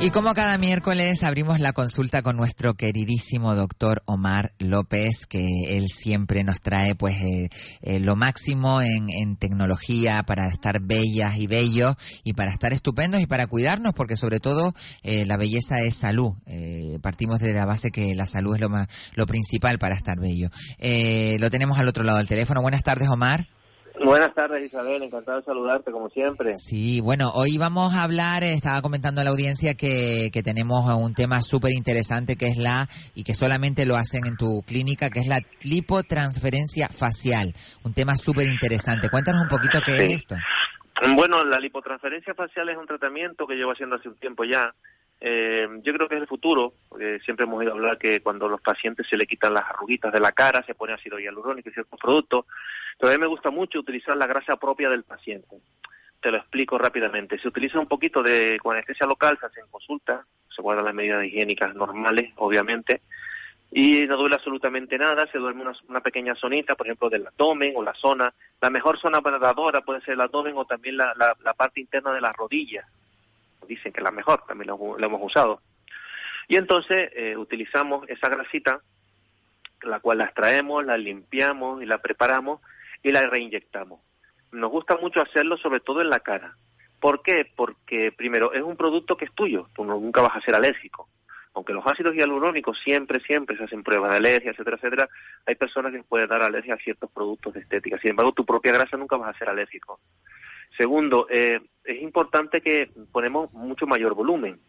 Y 0.00 0.10
como 0.10 0.32
cada 0.32 0.56
miércoles 0.58 1.24
abrimos 1.24 1.58
la 1.58 1.72
consulta 1.72 2.22
con 2.22 2.36
nuestro 2.36 2.74
queridísimo 2.74 3.56
doctor 3.56 4.04
Omar 4.06 4.52
López, 4.60 5.26
que 5.26 5.76
él 5.76 5.88
siempre 5.88 6.44
nos 6.44 6.60
trae 6.60 6.94
pues 6.94 7.16
eh, 7.20 7.48
eh, 7.82 7.98
lo 7.98 8.14
máximo 8.14 8.80
en, 8.80 9.08
tecnología 9.36 10.22
para 10.22 10.46
estar 10.46 10.80
bellas 10.80 11.36
y 11.36 11.48
bellos 11.48 11.96
y 12.22 12.34
para 12.34 12.52
estar 12.52 12.72
estupendos 12.72 13.20
y 13.20 13.26
para 13.26 13.48
cuidarnos, 13.48 13.92
porque 13.92 14.16
sobre 14.16 14.38
todo 14.38 14.72
eh, 15.02 15.26
la 15.26 15.36
belleza 15.36 15.80
es 15.80 15.96
salud. 15.96 16.34
partimos 17.02 17.40
de 17.40 17.52
la 17.52 17.66
base 17.66 17.90
que 17.90 18.14
la 18.14 18.26
salud 18.26 18.54
es 18.54 18.60
lo, 18.60 18.68
más, 18.68 18.86
lo 19.16 19.26
principal 19.26 19.80
para 19.80 19.96
estar 19.96 20.20
bello. 20.20 20.48
lo 21.40 21.50
tenemos 21.50 21.76
al 21.76 21.88
otro 21.88 22.04
lado 22.04 22.18
del 22.18 22.28
teléfono. 22.28 22.62
Buenas 22.62 22.84
tardes, 22.84 23.08
Omar. 23.08 23.57
Buenas 24.04 24.32
tardes 24.34 24.62
Isabel, 24.62 25.02
encantado 25.02 25.38
de 25.38 25.44
saludarte 25.44 25.90
como 25.90 26.08
siempre. 26.08 26.56
Sí, 26.56 27.00
bueno, 27.00 27.30
hoy 27.34 27.58
vamos 27.58 27.94
a 27.94 28.04
hablar, 28.04 28.42
eh, 28.44 28.52
estaba 28.52 28.80
comentando 28.80 29.20
a 29.20 29.24
la 29.24 29.30
audiencia 29.30 29.74
que, 29.74 30.30
que 30.32 30.42
tenemos 30.42 30.90
un 30.94 31.14
tema 31.14 31.42
súper 31.42 31.72
interesante 31.72 32.36
que 32.36 32.46
es 32.46 32.56
la, 32.58 32.86
y 33.14 33.24
que 33.24 33.34
solamente 33.34 33.86
lo 33.86 33.96
hacen 33.96 34.26
en 34.26 34.36
tu 34.36 34.62
clínica, 34.66 35.10
que 35.10 35.20
es 35.20 35.26
la 35.26 35.40
lipotransferencia 35.62 36.88
facial. 36.88 37.54
Un 37.84 37.92
tema 37.92 38.16
súper 38.16 38.46
interesante. 38.46 39.10
Cuéntanos 39.10 39.42
un 39.42 39.48
poquito 39.48 39.80
qué 39.84 40.04
es 40.04 40.12
esto. 40.12 40.36
Bueno, 41.14 41.44
la 41.44 41.58
lipotransferencia 41.58 42.34
facial 42.34 42.68
es 42.68 42.76
un 42.76 42.86
tratamiento 42.86 43.46
que 43.46 43.54
llevo 43.54 43.72
haciendo 43.72 43.96
hace 43.96 44.08
un 44.08 44.16
tiempo 44.16 44.44
ya 44.44 44.72
Eh, 45.20 45.66
yo 45.82 45.92
creo 45.92 46.06
que 46.06 46.14
es 46.14 46.20
el 46.20 46.28
futuro, 46.28 46.74
porque 46.88 47.18
siempre 47.24 47.44
hemos 47.44 47.58
oído 47.58 47.72
hablar 47.72 47.98
que 47.98 48.20
cuando 48.20 48.46
los 48.46 48.60
pacientes 48.60 49.04
se 49.10 49.16
le 49.16 49.26
quitan 49.26 49.52
las 49.52 49.64
arruguitas 49.64 50.12
de 50.12 50.20
la 50.20 50.30
cara, 50.30 50.62
se 50.62 50.76
pone 50.76 50.92
ácido 50.92 51.18
hialurónico 51.18 51.68
y 51.68 51.72
ciertos 51.72 51.98
productos, 51.98 52.44
pero 52.98 53.18
me 53.18 53.26
gusta 53.26 53.50
mucho 53.50 53.78
utilizar 53.78 54.16
la 54.16 54.26
grasa 54.26 54.56
propia 54.56 54.90
del 54.90 55.04
paciente. 55.04 55.56
Te 56.20 56.30
lo 56.30 56.38
explico 56.38 56.78
rápidamente. 56.78 57.38
Se 57.38 57.48
utiliza 57.48 57.78
un 57.78 57.86
poquito 57.86 58.22
de 58.22 58.58
con 58.60 58.74
anestesia 58.74 59.06
local, 59.06 59.38
se 59.38 59.46
hace 59.46 59.60
en 59.60 59.68
consulta, 59.68 60.26
se 60.54 60.62
guardan 60.62 60.84
las 60.84 60.94
medidas 60.94 61.24
higiénicas 61.24 61.74
normales, 61.74 62.32
obviamente, 62.36 63.02
y 63.70 64.06
no 64.06 64.16
duele 64.16 64.34
absolutamente 64.34 64.98
nada, 64.98 65.30
se 65.30 65.38
duerme 65.38 65.64
una, 65.88 66.00
pequeña 66.00 66.34
zonita, 66.34 66.74
por 66.74 66.86
ejemplo, 66.86 67.08
del 67.10 67.26
abdomen 67.26 67.74
o 67.76 67.82
la 67.82 67.94
zona. 67.94 68.34
La 68.60 68.70
mejor 68.70 68.98
zona 68.98 69.20
predadora 69.20 69.82
puede 69.82 70.00
ser 70.00 70.14
el 70.14 70.22
abdomen 70.22 70.56
o 70.56 70.64
también 70.64 70.96
la, 70.96 71.14
la, 71.16 71.36
la 71.44 71.54
parte 71.54 71.80
interna 71.80 72.12
de 72.12 72.20
las 72.20 72.34
rodillas. 72.34 72.86
Dicen 73.68 73.92
que 73.92 74.00
es 74.00 74.04
la 74.04 74.10
mejor, 74.10 74.44
también 74.46 74.68
lo 74.68 74.98
hemos 74.98 75.20
usado. 75.22 75.60
Y 76.48 76.56
entonces 76.56 77.10
eh, 77.14 77.36
utilizamos 77.36 78.08
esa 78.08 78.30
grasita, 78.30 78.80
la 79.82 80.00
cual 80.00 80.18
la 80.18 80.24
extraemos, 80.24 80.84
la 80.84 80.96
limpiamos 80.96 81.82
y 81.82 81.86
la 81.86 81.98
preparamos 81.98 82.60
y 83.02 83.12
la 83.12 83.28
reinyectamos. 83.28 84.00
Nos 84.52 84.70
gusta 84.70 84.96
mucho 84.96 85.20
hacerlo 85.20 85.56
sobre 85.56 85.80
todo 85.80 86.00
en 86.00 86.10
la 86.10 86.20
cara. 86.20 86.56
¿Por 87.00 87.22
qué? 87.22 87.50
Porque 87.54 88.12
primero 88.12 88.52
es 88.52 88.62
un 88.62 88.76
producto 88.76 89.16
que 89.16 89.26
es 89.26 89.34
tuyo, 89.34 89.68
tú 89.74 89.84
nunca 89.84 90.20
vas 90.20 90.36
a 90.36 90.40
ser 90.40 90.54
alérgico 90.54 91.08
aunque 91.58 91.72
los 91.72 91.84
ácidos 91.86 92.14
hialurónicos 92.14 92.78
siempre, 92.84 93.18
siempre 93.18 93.56
se 93.56 93.64
hacen 93.64 93.82
pruebas 93.82 94.12
de 94.12 94.16
alergia, 94.18 94.52
etcétera, 94.52 94.76
etcétera, 94.76 95.08
hay 95.44 95.56
personas 95.56 95.92
que 95.92 96.02
pueden 96.04 96.28
dar 96.28 96.40
alergia 96.40 96.74
a 96.74 96.78
ciertos 96.78 97.10
productos 97.10 97.52
de 97.54 97.60
estética. 97.60 97.98
Sin 97.98 98.10
embargo, 98.10 98.32
tu 98.32 98.46
propia 98.46 98.72
grasa 98.72 98.96
nunca 98.96 99.16
vas 99.16 99.34
a 99.34 99.38
ser 99.38 99.48
alérgico. 99.48 99.98
Segundo, 100.76 101.26
eh, 101.28 101.60
es 101.82 102.00
importante 102.00 102.60
que 102.60 102.90
ponemos 103.10 103.52
mucho 103.52 103.88
mayor 103.88 104.14
volumen. 104.14 104.60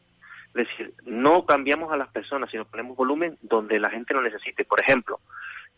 Es 0.56 0.68
decir, 0.68 0.95
no 1.06 1.45
cambiamos 1.45 1.91
a 1.91 1.97
las 1.97 2.07
personas, 2.07 2.49
sino 2.49 2.65
ponemos 2.65 2.97
volumen 2.97 3.38
donde 3.43 3.80
la 3.80 3.91
gente 3.91 4.15
lo 4.15 4.23
necesite. 4.23 4.65
Por 4.65 4.80
ejemplo, 4.80 5.19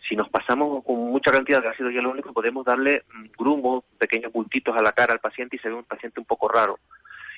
si 0.08 0.16
nos 0.16 0.30
pasamos 0.30 0.84
con 0.84 0.98
mucha 1.12 1.32
cantidad 1.32 1.62
de 1.62 1.70
ácido 1.70 1.90
hialurónico, 1.90 2.34
podemos 2.34 2.66
darle 2.66 3.04
grumos, 3.38 3.84
pequeños 3.98 4.32
bultitos 4.32 4.76
a 4.76 4.82
la 4.82 4.94
cara 4.94 5.14
al 5.14 5.20
paciente 5.20 5.56
y 5.56 5.60
se 5.60 5.70
ve 5.70 5.76
un 5.76 5.84
paciente 5.84 6.20
un 6.20 6.26
poco 6.26 6.48
raro 6.48 6.80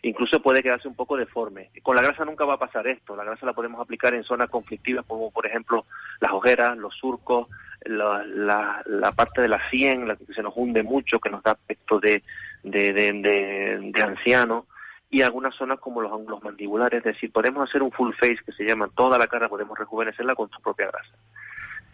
incluso 0.03 0.41
puede 0.41 0.61
quedarse 0.61 0.87
un 0.87 0.95
poco 0.95 1.17
deforme. 1.17 1.71
Con 1.81 1.95
la 1.95 2.01
grasa 2.01 2.25
nunca 2.25 2.45
va 2.45 2.55
a 2.55 2.59
pasar 2.59 2.85
esto, 2.87 3.15
la 3.15 3.23
grasa 3.23 3.45
la 3.45 3.53
podemos 3.53 3.79
aplicar 3.79 4.13
en 4.13 4.23
zonas 4.23 4.49
conflictivas 4.49 5.05
como 5.07 5.31
por 5.31 5.45
ejemplo 5.45 5.85
las 6.19 6.31
ojeras, 6.33 6.77
los 6.77 6.93
surcos, 6.93 7.47
la, 7.85 9.13
parte 9.15 9.41
de 9.41 9.47
la 9.47 9.69
sien, 9.69 10.07
la 10.07 10.15
que 10.15 10.25
se 10.33 10.43
nos 10.43 10.53
hunde 10.55 10.83
mucho, 10.83 11.19
que 11.19 11.29
nos 11.29 11.41
da 11.41 11.51
aspecto 11.51 11.99
de, 11.99 12.21
de 12.63 14.03
anciano, 14.03 14.67
y 15.09 15.21
algunas 15.21 15.53
zonas 15.55 15.79
como 15.79 16.01
los 16.01 16.11
ángulos 16.11 16.43
mandibulares, 16.43 16.97
es 16.97 17.13
decir, 17.13 17.31
podemos 17.31 17.69
hacer 17.69 17.83
un 17.83 17.91
full 17.91 18.13
face 18.19 18.39
que 18.43 18.51
se 18.51 18.65
llama 18.65 18.89
toda 18.95 19.19
la 19.19 19.27
cara, 19.27 19.47
podemos 19.47 19.77
rejuvenecerla 19.77 20.33
con 20.33 20.49
su 20.49 20.59
propia 20.59 20.87
grasa. 20.87 21.13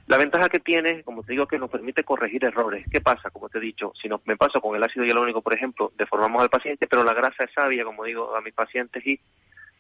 La 0.10 0.18
ventaja 0.18 0.50
que 0.50 0.60
tiene, 0.60 1.04
como 1.04 1.22
te 1.22 1.34
digo, 1.34 1.48
que 1.48 1.60
nos 1.60 1.70
permite 1.70 2.04
corregir 2.04 2.44
errores. 2.44 2.84
¿Qué 2.92 3.00
pasa? 3.00 3.30
Como 3.30 3.48
te 3.48 3.60
he 3.60 3.62
dicho, 3.62 3.94
si 4.02 4.10
no, 4.10 4.20
me 4.26 4.36
paso 4.36 4.60
con 4.60 4.76
el 4.76 4.82
ácido 4.82 5.06
hialurónico, 5.06 5.44
por 5.44 5.54
ejemplo, 5.54 5.92
deformamos 5.96 6.42
al 6.42 6.50
paciente, 6.50 6.88
pero 6.88 7.04
la 7.04 7.14
grasa 7.14 7.44
es 7.44 7.52
sabia, 7.54 7.84
como 7.84 8.06
digo 8.06 8.36
a 8.36 8.42
mis 8.42 8.56
pacientes, 8.56 9.06
y 9.06 9.20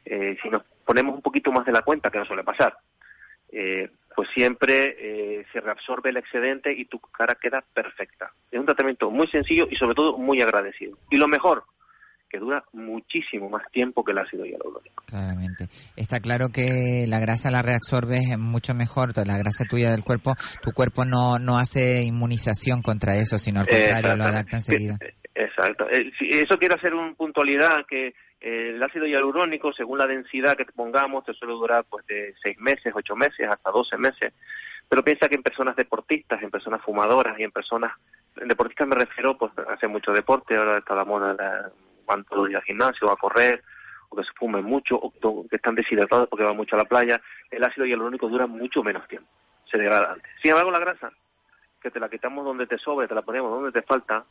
eh, 0.05 0.37
si 0.39 0.49
nos 0.51 0.61
ponemos 0.85 1.15
un 1.15 1.23
poquito 1.23 1.51
más 1.51 1.65
de 1.65 1.71
la 1.71 1.81
cuenta, 1.81 2.11
que 2.11 2.19
no 2.19 2.25
suele 2.25 2.43
pasar, 2.43 2.77
eh, 3.51 3.89
pues 4.15 4.29
siempre 4.35 4.97
eh, 4.99 5.45
se 5.51 5.61
reabsorbe 5.61 6.11
el 6.11 6.17
excedente 6.17 6.73
y 6.73 6.85
tu 6.85 6.99
cara 6.99 7.33
queda 7.33 7.65
perfecta. 7.73 8.31
Es 8.51 8.59
un 8.59 8.67
tratamiento 8.67 9.09
muy 9.09 9.27
sencillo 9.29 9.67
y 9.67 9.77
sobre 9.77 9.95
todo 9.95 10.15
muy 10.19 10.43
agradecido. 10.43 10.95
Y 11.09 11.17
lo 11.17 11.27
mejor, 11.27 11.63
que 12.29 12.39
dura 12.39 12.63
muchísimo 12.73 13.49
más 13.49 13.63
tiempo 13.71 14.03
que 14.03 14.11
el 14.11 14.19
ácido 14.19 14.45
hialurónico. 14.45 15.03
Claramente. 15.05 15.67
Está 15.95 16.19
claro 16.19 16.49
que 16.49 17.05
la 17.07 17.19
grasa 17.19 17.51
la 17.51 17.61
reabsorbes 17.61 18.37
mucho 18.37 18.73
mejor, 18.73 19.13
la 19.25 19.37
grasa 19.37 19.65
tuya 19.65 19.91
del 19.91 20.03
cuerpo, 20.03 20.35
tu 20.61 20.71
cuerpo 20.71 21.05
no, 21.05 21.39
no 21.39 21.57
hace 21.57 22.03
inmunización 22.03 22.81
contra 22.81 23.17
eso, 23.17 23.39
sino 23.39 23.61
al 23.61 23.67
contrario, 23.67 24.15
lo 24.15 24.23
adapta 24.23 24.57
enseguida. 24.57 24.97
Exacto. 25.33 25.87
Eso 25.89 26.59
quiero 26.59 26.75
hacer 26.75 26.93
una 26.93 27.13
puntualidad 27.13 27.85
que 27.85 28.13
eh, 28.41 28.71
el 28.75 28.83
ácido 28.83 29.05
hialurónico, 29.05 29.73
según 29.73 29.97
la 29.97 30.07
densidad 30.07 30.55
que 30.55 30.65
te 30.65 30.71
pongamos, 30.71 31.25
te 31.25 31.33
suele 31.33 31.53
durar 31.53 31.85
pues 31.89 32.05
de 32.07 32.33
seis 32.41 32.57
meses, 32.59 32.93
ocho 32.95 33.15
meses, 33.15 33.47
hasta 33.47 33.71
doce 33.71 33.97
meses. 33.97 34.33
Pero 34.87 35.03
piensa 35.03 35.29
que 35.29 35.35
en 35.35 35.43
personas 35.43 35.75
deportistas, 35.75 36.41
en 36.41 36.49
personas 36.49 36.81
fumadoras 36.81 37.37
y 37.39 37.43
en 37.43 37.51
personas, 37.51 37.91
en 38.35 38.47
deportistas 38.47 38.87
me 38.87 38.95
refiero, 38.95 39.37
pues 39.37 39.51
hace 39.69 39.87
mucho 39.87 40.11
deporte, 40.11 40.55
ahora 40.55 40.79
está 40.79 40.95
la 40.95 41.05
moda 41.05 41.33
la 41.33 41.71
cuanto 42.09 42.47
ir 42.47 42.55
al 42.55 42.63
gimnasio, 42.63 43.11
a 43.11 43.17
correr, 43.17 43.63
o 44.09 44.15
que 44.15 44.23
se 44.23 44.31
fumen 44.33 44.65
mucho, 44.65 44.95
o 44.95 45.11
que 45.47 45.55
están 45.57 45.75
deshidratados 45.75 46.27
porque 46.27 46.43
van 46.43 46.57
mucho 46.57 46.75
a 46.75 46.79
la 46.79 46.85
playa, 46.85 47.21
el 47.51 47.63
ácido 47.63 47.85
hialurónico 47.85 48.27
dura 48.27 48.47
mucho 48.47 48.81
menos 48.81 49.07
tiempo, 49.07 49.29
se 49.69 49.77
degrada 49.77 50.13
antes. 50.13 50.31
Sin 50.41 50.49
embargo, 50.49 50.71
la 50.71 50.79
grasa, 50.79 51.11
que 51.79 51.91
te 51.91 51.99
la 51.99 52.09
quitamos 52.09 52.43
donde 52.43 52.65
te 52.65 52.79
sobre, 52.79 53.07
te 53.07 53.13
la 53.13 53.21
ponemos 53.21 53.51
donde 53.51 53.71
te 53.71 53.85
falta, 53.85 54.25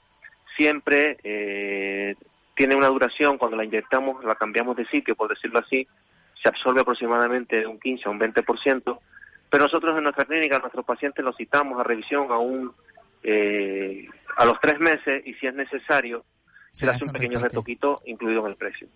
siempre 0.56 1.18
eh, 1.22 2.16
tiene 2.56 2.74
una 2.74 2.88
duración, 2.88 3.38
cuando 3.38 3.56
la 3.56 3.64
inyectamos, 3.64 4.24
la 4.24 4.34
cambiamos 4.34 4.76
de 4.76 4.84
sitio, 4.86 5.14
por 5.14 5.28
decirlo 5.28 5.60
así, 5.60 5.86
se 6.42 6.48
absorbe 6.48 6.80
aproximadamente 6.80 7.60
de 7.60 7.66
un 7.68 7.78
15 7.78 8.08
a 8.08 8.10
un 8.10 8.18
20%, 8.18 8.98
pero 9.50 9.62
nosotros 9.62 9.96
en 9.96 10.02
nuestra 10.02 10.24
clínica, 10.24 10.58
nuestros 10.58 10.84
pacientes 10.84 11.24
los 11.24 11.36
citamos 11.36 11.78
a 11.78 11.84
revisión 11.84 12.32
a 12.32 12.38
un 12.38 12.74
eh, 13.22 14.08
a 14.36 14.44
los 14.44 14.60
tres 14.60 14.80
meses 14.80 15.22
y 15.24 15.34
si 15.34 15.46
es 15.46 15.54
necesario 15.54 16.24
se 16.70 16.88
hace 16.88 17.04
un 17.04 17.12
pequeño 17.12 17.38
retoquito 17.38 17.98
incluido 18.04 18.40
en 18.40 18.46
el 18.46 18.56
precio. 18.56 18.88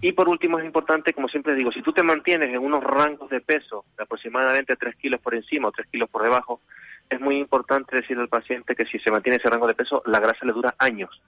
Y 0.00 0.12
por 0.12 0.28
último 0.28 0.58
es 0.58 0.64
importante, 0.64 1.12
como 1.12 1.28
siempre 1.28 1.54
digo, 1.54 1.72
si 1.72 1.82
tú 1.82 1.92
te 1.92 2.02
mantienes 2.02 2.50
en 2.50 2.62
unos 2.62 2.82
rangos 2.84 3.30
de 3.30 3.40
peso 3.40 3.84
de 3.96 4.04
aproximadamente 4.04 4.76
3 4.76 4.96
kilos 4.96 5.20
por 5.20 5.34
encima 5.34 5.68
o 5.68 5.72
3 5.72 5.88
kilos 5.88 6.08
por 6.08 6.22
debajo, 6.22 6.60
es 7.08 7.20
muy 7.20 7.38
importante 7.38 7.96
decirle 7.96 8.22
al 8.22 8.28
paciente 8.28 8.74
que 8.74 8.84
si 8.86 8.98
se 8.98 9.10
mantiene 9.10 9.36
ese 9.36 9.48
rango 9.48 9.66
de 9.66 9.74
peso, 9.74 10.02
la 10.06 10.20
grasa 10.20 10.44
le 10.44 10.52
dura 10.52 10.74
años. 10.78 11.22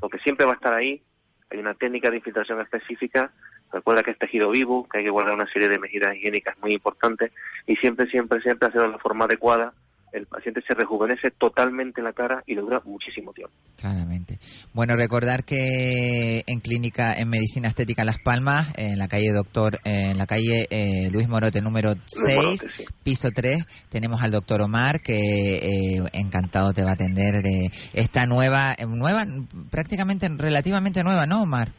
Porque 0.00 0.18
siempre 0.18 0.46
va 0.46 0.52
a 0.52 0.56
estar 0.56 0.72
ahí, 0.72 1.02
hay 1.50 1.58
una 1.58 1.74
técnica 1.74 2.10
de 2.10 2.18
infiltración 2.18 2.60
específica, 2.60 3.32
recuerda 3.72 4.02
que 4.02 4.12
es 4.12 4.18
tejido 4.18 4.50
vivo, 4.50 4.88
que 4.88 4.98
hay 4.98 5.04
que 5.04 5.10
guardar 5.10 5.34
una 5.34 5.50
serie 5.50 5.68
de 5.68 5.78
medidas 5.78 6.14
higiénicas 6.14 6.56
muy 6.58 6.72
importantes. 6.72 7.32
Y 7.66 7.76
siempre, 7.76 8.06
siempre, 8.06 8.40
siempre 8.40 8.68
hacerlo 8.68 8.86
de 8.86 8.92
la 8.92 8.98
forma 8.98 9.24
adecuada 9.24 9.72
el 10.14 10.26
paciente 10.26 10.62
se 10.66 10.74
rejuvenece 10.74 11.32
totalmente 11.32 12.00
la 12.00 12.12
cara 12.12 12.42
y 12.46 12.54
le 12.54 12.60
dura 12.60 12.80
muchísimo 12.84 13.32
tiempo. 13.32 13.52
Claramente. 13.76 14.38
Bueno, 14.72 14.96
recordar 14.96 15.44
que 15.44 16.44
en 16.46 16.60
clínica 16.60 17.18
en 17.18 17.28
medicina 17.28 17.68
estética 17.68 18.04
Las 18.04 18.20
Palmas, 18.20 18.72
en 18.78 18.98
la 18.98 19.08
calle 19.08 19.32
Doctor, 19.32 19.78
en 19.84 20.16
la 20.16 20.26
calle 20.26 20.68
eh, 20.70 21.10
Luis 21.12 21.28
Morote 21.28 21.60
número 21.60 21.94
6, 22.06 22.92
piso 23.02 23.28
3, 23.34 23.88
tenemos 23.88 24.22
al 24.22 24.30
doctor 24.30 24.62
Omar 24.62 25.00
que 25.00 25.16
eh, 25.16 26.02
encantado 26.12 26.72
te 26.72 26.84
va 26.84 26.90
a 26.90 26.94
atender 26.94 27.42
de 27.42 27.70
esta 27.92 28.26
nueva, 28.26 28.72
eh, 28.78 28.86
nueva, 28.86 29.24
prácticamente 29.70 30.28
relativamente 30.38 31.02
nueva, 31.02 31.26
¿no, 31.26 31.42
Omar? 31.42 31.72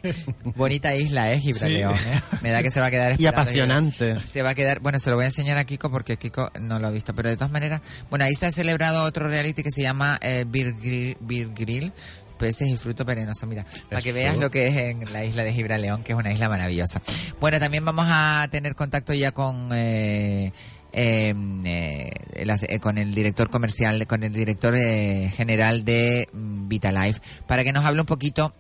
Bonita 0.57 0.95
isla, 0.95 1.31
¿eh? 1.35 1.39
Gibraleón. 1.39 1.95
¿eh? 1.95 2.21
Me 2.41 2.49
da 2.49 2.63
que 2.63 2.71
se 2.71 2.81
va 2.81 2.87
a 2.87 2.91
quedar 2.91 3.15
Y 3.21 3.27
apasionante. 3.27 4.17
se 4.25 4.43
va 4.43 4.51
a 4.51 4.55
quedar, 4.55 4.81
bueno, 4.81 4.99
se 4.99 5.11
lo 5.11 5.17
voy 5.17 5.25
a 5.25 5.29
enseñar 5.29 5.59
a 5.59 5.65
Kiko 5.65 5.91
porque 5.91 6.17
Kiko 6.17 6.51
no 6.59 6.79
lo 6.79 6.87
ha 6.87 6.91
visto, 6.91 7.15
pero 7.15 7.29
de 7.29 7.37
todas 7.37 7.53
maneras, 7.53 7.83
bueno, 8.09 8.25
ahí 8.25 8.35
se 8.35 8.47
ha 8.47 8.53
celebrado 8.53 9.05
otro 9.05 9.29
reality 9.29 9.63
que 9.63 9.71
se 9.71 9.83
llama 9.83 10.19
eh, 10.23 10.47
Beer, 10.49 10.73
Grill, 10.81 11.19
Beer 11.21 11.51
Grill, 11.55 11.93
peces 12.39 12.69
y 12.69 12.77
fruto 12.79 13.05
venenoso, 13.05 13.47
mira, 13.47 13.67
para 13.91 14.01
que 14.01 14.13
veas 14.13 14.39
lo 14.39 14.51
que 14.51 14.69
es 14.69 14.77
en 14.79 15.13
la 15.13 15.27
isla 15.27 15.45
de 15.45 15.53
Gibraleón, 15.53 16.03
que 16.03 16.13
es 16.13 16.19
una 16.19 16.33
isla 16.33 16.49
maravillosa. 16.49 17.03
Bueno, 17.39 17.61
también 17.61 17.85
vamos 17.85 18.07
a 18.09 18.49
tener 18.51 18.75
contacto 18.75 19.13
ya 19.13 19.33
con... 19.33 19.69
Eh, 19.75 20.53
eh, 20.93 21.35
eh, 21.65 22.11
eh, 22.35 22.81
con 22.81 22.99
el 22.99 23.15
director 23.15 23.51
comercial, 23.51 24.07
con 24.07 24.23
el 24.23 24.33
director 24.33 24.75
eh, 24.77 25.31
general 25.35 25.85
de 25.85 26.29
mm, 26.33 26.69
Vitalife, 26.69 27.21
para 27.47 27.65
que 27.65 27.73
nos 27.73 27.85
hable 27.85 28.01
un 28.01 28.07
poquito 28.07 28.55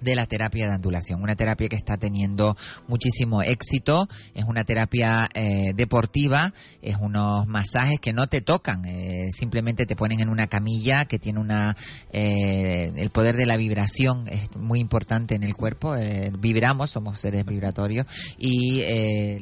de 0.00 0.14
la 0.14 0.26
terapia 0.26 0.68
de 0.68 0.76
ondulación, 0.76 1.22
una 1.22 1.36
terapia 1.36 1.68
que 1.68 1.76
está 1.76 1.96
teniendo 1.96 2.56
muchísimo 2.86 3.42
éxito, 3.42 4.08
es 4.34 4.44
una 4.44 4.64
terapia 4.64 5.28
eh, 5.34 5.72
deportiva, 5.74 6.52
es 6.82 6.96
unos 6.96 7.46
masajes 7.46 8.00
que 8.00 8.12
no 8.12 8.26
te 8.26 8.40
tocan, 8.40 8.84
eh, 8.84 9.28
simplemente 9.32 9.86
te 9.86 9.96
ponen 9.96 10.20
en 10.20 10.28
una 10.28 10.46
camilla 10.46 11.04
que 11.04 11.18
tiene 11.18 11.40
una 11.40 11.76
eh, 12.12 12.92
el 12.96 13.10
poder 13.10 13.36
de 13.36 13.46
la 13.46 13.56
vibración 13.56 14.26
es 14.28 14.54
muy 14.56 14.80
importante 14.80 15.34
en 15.34 15.42
el 15.42 15.54
cuerpo, 15.54 15.96
eh, 15.96 16.32
vibramos, 16.38 16.90
somos 16.90 17.20
seres 17.20 17.44
vibratorios 17.44 18.06
y 18.38 18.82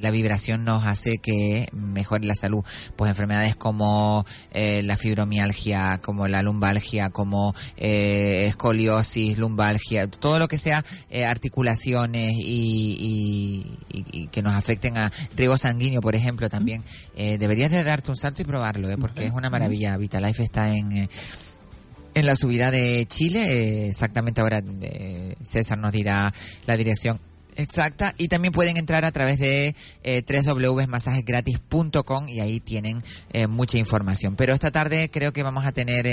la 0.01 0.11
vibración 0.11 0.65
nos 0.65 0.85
hace 0.87 1.19
que 1.19 1.69
mejore 1.73 2.27
la 2.27 2.35
salud, 2.35 2.65
pues 2.97 3.11
enfermedades 3.11 3.57
como 3.57 4.25
la 4.53 4.97
fibromialgia, 4.97 6.01
como 6.03 6.29
la 6.29 6.43
lumbalgia, 6.43 7.11
como 7.11 7.55
escoliosis, 7.77 9.39
lumbalgia, 9.39 10.07
todo 10.09 10.39
lo 10.39 10.46
que 10.49 10.59
sea 10.59 10.85
eh, 11.11 11.25
articulaciones 11.25 12.33
y, 12.37 13.65
y- 13.93 13.99
y- 13.99 14.05
y 14.23 14.27
que 14.29 14.43
nos 14.43 14.55
afecten 14.55 14.97
a 14.99 15.13
riego 15.37 15.59
sanguíneo, 15.59 16.01
por 16.01 16.15
ejemplo, 16.15 16.49
también, 16.49 16.83
eh, 17.17 17.39
deberías 17.39 17.71
de 17.71 17.83
darte 17.85 18.11
un 18.11 18.17
salto 18.17 18.43
y 18.43 18.45
probarlo, 18.45 18.91
eh, 18.91 18.97
porque 18.99 19.27
es 19.27 19.33
una 19.33 19.51
maravilla. 19.51 19.97
Vitalife 19.97 20.43
está 20.45 20.75
en... 20.75 20.93
eh, 20.93 21.09
en 22.15 22.25
la 22.25 22.35
subida 22.35 22.71
de 22.71 23.05
Chile, 23.07 23.89
exactamente 23.89 24.41
ahora 24.41 24.63
eh, 24.81 25.35
César 25.45 25.77
nos 25.77 25.93
dirá 25.93 26.33
la 26.67 26.77
dirección 26.79 27.21
exacta 27.57 28.15
y 28.17 28.29
también 28.29 28.53
pueden 28.53 28.79
entrar 28.79 29.05
a 29.05 29.13
través 29.13 29.39
de 29.39 29.75
eh, 30.03 30.23
www.masajesgratis.com 30.27 32.29
y 32.29 32.41
ahí 32.41 32.61
tienen 32.61 33.03
eh, 33.33 33.47
mucha 33.47 33.77
información. 33.79 34.35
Pero 34.37 34.55
esta 34.55 34.71
tarde 34.71 35.11
creo 35.11 35.33
que 35.35 35.43
vamos 35.43 35.67
a 35.67 35.73
tener, 35.73 36.07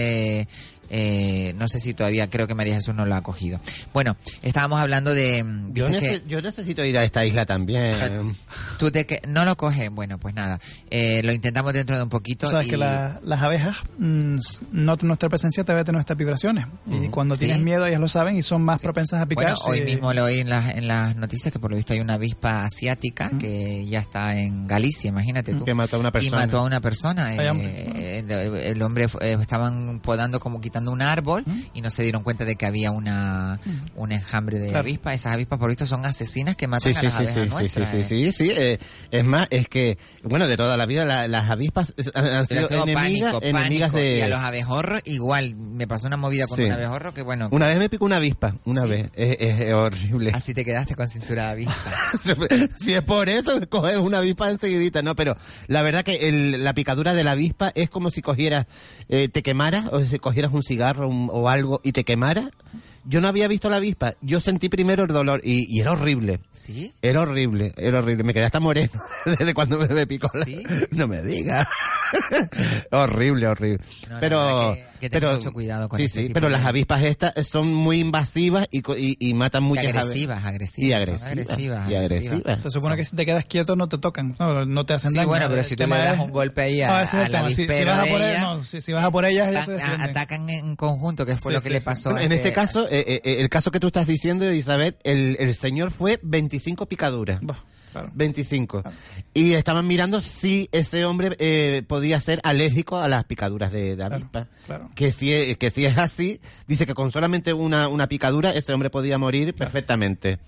eh, 0.96 1.54
no 1.58 1.68
sé 1.68 1.80
si 1.80 1.94
todavía, 1.96 2.30
creo 2.30 2.46
que 2.48 2.54
María 2.54 2.76
Jesús 2.76 2.94
no 2.94 3.06
lo 3.06 3.16
ha 3.16 3.22
cogido. 3.24 3.60
Bueno, 3.94 4.16
estábamos 4.44 4.80
hablando 4.80 5.12
de... 5.14 5.44
mm, 5.44 5.74
Yo, 5.74 5.88
que- 5.88 6.22
yo 6.28 6.40
necesito 6.42 6.86
ir 6.86 6.98
a 7.00 7.04
esta 7.04 7.26
isla 7.26 7.46
también. 7.48 8.36
Tú 8.78 8.92
te 8.92 9.06
que 9.08 9.20
no 9.28 9.44
lo 9.44 9.58
coges, 9.58 9.90
bueno, 9.90 10.20
pues 10.20 10.36
nada, 10.36 10.60
eh, 10.92 11.22
lo 11.24 11.34
intentamos 11.34 11.74
dentro 11.74 11.98
de 11.98 12.04
un 12.04 12.10
poquito. 12.10 12.50
Sabes 12.50 12.68
y- 12.68 12.70
que 12.70 12.78
la- 12.78 13.20
las 13.24 13.42
abejas 13.42 13.76
mm, 13.98 14.38
s- 14.38 14.60
notan 14.72 15.08
nuestra 15.08 15.30
presencia 15.30 15.64
a 15.64 15.66
través 15.66 15.86
de 15.86 15.92
nuestras 15.94 16.18
vibraciones. 16.18 16.66
Y 16.88 17.08
cuando 17.08 17.34
Sí. 17.36 17.46
tienes 17.46 17.64
miedo, 17.64 17.86
ellas 17.88 18.00
lo 18.00 18.08
saben 18.08 18.38
y 18.38 18.44
son 18.44 18.62
más 18.64 18.82
propensas 18.82 19.20
a 19.22 19.26
picar. 19.26 19.46
Bueno, 19.46 19.60
hoy 19.66 19.82
mismo 19.82 20.14
lo 20.14 20.26
oí 20.26 20.40
en 20.42 20.50
las, 20.50 20.76
en 20.76 20.88
las 20.88 21.16
noticias 21.16 21.52
que 21.52 21.58
por 21.60 21.72
lo 21.72 21.78
visto 21.78 21.94
hay 21.94 22.00
una 22.02 22.14
avispa 22.14 22.66
asiática 22.66 23.32
que 23.40 23.86
ya 23.88 24.00
está 24.00 24.38
en 24.40 24.68
Galicia, 24.68 25.10
imagínate 25.10 25.54
tú. 25.56 25.66
Que 25.66 25.74
mató 25.74 25.96
a 25.96 26.00
una 26.00 26.12
persona. 26.12 26.38
Y 26.38 26.40
mató 26.46 26.60
a 26.60 26.64
una 26.64 26.80
persona. 26.82 27.36
Eh, 27.36 27.50
hombre. 27.50 28.20
el, 28.20 28.32
el 28.32 28.82
hombre 28.82 29.08
eh, 29.22 29.38
estaban 29.42 30.00
podando 30.00 30.40
como 30.40 30.62
quitando 30.62 30.83
un 30.92 31.02
árbol 31.02 31.44
y 31.74 31.82
no 31.82 31.90
se 31.90 32.04
dieron 32.04 32.24
cuenta 32.24 32.46
de 32.46 32.56
que 32.56 32.66
había 32.66 32.92
una 32.92 33.60
un 33.96 34.12
enjambre 34.12 34.58
de 34.60 34.68
Claro. 34.70 34.80
avispas. 34.80 35.16
Esas 35.16 35.34
avispas 35.34 35.60
por 35.60 35.70
visto 35.70 35.86
son 35.86 36.06
asesinas 36.06 36.56
que 36.56 36.68
matan 36.68 36.94
Sí, 36.94 37.00
a 37.00 37.04
las 37.04 37.14
sí, 37.14 37.18
abejas 37.18 37.34
sí, 37.36 37.40
sí, 37.42 37.46
sí, 37.48 37.50
nuestras. 37.50 37.90
sí, 38.08 38.26
eh. 38.26 38.32
sí, 38.32 38.52
eh, 38.56 38.80
es 39.12 39.26
más, 39.26 39.48
es 39.52 39.68
que, 39.68 39.98
bueno, 40.24 40.48
de 40.48 40.58
toda 40.58 40.78
la 40.78 40.86
vida 40.86 41.06
la- 41.06 41.28
las 41.28 41.50
avispas 41.50 41.94
eh, 41.98 42.04
han, 42.14 42.46
sido 42.48 42.70
enemigas, 42.70 43.34
pánico, 43.34 43.40
enemigas 43.44 43.92
pánico. 43.92 43.98
de... 43.98 44.18
Y 44.18 44.22
a 44.22 44.28
los 44.28 44.40
abejorros 44.40 45.02
igual. 45.06 45.56
Me 45.56 45.88
pasó 45.88 46.08
una 46.08 46.18
movida 46.18 46.48
con 46.48 46.60
un 46.60 46.72
abejorro 46.72 47.14
que 47.14 47.22
bueno. 47.22 47.50
Una 47.52 47.68
vez 47.68 47.78
me 47.78 47.90
picó 47.90 48.06
una 48.06 48.18
avispa, 48.18 48.56
una 48.66 48.86
vez, 48.86 49.10
es, 49.16 49.38
es 49.40 49.74
horrible. 49.74 50.32
Así 50.34 50.54
te 50.54 50.64
quedaste 50.66 50.96
con 50.96 51.08
cintura 51.08 51.46
de 51.48 51.52
avispa. 51.52 51.94
si 52.80 52.94
es 52.94 53.02
por 53.04 53.30
eso, 53.30 53.60
coges 53.70 53.98
una 53.98 54.20
avispa 54.20 54.50
enseguidita, 54.50 55.02
no, 55.02 55.16
pero 55.16 55.36
la 55.68 55.82
verdad 55.82 56.04
que 56.04 56.28
el- 56.30 56.64
la 56.64 56.74
picadura 56.74 57.14
de 57.14 57.24
la 57.24 57.32
avispa 57.32 57.72
es 57.76 57.90
como 57.90 58.10
si 58.10 58.22
cogieras, 58.22 58.66
eh, 59.10 59.28
te 59.28 59.44
quemaras, 59.44 59.86
o 59.92 60.04
si 60.06 60.20
cogieras 60.20 60.54
un 60.54 60.63
cigarro 60.64 61.08
un- 61.08 61.30
o 61.32 61.50
algo 61.50 61.80
y 61.84 61.92
te 61.92 62.04
quemara. 62.04 62.50
Yo 63.06 63.20
no 63.20 63.28
había 63.28 63.50
visto 63.50 63.70
la 63.70 63.76
avispa, 63.78 64.14
yo 64.22 64.40
sentí 64.40 64.70
primero 64.70 65.04
el 65.04 65.10
dolor 65.10 65.42
y, 65.44 65.66
y 65.76 65.82
era 65.82 65.92
horrible. 65.92 66.40
¿Sí? 66.52 66.94
Era 67.02 67.22
horrible, 67.24 67.74
era 67.76 68.00
horrible. 68.00 68.24
Me 68.24 68.34
quedé 68.34 68.46
hasta 68.46 68.62
moreno 68.62 68.94
desde 69.26 69.54
cuando 69.54 69.78
me, 69.78 69.88
me 69.90 70.08
picó 70.08 70.30
la... 70.34 70.46
No 70.92 71.08
me 71.10 71.22
digas. 71.22 71.68
horrible, 72.92 73.48
horrible. 73.48 73.84
No, 74.10 74.20
pero, 74.22 74.76
que- 75.04 75.10
tener 75.10 75.22
pero 75.30 75.36
mucho 75.36 75.52
cuidado 75.54 75.90
con 75.90 75.98
sí, 76.00 76.06
este 76.06 76.20
sí, 76.22 76.28
tipo 76.28 76.34
pero 76.36 76.48
de- 76.48 76.54
las 76.54 76.66
avispas 76.66 77.04
estas 77.04 77.34
son 77.48 77.74
muy 77.74 78.00
invasivas 78.00 78.68
y, 78.72 78.80
y, 78.98 79.18
y 79.20 79.34
matan 79.34 79.64
muchas 79.64 79.86
ave- 79.86 80.00
agresivas, 80.00 80.44
agresivas, 80.46 80.88
Y 80.88 80.92
son 80.92 81.28
agresivas. 81.28 81.32
agresivas, 81.32 81.92
y 81.92 81.96
agresivas. 81.96 82.62
Se 82.62 82.70
supone 82.72 82.96
que 82.96 83.06
si 83.06 83.16
te 83.16 83.26
quedas 83.26 83.46
quieto 83.46 83.76
no 83.76 83.88
te 83.90 83.98
tocan, 83.98 84.36
no, 84.40 84.66
no 84.66 84.86
te 84.86 84.94
hacen 84.94 85.12
Sí, 85.12 85.18
daño. 85.18 85.28
bueno, 85.30 85.46
pero 85.50 85.64
si 85.64 85.76
tú 85.76 85.84
le 85.88 85.96
das 85.96 86.20
un 86.20 86.32
golpe 86.32 86.62
ahí 86.62 86.80
No, 86.82 86.92
a, 86.94 87.04
es 87.04 87.14
a 87.14 87.30
la. 87.30 87.50
Si- 87.50 87.56
si 87.68 87.84
vas 87.86 88.00
a 88.00 88.04
de 88.04 88.10
por 88.12 88.22
ella, 88.22 88.42
no, 88.42 88.64
si- 88.64 88.82
si 88.82 88.94
vas 88.94 89.04
a 89.06 89.12
por 89.12 89.26
ellas, 89.26 89.66
se 89.66 89.82
atacan 89.82 90.50
en 90.50 90.76
conjunto, 90.76 91.26
que 91.26 91.38
fue 91.38 91.52
Sí, 91.52 91.56
lo 91.56 91.62
que 91.62 91.68
sí, 91.70 91.74
le 91.74 91.80
sí. 91.82 91.86
pasó. 91.86 92.12
En 92.18 92.32
este- 92.32 92.36
este 92.36 92.54
caso, 92.54 92.88
eh, 92.90 93.22
eh, 93.24 93.38
el 93.40 93.50
caso 93.50 93.72
que 93.72 93.80
tú 93.80 93.88
estás 93.88 94.08
diciendo, 94.08 94.52
Isabel, 94.52 94.96
el, 95.04 95.38
el 95.40 95.56
señor 95.56 95.92
fue 95.92 96.20
25 96.24 96.86
picaduras. 96.88 97.40
25. 98.14 98.84
Y 99.34 99.54
estaban 99.54 99.88
mirando 99.88 100.22
si 100.22 100.70
ese 100.72 101.06
hombre 101.06 101.36
eh, 101.40 101.84
podía 101.88 102.20
ser 102.20 102.40
alérgico 102.44 102.98
a 102.98 103.08
las 103.08 103.26
picaduras 103.26 103.72
de, 103.72 103.96
de 103.96 104.04
avispa. 104.04 104.48
Que, 104.96 105.12
si, 105.12 105.32
es- 105.34 105.58
que 105.58 105.72
si 105.72 105.86
es 105.86 105.98
así, 105.98 106.40
dice 106.68 106.86
que 106.86 106.94
con 106.94 107.12
solamente 107.12 107.54
una, 107.54 107.88
una 107.88 108.08
picadura 108.08 108.52
ese 108.52 108.74
hombre 108.74 108.90
podía 108.90 109.18
morir 109.18 109.54
perfectamente. 109.56 110.40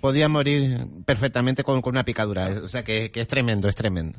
Podía 0.00 0.28
morir 0.28 0.78
perfectamente 1.04 1.62
con, 1.64 1.82
con 1.82 1.92
una 1.94 2.04
picadura. 2.04 2.48
O 2.62 2.68
sea 2.68 2.82
que, 2.84 3.10
que 3.10 3.20
es 3.20 3.28
tremendo, 3.28 3.68
es 3.68 3.74
tremendo. 3.74 4.18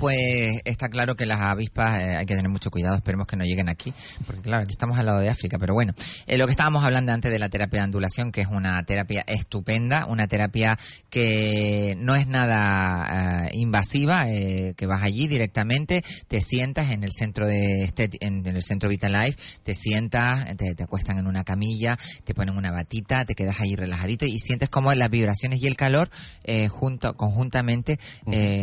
Pues 0.00 0.62
está 0.64 0.88
claro 0.88 1.14
que 1.14 1.26
las 1.26 1.40
avispas 1.40 2.00
eh, 2.00 2.16
hay 2.16 2.24
que 2.24 2.34
tener 2.34 2.50
mucho 2.50 2.70
cuidado, 2.70 2.96
esperemos 2.96 3.26
que 3.26 3.36
no 3.36 3.44
lleguen 3.44 3.68
aquí, 3.68 3.92
porque 4.24 4.40
claro, 4.40 4.62
aquí 4.62 4.72
estamos 4.72 4.98
al 4.98 5.04
lado 5.04 5.20
de 5.20 5.28
África, 5.28 5.58
pero 5.58 5.74
bueno, 5.74 5.92
eh, 6.26 6.38
lo 6.38 6.46
que 6.46 6.52
estábamos 6.52 6.84
hablando 6.84 7.12
antes 7.12 7.30
de 7.30 7.38
la 7.38 7.50
terapia 7.50 7.80
de 7.80 7.84
ondulación, 7.84 8.32
que 8.32 8.40
es 8.40 8.46
una 8.46 8.82
terapia 8.84 9.22
estupenda, 9.26 10.06
una 10.06 10.26
terapia 10.26 10.78
que 11.10 11.98
no 12.00 12.14
es 12.14 12.26
nada 12.28 13.44
eh, 13.44 13.50
invasiva, 13.58 14.24
que 14.24 14.86
vas 14.86 15.02
allí 15.02 15.28
directamente, 15.28 16.02
te 16.28 16.40
sientas 16.40 16.92
en 16.92 17.04
el 17.04 17.10
centro 17.12 17.46
de 17.46 17.86
estet- 17.86 18.16
en, 18.20 18.46
en 18.46 18.56
el 18.56 18.62
centro 18.62 18.88
Vitalife, 18.88 19.36
te 19.62 19.74
sientas, 19.74 20.56
te, 20.56 20.74
te 20.74 20.82
acuestan 20.82 21.18
en 21.18 21.26
una 21.26 21.44
camilla, 21.44 21.98
te 22.24 22.32
ponen 22.32 22.56
una 22.56 22.70
batita, 22.70 23.26
te 23.26 23.34
quedas 23.34 23.60
ahí 23.60 23.76
relajadito 23.76 24.24
y 24.24 24.38
sientes 24.38 24.70
como 24.70 24.94
las 24.94 25.10
vibraciones 25.10 25.60
y 25.62 25.66
el 25.66 25.76
calor 25.76 26.08
junto 26.70 27.14
conjuntamente 27.18 27.98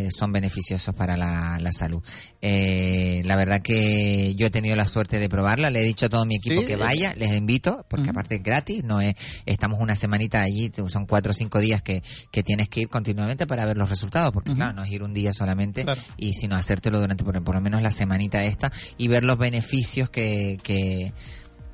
son 0.09 0.31
beneficiosos 0.31 0.95
para 0.95 1.15
la, 1.15 1.26
la 1.59 1.71
salud. 1.71 2.01
Eh, 2.41 3.21
la 3.25 3.35
verdad 3.35 3.61
que 3.61 4.35
yo 4.35 4.47
he 4.47 4.49
tenido 4.49 4.75
la 4.75 4.85
suerte 4.85 5.19
de 5.19 5.29
probarla, 5.29 5.69
le 5.69 5.81
he 5.81 5.83
dicho 5.83 6.05
a 6.05 6.09
todo 6.09 6.25
mi 6.25 6.35
equipo 6.35 6.61
Sí, 6.61 6.67
que 6.67 6.73
eh. 6.73 6.77
vaya, 6.77 7.13
les 7.15 7.35
invito, 7.35 7.85
porque 7.89 8.09
aparte 8.09 8.35
es 8.35 8.43
gratis, 8.43 8.83
no 8.83 9.01
es, 9.01 9.15
estamos 9.45 9.79
una 9.79 9.95
semanita 9.95 10.41
allí, 10.41 10.71
son 10.87 11.05
cuatro 11.05 11.31
o 11.31 11.33
cinco 11.33 11.59
días 11.59 11.81
que, 11.81 12.03
que 12.31 12.43
tienes 12.43 12.69
que 12.69 12.81
ir 12.81 12.89
continuamente 12.89 13.47
para 13.47 13.65
ver 13.65 13.77
los 13.77 13.89
resultados, 13.89 14.31
porque 14.31 14.53
claro, 14.53 14.73
no 14.73 14.83
es 14.83 14.91
ir 14.91 15.03
un 15.03 15.13
día 15.13 15.33
solamente, 15.33 15.85
y 16.17 16.33
sino 16.33 16.55
hacértelo 16.55 16.99
durante 16.99 17.23
por, 17.23 17.43
por 17.43 17.55
lo 17.55 17.61
menos 17.61 17.81
la 17.81 17.91
semanita 17.91 18.43
esta 18.43 18.71
y 18.97 19.07
ver 19.07 19.23
los 19.23 19.37
beneficios 19.37 20.09
que, 20.09 20.57
que 20.63 21.13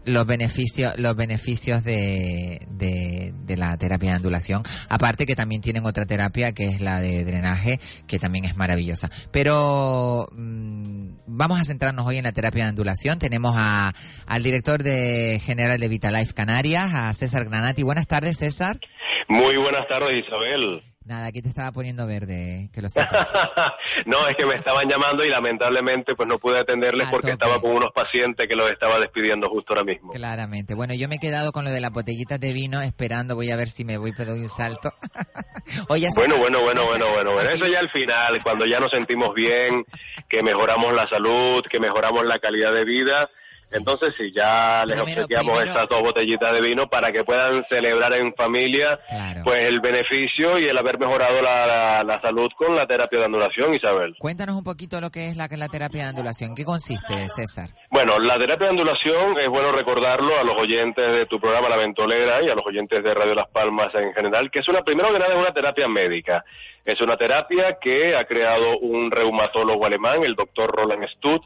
los 0.06 0.26
beneficios 0.26 0.98
los 0.98 1.16
beneficios 1.16 1.84
de, 1.84 2.62
de, 2.70 3.34
de, 3.46 3.58
la 3.58 3.78
terapia 3.78 4.12
de 4.12 4.18
ondulación. 4.18 4.64
Aparte 4.90 5.26
que 5.26 5.36
también 5.36 5.62
tienen 5.62 5.86
otra 5.86 6.06
terapia 6.06 6.52
que 6.52 6.68
es 6.68 6.82
la 6.82 7.00
de 7.00 7.24
drenaje 7.24 7.80
que 8.08 8.20
también 8.20 8.46
es 8.46 8.56
maravillosa. 8.56 9.10
Pero 9.32 10.28
mmm, 10.32 11.10
vamos 11.28 11.60
a 11.60 11.66
centrarnos 11.66 12.06
hoy 12.06 12.18
en 12.18 12.24
la 12.24 12.32
terapia 12.32 12.64
de 12.66 12.70
ondulación. 12.72 13.20
Tenemos 13.20 13.56
a, 13.58 13.94
al 14.28 14.44
director 14.44 14.84
de 14.84 15.42
general 15.44 15.80
de 15.80 15.88
Vitalife 15.88 16.34
Canarias 16.34 16.94
a 16.94 17.14
César 17.14 17.46
Granati. 17.46 17.84
Buenas 17.84 18.08
tardes 18.08 18.38
César. 18.38 18.80
Muy 19.28 19.58
buenas 19.58 19.88
tardes 19.88 20.24
Isabel 20.26 20.82
Nada, 21.06 21.28
aquí 21.28 21.42
te 21.42 21.50
estaba 21.50 21.72
poniendo 21.72 22.08
verde, 22.08 22.70
que 22.74 22.82
lo 22.82 22.88
no, 24.06 24.28
es 24.28 24.38
que 24.38 24.46
me 24.46 24.56
estaban 24.56 24.88
llamando 24.88 25.26
y 25.26 25.30
lamentablemente 25.30 26.16
pues 26.16 26.30
no 26.30 26.38
pude 26.40 26.60
atenderles 26.60 27.10
porque 27.10 27.32
estaba 27.32 27.60
con 27.60 27.72
unos 27.72 27.92
pacientes 27.92 28.48
que 28.48 28.56
los 28.56 28.72
estaba 28.72 29.00
despidiendo 29.00 29.50
justo 29.50 29.74
ahora 29.74 29.84
mismo. 29.84 30.12
Claramente. 30.12 30.76
Bueno, 30.76 30.94
yo 30.94 31.10
me 31.10 31.16
he 31.16 31.20
quedado 31.20 31.52
con 31.52 31.66
lo 31.66 31.72
de 31.72 31.82
las 31.82 31.92
botellitas 31.92 32.40
de 32.40 32.54
vino 32.54 32.82
esperando, 32.82 33.36
voy 33.36 33.52
a 33.52 33.58
ver 33.58 33.68
si 33.68 33.84
me 33.84 33.98
voy, 33.98 34.14
pero 34.16 34.32
doy 34.32 34.42
un 34.42 34.50
salto. 34.50 34.92
Oye, 35.90 36.08
bueno, 36.16 36.38
bueno, 36.38 36.62
bueno, 36.62 36.86
bueno, 36.86 37.06
bueno, 37.14 37.32
bueno, 37.34 37.50
eso 37.50 37.68
ya 37.68 37.80
al 37.80 37.90
final, 37.90 38.42
cuando 38.42 38.66
ya 38.66 38.80
nos 38.80 38.92
sentimos 38.92 39.34
bien, 39.34 39.86
que 40.30 40.42
mejoramos 40.42 40.94
la 40.94 41.08
salud, 41.10 41.66
que 41.70 41.80
mejoramos 41.80 42.26
la 42.26 42.40
calidad 42.40 42.74
de 42.74 42.86
vida, 42.86 43.30
entonces, 43.72 44.14
si 44.18 44.32
ya 44.32 44.86
les 44.86 45.00
obsequiamos 45.00 45.64
estas 45.64 45.88
dos 45.90 46.02
botellitas 46.02 46.54
de 46.54 46.62
vino 46.62 46.90
para 46.90 47.12
que 47.12 47.24
puedan 47.24 47.66
celebrar 47.70 48.14
en 48.14 48.34
familia, 48.34 49.00
pues 49.44 49.68
el 49.68 49.80
beneficio 49.80 50.60
y 50.60 50.66
el 50.66 50.78
haber 50.78 51.00
mejorado 51.00 51.42
la, 51.42 52.04
la, 52.04 52.22
salud 52.22 52.50
con 52.58 52.76
la 52.76 52.86
terapia 52.88 53.20
de 53.20 53.26
andulación, 53.26 53.74
Isabel. 53.74 54.16
Cuéntanos 54.20 54.56
un 54.56 54.64
poquito 54.64 55.00
lo 55.02 55.10
que 55.10 55.30
es 55.30 55.38
la, 55.38 55.48
la 55.50 55.68
terapia 55.68 56.04
de 56.04 56.10
andulación. 56.10 56.56
¿Qué 56.56 56.66
consiste, 56.66 57.30
César? 57.30 57.70
Bueno, 57.90 58.20
la 58.20 58.38
terapia 58.38 58.66
de 58.66 58.72
andulación 58.72 59.40
es 59.40 59.48
bueno 59.48 59.72
recordarlo 59.72 60.38
a 60.38 60.44
los 60.44 60.58
oyentes 60.58 61.06
de 61.12 61.26
tu 61.26 61.40
programa 61.40 61.70
La 61.70 61.78
Ventolera 61.78 62.42
y 62.42 62.50
a 62.50 62.56
los 62.56 62.66
oyentes 62.66 63.04
de 63.04 63.14
Radio 63.14 63.36
Las 63.36 63.48
Palmas 63.48 63.94
en 63.96 64.14
general, 64.14 64.52
que 64.52 64.60
es 64.60 64.68
una, 64.68 64.84
primero 64.84 65.12
que 65.12 65.20
nada, 65.20 65.34
es 65.34 65.40
una 65.40 65.54
terapia 65.54 65.88
médica. 65.88 66.44
Es 66.86 67.00
una 67.00 67.16
terapia 67.16 67.78
que 67.80 68.16
ha 68.16 68.26
creado 68.26 68.78
un 68.80 69.10
reumatólogo 69.10 69.86
alemán, 69.86 70.24
el 70.24 70.36
doctor 70.36 70.70
Roland 70.70 71.08
Stutt, 71.08 71.44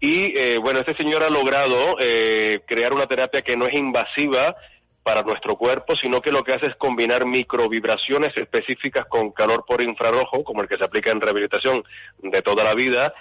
y 0.00 0.36
eh, 0.38 0.58
bueno, 0.58 0.80
este 0.80 0.94
señor 0.94 1.22
ha 1.22 1.30
logrado 1.30 1.96
eh, 1.98 2.60
crear 2.66 2.92
una 2.92 3.06
terapia 3.06 3.42
que 3.42 3.56
no 3.56 3.66
es 3.66 3.74
invasiva 3.74 4.56
para 5.02 5.22
nuestro 5.22 5.56
cuerpo, 5.56 5.96
sino 5.96 6.20
que 6.20 6.30
lo 6.30 6.44
que 6.44 6.52
hace 6.52 6.66
es 6.66 6.76
combinar 6.76 7.24
microvibraciones 7.24 8.36
específicas 8.36 9.06
con 9.06 9.30
calor 9.30 9.64
por 9.66 9.80
infrarrojo, 9.80 10.44
como 10.44 10.60
el 10.60 10.68
que 10.68 10.76
se 10.76 10.84
aplica 10.84 11.10
en 11.10 11.20
rehabilitación 11.20 11.82
de 12.18 12.42
toda 12.42 12.62
la 12.62 12.74
vida. 12.74 13.14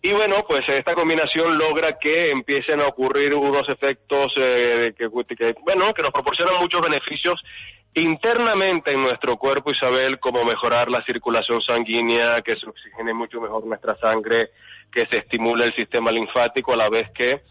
Y 0.00 0.12
bueno, 0.12 0.44
pues 0.48 0.68
esta 0.68 0.94
combinación 0.94 1.58
logra 1.58 1.98
que 1.98 2.30
empiecen 2.30 2.80
a 2.80 2.86
ocurrir 2.86 3.34
unos 3.34 3.68
efectos 3.68 4.32
eh, 4.36 4.94
que, 4.96 5.06
bueno, 5.06 5.92
que 5.92 6.02
nos 6.02 6.12
proporcionan 6.12 6.56
muchos 6.60 6.80
beneficios 6.80 7.44
internamente 7.94 8.92
en 8.92 9.02
nuestro 9.02 9.36
cuerpo, 9.36 9.70
Isabel, 9.70 10.18
como 10.18 10.44
mejorar 10.44 10.90
la 10.90 11.04
circulación 11.04 11.60
sanguínea, 11.60 12.42
que 12.42 12.56
se 12.56 12.66
oxigene 12.66 13.14
mucho 13.14 13.40
mejor 13.40 13.64
nuestra 13.66 13.96
sangre, 13.96 14.50
que 14.92 15.06
se 15.06 15.18
estimule 15.18 15.66
el 15.66 15.74
sistema 15.74 16.10
linfático 16.10 16.72
a 16.72 16.76
la 16.76 16.88
vez 16.88 17.10
que, 17.10 17.42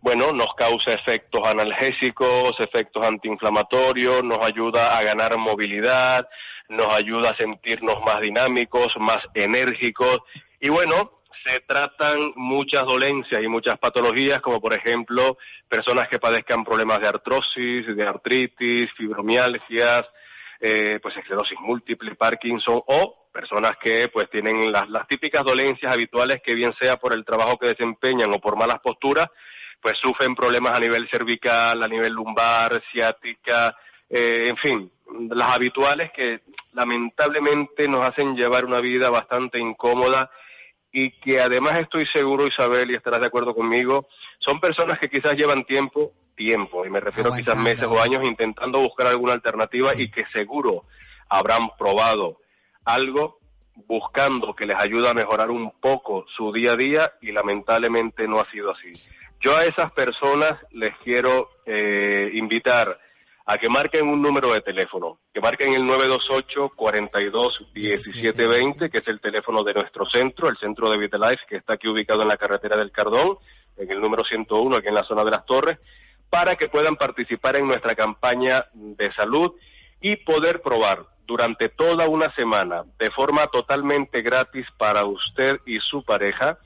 bueno, 0.00 0.32
nos 0.32 0.54
causa 0.54 0.92
efectos 0.92 1.42
analgésicos, 1.46 2.58
efectos 2.60 3.04
antiinflamatorios, 3.04 4.24
nos 4.24 4.42
ayuda 4.42 4.96
a 4.96 5.02
ganar 5.02 5.36
movilidad, 5.36 6.28
nos 6.68 6.92
ayuda 6.92 7.30
a 7.30 7.36
sentirnos 7.36 8.02
más 8.02 8.20
dinámicos, 8.20 8.96
más 8.98 9.22
enérgicos. 9.34 10.20
Y 10.60 10.68
bueno, 10.68 11.20
se 11.44 11.60
tratan 11.60 12.32
muchas 12.36 12.84
dolencias 12.84 13.42
y 13.42 13.48
muchas 13.48 13.78
patologías, 13.78 14.40
como 14.40 14.60
por 14.60 14.74
ejemplo 14.74 15.38
personas 15.68 16.08
que 16.08 16.18
padezcan 16.18 16.64
problemas 16.64 17.00
de 17.00 17.08
artrosis, 17.08 17.96
de 17.96 18.06
artritis, 18.06 18.90
fibromialgias, 18.96 20.06
eh, 20.60 20.98
pues 21.02 21.16
esclerosis 21.16 21.58
múltiple, 21.60 22.14
Parkinson 22.14 22.82
o 22.86 23.19
personas 23.30 23.76
que 23.76 24.08
pues 24.08 24.28
tienen 24.30 24.72
las, 24.72 24.88
las 24.88 25.06
típicas 25.06 25.44
dolencias 25.44 25.92
habituales 25.92 26.42
que 26.42 26.54
bien 26.54 26.74
sea 26.74 26.96
por 26.96 27.12
el 27.12 27.24
trabajo 27.24 27.58
que 27.58 27.68
desempeñan 27.68 28.32
o 28.32 28.40
por 28.40 28.56
malas 28.56 28.80
posturas, 28.80 29.28
pues 29.80 29.98
sufren 29.98 30.34
problemas 30.34 30.74
a 30.74 30.80
nivel 30.80 31.08
cervical, 31.08 31.82
a 31.82 31.88
nivel 31.88 32.12
lumbar, 32.12 32.82
ciática, 32.92 33.76
eh, 34.08 34.46
en 34.48 34.56
fin, 34.56 34.92
las 35.30 35.50
habituales 35.50 36.10
que 36.12 36.40
lamentablemente 36.72 37.88
nos 37.88 38.06
hacen 38.06 38.36
llevar 38.36 38.64
una 38.64 38.80
vida 38.80 39.08
bastante 39.08 39.58
incómoda 39.58 40.30
y 40.92 41.12
que 41.20 41.40
además 41.40 41.78
estoy 41.78 42.06
seguro, 42.06 42.46
Isabel, 42.46 42.90
y 42.90 42.94
estarás 42.94 43.20
de 43.20 43.28
acuerdo 43.28 43.54
conmigo, 43.54 44.08
son 44.38 44.60
personas 44.60 44.98
que 44.98 45.08
quizás 45.08 45.36
llevan 45.36 45.64
tiempo, 45.64 46.12
tiempo, 46.34 46.84
y 46.84 46.90
me 46.90 47.00
refiero 47.00 47.30
quizás 47.30 47.56
meses 47.56 47.84
o 47.84 48.00
años 48.00 48.24
intentando 48.24 48.80
buscar 48.80 49.06
alguna 49.06 49.34
alternativa 49.34 49.94
y 49.96 50.10
que 50.10 50.24
seguro 50.32 50.84
habrán 51.28 51.70
probado 51.78 52.38
algo 52.84 53.38
buscando 53.86 54.54
que 54.54 54.66
les 54.66 54.76
ayude 54.76 55.08
a 55.08 55.14
mejorar 55.14 55.50
un 55.50 55.72
poco 55.80 56.24
su 56.36 56.52
día 56.52 56.72
a 56.72 56.76
día 56.76 57.12
y 57.20 57.32
lamentablemente 57.32 58.28
no 58.28 58.40
ha 58.40 58.50
sido 58.50 58.72
así. 58.72 58.92
Yo 59.40 59.56
a 59.56 59.64
esas 59.64 59.90
personas 59.92 60.58
les 60.72 60.94
quiero 60.98 61.48
eh, 61.64 62.30
invitar 62.34 62.98
a 63.46 63.58
que 63.58 63.68
marquen 63.68 64.06
un 64.06 64.22
número 64.22 64.52
de 64.52 64.60
teléfono, 64.60 65.18
que 65.32 65.40
marquen 65.40 65.72
el 65.72 65.86
928 65.86 66.72
42 66.76 67.66
1720, 67.74 68.90
que 68.90 68.98
es 68.98 69.08
el 69.08 69.20
teléfono 69.20 69.64
de 69.64 69.74
nuestro 69.74 70.04
centro, 70.06 70.48
el 70.48 70.58
centro 70.58 70.90
de 70.90 70.98
Vitalife, 70.98 71.46
que 71.48 71.56
está 71.56 71.74
aquí 71.74 71.88
ubicado 71.88 72.22
en 72.22 72.28
la 72.28 72.36
carretera 72.36 72.76
del 72.76 72.92
Cardón, 72.92 73.38
en 73.76 73.90
el 73.90 74.00
número 74.00 74.24
101, 74.24 74.76
aquí 74.76 74.88
en 74.88 74.94
la 74.94 75.04
zona 75.04 75.24
de 75.24 75.30
las 75.30 75.46
Torres, 75.46 75.78
para 76.28 76.56
que 76.56 76.68
puedan 76.68 76.96
participar 76.96 77.56
en 77.56 77.66
nuestra 77.66 77.96
campaña 77.96 78.66
de 78.72 79.12
salud 79.14 79.52
y 80.00 80.16
poder 80.16 80.62
probar 80.62 81.06
durante 81.30 81.68
toda 81.68 82.08
una 82.08 82.34
semana, 82.34 82.82
de 82.98 83.08
forma 83.12 83.46
totalmente 83.46 84.20
gratis 84.20 84.66
para 84.76 85.04
usted 85.04 85.60
y 85.64 85.78
su 85.78 86.02
pareja, 86.02 86.58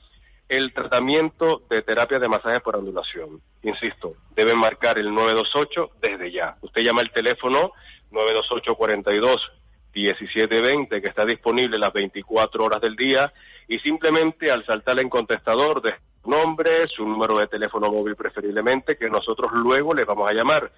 el 0.49 0.73
tratamiento 0.73 1.61
de 1.69 1.83
terapia 1.83 2.17
de 2.17 2.27
masaje 2.27 2.61
por 2.61 2.75
ondulación. 2.75 3.43
Insisto, 3.61 4.15
deben 4.35 4.57
marcar 4.57 4.97
el 4.97 5.13
928 5.13 5.91
desde 6.01 6.31
ya. 6.31 6.57
Usted 6.61 6.81
llama 6.81 7.03
el 7.03 7.11
teléfono 7.11 7.73
928 8.09 8.73
42 8.73 9.51
1720 9.93 10.99
que 10.99 11.07
está 11.09 11.25
disponible 11.25 11.77
las 11.77 11.93
24 11.93 12.65
horas 12.65 12.81
del 12.81 12.95
día 12.95 13.31
y 13.67 13.77
simplemente 13.77 14.49
al 14.49 14.65
saltar 14.65 14.97
en 14.99 15.09
contestador 15.09 15.83
de 15.83 15.93
nombre, 16.25 16.87
su 16.87 17.07
número 17.07 17.37
de 17.37 17.45
teléfono 17.45 17.91
móvil 17.91 18.15
preferiblemente, 18.15 18.97
que 18.97 19.11
nosotros 19.11 19.51
luego 19.53 19.93
les 19.93 20.07
vamos 20.07 20.27
a 20.27 20.33
llamar. 20.33 20.71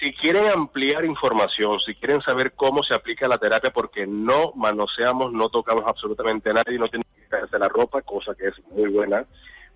Si 0.00 0.12
quieren 0.12 0.46
ampliar 0.46 1.04
información, 1.04 1.78
si 1.80 1.94
quieren 1.94 2.20
saber 2.22 2.52
cómo 2.52 2.82
se 2.82 2.94
aplica 2.94 3.26
la 3.26 3.38
terapia, 3.38 3.72
porque 3.72 4.06
no 4.06 4.52
manoseamos, 4.54 5.32
no 5.32 5.48
tocamos 5.48 5.84
absolutamente 5.86 6.50
a 6.50 6.54
nadie, 6.54 6.78
no 6.78 6.88
tienen 6.88 7.06
que 7.14 7.22
quitarse 7.24 7.58
la 7.58 7.68
ropa, 7.68 8.02
cosa 8.02 8.34
que 8.34 8.48
es 8.48 8.54
muy 8.70 8.90
buena, 8.90 9.24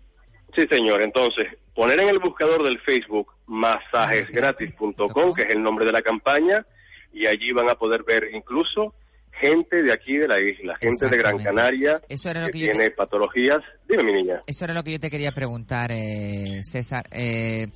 Sí, 0.55 0.67
señor. 0.69 1.03
Entonces, 1.03 1.49
poner 1.75 2.01
en 2.01 2.09
el 2.09 2.19
buscador 2.19 2.63
del 2.63 2.79
Facebook 2.81 3.33
masajesgratis.com, 3.47 5.35
que 5.35 5.43
es 5.43 5.51
el 5.51 5.63
nombre 5.63 5.85
de 5.85 5.93
la 5.93 6.01
campaña, 6.01 6.65
y 7.13 7.27
allí 7.27 7.53
van 7.53 7.69
a 7.69 7.75
poder 7.75 8.05
ver 8.05 8.31
incluso 8.33 8.95
gente 9.41 9.83
de 9.83 9.93
aquí 9.93 10.17
de 10.17 10.29
la 10.29 10.41
isla, 10.41 10.77
gente 10.81 11.09
de 11.09 11.17
Gran 11.17 11.39
Canaria 11.39 12.01
Eso 12.09 12.31
era 12.31 12.43
lo 12.43 12.47
que, 12.47 12.53
tiene 12.53 12.91
patologías. 12.91 13.63
Dime, 13.89 14.03
mi 14.03 14.13
niña. 14.13 14.43
Eso 14.47 14.65
era 14.65 14.75
lo 14.75 14.83
que 14.83 14.93
yo 14.93 15.01
te 15.01 15.11
quería 15.11 15.33
preguntar, 15.33 15.93
eh, 15.93 16.61
César. 16.65 17.07
Eh, 17.13 17.69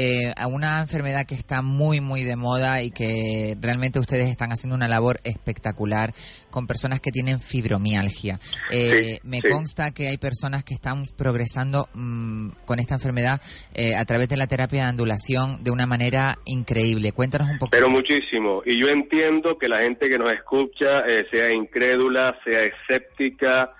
eh, 0.00 0.32
a 0.36 0.46
una 0.46 0.80
enfermedad 0.80 1.26
que 1.26 1.34
está 1.34 1.60
muy, 1.60 2.00
muy 2.00 2.22
de 2.22 2.36
moda 2.36 2.82
y 2.84 2.92
que 2.92 3.56
realmente 3.60 3.98
ustedes 3.98 4.28
están 4.28 4.52
haciendo 4.52 4.76
una 4.76 4.86
labor 4.86 5.18
espectacular 5.24 6.12
con 6.50 6.68
personas 6.68 7.00
que 7.00 7.10
tienen 7.10 7.40
fibromialgia. 7.40 8.38
Eh, 8.70 9.18
me 9.24 9.42
consta 9.42 9.92
que 9.92 10.06
hay 10.06 10.16
personas 10.16 10.62
que 10.62 10.74
están 10.74 11.04
progresando 11.16 11.88
mm, 11.94 12.50
con 12.64 12.78
esta 12.78 12.94
enfermedad 12.94 13.40
eh, 13.74 13.96
a 13.96 14.04
través 14.04 14.28
de 14.28 14.36
la 14.36 14.46
terapia 14.46 14.84
de 14.84 14.88
andulación 14.90 15.64
de 15.64 15.72
una 15.72 15.86
manera 15.86 16.36
increíble. 16.44 17.10
Cuéntanos 17.10 17.50
un 17.50 17.58
poco. 17.58 17.70
Pero 17.70 17.88
muchísimo. 17.90 18.62
Y 18.64 18.78
yo 18.78 18.88
entiendo 18.90 19.58
que 19.58 19.68
la 19.68 19.82
gente 19.82 20.08
que 20.08 20.16
nos 20.16 20.32
escucha 20.32 21.02
sea 21.28 21.52
incrédula, 21.52 22.38
sea 22.44 22.62
escéptica, 22.62 23.72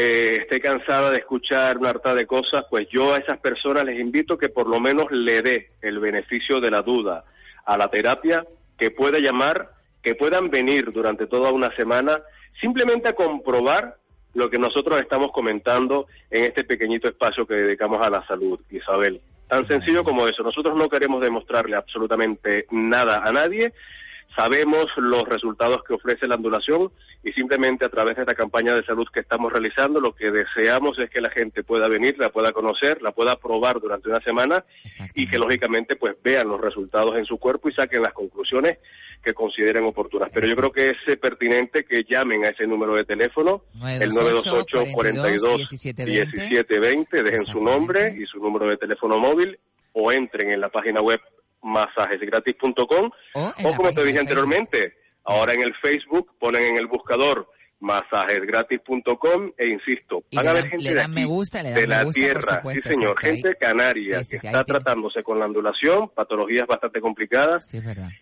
eh, 0.00 0.36
esté 0.42 0.60
cansada 0.60 1.10
de 1.10 1.18
escuchar 1.18 1.78
una 1.78 1.90
harta 1.90 2.14
de 2.14 2.24
cosas, 2.24 2.64
pues 2.70 2.88
yo 2.88 3.14
a 3.14 3.18
esas 3.18 3.38
personas 3.38 3.84
les 3.84 3.98
invito 3.98 4.38
que 4.38 4.48
por 4.48 4.68
lo 4.68 4.78
menos 4.78 5.10
le 5.10 5.42
dé 5.42 5.70
el 5.82 5.98
beneficio 5.98 6.60
de 6.60 6.70
la 6.70 6.82
duda 6.82 7.24
a 7.64 7.76
la 7.76 7.88
terapia, 7.90 8.46
que 8.78 8.92
pueda 8.92 9.18
llamar, 9.18 9.72
que 10.00 10.14
puedan 10.14 10.50
venir 10.50 10.92
durante 10.92 11.26
toda 11.26 11.50
una 11.50 11.74
semana, 11.74 12.22
simplemente 12.60 13.08
a 13.08 13.14
comprobar 13.14 13.96
lo 14.34 14.48
que 14.48 14.58
nosotros 14.58 15.00
estamos 15.00 15.32
comentando 15.32 16.06
en 16.30 16.44
este 16.44 16.62
pequeñito 16.62 17.08
espacio 17.08 17.44
que 17.44 17.54
dedicamos 17.54 18.00
a 18.00 18.08
la 18.08 18.24
salud, 18.24 18.60
Isabel. 18.70 19.20
Tan 19.48 19.66
sencillo 19.66 20.04
como 20.04 20.28
eso. 20.28 20.44
Nosotros 20.44 20.76
no 20.76 20.88
queremos 20.88 21.20
demostrarle 21.20 21.74
absolutamente 21.74 22.66
nada 22.70 23.26
a 23.26 23.32
nadie, 23.32 23.72
Sabemos 24.34 24.90
los 24.96 25.26
resultados 25.28 25.82
que 25.84 25.94
ofrece 25.94 26.28
la 26.28 26.36
ondulación 26.36 26.92
y 27.24 27.32
simplemente 27.32 27.84
a 27.84 27.88
través 27.88 28.16
de 28.16 28.22
esta 28.22 28.34
campaña 28.34 28.74
de 28.74 28.84
salud 28.84 29.06
que 29.12 29.20
estamos 29.20 29.52
realizando, 29.52 30.00
lo 30.00 30.14
que 30.14 30.30
deseamos 30.30 30.98
es 30.98 31.10
que 31.10 31.20
la 31.20 31.30
gente 31.30 31.64
pueda 31.64 31.88
venir, 31.88 32.18
la 32.18 32.30
pueda 32.30 32.52
conocer, 32.52 33.02
la 33.02 33.12
pueda 33.12 33.36
probar 33.36 33.80
durante 33.80 34.08
una 34.08 34.20
semana 34.20 34.64
y 35.14 35.28
que 35.28 35.38
lógicamente 35.38 35.96
pues 35.96 36.16
vean 36.22 36.48
los 36.48 36.60
resultados 36.60 37.16
en 37.16 37.24
su 37.24 37.38
cuerpo 37.38 37.68
y 37.68 37.72
saquen 37.72 38.02
las 38.02 38.12
conclusiones 38.12 38.78
que 39.22 39.34
consideren 39.34 39.84
oportunas. 39.84 40.30
Pero 40.32 40.46
yo 40.46 40.54
creo 40.54 40.72
que 40.72 40.90
es 40.90 41.18
pertinente 41.18 41.84
que 41.84 42.04
llamen 42.04 42.44
a 42.44 42.50
ese 42.50 42.66
número 42.66 42.94
de 42.94 43.04
teléfono, 43.04 43.64
el 43.74 44.10
928 44.10 44.92
42 44.92 45.72
1720, 45.72 47.22
dejen 47.22 47.44
su 47.44 47.62
nombre 47.62 48.14
y 48.16 48.26
su 48.26 48.38
número 48.38 48.68
de 48.68 48.76
teléfono 48.76 49.18
móvil 49.18 49.58
o 49.92 50.12
entren 50.12 50.50
en 50.50 50.60
la 50.60 50.68
página 50.68 51.00
web 51.00 51.20
masajesgratis.com 51.62 53.10
o, 53.34 53.74
como 53.76 53.92
te 53.92 54.04
dije 54.04 54.18
anteriormente, 54.18 54.94
ahora 55.24 55.54
en 55.54 55.62
el 55.62 55.74
Facebook 55.74 56.36
ponen 56.38 56.62
en 56.62 56.76
el 56.76 56.86
buscador 56.86 57.48
masajesgratis.com 57.80 59.52
e 59.56 59.68
insisto, 59.68 60.24
van 60.32 60.46
a 60.46 60.50
haber 60.50 60.68
gente 60.68 60.94
de, 60.94 61.08
me 61.08 61.24
gusta, 61.24 61.62
de 61.62 61.86
la 61.86 62.04
tierra, 62.10 62.62
sí 62.72 62.80
señor, 62.82 63.18
gente 63.20 63.54
canaria 63.54 64.20
que 64.28 64.36
está 64.36 64.64
tratándose 64.64 65.22
con 65.22 65.38
la 65.38 65.46
ondulación, 65.46 66.10
patologías 66.10 66.66
bastante 66.66 67.00
complicadas 67.00 67.64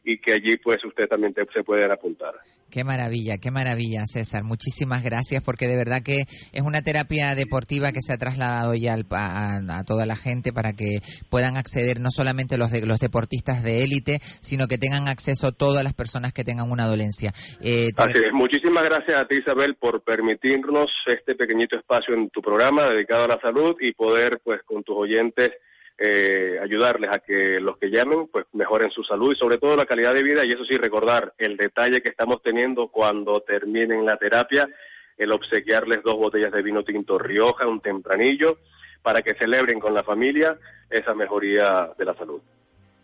y 0.04 0.18
que 0.18 0.34
allí 0.34 0.56
pues 0.58 0.84
usted 0.84 1.06
también 1.08 1.34
se 1.52 1.62
pueden 1.62 1.90
apuntar. 1.90 2.34
Qué 2.70 2.82
maravilla, 2.82 3.38
qué 3.38 3.50
maravilla, 3.50 4.02
César. 4.06 4.42
Muchísimas 4.42 5.02
gracias 5.02 5.42
porque 5.42 5.68
de 5.68 5.76
verdad 5.76 6.02
que 6.02 6.24
es 6.52 6.62
una 6.62 6.82
terapia 6.82 7.34
deportiva 7.34 7.92
que 7.92 8.02
se 8.02 8.12
ha 8.12 8.18
trasladado 8.18 8.74
ya 8.74 8.96
a, 9.10 9.84
toda 9.84 10.04
la 10.04 10.16
gente 10.16 10.52
para 10.52 10.72
que 10.72 10.98
puedan 11.30 11.56
acceder 11.56 12.00
no 12.00 12.10
solamente 12.10 12.58
los 12.58 12.72
de, 12.72 12.84
los 12.84 12.98
deportistas 12.98 13.62
de 13.62 13.84
élite, 13.84 14.18
sino 14.40 14.66
que 14.66 14.78
tengan 14.78 15.06
acceso 15.08 15.52
todas 15.52 15.84
las 15.84 15.94
personas 15.94 16.32
que 16.32 16.44
tengan 16.44 16.70
una 16.70 16.86
dolencia. 16.86 17.32
Eh, 17.60 17.90
Así 17.96 18.18
es. 18.18 18.32
Muchísimas 18.32 18.84
gracias 18.84 19.16
a 19.16 19.26
ti, 19.26 19.40
Isabel, 19.46 19.76
por 19.76 20.02
permitirnos 20.02 20.90
este 21.06 21.36
pequeñito 21.36 21.76
espacio 21.76 22.14
en 22.14 22.30
tu 22.30 22.42
programa 22.42 22.90
dedicado 22.90 23.24
a 23.24 23.28
la 23.28 23.40
salud 23.40 23.76
y 23.78 23.92
poder, 23.92 24.40
pues, 24.42 24.64
con 24.64 24.82
tus 24.82 24.96
oyentes 24.96 25.52
eh, 25.96 26.58
ayudarles 26.60 27.12
a 27.12 27.20
que 27.20 27.60
los 27.60 27.78
que 27.78 27.88
llamen 27.88 28.26
pues 28.26 28.44
mejoren 28.52 28.90
su 28.90 29.04
salud 29.04 29.32
y 29.32 29.38
sobre 29.38 29.58
todo 29.58 29.76
la 29.76 29.86
calidad 29.86 30.14
de 30.14 30.24
vida 30.24 30.44
y 30.44 30.50
eso 30.50 30.64
sí 30.64 30.76
recordar 30.76 31.32
el 31.38 31.56
detalle 31.56 32.02
que 32.02 32.08
estamos 32.08 32.42
teniendo 32.42 32.88
cuando 32.88 33.40
terminen 33.40 34.04
la 34.04 34.18
terapia 34.18 34.68
el 35.16 35.32
obsequiarles 35.32 36.02
dos 36.02 36.16
botellas 36.16 36.52
de 36.52 36.62
vino 36.62 36.82
tinto 36.82 37.18
Rioja 37.18 37.66
un 37.66 37.80
tempranillo 37.80 38.58
para 39.00 39.22
que 39.22 39.36
celebren 39.36 39.80
con 39.80 39.94
la 39.94 40.02
familia 40.02 40.58
esa 40.90 41.14
mejoría 41.14 41.92
de 41.96 42.04
la 42.04 42.14
salud. 42.14 42.42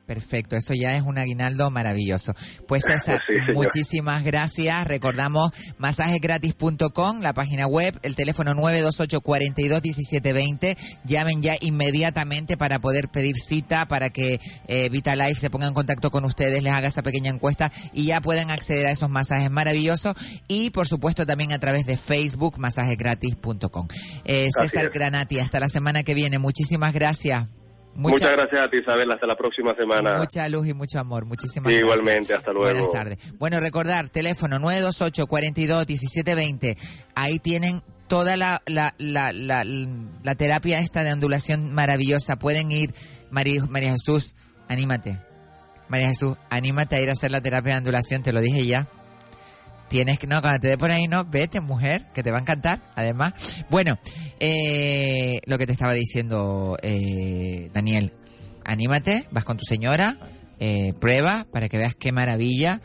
Perfecto, 0.06 0.56
eso 0.56 0.74
ya 0.74 0.96
es 0.96 1.02
un 1.02 1.16
aguinaldo 1.16 1.70
maravilloso. 1.70 2.34
Pues 2.66 2.82
César, 2.86 3.20
muchísimas 3.54 4.24
gracias. 4.24 4.86
Recordamos 4.86 5.52
masajesgratis.com, 5.78 7.20
la 7.20 7.32
página 7.32 7.66
web, 7.66 7.98
el 8.02 8.16
teléfono 8.16 8.54
928 8.54 9.20
42 9.20 9.82
1720. 9.82 10.76
Llamen 11.04 11.42
ya 11.42 11.54
inmediatamente 11.60 12.56
para 12.56 12.80
poder 12.80 13.08
pedir 13.08 13.36
cita, 13.38 13.86
para 13.86 14.10
que 14.10 14.40
eh, 14.66 14.88
Vitalife 14.88 15.40
se 15.40 15.50
ponga 15.50 15.68
en 15.68 15.74
contacto 15.74 16.10
con 16.10 16.24
ustedes, 16.24 16.62
les 16.62 16.72
haga 16.72 16.88
esa 16.88 17.02
pequeña 17.02 17.30
encuesta 17.30 17.70
y 17.92 18.06
ya 18.06 18.20
puedan 18.20 18.50
acceder 18.50 18.86
a 18.86 18.90
esos 18.90 19.08
masajes 19.08 19.50
maravillosos. 19.50 20.14
Y 20.48 20.70
por 20.70 20.88
supuesto 20.88 21.26
también 21.26 21.52
a 21.52 21.60
través 21.60 21.86
de 21.86 21.96
Facebook, 21.96 22.58
masajesgratis.com. 22.58 23.88
Eh, 24.24 24.50
César 24.60 24.90
Granati, 24.90 25.38
hasta 25.38 25.60
la 25.60 25.68
semana 25.68 26.02
que 26.02 26.14
viene. 26.14 26.38
Muchísimas 26.38 26.92
gracias. 26.92 27.61
Muchas 27.94 28.32
gracias 28.32 28.60
a 28.60 28.70
ti, 28.70 28.78
Isabel. 28.78 29.10
Hasta 29.10 29.26
la 29.26 29.36
próxima 29.36 29.74
semana. 29.74 30.16
Mucha 30.16 30.48
luz 30.48 30.66
y 30.66 30.74
mucho 30.74 30.98
amor. 30.98 31.24
Muchísimas 31.24 31.70
sí, 31.70 31.78
gracias. 31.78 31.98
Igualmente, 31.98 32.34
hasta 32.34 32.52
luego. 32.52 32.70
Buenas 32.70 32.90
tardes. 32.90 33.18
Bueno, 33.38 33.60
recordar, 33.60 34.08
teléfono 34.08 34.58
928 34.58 35.26
42 35.26 35.86
1720. 35.88 36.76
Ahí 37.14 37.38
tienen 37.38 37.82
toda 38.08 38.36
la, 38.36 38.62
la, 38.66 38.94
la, 38.98 39.32
la, 39.32 39.64
la 39.64 40.34
terapia 40.34 40.80
esta 40.80 41.04
de 41.04 41.12
ondulación 41.12 41.74
maravillosa. 41.74 42.38
Pueden 42.38 42.72
ir, 42.72 42.94
María, 43.30 43.64
María 43.68 43.92
Jesús, 43.92 44.34
anímate. 44.68 45.18
María 45.88 46.08
Jesús, 46.08 46.36
anímate 46.48 46.96
a 46.96 47.00
ir 47.00 47.10
a 47.10 47.12
hacer 47.12 47.30
la 47.30 47.42
terapia 47.42 47.72
de 47.72 47.78
ondulación, 47.78 48.22
te 48.22 48.32
lo 48.32 48.40
dije 48.40 48.66
ya 48.66 48.88
tienes 49.92 50.18
que, 50.18 50.26
no, 50.26 50.40
cuando 50.40 50.58
te 50.58 50.68
dé 50.68 50.78
por 50.78 50.90
ahí, 50.90 51.06
no, 51.06 51.26
vete, 51.26 51.60
mujer, 51.60 52.06
que 52.14 52.22
te 52.22 52.30
va 52.30 52.38
a 52.38 52.40
encantar, 52.40 52.80
además. 52.94 53.34
Bueno, 53.68 53.98
eh, 54.40 55.42
lo 55.44 55.58
que 55.58 55.66
te 55.66 55.74
estaba 55.74 55.92
diciendo, 55.92 56.78
eh, 56.80 57.70
Daniel, 57.74 58.14
anímate, 58.64 59.26
vas 59.30 59.44
con 59.44 59.58
tu 59.58 59.66
señora, 59.66 60.16
eh, 60.60 60.94
prueba 60.98 61.46
para 61.52 61.68
que 61.68 61.76
veas 61.76 61.94
qué 61.94 62.10
maravilla 62.10 62.80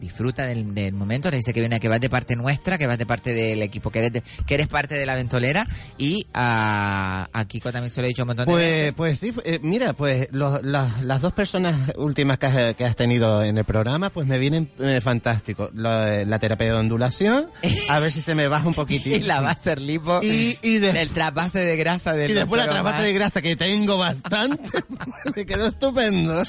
disfruta 0.00 0.46
del, 0.46 0.92
momento, 0.92 1.30
le 1.30 1.36
dice 1.36 1.52
que 1.52 1.60
viene 1.60 1.78
que 1.78 1.88
vas 1.88 2.00
de 2.00 2.08
parte 2.08 2.34
nuestra, 2.34 2.78
que 2.78 2.86
vas 2.86 2.98
de 2.98 3.06
parte 3.06 3.34
del 3.34 3.62
equipo, 3.62 3.90
que 3.90 4.06
eres, 4.06 4.22
que 4.46 4.54
eres 4.54 4.66
parte 4.66 4.94
de 4.94 5.06
la 5.06 5.14
ventolera 5.14 5.66
y 5.98 6.26
a, 6.32 7.28
Kiko 7.46 7.72
también 7.72 7.92
se 7.92 8.00
lo 8.00 8.06
he 8.06 8.08
dicho 8.08 8.22
un 8.22 8.28
montón 8.28 8.46
de 8.46 8.52
pues, 8.52 8.66
veces. 8.66 8.94
Pues 8.94 9.18
sí, 9.18 9.34
eh, 9.44 9.60
mira, 9.62 9.92
pues 9.92 10.28
las 10.32 11.20
dos 11.20 11.32
personas 11.32 11.92
últimas 11.96 12.38
que 12.38 12.46
has, 12.46 12.96
tenido 12.96 13.42
en 13.42 13.58
el 13.58 13.64
programa, 13.64 14.10
pues 14.10 14.26
me 14.26 14.38
vienen 14.38 14.70
eh, 14.78 15.00
fantástico. 15.02 15.70
La, 15.74 16.38
terapia 16.40 16.68
de 16.68 16.78
ondulación, 16.78 17.50
a 17.90 17.98
ver 17.98 18.10
si 18.10 18.22
se 18.22 18.34
me 18.34 18.48
baja 18.48 18.66
un 18.66 18.74
poquitito. 18.74 19.16
y 19.20 19.20
la 19.20 19.42
base 19.42 19.76
lipo 19.76 20.20
y, 20.22 20.58
y 20.62 20.76
el 20.76 21.10
trasvase 21.10 21.58
de 21.58 21.76
grasa 21.76 22.14
del 22.14 22.30
Y 22.30 22.34
después 22.34 22.64
la 22.64 22.70
trasvase 22.70 23.02
de 23.02 23.12
grasa 23.12 23.42
que 23.42 23.56
tengo 23.56 23.98
bastante, 23.98 24.70
me 25.36 25.44
quedó 25.44 25.66
estupendo. 25.66 26.42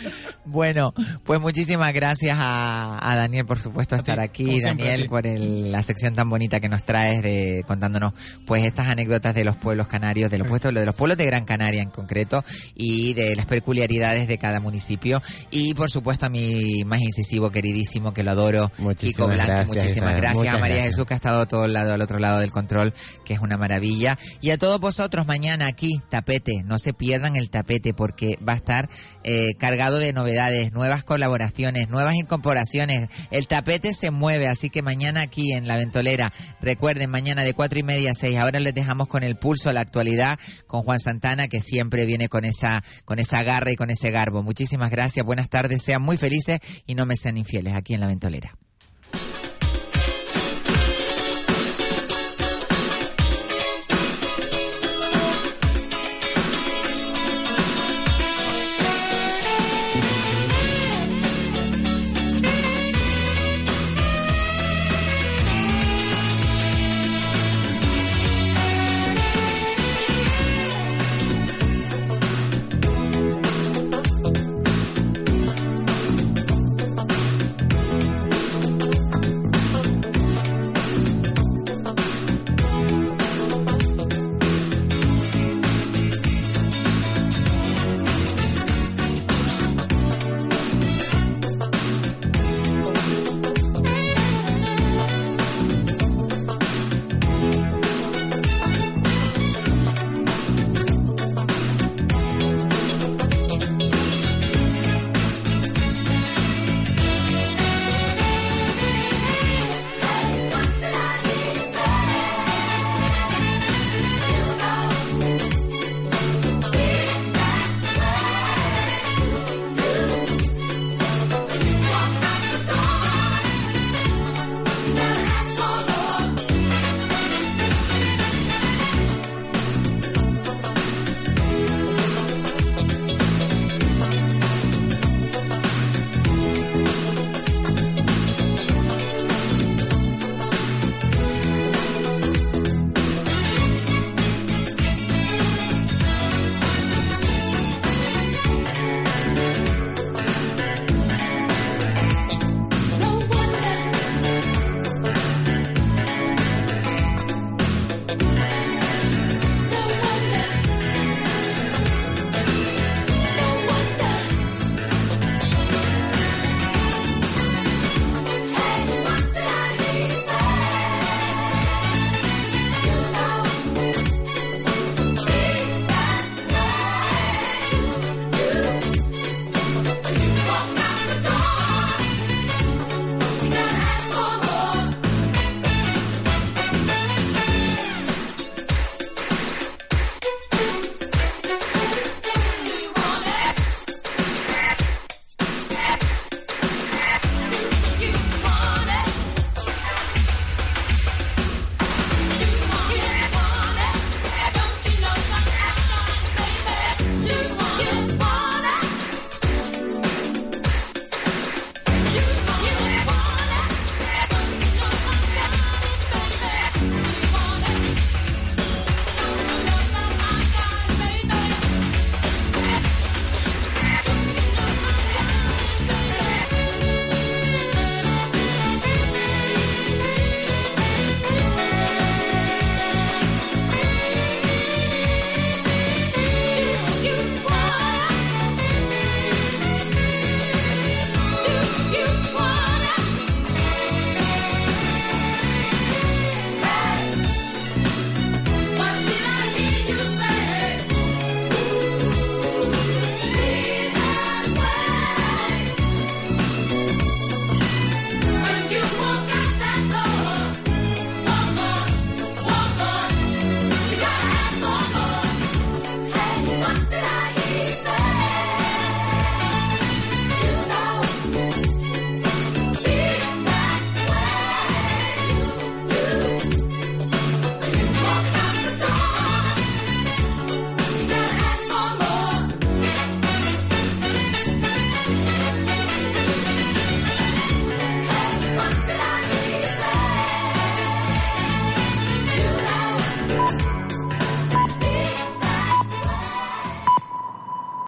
Bueno, 0.45 0.93
pues 1.25 1.41
muchísimas 1.41 1.93
gracias 1.93 2.37
a 2.39 3.13
Daniel 3.17 3.40
por 3.45 3.59
supuesto, 3.59 3.95
estar 3.95 4.19
aquí, 4.19 4.61
Daniel, 4.61 5.07
por 5.07 5.25
la 5.25 5.83
sección 5.83 6.15
tan 6.15 6.29
bonita 6.29 6.59
que 6.59 6.69
nos 6.69 6.83
traes 6.83 7.21
de 7.21 7.63
contándonos 7.67 8.13
pues 8.45 8.63
estas 8.63 8.87
anécdotas 8.87 9.35
de 9.35 9.43
los 9.43 9.55
pueblos 9.55 9.87
canarios, 9.87 10.31
de 10.31 10.37
los 10.37 10.47
pueblos, 10.47 10.73
de 10.73 10.85
los 10.85 10.95
pueblos 10.95 11.17
de 11.17 11.25
Gran 11.25 11.45
Canaria 11.45 11.81
en 11.81 11.89
concreto 11.89 12.43
y 12.75 13.13
de 13.13 13.35
las 13.35 13.45
peculiaridades 13.45 14.27
de 14.27 14.37
cada 14.37 14.59
municipio. 14.59 15.21
Y 15.49 15.73
por 15.73 15.91
supuesto 15.91 16.25
a 16.25 16.29
mi 16.29 16.83
más 16.85 16.99
incisivo, 17.01 17.51
queridísimo, 17.51 18.13
que 18.13 18.23
lo 18.23 18.31
adoro, 18.31 18.71
Kiko 18.97 19.27
Blanco. 19.27 19.73
Muchísimas 19.73 20.15
gracias. 20.15 20.55
a 20.55 20.57
María 20.57 20.83
Jesús 20.83 21.05
que 21.05 21.13
ha 21.13 21.17
estado 21.17 21.47
todo 21.47 21.65
el 21.65 21.73
lado, 21.73 21.93
al 21.93 22.01
otro 22.01 22.19
lado 22.19 22.39
del 22.39 22.51
control, 22.51 22.93
que 23.25 23.33
es 23.33 23.39
una 23.39 23.57
maravilla. 23.57 24.17
Y 24.41 24.51
a 24.51 24.57
todos 24.57 24.79
vosotros 24.79 25.27
mañana 25.27 25.67
aquí, 25.67 26.01
tapete, 26.09 26.63
no 26.65 26.79
se 26.79 26.93
pierdan 26.93 27.35
el 27.35 27.49
tapete 27.49 27.93
porque 27.93 28.37
va 28.47 28.53
a 28.53 28.57
estar 28.57 28.89
eh, 29.23 29.55
cargado 29.55 29.97
de 29.97 30.13
novedades, 30.13 30.71
nuevas 30.71 31.03
colaboraciones, 31.03 31.89
nuevas 31.89 32.15
incorporaciones, 32.15 33.09
el 33.31 33.47
tapete 33.47 33.93
se 33.93 34.11
mueve, 34.11 34.47
así 34.47 34.69
que 34.69 34.81
mañana 34.81 35.21
aquí 35.21 35.53
en 35.53 35.67
La 35.67 35.77
Ventolera, 35.77 36.31
recuerden, 36.61 37.09
mañana 37.09 37.43
de 37.43 37.53
cuatro 37.53 37.79
y 37.79 37.83
media 37.83 38.11
a 38.11 38.13
seis. 38.13 38.37
Ahora 38.37 38.59
les 38.59 38.73
dejamos 38.73 39.07
con 39.07 39.23
el 39.23 39.37
pulso 39.37 39.69
a 39.69 39.73
la 39.73 39.81
actualidad 39.81 40.39
con 40.67 40.83
Juan 40.83 40.99
Santana, 40.99 41.47
que 41.47 41.61
siempre 41.61 42.05
viene 42.05 42.29
con 42.29 42.45
esa, 42.45 42.83
con 43.05 43.19
esa 43.19 43.41
garra 43.43 43.71
y 43.71 43.75
con 43.75 43.89
ese 43.89 44.11
garbo. 44.11 44.43
Muchísimas 44.43 44.91
gracias, 44.91 45.25
buenas 45.25 45.49
tardes, 45.49 45.81
sean 45.81 46.01
muy 46.01 46.17
felices 46.17 46.59
y 46.85 46.95
no 46.95 47.05
me 47.05 47.15
sean 47.15 47.37
infieles 47.37 47.73
aquí 47.73 47.93
en 47.93 48.01
La 48.01 48.07
Ventolera. 48.07 48.60